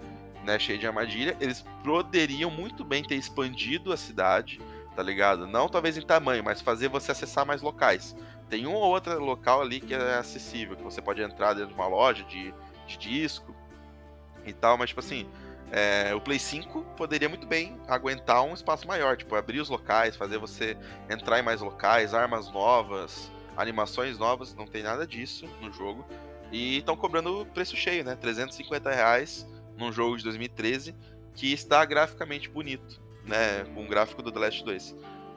né, 0.45 0.59
cheia 0.59 0.77
de 0.77 0.85
armadilha, 0.85 1.35
eles 1.39 1.65
poderiam 1.83 2.51
muito 2.51 2.83
bem 2.83 3.01
ter 3.01 3.15
expandido 3.15 3.91
a 3.91 3.97
cidade, 3.97 4.61
tá 4.95 5.01
ligado? 5.01 5.47
Não 5.47 5.67
talvez 5.67 5.97
em 5.97 6.01
tamanho, 6.01 6.43
mas 6.43 6.61
fazer 6.61 6.89
você 6.89 7.11
acessar 7.11 7.43
mais 7.43 7.63
locais. 7.63 8.15
Tem 8.51 8.67
um 8.67 8.75
ou 8.75 8.91
outro 8.91 9.19
local 9.19 9.59
ali 9.59 9.79
que 9.79 9.95
é 9.95 10.17
acessível, 10.17 10.75
que 10.75 10.83
você 10.83 11.01
pode 11.01 11.23
entrar 11.23 11.55
dentro 11.55 11.69
de 11.69 11.73
uma 11.73 11.87
loja 11.87 12.23
de, 12.25 12.53
de 12.85 12.97
disco 12.97 13.55
e 14.45 14.53
tal, 14.53 14.77
mas 14.77 14.89
tipo 14.89 14.99
assim, 14.99 15.27
é, 15.73 16.13
o 16.13 16.21
Play 16.21 16.37
5 16.37 16.83
poderia 16.95 17.27
muito 17.27 17.47
bem 17.47 17.79
aguentar 17.87 18.43
um 18.43 18.53
espaço 18.53 18.87
maior, 18.87 19.17
tipo, 19.17 19.35
abrir 19.35 19.59
os 19.59 19.69
locais, 19.69 20.15
fazer 20.15 20.37
você 20.37 20.77
entrar 21.09 21.39
em 21.39 21.41
mais 21.41 21.61
locais, 21.61 22.13
armas 22.13 22.51
novas, 22.51 23.31
animações 23.57 24.19
novas, 24.19 24.53
não 24.53 24.67
tem 24.67 24.83
nada 24.83 25.07
disso 25.07 25.47
no 25.59 25.73
jogo. 25.73 26.05
E 26.51 26.77
estão 26.77 26.95
cobrando 26.95 27.47
preço 27.55 27.75
cheio, 27.75 28.03
né? 28.03 28.15
350 28.15 28.91
reais 28.91 29.47
num 29.75 29.91
jogo 29.91 30.15
de 30.15 30.23
2013 30.23 30.95
que 31.33 31.51
está 31.51 31.83
graficamente 31.83 32.47
bonito 32.47 33.01
né, 33.25 33.63
com 33.73 33.83
o 33.83 33.87
gráfico 33.87 34.21
do 34.21 34.31
The 34.31 34.39
Last 34.39 34.63
2. 34.63 34.95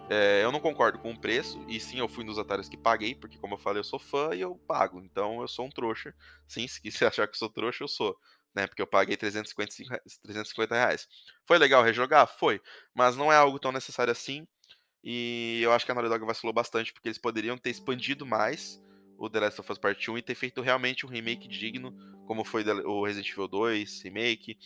É, 0.08 0.44
eu 0.44 0.52
não 0.52 0.60
concordo 0.60 0.98
com 0.98 1.10
o 1.10 1.18
preço, 1.18 1.64
e 1.66 1.80
sim, 1.80 1.98
eu 1.98 2.06
fui 2.06 2.24
dos 2.24 2.38
otários 2.38 2.68
que 2.68 2.76
paguei, 2.76 3.14
porque 3.14 3.38
como 3.38 3.54
eu 3.54 3.58
falei, 3.58 3.80
eu 3.80 3.84
sou 3.84 3.98
fã 3.98 4.34
e 4.34 4.40
eu 4.40 4.54
pago, 4.54 5.00
então 5.00 5.40
eu 5.40 5.48
sou 5.48 5.66
um 5.66 5.70
trouxa. 5.70 6.14
Sim, 6.46 6.66
se 6.68 6.80
você 6.90 7.06
achar 7.06 7.26
que 7.26 7.34
eu 7.34 7.38
sou 7.38 7.48
trouxa, 7.48 7.82
eu 7.82 7.88
sou, 7.88 8.16
né, 8.56 8.66
porque 8.66 8.80
eu 8.80 8.86
paguei 8.86 9.16
350, 9.16 10.00
350 10.22 10.74
reais. 10.74 11.06
Foi 11.44 11.58
legal 11.58 11.82
rejogar? 11.84 12.26
Foi, 12.26 12.60
mas 12.94 13.16
não 13.16 13.30
é 13.30 13.36
algo 13.36 13.58
tão 13.58 13.70
necessário 13.70 14.10
assim, 14.10 14.48
e 15.04 15.60
eu 15.62 15.72
acho 15.72 15.84
que 15.84 15.92
a 15.92 15.94
Naughty 15.94 16.10
Dog 16.10 16.24
vacilou 16.24 16.52
bastante, 16.52 16.92
porque 16.92 17.06
eles 17.06 17.18
poderiam 17.18 17.56
ter 17.56 17.70
expandido 17.70 18.26
mais 18.26 18.82
o 19.16 19.30
The 19.30 19.38
Last 19.38 19.60
of 19.60 19.70
Us 19.70 19.78
Part 19.78 20.10
1 20.10 20.18
e 20.18 20.22
ter 20.22 20.34
feito 20.34 20.60
realmente 20.60 21.06
um 21.06 21.08
remake 21.08 21.46
digno, 21.46 21.94
como 22.26 22.44
foi 22.44 22.64
o 22.64 23.04
Resident 23.04 23.30
Evil 23.30 23.46
2 23.46 24.02
remake, 24.02 24.58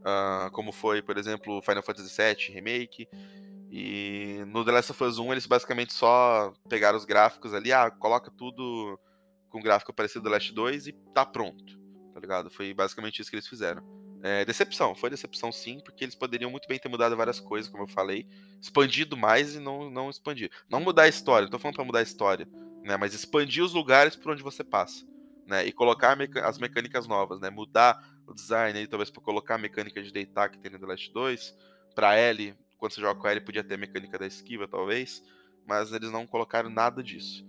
uh, 0.00 0.50
como 0.52 0.72
foi, 0.72 1.02
por 1.02 1.18
exemplo, 1.18 1.60
Final 1.60 1.82
Fantasy 1.82 2.16
VII 2.16 2.54
Remake. 2.54 3.06
E 3.70 4.42
no 4.46 4.64
The 4.64 4.72
Last 4.72 4.92
of 4.92 5.04
Us 5.04 5.18
1 5.18 5.32
eles 5.32 5.46
basicamente 5.46 5.92
só 5.92 6.54
pegaram 6.68 6.96
os 6.96 7.04
gráficos 7.04 7.52
ali, 7.52 7.70
ah, 7.70 7.90
coloca 7.90 8.30
tudo 8.30 8.98
com 9.50 9.60
gráfico 9.60 9.92
parecido 9.92 10.24
do 10.24 10.30
Last 10.30 10.52
2 10.52 10.86
e 10.86 10.92
tá 11.14 11.26
pronto, 11.26 11.78
tá 12.12 12.20
ligado? 12.20 12.50
Foi 12.50 12.72
basicamente 12.74 13.20
isso 13.20 13.30
que 13.30 13.36
eles 13.36 13.48
fizeram. 13.48 13.82
É, 14.22 14.44
decepção, 14.44 14.94
foi 14.94 15.10
decepção 15.10 15.50
sim, 15.50 15.80
porque 15.80 16.04
eles 16.04 16.14
poderiam 16.14 16.50
muito 16.50 16.68
bem 16.68 16.78
ter 16.78 16.88
mudado 16.88 17.16
várias 17.16 17.40
coisas, 17.40 17.68
como 17.68 17.82
eu 17.82 17.88
falei, 17.88 18.24
expandido 18.60 19.16
mais 19.16 19.56
e 19.56 19.58
não, 19.58 19.90
não 19.90 20.08
expandir. 20.08 20.50
Não 20.70 20.78
mudar 20.78 21.02
a 21.02 21.08
história, 21.08 21.46
não 21.46 21.50
tô 21.50 21.58
falando 21.58 21.74
pra 21.74 21.84
mudar 21.84 21.98
a 21.98 22.02
história, 22.02 22.48
né? 22.84 22.96
Mas 22.96 23.14
expandir 23.14 23.64
os 23.64 23.72
lugares 23.72 24.14
por 24.14 24.30
onde 24.30 24.42
você 24.42 24.62
passa, 24.62 25.04
né? 25.44 25.66
E 25.66 25.72
colocar 25.72 26.16
as 26.44 26.58
mecânicas 26.58 27.08
novas, 27.08 27.40
né? 27.40 27.50
Mudar 27.50 28.00
o 28.24 28.32
design 28.32 28.78
aí, 28.78 28.86
talvez 28.86 29.10
para 29.10 29.22
colocar 29.22 29.56
a 29.56 29.58
mecânica 29.58 30.00
de 30.00 30.12
deitar 30.12 30.48
que 30.48 30.58
tem 30.58 30.70
no 30.70 30.78
The 30.78 30.86
Last 30.86 31.12
2. 31.12 31.54
Para 31.94 32.14
L, 32.14 32.54
quando 32.78 32.92
você 32.92 33.00
joga 33.00 33.20
com 33.20 33.26
L, 33.26 33.40
podia 33.40 33.64
ter 33.64 33.74
a 33.74 33.78
mecânica 33.78 34.18
da 34.18 34.26
esquiva, 34.26 34.68
talvez. 34.68 35.22
Mas 35.66 35.92
eles 35.92 36.10
não 36.12 36.26
colocaram 36.26 36.70
nada 36.70 37.02
disso. 37.02 37.44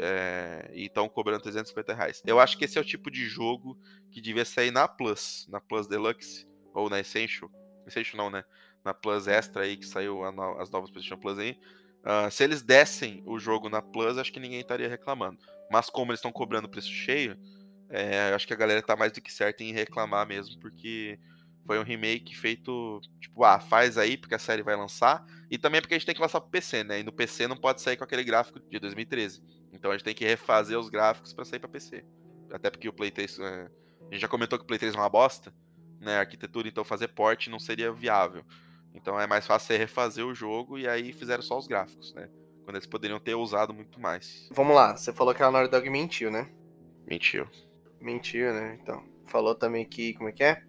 É, 0.00 0.70
e 0.72 0.84
estão 0.84 1.08
cobrando 1.08 1.42
350 1.42 1.94
reais. 1.94 2.22
Eu 2.24 2.38
acho 2.38 2.56
que 2.56 2.64
esse 2.64 2.78
é 2.78 2.80
o 2.80 2.84
tipo 2.84 3.10
de 3.10 3.26
jogo 3.26 3.76
que 4.10 4.20
devia 4.20 4.44
sair 4.44 4.70
na 4.70 4.86
Plus, 4.86 5.46
na 5.48 5.60
Plus 5.60 5.86
Deluxe, 5.86 6.46
ou 6.72 6.88
na 6.88 7.00
Essential. 7.00 7.50
Essential 7.86 8.16
não, 8.16 8.30
né? 8.30 8.44
Na 8.84 8.94
Plus 8.94 9.26
Extra 9.26 9.64
aí, 9.64 9.76
que 9.76 9.86
saiu 9.86 10.20
no, 10.32 10.60
as 10.60 10.70
novas 10.70 10.90
PlayStation 10.90 11.20
Plus 11.20 11.38
aí. 11.38 11.58
Uh, 12.04 12.30
se 12.30 12.44
eles 12.44 12.62
dessem 12.62 13.22
o 13.26 13.38
jogo 13.38 13.68
na 13.68 13.82
Plus, 13.82 14.16
acho 14.18 14.32
que 14.32 14.38
ninguém 14.38 14.60
estaria 14.60 14.88
reclamando. 14.88 15.38
Mas 15.70 15.90
como 15.90 16.12
eles 16.12 16.20
estão 16.20 16.32
cobrando 16.32 16.68
preço 16.68 16.90
cheio, 16.90 17.36
é, 17.90 18.32
acho 18.32 18.46
que 18.46 18.52
a 18.52 18.56
galera 18.56 18.82
tá 18.82 18.96
mais 18.96 19.12
do 19.12 19.20
que 19.20 19.32
certa 19.32 19.62
em 19.62 19.72
reclamar 19.72 20.26
mesmo, 20.26 20.58
porque 20.60 21.18
foi 21.66 21.78
um 21.78 21.82
remake 21.82 22.36
feito, 22.36 23.00
tipo, 23.20 23.44
ah, 23.44 23.60
faz 23.60 23.98
aí 23.98 24.16
porque 24.16 24.34
a 24.34 24.38
série 24.38 24.62
vai 24.62 24.76
lançar, 24.76 25.24
e 25.50 25.58
também 25.58 25.80
porque 25.80 25.94
a 25.94 25.98
gente 25.98 26.06
tem 26.06 26.14
que 26.14 26.20
lançar 26.20 26.40
pro 26.40 26.50
PC, 26.50 26.84
né? 26.84 27.00
E 27.00 27.02
no 27.02 27.12
PC 27.12 27.46
não 27.46 27.56
pode 27.56 27.82
sair 27.82 27.96
com 27.96 28.04
aquele 28.04 28.24
gráfico 28.24 28.60
de 28.60 28.78
2013. 28.78 29.42
Então 29.78 29.90
a 29.92 29.94
gente 29.94 30.04
tem 30.04 30.14
que 30.14 30.24
refazer 30.24 30.78
os 30.78 30.88
gráficos 30.88 31.32
para 31.32 31.44
sair 31.44 31.60
para 31.60 31.68
PC. 31.68 32.04
Até 32.52 32.68
porque 32.68 32.88
o 32.88 32.92
Play 32.92 33.10
3, 33.10 33.38
é... 33.38 33.44
a 33.44 34.12
gente 34.12 34.20
já 34.20 34.28
comentou 34.28 34.58
que 34.58 34.64
o 34.64 34.66
Play 34.66 34.78
3 34.78 34.94
é 34.94 34.98
uma 34.98 35.08
bosta, 35.08 35.54
né? 36.00 36.16
A 36.16 36.20
arquitetura, 36.20 36.68
então 36.68 36.84
fazer 36.84 37.08
port 37.08 37.46
não 37.46 37.60
seria 37.60 37.92
viável. 37.92 38.44
Então 38.92 39.20
é 39.20 39.26
mais 39.26 39.46
fácil 39.46 39.68
você 39.68 39.76
refazer 39.76 40.26
o 40.26 40.34
jogo 40.34 40.78
e 40.78 40.88
aí 40.88 41.12
fizeram 41.12 41.42
só 41.42 41.56
os 41.56 41.68
gráficos, 41.68 42.12
né? 42.14 42.28
Quando 42.64 42.76
eles 42.76 42.86
poderiam 42.86 43.20
ter 43.20 43.34
usado 43.34 43.72
muito 43.72 44.00
mais. 44.00 44.48
Vamos 44.50 44.74
lá, 44.74 44.96
você 44.96 45.12
falou 45.12 45.34
que 45.34 45.42
a 45.42 45.50
Naughty 45.50 45.70
Dog 45.70 45.88
mentiu, 45.88 46.30
né? 46.30 46.50
Mentiu. 47.06 47.46
Mentiu, 48.00 48.52
né? 48.52 48.78
Então, 48.82 49.02
falou 49.26 49.54
também 49.54 49.84
que, 49.84 50.12
como 50.14 50.28
é 50.28 50.32
que 50.32 50.42
é? 50.42 50.62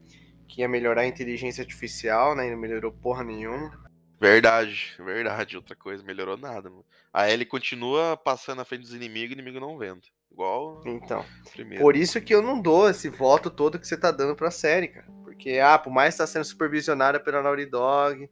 Que 0.47 0.61
ia 0.61 0.69
melhorar 0.69 1.01
a 1.01 1.07
inteligência 1.07 1.61
artificial, 1.61 2.35
né? 2.35 2.47
E 2.47 2.51
não 2.51 2.57
melhorou 2.57 2.91
porra 2.91 3.23
nenhuma. 3.23 3.88
Verdade, 4.19 4.93
verdade. 4.99 5.55
Outra 5.55 5.75
coisa, 5.75 6.03
melhorou 6.03 6.37
nada, 6.37 6.69
mano. 6.69 6.85
A 7.13 7.29
Ellie 7.29 7.45
continua 7.45 8.17
passando 8.17 8.57
na 8.57 8.65
frente 8.65 8.81
dos 8.81 8.93
inimigos 8.93 9.31
e 9.31 9.33
inimigo 9.33 9.59
não 9.59 9.77
vendo. 9.77 10.01
Igual. 10.31 10.81
Então. 10.85 11.25
Primeiro. 11.51 11.83
Por 11.83 11.95
isso 11.95 12.21
que 12.21 12.33
eu 12.33 12.41
não 12.41 12.61
dou 12.61 12.89
esse 12.89 13.09
voto 13.09 13.49
todo 13.49 13.79
que 13.79 13.87
você 13.87 13.97
tá 13.97 14.11
dando 14.11 14.35
pra 14.35 14.51
série, 14.51 14.89
cara. 14.89 15.07
Porque, 15.23 15.59
ah, 15.59 15.79
por 15.79 15.91
mais 15.91 16.13
que 16.13 16.19
tá 16.19 16.27
sendo 16.27 16.45
supervisionada 16.45 17.19
pela 17.19 17.41
Naughty 17.41 17.65
Dog. 17.65 18.29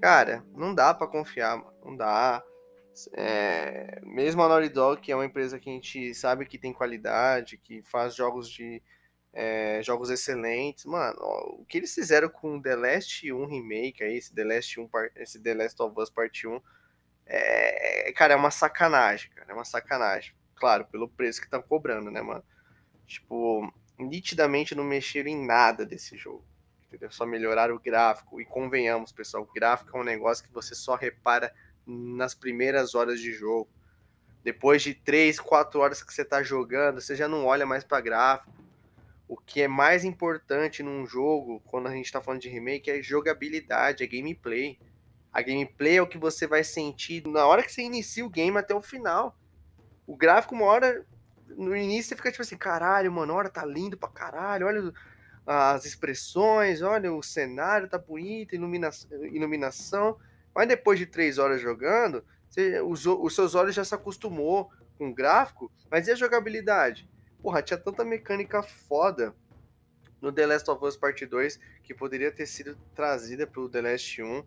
Cara, 0.00 0.44
não 0.54 0.74
dá 0.74 0.92
para 0.92 1.06
confiar, 1.06 1.56
mano. 1.56 1.72
Não 1.84 1.96
dá. 1.96 2.42
É, 3.14 4.00
mesmo 4.04 4.42
a 4.42 4.48
Naughty 4.48 4.68
Dog, 4.68 5.00
que 5.00 5.10
é 5.10 5.16
uma 5.16 5.24
empresa 5.24 5.58
que 5.58 5.68
a 5.68 5.72
gente 5.72 6.14
sabe 6.14 6.46
que 6.46 6.58
tem 6.58 6.72
qualidade, 6.72 7.56
que 7.56 7.82
faz 7.82 8.14
jogos 8.14 8.48
de 8.48 8.82
é, 9.34 9.82
jogos 9.82 10.10
excelentes, 10.10 10.84
mano, 10.84 11.18
ó, 11.20 11.56
o 11.60 11.64
que 11.66 11.78
eles 11.78 11.92
fizeram 11.92 12.28
com 12.28 12.62
The 12.62 12.76
Last 12.76 13.32
1 13.32 13.46
Remake, 13.46 14.04
aí, 14.04 14.16
esse 14.16 14.32
The 14.32 14.44
Last 14.44 14.80
1, 14.80 14.88
esse 15.16 15.42
The 15.42 15.54
Last 15.54 15.82
of 15.82 16.00
Us 16.00 16.08
Part 16.08 16.46
1, 16.46 16.60
é, 17.26 18.12
cara, 18.12 18.34
é 18.34 18.36
uma 18.36 18.50
sacanagem, 18.50 19.30
cara, 19.30 19.50
é 19.50 19.54
uma 19.54 19.64
sacanagem. 19.64 20.34
Claro, 20.54 20.84
pelo 20.86 21.08
preço 21.08 21.40
que 21.40 21.46
estão 21.46 21.60
cobrando, 21.60 22.10
né, 22.10 22.22
mano? 22.22 22.44
Tipo, 23.06 23.72
nitidamente 23.98 24.74
não 24.74 24.84
mexeram 24.84 25.28
em 25.28 25.44
nada 25.44 25.84
desse 25.84 26.16
jogo. 26.16 26.44
Entendeu? 26.86 27.10
Só 27.10 27.26
melhoraram 27.26 27.74
o 27.74 27.80
gráfico. 27.80 28.40
E 28.40 28.44
convenhamos, 28.44 29.10
pessoal, 29.10 29.42
o 29.42 29.52
gráfico 29.52 29.96
é 29.96 30.00
um 30.00 30.04
negócio 30.04 30.44
que 30.44 30.52
você 30.52 30.74
só 30.74 30.94
repara 30.94 31.52
nas 31.86 32.34
primeiras 32.34 32.94
horas 32.94 33.20
de 33.20 33.32
jogo. 33.32 33.68
Depois 34.42 34.82
de 34.82 34.94
3, 34.94 35.40
4 35.40 35.80
horas 35.80 36.02
que 36.02 36.12
você 36.12 36.22
está 36.22 36.42
jogando, 36.42 37.00
você 37.00 37.16
já 37.16 37.26
não 37.26 37.46
olha 37.46 37.66
mais 37.66 37.82
para 37.82 38.00
gráfico. 38.00 38.63
O 39.34 39.36
que 39.36 39.62
é 39.62 39.66
mais 39.66 40.04
importante 40.04 40.80
num 40.80 41.04
jogo, 41.04 41.60
quando 41.66 41.88
a 41.88 41.90
gente 41.90 42.04
está 42.04 42.20
falando 42.20 42.40
de 42.40 42.48
remake, 42.48 42.88
é 42.88 43.02
jogabilidade, 43.02 44.04
é 44.04 44.06
gameplay. 44.06 44.78
A 45.32 45.42
gameplay 45.42 45.96
é 45.96 46.02
o 46.02 46.06
que 46.06 46.16
você 46.16 46.46
vai 46.46 46.62
sentir 46.62 47.26
na 47.26 47.44
hora 47.44 47.64
que 47.64 47.72
você 47.72 47.82
inicia 47.82 48.24
o 48.24 48.30
game 48.30 48.56
até 48.56 48.72
o 48.72 48.80
final. 48.80 49.36
O 50.06 50.16
gráfico, 50.16 50.54
uma 50.54 50.66
hora, 50.66 51.04
no 51.48 51.76
início 51.76 52.10
você 52.10 52.14
fica 52.14 52.30
tipo 52.30 52.42
assim, 52.42 52.56
caralho, 52.56 53.10
mano, 53.10 53.34
hora 53.34 53.48
tá 53.48 53.66
lindo 53.66 53.96
pra 53.96 54.08
caralho, 54.08 54.68
olha 54.68 54.92
as 55.44 55.84
expressões, 55.84 56.80
olha 56.80 57.12
o 57.12 57.20
cenário 57.20 57.88
tá 57.88 57.98
bonito, 57.98 58.54
ilumina 58.54 58.88
iluminação. 59.32 60.16
Mas 60.54 60.68
depois 60.68 60.96
de 60.96 61.06
três 61.06 61.38
horas 61.38 61.60
jogando, 61.60 62.24
você, 62.48 62.80
os, 62.80 63.04
os 63.04 63.34
seus 63.34 63.56
olhos 63.56 63.74
já 63.74 63.84
se 63.84 63.96
acostumou 63.96 64.70
com 64.96 65.08
o 65.08 65.14
gráfico, 65.14 65.72
mas 65.90 66.06
e 66.06 66.12
a 66.12 66.14
jogabilidade? 66.14 67.12
Porra, 67.44 67.60
tinha 67.60 67.76
tanta 67.76 68.02
mecânica 68.06 68.62
foda 68.62 69.34
no 70.18 70.32
The 70.32 70.46
Last 70.46 70.70
of 70.70 70.82
Us 70.82 70.96
Part 70.96 71.26
2 71.26 71.60
que 71.82 71.92
poderia 71.92 72.32
ter 72.32 72.46
sido 72.46 72.74
trazida 72.94 73.46
pro 73.46 73.68
The 73.68 73.82
Last 73.82 74.22
1 74.22 74.42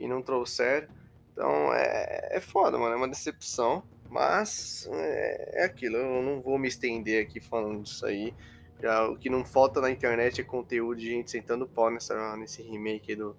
e 0.00 0.08
não 0.08 0.22
trouxeram. 0.22 0.88
Então 1.30 1.74
é, 1.74 2.30
é 2.32 2.40
foda, 2.40 2.78
mano. 2.78 2.94
É 2.94 2.96
uma 2.96 3.06
decepção. 3.06 3.82
Mas 4.08 4.88
é, 4.90 5.60
é 5.60 5.64
aquilo. 5.66 5.98
Eu 5.98 6.22
não 6.22 6.40
vou 6.40 6.58
me 6.58 6.68
estender 6.68 7.22
aqui 7.22 7.38
falando 7.38 7.82
disso 7.82 8.06
aí. 8.06 8.32
Já, 8.80 9.06
o 9.06 9.18
que 9.18 9.28
não 9.28 9.44
falta 9.44 9.78
na 9.82 9.90
internet 9.90 10.40
é 10.40 10.44
conteúdo 10.44 10.98
de 10.98 11.10
gente 11.10 11.30
sentando 11.30 11.68
pau 11.68 11.90
nessa, 11.90 12.34
nesse 12.38 12.62
remake 12.62 13.14
do, 13.14 13.36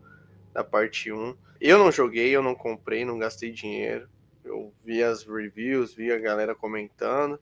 da 0.53 0.63
parte 0.63 1.11
1. 1.11 1.35
Eu 1.59 1.79
não 1.79 1.91
joguei, 1.91 2.29
eu 2.29 2.43
não 2.43 2.53
comprei, 2.53 3.03
não 3.03 3.17
gastei 3.17 3.49
dinheiro. 3.51 4.07
Eu 4.45 4.71
vi 4.85 5.01
as 5.01 5.23
reviews, 5.23 5.95
vi 5.95 6.11
a 6.11 6.19
galera 6.19 6.53
comentando. 6.53 7.39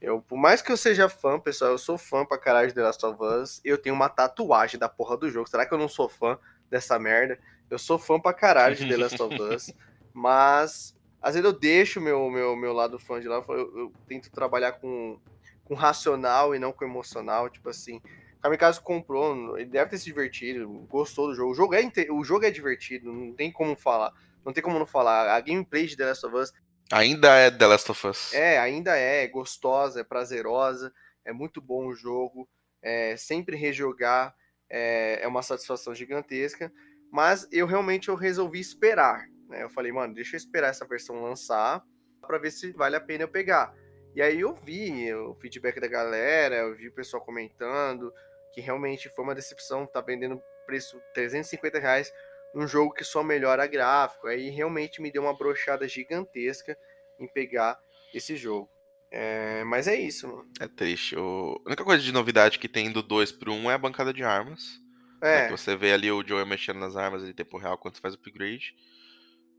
Eu, 0.00 0.22
por 0.22 0.36
mais 0.36 0.62
que 0.62 0.70
eu 0.70 0.76
seja 0.76 1.08
fã, 1.08 1.40
pessoal, 1.40 1.72
eu 1.72 1.78
sou 1.78 1.98
fã 1.98 2.24
pra 2.24 2.38
caralho 2.38 2.68
de 2.68 2.74
The 2.74 2.82
Last 2.82 3.04
of 3.04 3.18
Us. 3.20 3.60
Eu 3.64 3.76
tenho 3.76 3.94
uma 3.94 4.08
tatuagem 4.08 4.78
da 4.78 4.88
porra 4.88 5.16
do 5.16 5.28
jogo. 5.28 5.48
Será 5.48 5.66
que 5.66 5.74
eu 5.74 5.78
não 5.78 5.88
sou 5.88 6.08
fã 6.08 6.38
dessa 6.70 6.98
merda? 6.98 7.38
Eu 7.68 7.78
sou 7.78 7.98
fã 7.98 8.18
pra 8.20 8.32
caralho 8.32 8.76
de 8.76 8.88
The 8.88 8.96
Last 8.96 9.20
of 9.20 9.42
Us. 9.42 9.74
mas, 10.14 10.96
às 11.20 11.34
vezes 11.34 11.44
eu 11.44 11.58
deixo 11.58 12.00
meu, 12.00 12.30
meu, 12.30 12.54
meu 12.54 12.72
lado 12.72 12.98
fã 12.98 13.20
de 13.20 13.26
lá. 13.26 13.42
Eu, 13.48 13.76
eu 13.76 13.92
tento 14.06 14.30
trabalhar 14.30 14.72
com, 14.72 15.18
com 15.64 15.74
racional 15.74 16.54
e 16.54 16.60
não 16.60 16.72
com 16.72 16.84
emocional. 16.84 17.50
Tipo 17.50 17.68
assim, 17.68 18.00
Kamikaze 18.40 18.80
comprou, 18.80 19.58
ele 19.58 19.68
deve 19.68 19.90
ter 19.90 19.98
se 19.98 20.04
divertido, 20.04 20.68
gostou 20.88 21.26
do 21.26 21.34
jogo. 21.34 21.50
O 21.50 21.54
jogo 21.54 21.74
é, 21.74 21.82
o 22.10 22.22
jogo 22.22 22.44
é 22.44 22.50
divertido, 22.50 23.12
não 23.12 23.32
tem 23.32 23.50
como 23.50 23.74
falar. 23.74 24.12
Não 24.44 24.52
tem 24.52 24.62
como 24.62 24.78
não 24.78 24.86
falar. 24.86 25.34
A 25.34 25.40
gameplay 25.40 25.86
de 25.86 25.96
The 25.96 26.06
Last 26.06 26.24
of 26.24 26.36
Us. 26.36 26.52
Ainda 26.92 27.34
é 27.36 27.50
The 27.50 27.66
Last 27.66 27.90
of 27.90 28.06
Us. 28.06 28.34
É, 28.34 28.58
ainda 28.58 28.96
é, 28.96 29.24
é 29.24 29.26
gostosa, 29.28 30.00
é 30.00 30.04
prazerosa, 30.04 30.92
é 31.24 31.32
muito 31.32 31.60
bom 31.60 31.86
o 31.86 31.94
jogo. 31.94 32.48
É, 32.80 33.16
sempre 33.16 33.56
rejogar 33.56 34.34
é, 34.70 35.22
é 35.22 35.28
uma 35.28 35.42
satisfação 35.42 35.94
gigantesca. 35.94 36.72
Mas 37.10 37.46
eu 37.52 37.66
realmente 37.66 38.08
eu 38.08 38.14
resolvi 38.14 38.60
esperar. 38.60 39.26
Né? 39.48 39.62
Eu 39.62 39.70
falei, 39.70 39.92
mano, 39.92 40.14
deixa 40.14 40.36
eu 40.36 40.38
esperar 40.38 40.68
essa 40.68 40.86
versão 40.86 41.22
lançar 41.22 41.82
para 42.20 42.38
ver 42.38 42.50
se 42.50 42.72
vale 42.72 42.96
a 42.96 43.00
pena 43.00 43.24
eu 43.24 43.28
pegar. 43.28 43.74
E 44.14 44.22
aí 44.22 44.40
eu 44.40 44.54
vi 44.54 45.12
o 45.14 45.34
feedback 45.34 45.80
da 45.80 45.86
galera, 45.86 46.56
eu 46.56 46.76
vi 46.76 46.88
o 46.88 46.92
pessoal 46.92 47.22
comentando, 47.24 48.12
que 48.52 48.60
realmente 48.60 49.08
foi 49.10 49.24
uma 49.24 49.34
decepção, 49.34 49.86
tá 49.86 50.00
vendendo 50.00 50.40
preço 50.66 51.00
350 51.14 51.78
reais 51.78 52.12
num 52.58 52.66
jogo 52.66 52.92
que 52.92 53.04
só 53.04 53.22
melhora 53.22 53.68
gráfico. 53.68 54.26
Aí 54.26 54.50
realmente 54.50 55.00
me 55.00 55.12
deu 55.12 55.22
uma 55.22 55.36
brochada 55.36 55.86
gigantesca 55.86 56.76
em 57.20 57.28
pegar 57.28 57.78
esse 58.12 58.36
jogo. 58.36 58.68
É, 59.12 59.62
mas 59.64 59.86
é 59.86 59.94
isso, 59.94 60.26
mano. 60.26 60.50
É 60.60 60.66
triste. 60.66 61.16
O... 61.16 61.62
A 61.64 61.68
única 61.68 61.84
coisa 61.84 62.02
de 62.02 62.12
novidade 62.12 62.58
que 62.58 62.68
tem 62.68 62.90
do 62.90 63.00
2 63.00 63.30
pro 63.30 63.52
1 63.52 63.56
um 63.56 63.70
é 63.70 63.74
a 63.74 63.78
bancada 63.78 64.12
de 64.12 64.24
armas. 64.24 64.80
Né, 65.22 65.36
é. 65.36 65.42
Né, 65.42 65.50
você 65.56 65.76
vê 65.76 65.92
ali 65.92 66.10
o 66.10 66.26
Joel 66.26 66.44
mexendo 66.46 66.80
nas 66.80 66.96
armas 66.96 67.22
em 67.22 67.32
tempo 67.32 67.58
real 67.58 67.78
quando 67.78 67.94
você 67.94 68.00
faz 68.00 68.14
o 68.14 68.18
upgrade. 68.18 68.74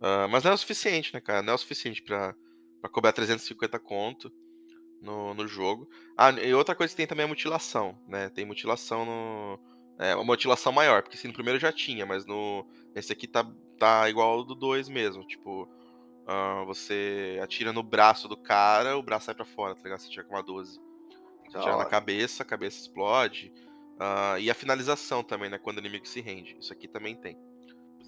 Uh, 0.01 0.27
mas 0.29 0.43
não 0.43 0.51
é 0.51 0.53
o 0.53 0.57
suficiente, 0.57 1.13
né, 1.13 1.21
cara? 1.21 1.41
Não 1.41 1.53
é 1.53 1.55
o 1.55 1.59
suficiente 1.59 2.01
pra, 2.01 2.35
pra 2.81 2.89
cobrar 2.89 3.13
350 3.13 3.79
conto 3.79 4.29
no, 5.01 5.33
no 5.33 5.47
jogo. 5.47 5.89
Ah, 6.17 6.31
e 6.31 6.53
outra 6.53 6.75
coisa 6.75 6.91
que 6.91 6.97
tem 6.97 7.07
também 7.07 7.23
é 7.23 7.25
a 7.25 7.29
mutilação, 7.29 7.97
né? 8.07 8.29
Tem 8.29 8.45
mutilação 8.45 9.05
no. 9.05 9.68
É, 9.99 10.15
uma 10.15 10.23
mutilação 10.23 10.71
maior, 10.71 11.03
porque 11.03 11.17
assim, 11.17 11.27
no 11.27 11.33
primeiro 11.33 11.59
já 11.59 11.73
tinha, 11.73 12.05
mas 12.05 12.25
no. 12.25 12.65
Esse 12.95 13.11
aqui 13.11 13.27
tá, 13.27 13.45
tá 13.77 14.09
igual 14.09 14.29
ao 14.29 14.43
do 14.45 14.55
2 14.55 14.87
mesmo. 14.87 15.27
Tipo, 15.27 15.63
uh, 15.63 16.65
você 16.65 17.37
atira 17.43 17.73
no 17.73 17.83
braço 17.83 18.27
do 18.29 18.37
cara, 18.37 18.97
o 18.97 19.03
braço 19.03 19.25
sai 19.25 19.35
pra 19.35 19.43
fora, 19.43 19.75
tá 19.75 19.81
ligado? 19.83 19.99
Você 19.99 20.09
tira 20.09 20.23
com 20.23 20.35
uma 20.35 20.41
12. 20.41 20.79
Você 21.49 21.57
atira 21.57 21.75
na 21.75 21.85
cabeça, 21.85 22.43
a 22.43 22.45
cabeça 22.45 22.79
explode. 22.79 23.51
Uh, 23.95 24.39
e 24.39 24.49
a 24.49 24.55
finalização 24.55 25.21
também, 25.21 25.49
né? 25.49 25.57
Quando 25.57 25.77
o 25.77 25.81
inimigo 25.81 26.07
se 26.07 26.21
rende. 26.21 26.55
Isso 26.57 26.71
aqui 26.71 26.87
também 26.87 27.17
tem. 27.17 27.37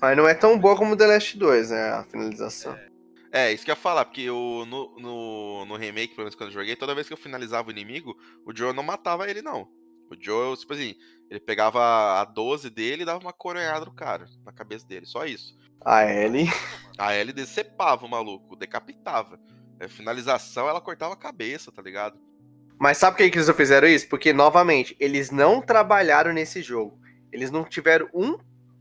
Mas 0.01 0.15
não 0.15 0.27
é 0.27 0.33
tão 0.33 0.57
boa 0.57 0.77
como 0.77 0.95
The 0.95 1.07
Last 1.07 1.37
2, 1.37 1.71
né? 1.71 1.89
A 1.91 2.03
finalização. 2.05 2.73
É. 2.73 2.91
É, 3.33 3.53
isso 3.53 3.63
que 3.63 3.71
eu 3.71 3.73
ia 3.73 3.79
falar, 3.79 4.03
porque 4.03 4.21
eu, 4.21 4.65
no, 4.67 4.93
no, 4.99 5.65
no 5.65 5.75
remake, 5.77 6.13
pelo 6.13 6.25
menos 6.25 6.35
quando 6.35 6.49
eu 6.49 6.53
joguei, 6.53 6.75
toda 6.75 6.93
vez 6.93 7.07
que 7.07 7.13
eu 7.13 7.17
finalizava 7.17 7.69
o 7.69 7.71
inimigo, 7.71 8.17
o 8.45 8.53
Joe 8.53 8.73
não 8.73 8.83
matava 8.83 9.29
ele, 9.29 9.41
não. 9.41 9.69
O 10.13 10.17
Joe, 10.19 10.57
tipo 10.57 10.73
assim, 10.73 10.95
ele 11.29 11.39
pegava 11.39 12.19
a 12.19 12.25
12 12.25 12.69
dele 12.69 13.03
e 13.03 13.05
dava 13.05 13.19
uma 13.19 13.33
coronhada 13.33 13.85
no 13.85 13.93
cara, 13.93 14.25
na 14.45 14.51
cabeça 14.51 14.85
dele, 14.85 15.05
só 15.05 15.25
isso. 15.25 15.57
A 15.83 16.05
Ellie? 16.05 16.47
A 16.97 17.15
Ellie 17.15 17.33
decepava 17.33 18.05
o 18.05 18.09
maluco, 18.09 18.55
decapitava. 18.55 19.39
A 19.79 19.87
finalização, 19.87 20.69
ela 20.69 20.81
cortava 20.81 21.13
a 21.13 21.17
cabeça, 21.17 21.71
tá 21.71 21.81
ligado? 21.81 22.19
Mas 22.77 22.97
sabe 22.97 23.17
por 23.17 23.29
que 23.29 23.37
eles 23.37 23.47
não 23.47 23.55
fizeram 23.55 23.87
isso? 23.87 24.07
Porque, 24.09 24.33
novamente, 24.33 24.95
eles 24.99 25.31
não 25.31 25.61
trabalharam 25.61 26.33
nesse 26.33 26.61
jogo. 26.61 26.99
Eles 27.31 27.49
não 27.49 27.63
tiveram 27.63 28.09
um, 28.13 28.37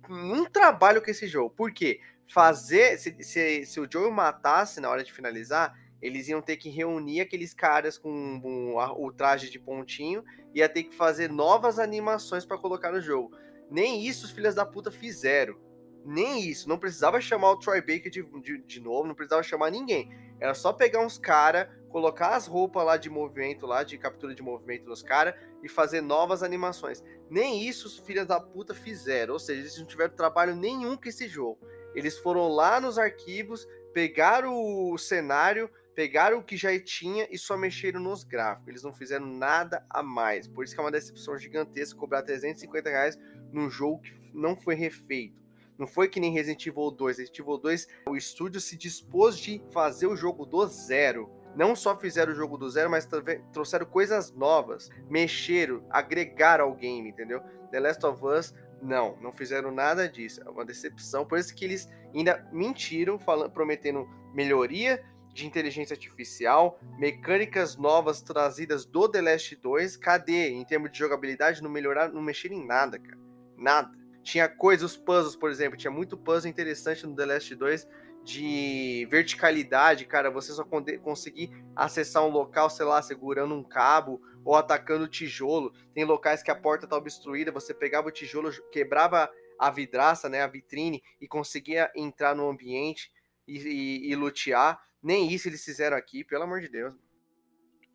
um 0.08 0.44
trabalho 0.44 1.02
com 1.02 1.10
esse 1.10 1.26
jogo. 1.26 1.50
Por 1.50 1.72
quê? 1.72 2.00
fazer. 2.32 2.98
Se, 2.98 3.16
se, 3.22 3.66
se 3.66 3.80
o 3.80 3.88
Joe 3.90 4.10
matasse 4.10 4.80
na 4.80 4.88
hora 4.88 5.04
de 5.04 5.12
finalizar, 5.12 5.76
eles 6.00 6.28
iam 6.28 6.40
ter 6.40 6.56
que 6.56 6.70
reunir 6.70 7.20
aqueles 7.20 7.52
caras 7.52 7.98
com 7.98 8.10
um, 8.10 8.76
o 8.76 9.12
traje 9.12 9.50
de 9.50 9.58
pontinho 9.58 10.24
e 10.54 10.60
ia 10.60 10.68
ter 10.68 10.84
que 10.84 10.94
fazer 10.94 11.28
novas 11.30 11.78
animações 11.78 12.44
para 12.44 12.58
colocar 12.58 12.90
no 12.90 13.00
jogo. 13.00 13.36
Nem 13.70 14.04
isso 14.04 14.24
os 14.24 14.30
filhos 14.30 14.54
da 14.54 14.64
puta 14.66 14.90
fizeram. 14.90 15.56
Nem 16.04 16.40
isso. 16.48 16.68
Não 16.68 16.78
precisava 16.78 17.20
chamar 17.20 17.50
o 17.52 17.58
Troy 17.58 17.80
Baker 17.80 18.10
de, 18.10 18.22
de, 18.40 18.58
de 18.58 18.80
novo, 18.80 19.06
não 19.06 19.14
precisava 19.14 19.42
chamar 19.42 19.70
ninguém. 19.70 20.10
Era 20.40 20.54
só 20.54 20.72
pegar 20.72 21.04
uns 21.04 21.18
caras, 21.18 21.68
colocar 21.90 22.34
as 22.34 22.46
roupas 22.46 22.84
lá 22.84 22.96
de 22.96 23.10
movimento, 23.10 23.66
lá 23.66 23.82
de 23.82 23.98
captura 23.98 24.34
de 24.34 24.42
movimento 24.42 24.86
dos 24.86 25.02
caras 25.02 25.34
e 25.62 25.68
fazer 25.68 26.00
novas 26.00 26.42
animações. 26.42 27.04
Nem 27.28 27.62
isso 27.62 27.86
os 27.86 27.98
filhos 27.98 28.26
da 28.26 28.40
puta 28.40 28.74
fizeram. 28.74 29.34
Ou 29.34 29.38
seja, 29.38 29.60
eles 29.60 29.78
não 29.78 29.86
tiveram 29.86 30.14
trabalho 30.14 30.56
nenhum 30.56 30.96
com 30.96 31.08
esse 31.08 31.28
jogo. 31.28 31.58
Eles 31.94 32.16
foram 32.18 32.48
lá 32.48 32.80
nos 32.80 32.98
arquivos, 32.98 33.68
pegaram 33.92 34.54
o 34.54 34.96
cenário, 34.96 35.70
pegaram 35.94 36.38
o 36.38 36.42
que 36.42 36.56
já 36.56 36.78
tinha 36.80 37.26
e 37.30 37.38
só 37.38 37.56
mexeram 37.56 38.00
nos 38.00 38.24
gráficos. 38.24 38.68
Eles 38.68 38.82
não 38.82 38.92
fizeram 38.92 39.26
nada 39.26 39.84
a 39.88 40.02
mais. 40.02 40.46
Por 40.46 40.64
isso 40.64 40.74
que 40.74 40.80
é 40.80 40.84
uma 40.84 40.90
decepção 40.90 41.38
gigantesca 41.38 41.98
cobrar 41.98 42.22
350 42.22 42.88
reais 42.88 43.18
num 43.52 43.68
jogo 43.68 44.02
que 44.02 44.14
não 44.32 44.56
foi 44.56 44.74
refeito. 44.74 45.40
Não 45.78 45.86
foi 45.86 46.08
que 46.08 46.20
nem 46.20 46.32
Resident 46.32 46.66
Evil 46.66 46.90
2. 46.90 47.18
Resident 47.18 47.38
Evil 47.38 47.58
2, 47.58 47.88
o 48.08 48.16
estúdio 48.16 48.60
se 48.60 48.76
dispôs 48.76 49.38
de 49.38 49.62
fazer 49.72 50.06
o 50.06 50.14
jogo 50.14 50.44
do 50.44 50.66
zero. 50.66 51.30
Não 51.56 51.74
só 51.74 51.98
fizeram 51.98 52.32
o 52.32 52.36
jogo 52.36 52.58
do 52.58 52.68
zero, 52.68 52.90
mas 52.90 53.08
trouxeram 53.52 53.86
coisas 53.86 54.30
novas, 54.30 54.90
mexeram, 55.08 55.84
agregaram 55.90 56.66
ao 56.66 56.74
game, 56.74 57.08
entendeu? 57.08 57.40
The 57.70 57.80
Last 57.80 58.06
of 58.06 58.24
Us 58.24 58.54
não, 58.82 59.16
não 59.20 59.32
fizeram 59.32 59.70
nada 59.70 60.08
disso. 60.08 60.42
É 60.46 60.50
uma 60.50 60.64
decepção. 60.64 61.26
Por 61.26 61.38
isso 61.38 61.54
que 61.54 61.64
eles 61.64 61.88
ainda 62.14 62.46
mentiram, 62.52 63.18
falando, 63.18 63.50
prometendo 63.50 64.06
melhoria 64.34 65.02
de 65.32 65.46
inteligência 65.46 65.94
artificial, 65.94 66.78
mecânicas 66.98 67.76
novas 67.76 68.20
trazidas 68.20 68.84
do 68.84 69.08
The 69.08 69.20
Last 69.20 69.56
2. 69.56 69.96
Cadê? 69.96 70.50
Em 70.50 70.64
termos 70.64 70.90
de 70.90 70.98
jogabilidade, 70.98 71.62
não 71.62 71.70
melhoraram, 71.70 72.14
não 72.14 72.22
mexeram 72.22 72.56
em 72.56 72.66
nada, 72.66 72.98
cara. 72.98 73.18
Nada. 73.56 73.90
Tinha 74.22 74.48
coisas, 74.48 74.92
os 74.92 74.96
puzzles, 74.96 75.36
por 75.36 75.50
exemplo, 75.50 75.78
tinha 75.78 75.90
muito 75.90 76.16
puzzle 76.16 76.50
interessante 76.50 77.06
no 77.06 77.16
The 77.16 77.26
Last 77.26 77.54
2 77.54 77.88
de 78.22 79.06
verticalidade, 79.10 80.04
cara, 80.04 80.30
você 80.30 80.52
só 80.52 80.64
conseguir 81.02 81.50
acessar 81.74 82.22
um 82.24 82.30
local, 82.30 82.68
sei 82.68 82.84
lá, 82.84 83.00
segurando 83.00 83.54
um 83.54 83.62
cabo 83.62 84.20
ou 84.44 84.54
atacando 84.54 85.08
tijolo. 85.08 85.72
Tem 85.94 86.04
locais 86.04 86.42
que 86.42 86.50
a 86.50 86.54
porta 86.54 86.86
tá 86.86 86.96
obstruída, 86.96 87.50
você 87.50 87.72
pegava 87.72 88.08
o 88.08 88.12
tijolo, 88.12 88.50
quebrava 88.70 89.30
a 89.58 89.70
vidraça, 89.70 90.28
né, 90.28 90.42
a 90.42 90.46
vitrine 90.46 91.02
e 91.20 91.26
conseguia 91.26 91.90
entrar 91.94 92.34
no 92.34 92.48
ambiente 92.48 93.10
e, 93.46 93.58
e, 93.58 94.10
e 94.10 94.14
lutear. 94.14 94.80
Nem 95.02 95.30
isso 95.32 95.48
eles 95.48 95.64
fizeram 95.64 95.96
aqui, 95.96 96.24
pelo 96.24 96.44
amor 96.44 96.60
de 96.60 96.68
Deus. 96.68 96.94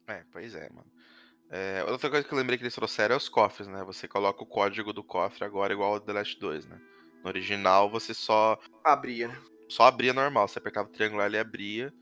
É, 0.08 0.24
pois 0.32 0.56
é, 0.56 0.70
mano. 0.70 0.92
É, 1.50 1.84
outra 1.88 2.10
coisa 2.10 2.28
que 2.28 2.34
eu 2.34 2.38
lembrei 2.38 2.58
que 2.58 2.64
eles 2.64 2.74
trouxeram 2.74 3.14
é 3.14 3.18
os 3.18 3.30
cofres, 3.30 3.68
né? 3.68 3.84
Você 3.84 4.08
coloca 4.08 4.44
o 4.44 4.48
código 4.48 4.92
do 4.92 5.04
cofre 5.04 5.44
agora 5.46 5.74
igual 5.74 5.94
ao 5.94 6.00
The 6.00 6.14
Last 6.14 6.40
2, 6.40 6.66
né? 6.66 6.82
No 7.24 7.30
original 7.30 7.90
você 7.90 8.14
só. 8.14 8.60
Abria, 8.84 9.28
né? 9.28 9.42
só 9.70 9.84
abria 9.84 10.14
normal. 10.14 10.48
Você 10.48 10.60
apertava 10.60 10.88
o 10.88 10.92
triângulo 10.92 11.22
ali 11.22 11.36
e 11.38 11.40
abria. 11.40 11.94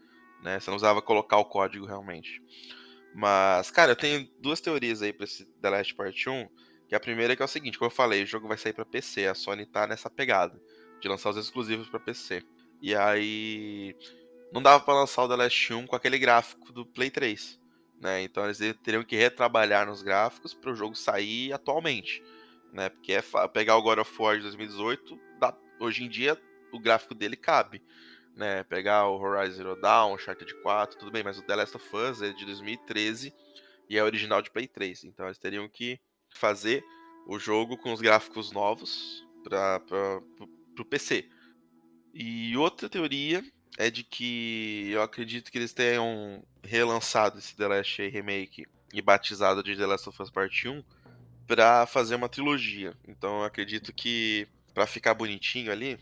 né? 0.42 0.60
Você 0.60 0.70
não 0.70 0.78
usava 0.78 1.02
colocar 1.02 1.38
o 1.38 1.46
código 1.46 1.86
realmente. 1.86 2.42
Mas, 3.14 3.70
cara, 3.70 3.92
eu 3.92 3.96
tenho 3.96 4.28
duas 4.40 4.60
teorias 4.60 5.02
aí 5.02 5.14
pra 5.14 5.26
esse 5.26 5.46
The 5.62 5.70
Last 5.70 5.96
Part 5.96 6.30
1. 6.30 6.50
Que 6.88 6.96
a 6.96 7.00
primeira 7.00 7.34
é 7.34 7.36
que 7.36 7.42
é 7.42 7.46
o 7.46 7.48
seguinte, 7.48 7.78
como 7.78 7.90
eu 7.90 7.96
falei, 7.96 8.24
o 8.24 8.28
jogo 8.28 8.48
vai 8.48 8.58
sair 8.58 8.74
para 8.74 8.86
PC, 8.86 9.28
a 9.28 9.34
Sony 9.34 9.66
tá 9.66 9.88
nessa 9.88 10.10
pegada 10.10 10.62
de 11.00 11.08
lançar 11.08 11.30
os 11.30 11.38
exclusivos 11.38 11.90
para 11.90 12.00
PC. 12.00 12.44
E 12.82 12.94
aí 12.96 13.96
não 14.54 14.62
dava 14.62 14.84
para 14.84 14.94
lançar 14.94 15.24
o 15.24 15.28
The 15.28 15.36
Last 15.36 15.74
1 15.74 15.88
com 15.88 15.96
aquele 15.96 16.20
gráfico 16.20 16.72
do 16.72 16.86
Play 16.86 17.10
3, 17.10 17.60
né? 18.00 18.22
Então 18.22 18.46
eles 18.46 18.60
teriam 18.84 19.04
que 19.04 19.16
retrabalhar 19.16 19.88
nos 19.88 20.04
gráficos 20.04 20.54
para 20.54 20.72
o 20.72 20.76
jogo 20.76 20.96
sair 20.96 21.52
atualmente, 21.52 22.24
né? 22.72 22.90
Porque 22.90 23.14
é 23.14 23.24
pegar 23.52 23.78
o 23.78 23.82
God 23.82 23.98
of 23.98 24.22
War 24.22 24.38
de 24.38 24.44
2018, 24.44 25.20
dá, 25.40 25.58
hoje 25.80 26.04
em 26.04 26.10
dia 26.10 26.40
o 26.72 26.80
gráfico 26.80 27.16
dele 27.16 27.36
cabe, 27.36 27.84
né? 28.36 28.64
Pegar 28.64 29.08
o 29.08 29.20
Horizon 29.20 29.56
Zero 29.56 29.76
Dawn, 29.76 30.12
o 30.12 30.16
Uncharted 30.16 30.54
4, 30.62 31.00
tudo 31.00 31.12
bem, 31.12 31.24
mas 31.24 31.40
o 31.40 31.42
The 31.42 31.56
Last 31.56 31.76
of 31.76 31.96
Us 31.96 32.22
é 32.22 32.32
de 32.32 32.46
2013 32.46 33.34
e 33.90 33.98
é 33.98 34.04
original 34.04 34.42
de 34.42 34.52
Play 34.52 34.68
3, 34.68 35.06
então 35.06 35.26
eles 35.26 35.40
teriam 35.40 35.68
que 35.68 36.00
fazer 36.30 36.86
o 37.28 37.40
jogo 37.40 37.76
com 37.76 37.92
os 37.92 38.02
gráficos 38.02 38.52
novos 38.52 39.26
para 39.44 39.82
o 40.80 40.86
PC. 40.86 41.28
E 42.14 42.56
outra 42.56 42.88
teoria 42.88 43.44
é 43.78 43.90
de 43.90 44.04
que 44.04 44.90
eu 44.92 45.02
acredito 45.02 45.52
que 45.52 45.58
eles 45.58 45.74
tenham 45.74 46.44
relançado 46.64 47.40
esse 47.40 47.56
The 47.56 47.68
Last 47.68 48.10
Remake 48.10 48.66
e 48.94 49.02
batizado 49.02 49.64
de 49.64 49.76
The 49.76 49.86
Last 49.86 50.10
of 50.10 50.22
Us 50.22 50.30
Part 50.30 50.68
1 50.68 50.84
para 51.48 51.86
fazer 51.86 52.16
uma 52.16 52.30
trilogia. 52.30 52.96
Então 53.08 53.40
eu 53.40 53.44
acredito 53.46 53.92
que 53.92 54.48
para 54.74 54.88
ficar 54.88 55.14
bonitinho 55.14 55.72
ali, 55.72 56.00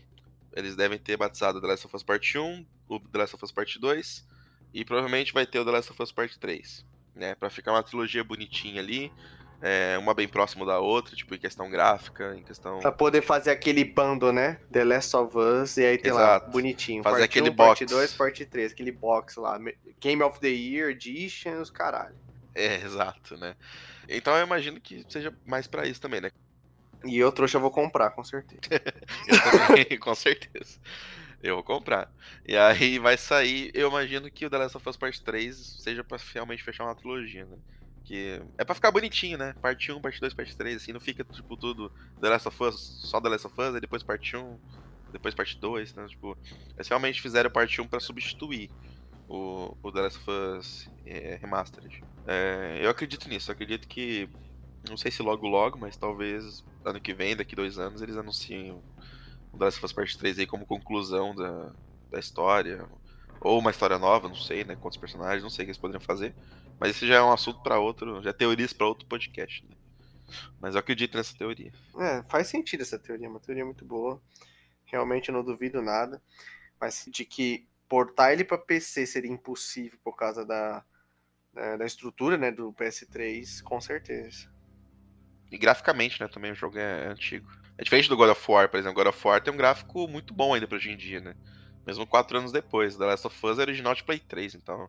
eles 0.54 0.76
devem 0.76 0.98
ter 0.98 1.16
batizado 1.16 1.60
The 1.60 1.66
Last 1.66 1.86
of 1.86 1.96
Us 1.96 2.02
Part 2.02 2.38
1, 2.38 2.66
o 2.88 3.00
The 3.00 3.18
Last 3.18 3.34
of 3.34 3.44
Us 3.44 3.52
Part 3.52 3.78
2 3.78 4.26
e 4.74 4.84
provavelmente 4.84 5.32
vai 5.32 5.46
ter 5.46 5.58
o 5.58 5.64
The 5.64 5.70
Last 5.70 5.90
of 5.90 6.02
Us 6.02 6.12
Part 6.12 6.38
3, 6.38 6.84
né? 7.14 7.34
Para 7.34 7.50
ficar 7.50 7.72
uma 7.72 7.82
trilogia 7.82 8.24
bonitinha 8.24 8.80
ali, 8.80 9.12
é, 9.62 9.96
uma 9.96 10.12
bem 10.12 10.26
próximo 10.26 10.66
da 10.66 10.80
outra, 10.80 11.14
tipo, 11.14 11.32
em 11.36 11.38
questão 11.38 11.70
gráfica, 11.70 12.34
em 12.36 12.42
questão. 12.42 12.80
Pra 12.80 12.90
poder 12.90 13.22
fazer 13.22 13.52
aquele 13.52 13.84
bando, 13.84 14.32
né? 14.32 14.58
The 14.72 14.82
Last 14.82 15.16
of 15.16 15.38
Us, 15.38 15.76
e 15.76 15.84
aí 15.84 15.96
tem 15.96 16.10
Exato. 16.10 16.46
lá, 16.46 16.50
bonitinho. 16.50 17.00
Fazer 17.00 17.20
parte 17.20 17.24
aquele 17.24 17.50
1, 17.50 17.54
box. 17.54 17.68
Parte 17.68 17.86
2, 17.86 18.12
parte 18.14 18.44
3, 18.44 18.72
aquele 18.72 18.90
box 18.90 19.36
lá. 19.36 19.60
Game 20.00 20.20
of 20.20 20.40
the 20.40 20.48
Year, 20.48 20.90
Edition, 20.90 21.60
os 21.60 21.70
caralho. 21.70 22.16
É, 22.56 22.74
exato, 22.82 23.36
né? 23.36 23.54
Então 24.08 24.36
eu 24.36 24.44
imagino 24.44 24.80
que 24.80 25.06
seja 25.08 25.32
mais 25.46 25.68
para 25.68 25.86
isso 25.86 26.00
também, 26.00 26.20
né? 26.20 26.32
E 27.04 27.16
eu 27.16 27.30
trouxa 27.30 27.56
eu 27.56 27.60
vou 27.60 27.70
comprar, 27.70 28.10
com 28.10 28.24
certeza. 28.24 28.60
eu 29.28 29.66
também, 29.68 29.84
com 29.98 30.14
certeza. 30.16 30.80
Eu 31.40 31.54
vou 31.54 31.64
comprar. 31.64 32.12
E 32.46 32.56
aí 32.56 32.98
vai 32.98 33.16
sair, 33.16 33.70
eu 33.74 33.88
imagino 33.88 34.28
que 34.28 34.44
o 34.44 34.50
The 34.50 34.58
Last 34.58 34.76
of 34.76 34.88
Us 34.88 34.96
Part 34.96 35.22
3 35.22 35.56
seja 35.56 36.02
pra 36.02 36.18
realmente 36.32 36.64
fechar 36.64 36.84
uma 36.84 36.94
trilogia, 36.96 37.44
né? 37.44 37.56
Que 38.04 38.42
é 38.58 38.64
pra 38.64 38.74
ficar 38.74 38.90
bonitinho, 38.90 39.38
né? 39.38 39.54
Parte 39.60 39.92
1, 39.92 40.00
parte 40.00 40.20
2, 40.20 40.34
parte 40.34 40.56
3, 40.56 40.76
assim, 40.76 40.92
não 40.92 41.00
fica, 41.00 41.24
tipo, 41.24 41.56
tudo 41.56 41.90
The 42.20 42.28
Last 42.28 42.48
of 42.48 42.64
Us, 42.64 43.00
só 43.04 43.20
The 43.20 43.28
Last 43.28 43.46
of 43.46 43.60
Us, 43.60 43.74
aí 43.74 43.80
depois 43.80 44.02
parte 44.02 44.36
1, 44.36 44.58
depois 45.12 45.34
parte 45.34 45.58
2, 45.58 45.94
né? 45.94 46.06
Tipo, 46.08 46.36
eles 46.74 46.88
realmente 46.88 47.20
fizeram 47.20 47.50
parte 47.50 47.80
1 47.80 47.86
pra 47.86 48.00
substituir 48.00 48.70
o, 49.28 49.76
o 49.82 49.92
The 49.92 50.00
Last 50.00 50.18
of 50.18 50.30
Us 50.30 50.90
é, 51.06 51.38
Remastered. 51.40 52.02
É, 52.26 52.80
eu 52.82 52.90
acredito 52.90 53.28
nisso, 53.28 53.50
eu 53.50 53.54
acredito 53.54 53.86
que, 53.86 54.28
não 54.88 54.96
sei 54.96 55.10
se 55.10 55.22
logo 55.22 55.46
logo, 55.46 55.78
mas 55.78 55.96
talvez 55.96 56.64
ano 56.84 57.00
que 57.00 57.14
vem, 57.14 57.36
daqui 57.36 57.54
dois 57.54 57.78
anos, 57.78 58.02
eles 58.02 58.16
anunciem 58.16 58.72
o 59.52 59.58
The 59.58 59.64
Last 59.64 59.78
of 59.78 59.86
Us 59.86 59.92
Parte 59.92 60.18
3 60.18 60.40
aí 60.40 60.46
como 60.46 60.66
conclusão 60.66 61.34
da, 61.34 61.72
da 62.10 62.18
história, 62.18 62.86
ou 63.44 63.58
uma 63.58 63.70
história 63.70 63.98
nova, 63.98 64.28
não 64.28 64.36
sei, 64.36 64.64
né? 64.64 64.76
Quantos 64.76 64.98
personagens, 64.98 65.42
não 65.42 65.50
sei 65.50 65.64
o 65.64 65.66
que 65.66 65.70
eles 65.70 65.78
poderiam 65.78 66.00
fazer. 66.00 66.34
Mas 66.78 66.90
esse 66.90 67.06
já 67.06 67.16
é 67.16 67.22
um 67.22 67.32
assunto 67.32 67.60
para 67.62 67.78
outro, 67.78 68.22
já 68.22 68.30
é 68.30 68.32
teorias 68.32 68.72
para 68.72 68.86
outro 68.86 69.06
podcast, 69.06 69.64
né? 69.68 69.76
Mas 70.60 70.74
eu 70.74 70.80
acredito 70.80 71.16
nessa 71.16 71.36
teoria. 71.36 71.72
É, 71.98 72.22
faz 72.24 72.46
sentido 72.46 72.82
essa 72.82 72.98
teoria, 72.98 73.28
uma 73.28 73.40
teoria 73.40 73.64
muito 73.64 73.84
boa. 73.84 74.20
Realmente 74.84 75.28
eu 75.28 75.34
não 75.34 75.44
duvido 75.44 75.82
nada. 75.82 76.22
Mas 76.80 77.04
de 77.08 77.24
que 77.24 77.66
portar 77.88 78.32
ele 78.32 78.44
para 78.44 78.56
PC 78.56 79.06
seria 79.06 79.30
impossível 79.30 79.98
por 80.02 80.16
causa 80.16 80.46
da, 80.46 80.84
da, 81.52 81.76
da, 81.76 81.84
estrutura 81.84 82.38
né, 82.38 82.50
do 82.50 82.72
PS3, 82.72 83.62
com 83.62 83.80
certeza. 83.80 84.50
E 85.50 85.58
graficamente, 85.58 86.20
né, 86.20 86.28
também 86.28 86.52
o 86.52 86.54
jogo 86.54 86.78
é 86.78 87.08
antigo. 87.08 87.50
É 87.76 87.84
diferente 87.84 88.08
do 88.08 88.16
God 88.16 88.30
of 88.30 88.50
War, 88.50 88.68
por 88.68 88.78
exemplo. 88.78 88.94
God 88.94 89.08
of 89.08 89.26
War 89.26 89.42
tem 89.42 89.52
um 89.52 89.56
gráfico 89.56 90.08
muito 90.08 90.32
bom 90.32 90.54
ainda 90.54 90.66
pra 90.66 90.76
hoje 90.76 90.90
em 90.90 90.96
dia, 90.96 91.20
né? 91.20 91.34
Mesmo 91.86 92.06
quatro 92.06 92.38
anos 92.38 92.52
depois. 92.52 92.96
The 92.96 93.04
Last 93.04 93.26
of 93.26 93.46
Us 93.46 93.58
é 93.58 93.62
original 93.62 93.94
de 93.94 94.04
Play 94.04 94.18
3, 94.20 94.54
então 94.54 94.88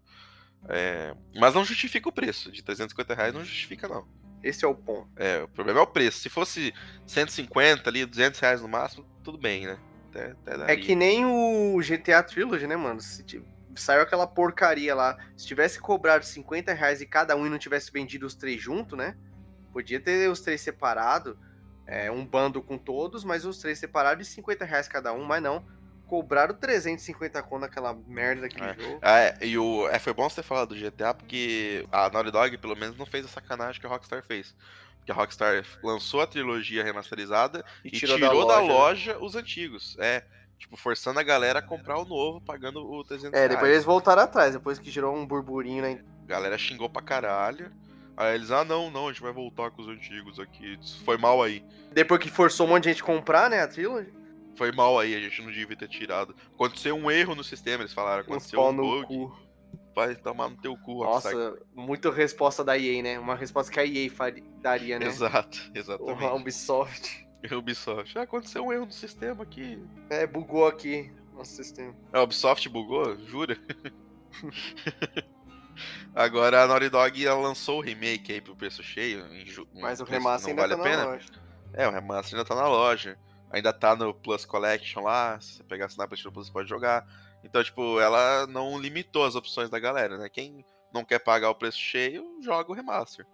é, 0.69 1.13
mas 1.35 1.53
não 1.53 1.65
justifica 1.65 2.09
o 2.09 2.11
preço. 2.11 2.51
De 2.51 2.63
350 2.63 3.13
reais 3.13 3.33
não 3.33 3.43
justifica, 3.43 3.87
não. 3.87 4.07
Esse 4.41 4.65
é 4.65 4.67
o 4.67 4.75
ponto. 4.75 5.09
É, 5.15 5.43
o 5.43 5.47
problema 5.47 5.79
é 5.79 5.83
o 5.83 5.87
preço. 5.87 6.19
Se 6.19 6.29
fosse 6.29 6.73
150 7.05 7.89
ali, 7.89 8.05
200 8.05 8.39
reais 8.39 8.61
no 8.61 8.67
máximo, 8.67 9.05
tudo 9.23 9.37
bem, 9.37 9.65
né? 9.65 9.77
Até, 10.09 10.35
até 10.45 10.73
é 10.73 10.77
que 10.77 10.95
nem 10.95 11.25
o 11.25 11.79
GTA 11.79 12.21
Trilogy, 12.21 12.67
né, 12.67 12.75
mano? 12.75 13.01
Se 13.01 13.23
saiu 13.75 14.01
aquela 14.01 14.27
porcaria 14.27 14.93
lá. 14.93 15.17
Se 15.35 15.47
tivesse 15.47 15.79
cobrado 15.79 16.25
50 16.25 16.73
reais 16.73 17.01
e 17.01 17.05
cada 17.05 17.35
um 17.35 17.47
e 17.47 17.49
não 17.49 17.57
tivesse 17.57 17.91
vendido 17.91 18.25
os 18.25 18.35
três 18.35 18.61
junto, 18.61 18.95
né? 18.95 19.17
Podia 19.71 19.99
ter 19.99 20.29
os 20.29 20.41
três 20.41 20.61
separados. 20.61 21.35
É, 21.85 22.09
um 22.09 22.25
bando 22.25 22.61
com 22.61 22.77
todos, 22.77 23.25
mas 23.25 23.45
os 23.45 23.57
três 23.57 23.77
separados 23.77 24.25
de 24.25 24.33
50 24.33 24.63
reais 24.63 24.87
cada 24.87 25.11
um, 25.11 25.25
mas 25.25 25.43
não 25.43 25.65
cobraram 26.07 26.55
350 26.55 27.41
conto 27.43 27.61
naquela 27.61 27.93
merda 28.07 28.43
daquele 28.43 28.65
é. 28.65 28.73
jogo. 28.73 28.99
É, 29.01 29.38
e 29.41 29.57
o, 29.57 29.88
é, 29.89 29.99
foi 29.99 30.13
bom 30.13 30.30
você 30.30 30.38
ter 30.38 30.43
falado 30.43 30.69
do 30.69 30.75
GTA, 30.75 31.13
porque 31.13 31.85
a 31.91 32.09
Naughty 32.09 32.31
Dog, 32.31 32.57
pelo 32.57 32.75
menos, 32.75 32.97
não 32.97 33.05
fez 33.05 33.25
a 33.25 33.27
sacanagem 33.30 33.80
que 33.80 33.88
a 33.88 33.89
Rockstar 33.89 34.23
fez. 34.23 34.55
Porque 34.97 35.11
a 35.11 35.15
Rockstar 35.15 35.63
lançou 35.84 36.21
a 36.21 36.27
trilogia 36.27 36.84
remasterizada 36.84 37.65
e, 37.84 37.89
e 37.89 37.91
tirou, 37.91 38.15
tirou, 38.15 38.47
da, 38.47 38.59
loja, 38.59 38.67
da 38.67 38.73
loja 38.73 39.17
os 39.19 39.35
antigos. 39.35 39.97
É, 39.99 40.23
tipo, 40.57 40.77
forçando 40.77 41.19
a 41.19 41.23
galera 41.23 41.59
a 41.59 41.61
comprar 41.61 41.97
o 41.97 42.05
novo, 42.05 42.39
pagando 42.41 42.89
o 42.89 43.03
300 43.03 43.34
É, 43.34 43.43
depois 43.43 43.61
reais. 43.61 43.73
eles 43.73 43.85
voltaram 43.85 44.23
atrás, 44.23 44.53
depois 44.53 44.80
que 44.80 44.89
gerou 44.89 45.15
um 45.15 45.25
burburinho, 45.25 45.81
né? 45.81 46.03
A 46.23 46.27
galera 46.27 46.57
xingou 46.57 46.89
pra 46.89 47.01
caralho. 47.01 47.71
Aí 48.15 48.35
eles, 48.35 48.51
ah, 48.51 48.63
não, 48.63 48.91
não, 48.91 49.07
a 49.07 49.11
gente 49.11 49.21
vai 49.21 49.34
voltar 49.34 49.71
com 49.71 49.81
os 49.81 49.88
antigos 49.88 50.39
aqui. 50.39 50.80
Foi 51.03 51.17
mal 51.17 51.41
aí. 51.41 51.65
Depois 51.91 52.21
que 52.21 52.30
forçou 52.30 52.67
um 52.67 52.69
monte 52.69 52.84
de 52.84 52.89
gente 52.91 53.03
comprar, 53.03 53.49
né, 53.49 53.61
a 53.61 53.67
trilogy? 53.67 54.22
Foi 54.55 54.71
mal 54.71 54.99
aí, 54.99 55.15
a 55.15 55.19
gente 55.19 55.41
não 55.41 55.51
devia 55.51 55.75
ter 55.75 55.88
tirado. 55.88 56.35
Aconteceu 56.53 56.95
um 56.95 57.09
erro 57.09 57.35
no 57.35 57.43
sistema, 57.43 57.84
eles 57.84 57.93
falaram. 57.93 58.21
Aconteceu 58.21 58.59
um, 58.59 58.69
um 58.69 58.75
bug. 58.75 59.07
Cu. 59.07 59.43
Vai 59.95 60.15
tomar 60.15 60.49
no 60.49 60.57
teu 60.57 60.75
cu, 60.75 61.03
Nossa, 61.03 61.55
muito 61.73 62.09
resposta 62.09 62.63
da 62.63 62.77
EA, 62.77 63.03
né? 63.03 63.19
Uma 63.19 63.35
resposta 63.35 63.71
que 63.71 63.80
a 63.80 63.85
EA 63.85 64.09
faria, 64.09 64.43
daria, 64.59 64.97
né? 64.97 65.05
Exato, 65.05 65.71
exatamente. 65.73 66.23
O 66.23 66.35
Ubisoft. 66.35 67.27
Ubisoft. 67.51 68.17
Ah, 68.17 68.23
aconteceu 68.23 68.65
um 68.65 68.73
erro 68.73 68.88
no 68.88 68.91
sistema 68.91 69.43
aqui. 69.43 69.84
É, 70.09 70.25
bugou 70.25 70.65
aqui 70.65 71.11
nosso 71.35 71.55
sistema. 71.55 71.95
A 72.11 72.21
Ubisoft 72.21 72.67
bugou? 72.69 73.15
Jura? 73.27 73.55
Agora 76.15 76.63
a 76.63 76.67
Naughty 76.67 76.89
Dog 76.89 77.25
lançou 77.25 77.80
o 77.80 77.81
remake 77.81 78.34
aí 78.34 78.41
pro 78.41 78.55
preço 78.55 78.81
cheio. 78.84 79.25
Mas 79.75 79.99
o 79.99 80.03
remaster 80.03 80.49
ainda 80.49 80.61
vale 80.61 80.75
tá 80.75 80.81
a 80.81 80.84
pena. 80.84 80.97
na 80.97 81.11
loja. 81.11 81.30
É, 81.73 81.88
o 81.88 81.91
remaster 81.91 82.38
ainda 82.38 82.47
tá 82.47 82.55
na 82.55 82.67
loja 82.67 83.17
ainda 83.53 83.71
tá 83.71 83.95
no 83.95 84.13
Plus 84.15 84.43
Collection 84.45 85.03
lá, 85.03 85.39
se 85.39 85.57
você 85.57 85.63
pegar 85.63 85.88
na 85.95 86.07
PlayStation 86.07 86.31
Plus, 86.31 86.47
você 86.47 86.53
pode 86.53 86.67
jogar. 86.67 87.07
Então, 87.43 87.63
tipo, 87.63 87.99
ela 87.99 88.47
não 88.47 88.80
limitou 88.80 89.25
as 89.25 89.35
opções 89.35 89.69
da 89.69 89.80
galera, 89.80 90.17
né? 90.17 90.27
Quem 90.27 90.65
não 90.91 91.05
quer 91.05 91.19
pagar 91.19 91.51
o 91.51 91.55
preço 91.55 91.77
cheio, 91.77 92.41
joga 92.41 92.71
o 92.71 92.73
remaster, 92.73 93.27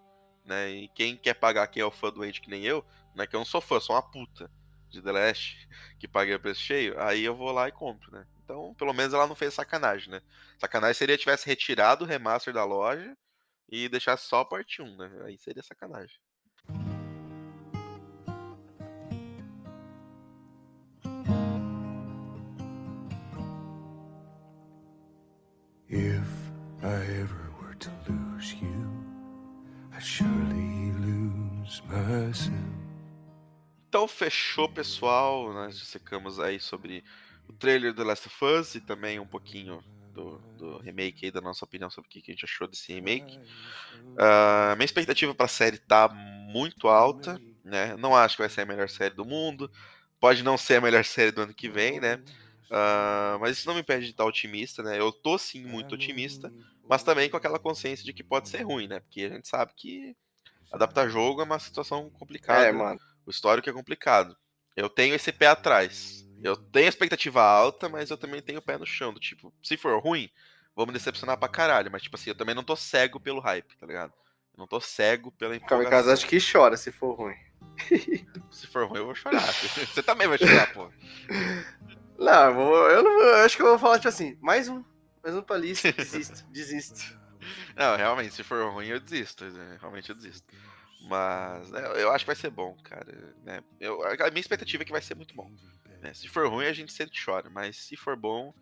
né? 0.44 0.70
E 0.70 0.88
quem 0.88 1.16
quer 1.16 1.34
pagar, 1.34 1.66
quem 1.68 1.82
é 1.82 1.86
o 1.86 1.90
fã 1.90 2.10
doente 2.12 2.40
que 2.40 2.50
nem 2.50 2.64
eu, 2.64 2.84
né? 3.14 3.26
Que 3.26 3.34
eu 3.34 3.40
não 3.40 3.46
sou 3.46 3.62
fã, 3.62 3.80
sou 3.80 3.96
uma 3.96 4.02
puta 4.02 4.50
de 4.90 5.00
The 5.00 5.10
Last, 5.10 5.68
que 5.98 6.06
paguei 6.06 6.34
o 6.34 6.40
preço 6.40 6.60
cheio, 6.60 7.00
aí 7.00 7.24
eu 7.24 7.34
vou 7.34 7.50
lá 7.50 7.66
e 7.68 7.72
compro, 7.72 8.12
né? 8.12 8.26
Então, 8.44 8.74
pelo 8.74 8.92
menos 8.92 9.14
ela 9.14 9.26
não 9.26 9.34
fez 9.34 9.54
sacanagem, 9.54 10.10
né? 10.10 10.20
Sacanagem 10.58 10.94
seria 10.94 11.16
tivesse 11.16 11.46
retirado 11.46 12.04
o 12.04 12.08
remaster 12.08 12.52
da 12.52 12.64
loja 12.64 13.16
e 13.70 13.88
deixasse 13.88 14.26
só 14.26 14.40
a 14.40 14.44
parte 14.44 14.82
1, 14.82 14.96
né? 14.96 15.22
Aí 15.24 15.38
seria 15.38 15.62
sacanagem. 15.62 16.18
I 26.82 26.94
ever 27.20 27.50
were 27.60 27.74
to 27.74 27.90
lose 28.08 28.54
you, 28.54 28.90
I'd 29.92 30.02
surely 30.02 30.92
lose 30.98 31.82
myself. 31.86 32.54
Então 33.88 34.08
fechou, 34.08 34.66
pessoal. 34.66 35.52
Nós 35.52 35.78
dissecamos 35.78 36.40
aí 36.40 36.58
sobre 36.58 37.04
o 37.46 37.52
trailer 37.52 37.92
do 37.92 38.02
Last 38.02 38.28
of 38.28 38.44
Us 38.44 38.76
e 38.76 38.80
também 38.80 39.20
um 39.20 39.26
pouquinho 39.26 39.84
do, 40.14 40.38
do 40.56 40.78
remake 40.78 41.26
aí, 41.26 41.30
da 41.30 41.42
nossa 41.42 41.66
opinião 41.66 41.90
sobre 41.90 42.08
o 42.08 42.10
que 42.10 42.22
a 42.26 42.32
gente 42.32 42.44
achou 42.46 42.66
desse 42.66 42.94
remake. 42.94 43.36
Uh, 43.36 44.74
minha 44.76 44.84
expectativa 44.86 45.34
para 45.34 45.46
a 45.46 45.48
série 45.48 45.76
tá 45.76 46.08
muito 46.08 46.88
alta, 46.88 47.38
né? 47.62 47.94
Não 47.96 48.16
acho 48.16 48.36
que 48.36 48.42
vai 48.42 48.48
ser 48.48 48.62
a 48.62 48.66
melhor 48.66 48.88
série 48.88 49.14
do 49.14 49.24
mundo. 49.26 49.70
Pode 50.18 50.42
não 50.42 50.56
ser 50.56 50.76
a 50.76 50.80
melhor 50.80 51.04
série 51.04 51.30
do 51.30 51.42
ano 51.42 51.52
que 51.52 51.68
vem, 51.68 52.00
né? 52.00 52.22
Uh, 52.70 53.38
mas 53.40 53.58
isso 53.58 53.66
não 53.66 53.74
me 53.74 53.80
impede 53.80 54.04
de 54.04 54.12
estar 54.12 54.24
otimista, 54.24 54.82
né? 54.82 54.98
Eu 54.98 55.10
tô 55.10 55.36
sim 55.36 55.64
muito 55.64 55.96
otimista, 55.96 56.52
mas 56.90 57.04
também 57.04 57.30
com 57.30 57.36
aquela 57.36 57.60
consciência 57.60 58.04
de 58.04 58.12
que 58.12 58.24
pode 58.24 58.48
ser 58.48 58.62
ruim, 58.62 58.88
né? 58.88 58.98
Porque 58.98 59.22
a 59.22 59.28
gente 59.28 59.46
sabe 59.46 59.72
que 59.76 60.16
adaptar 60.72 61.08
jogo 61.08 61.40
é 61.40 61.44
uma 61.44 61.60
situação 61.60 62.10
complicada. 62.10 62.66
É, 62.66 62.72
mano. 62.72 62.98
O 63.24 63.30
histórico 63.30 63.70
é 63.70 63.72
complicado. 63.72 64.36
Eu 64.74 64.88
tenho 64.88 65.14
esse 65.14 65.30
pé 65.30 65.46
atrás. 65.46 66.26
Eu 66.42 66.56
tenho 66.56 66.88
expectativa 66.88 67.40
alta, 67.40 67.88
mas 67.88 68.10
eu 68.10 68.16
também 68.16 68.42
tenho 68.42 68.58
o 68.58 68.62
pé 68.62 68.76
no 68.76 68.84
chão. 68.84 69.14
Do 69.14 69.20
tipo, 69.20 69.54
se 69.62 69.76
for 69.76 70.02
ruim, 70.02 70.28
vou 70.74 70.84
me 70.84 70.92
decepcionar 70.92 71.38
pra 71.38 71.48
caralho. 71.48 71.92
Mas, 71.92 72.02
tipo 72.02 72.16
assim, 72.16 72.30
eu 72.30 72.36
também 72.36 72.56
não 72.56 72.64
tô 72.64 72.74
cego 72.74 73.20
pelo 73.20 73.38
hype, 73.38 73.76
tá 73.76 73.86
ligado? 73.86 74.12
Eu 74.52 74.58
não 74.58 74.66
tô 74.66 74.80
cego 74.80 75.30
pela 75.30 75.54
empolgação. 75.54 75.78
Kamikaze 75.78 76.10
acho 76.10 76.26
que 76.26 76.38
chora 76.40 76.76
se 76.76 76.90
for 76.90 77.12
ruim. 77.12 77.36
se 78.50 78.66
for 78.66 78.88
ruim, 78.88 78.98
eu 78.98 79.04
vou 79.04 79.14
chorar. 79.14 79.46
Você 79.62 80.02
também 80.02 80.26
vai 80.26 80.38
chorar, 80.38 80.72
pô. 80.72 80.90
Não, 82.18 82.88
eu 82.88 83.04
não 83.04 83.20
eu 83.20 83.44
acho 83.44 83.56
que 83.56 83.62
eu 83.62 83.68
vou 83.68 83.78
falar, 83.78 83.98
tipo 83.98 84.08
assim, 84.08 84.36
mais 84.40 84.68
um. 84.68 84.82
Mais 85.22 85.36
um 85.36 85.42
pra 85.42 85.56
lista, 85.56 85.92
desisto, 85.92 86.44
desisto. 86.50 87.20
Não, 87.76 87.96
realmente, 87.96 88.34
se 88.34 88.42
for 88.42 88.72
ruim, 88.72 88.88
eu 88.88 89.00
desisto. 89.00 89.44
Né? 89.44 89.78
Realmente 89.80 90.08
eu 90.10 90.14
desisto. 90.14 90.46
Mas 91.02 91.70
né, 91.70 91.82
eu 92.02 92.10
acho 92.10 92.24
que 92.24 92.28
vai 92.28 92.36
ser 92.36 92.50
bom, 92.50 92.76
cara. 92.82 93.34
Né? 93.42 93.62
Eu, 93.78 94.02
a 94.02 94.30
minha 94.30 94.40
expectativa 94.40 94.82
é 94.82 94.86
que 94.86 94.92
vai 94.92 95.02
ser 95.02 95.14
muito 95.14 95.34
bom. 95.34 95.50
Né? 96.00 96.12
Se 96.14 96.28
for 96.28 96.48
ruim, 96.48 96.66
a 96.66 96.72
gente 96.72 96.92
sempre 96.92 97.18
chora. 97.22 97.48
Mas 97.50 97.76
se 97.76 97.96
for 97.96 98.16
bom, 98.16 98.54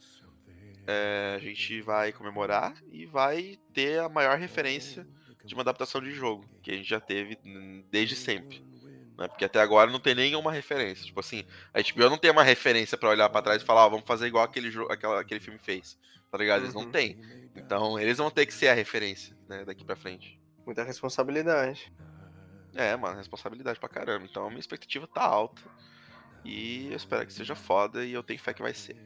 é, 0.86 1.34
a 1.36 1.38
gente 1.38 1.80
vai 1.80 2.12
comemorar 2.12 2.74
e 2.90 3.06
vai 3.06 3.58
ter 3.72 4.00
a 4.00 4.08
maior 4.08 4.38
referência 4.38 5.06
de 5.44 5.54
uma 5.54 5.62
adaptação 5.62 6.00
de 6.00 6.12
jogo 6.12 6.44
que 6.62 6.70
a 6.70 6.74
gente 6.74 6.88
já 6.88 7.00
teve 7.00 7.38
desde 7.90 8.16
sempre. 8.16 8.64
Né? 9.16 9.26
Porque 9.26 9.44
até 9.44 9.60
agora 9.60 9.90
não 9.90 9.98
tem 9.98 10.14
nenhuma 10.14 10.52
referência. 10.52 11.04
Tipo 11.04 11.20
assim, 11.20 11.44
a 11.74 11.80
HBO 11.80 12.10
não 12.10 12.18
tem 12.18 12.30
uma 12.30 12.42
referência 12.42 12.96
para 12.96 13.08
olhar 13.08 13.28
para 13.28 13.42
trás 13.42 13.62
e 13.62 13.64
falar, 13.64 13.86
oh, 13.86 13.90
vamos 13.90 14.06
fazer 14.06 14.26
igual 14.26 14.44
aquele, 14.44 14.70
aquela, 14.90 15.20
aquele 15.20 15.40
filme 15.40 15.58
fez. 15.58 15.98
Tá 16.30 16.38
ligado? 16.38 16.62
Eles 16.62 16.74
não 16.74 16.82
uhum. 16.82 16.90
têm. 16.90 17.20
Então 17.54 17.98
eles 17.98 18.18
vão 18.18 18.30
ter 18.30 18.46
que 18.46 18.54
ser 18.54 18.68
a 18.68 18.74
referência, 18.74 19.36
né, 19.48 19.64
daqui 19.64 19.84
para 19.84 19.96
frente. 19.96 20.38
Muita 20.64 20.84
responsabilidade. 20.84 21.92
É, 22.74 22.94
mano, 22.96 23.16
responsabilidade 23.16 23.80
pra 23.80 23.88
caramba. 23.88 24.26
Então 24.28 24.46
a 24.46 24.48
minha 24.48 24.60
expectativa 24.60 25.06
tá 25.06 25.22
alta. 25.22 25.62
E 26.44 26.88
eu 26.90 26.96
espero 26.96 27.26
que 27.26 27.32
seja 27.32 27.54
foda 27.54 28.04
e 28.04 28.12
eu 28.12 28.22
tenho 28.22 28.38
fé 28.38 28.54
que 28.54 28.62
vai 28.62 28.74
ser. 28.74 28.96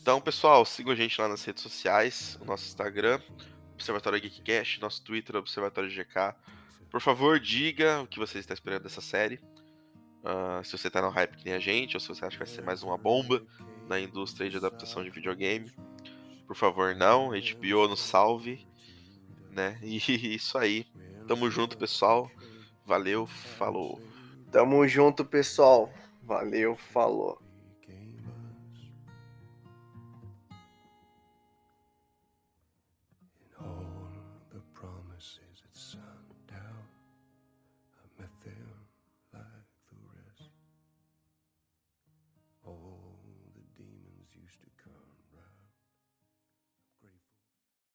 Então, 0.00 0.20
pessoal, 0.20 0.64
sigam 0.64 0.92
a 0.92 0.96
gente 0.96 1.20
lá 1.20 1.28
nas 1.28 1.44
redes 1.44 1.62
sociais, 1.62 2.36
o 2.40 2.44
nosso 2.44 2.66
Instagram, 2.66 3.20
Observatório 3.74 4.20
Geekcast, 4.20 4.80
nosso 4.80 5.02
Twitter, 5.04 5.36
Observatório 5.36 5.88
GK. 5.88 6.34
Por 6.90 7.00
favor, 7.00 7.38
diga 7.38 8.00
o 8.02 8.06
que 8.06 8.18
você 8.18 8.38
está 8.38 8.52
esperando 8.52 8.82
dessa 8.82 9.00
série. 9.00 9.40
Uh, 10.24 10.64
se 10.64 10.76
você 10.76 10.88
está 10.88 11.00
no 11.00 11.08
hype 11.08 11.36
que 11.36 11.44
nem 11.44 11.54
a 11.54 11.58
gente, 11.58 11.96
ou 11.96 12.00
se 12.00 12.08
você 12.08 12.24
acha 12.24 12.36
que 12.36 12.44
vai 12.44 12.52
ser 12.52 12.62
mais 12.62 12.82
uma 12.82 12.98
bomba 12.98 13.44
na 13.88 14.00
indústria 14.00 14.50
de 14.50 14.56
adaptação 14.56 15.04
de 15.04 15.10
videogame. 15.10 15.72
Por 16.46 16.56
favor, 16.56 16.94
não. 16.94 17.30
HBO 17.30 17.88
nos 17.88 18.00
salve. 18.00 18.66
Né? 19.50 19.78
E 19.82 20.34
isso 20.34 20.58
aí. 20.58 20.86
Tamo 21.26 21.50
junto, 21.50 21.76
pessoal. 21.78 22.30
Valeu, 22.84 23.26
falou. 23.26 24.00
Tamo 24.50 24.86
junto, 24.86 25.24
pessoal. 25.24 25.92
Valeu, 26.22 26.76
falou. 26.76 27.40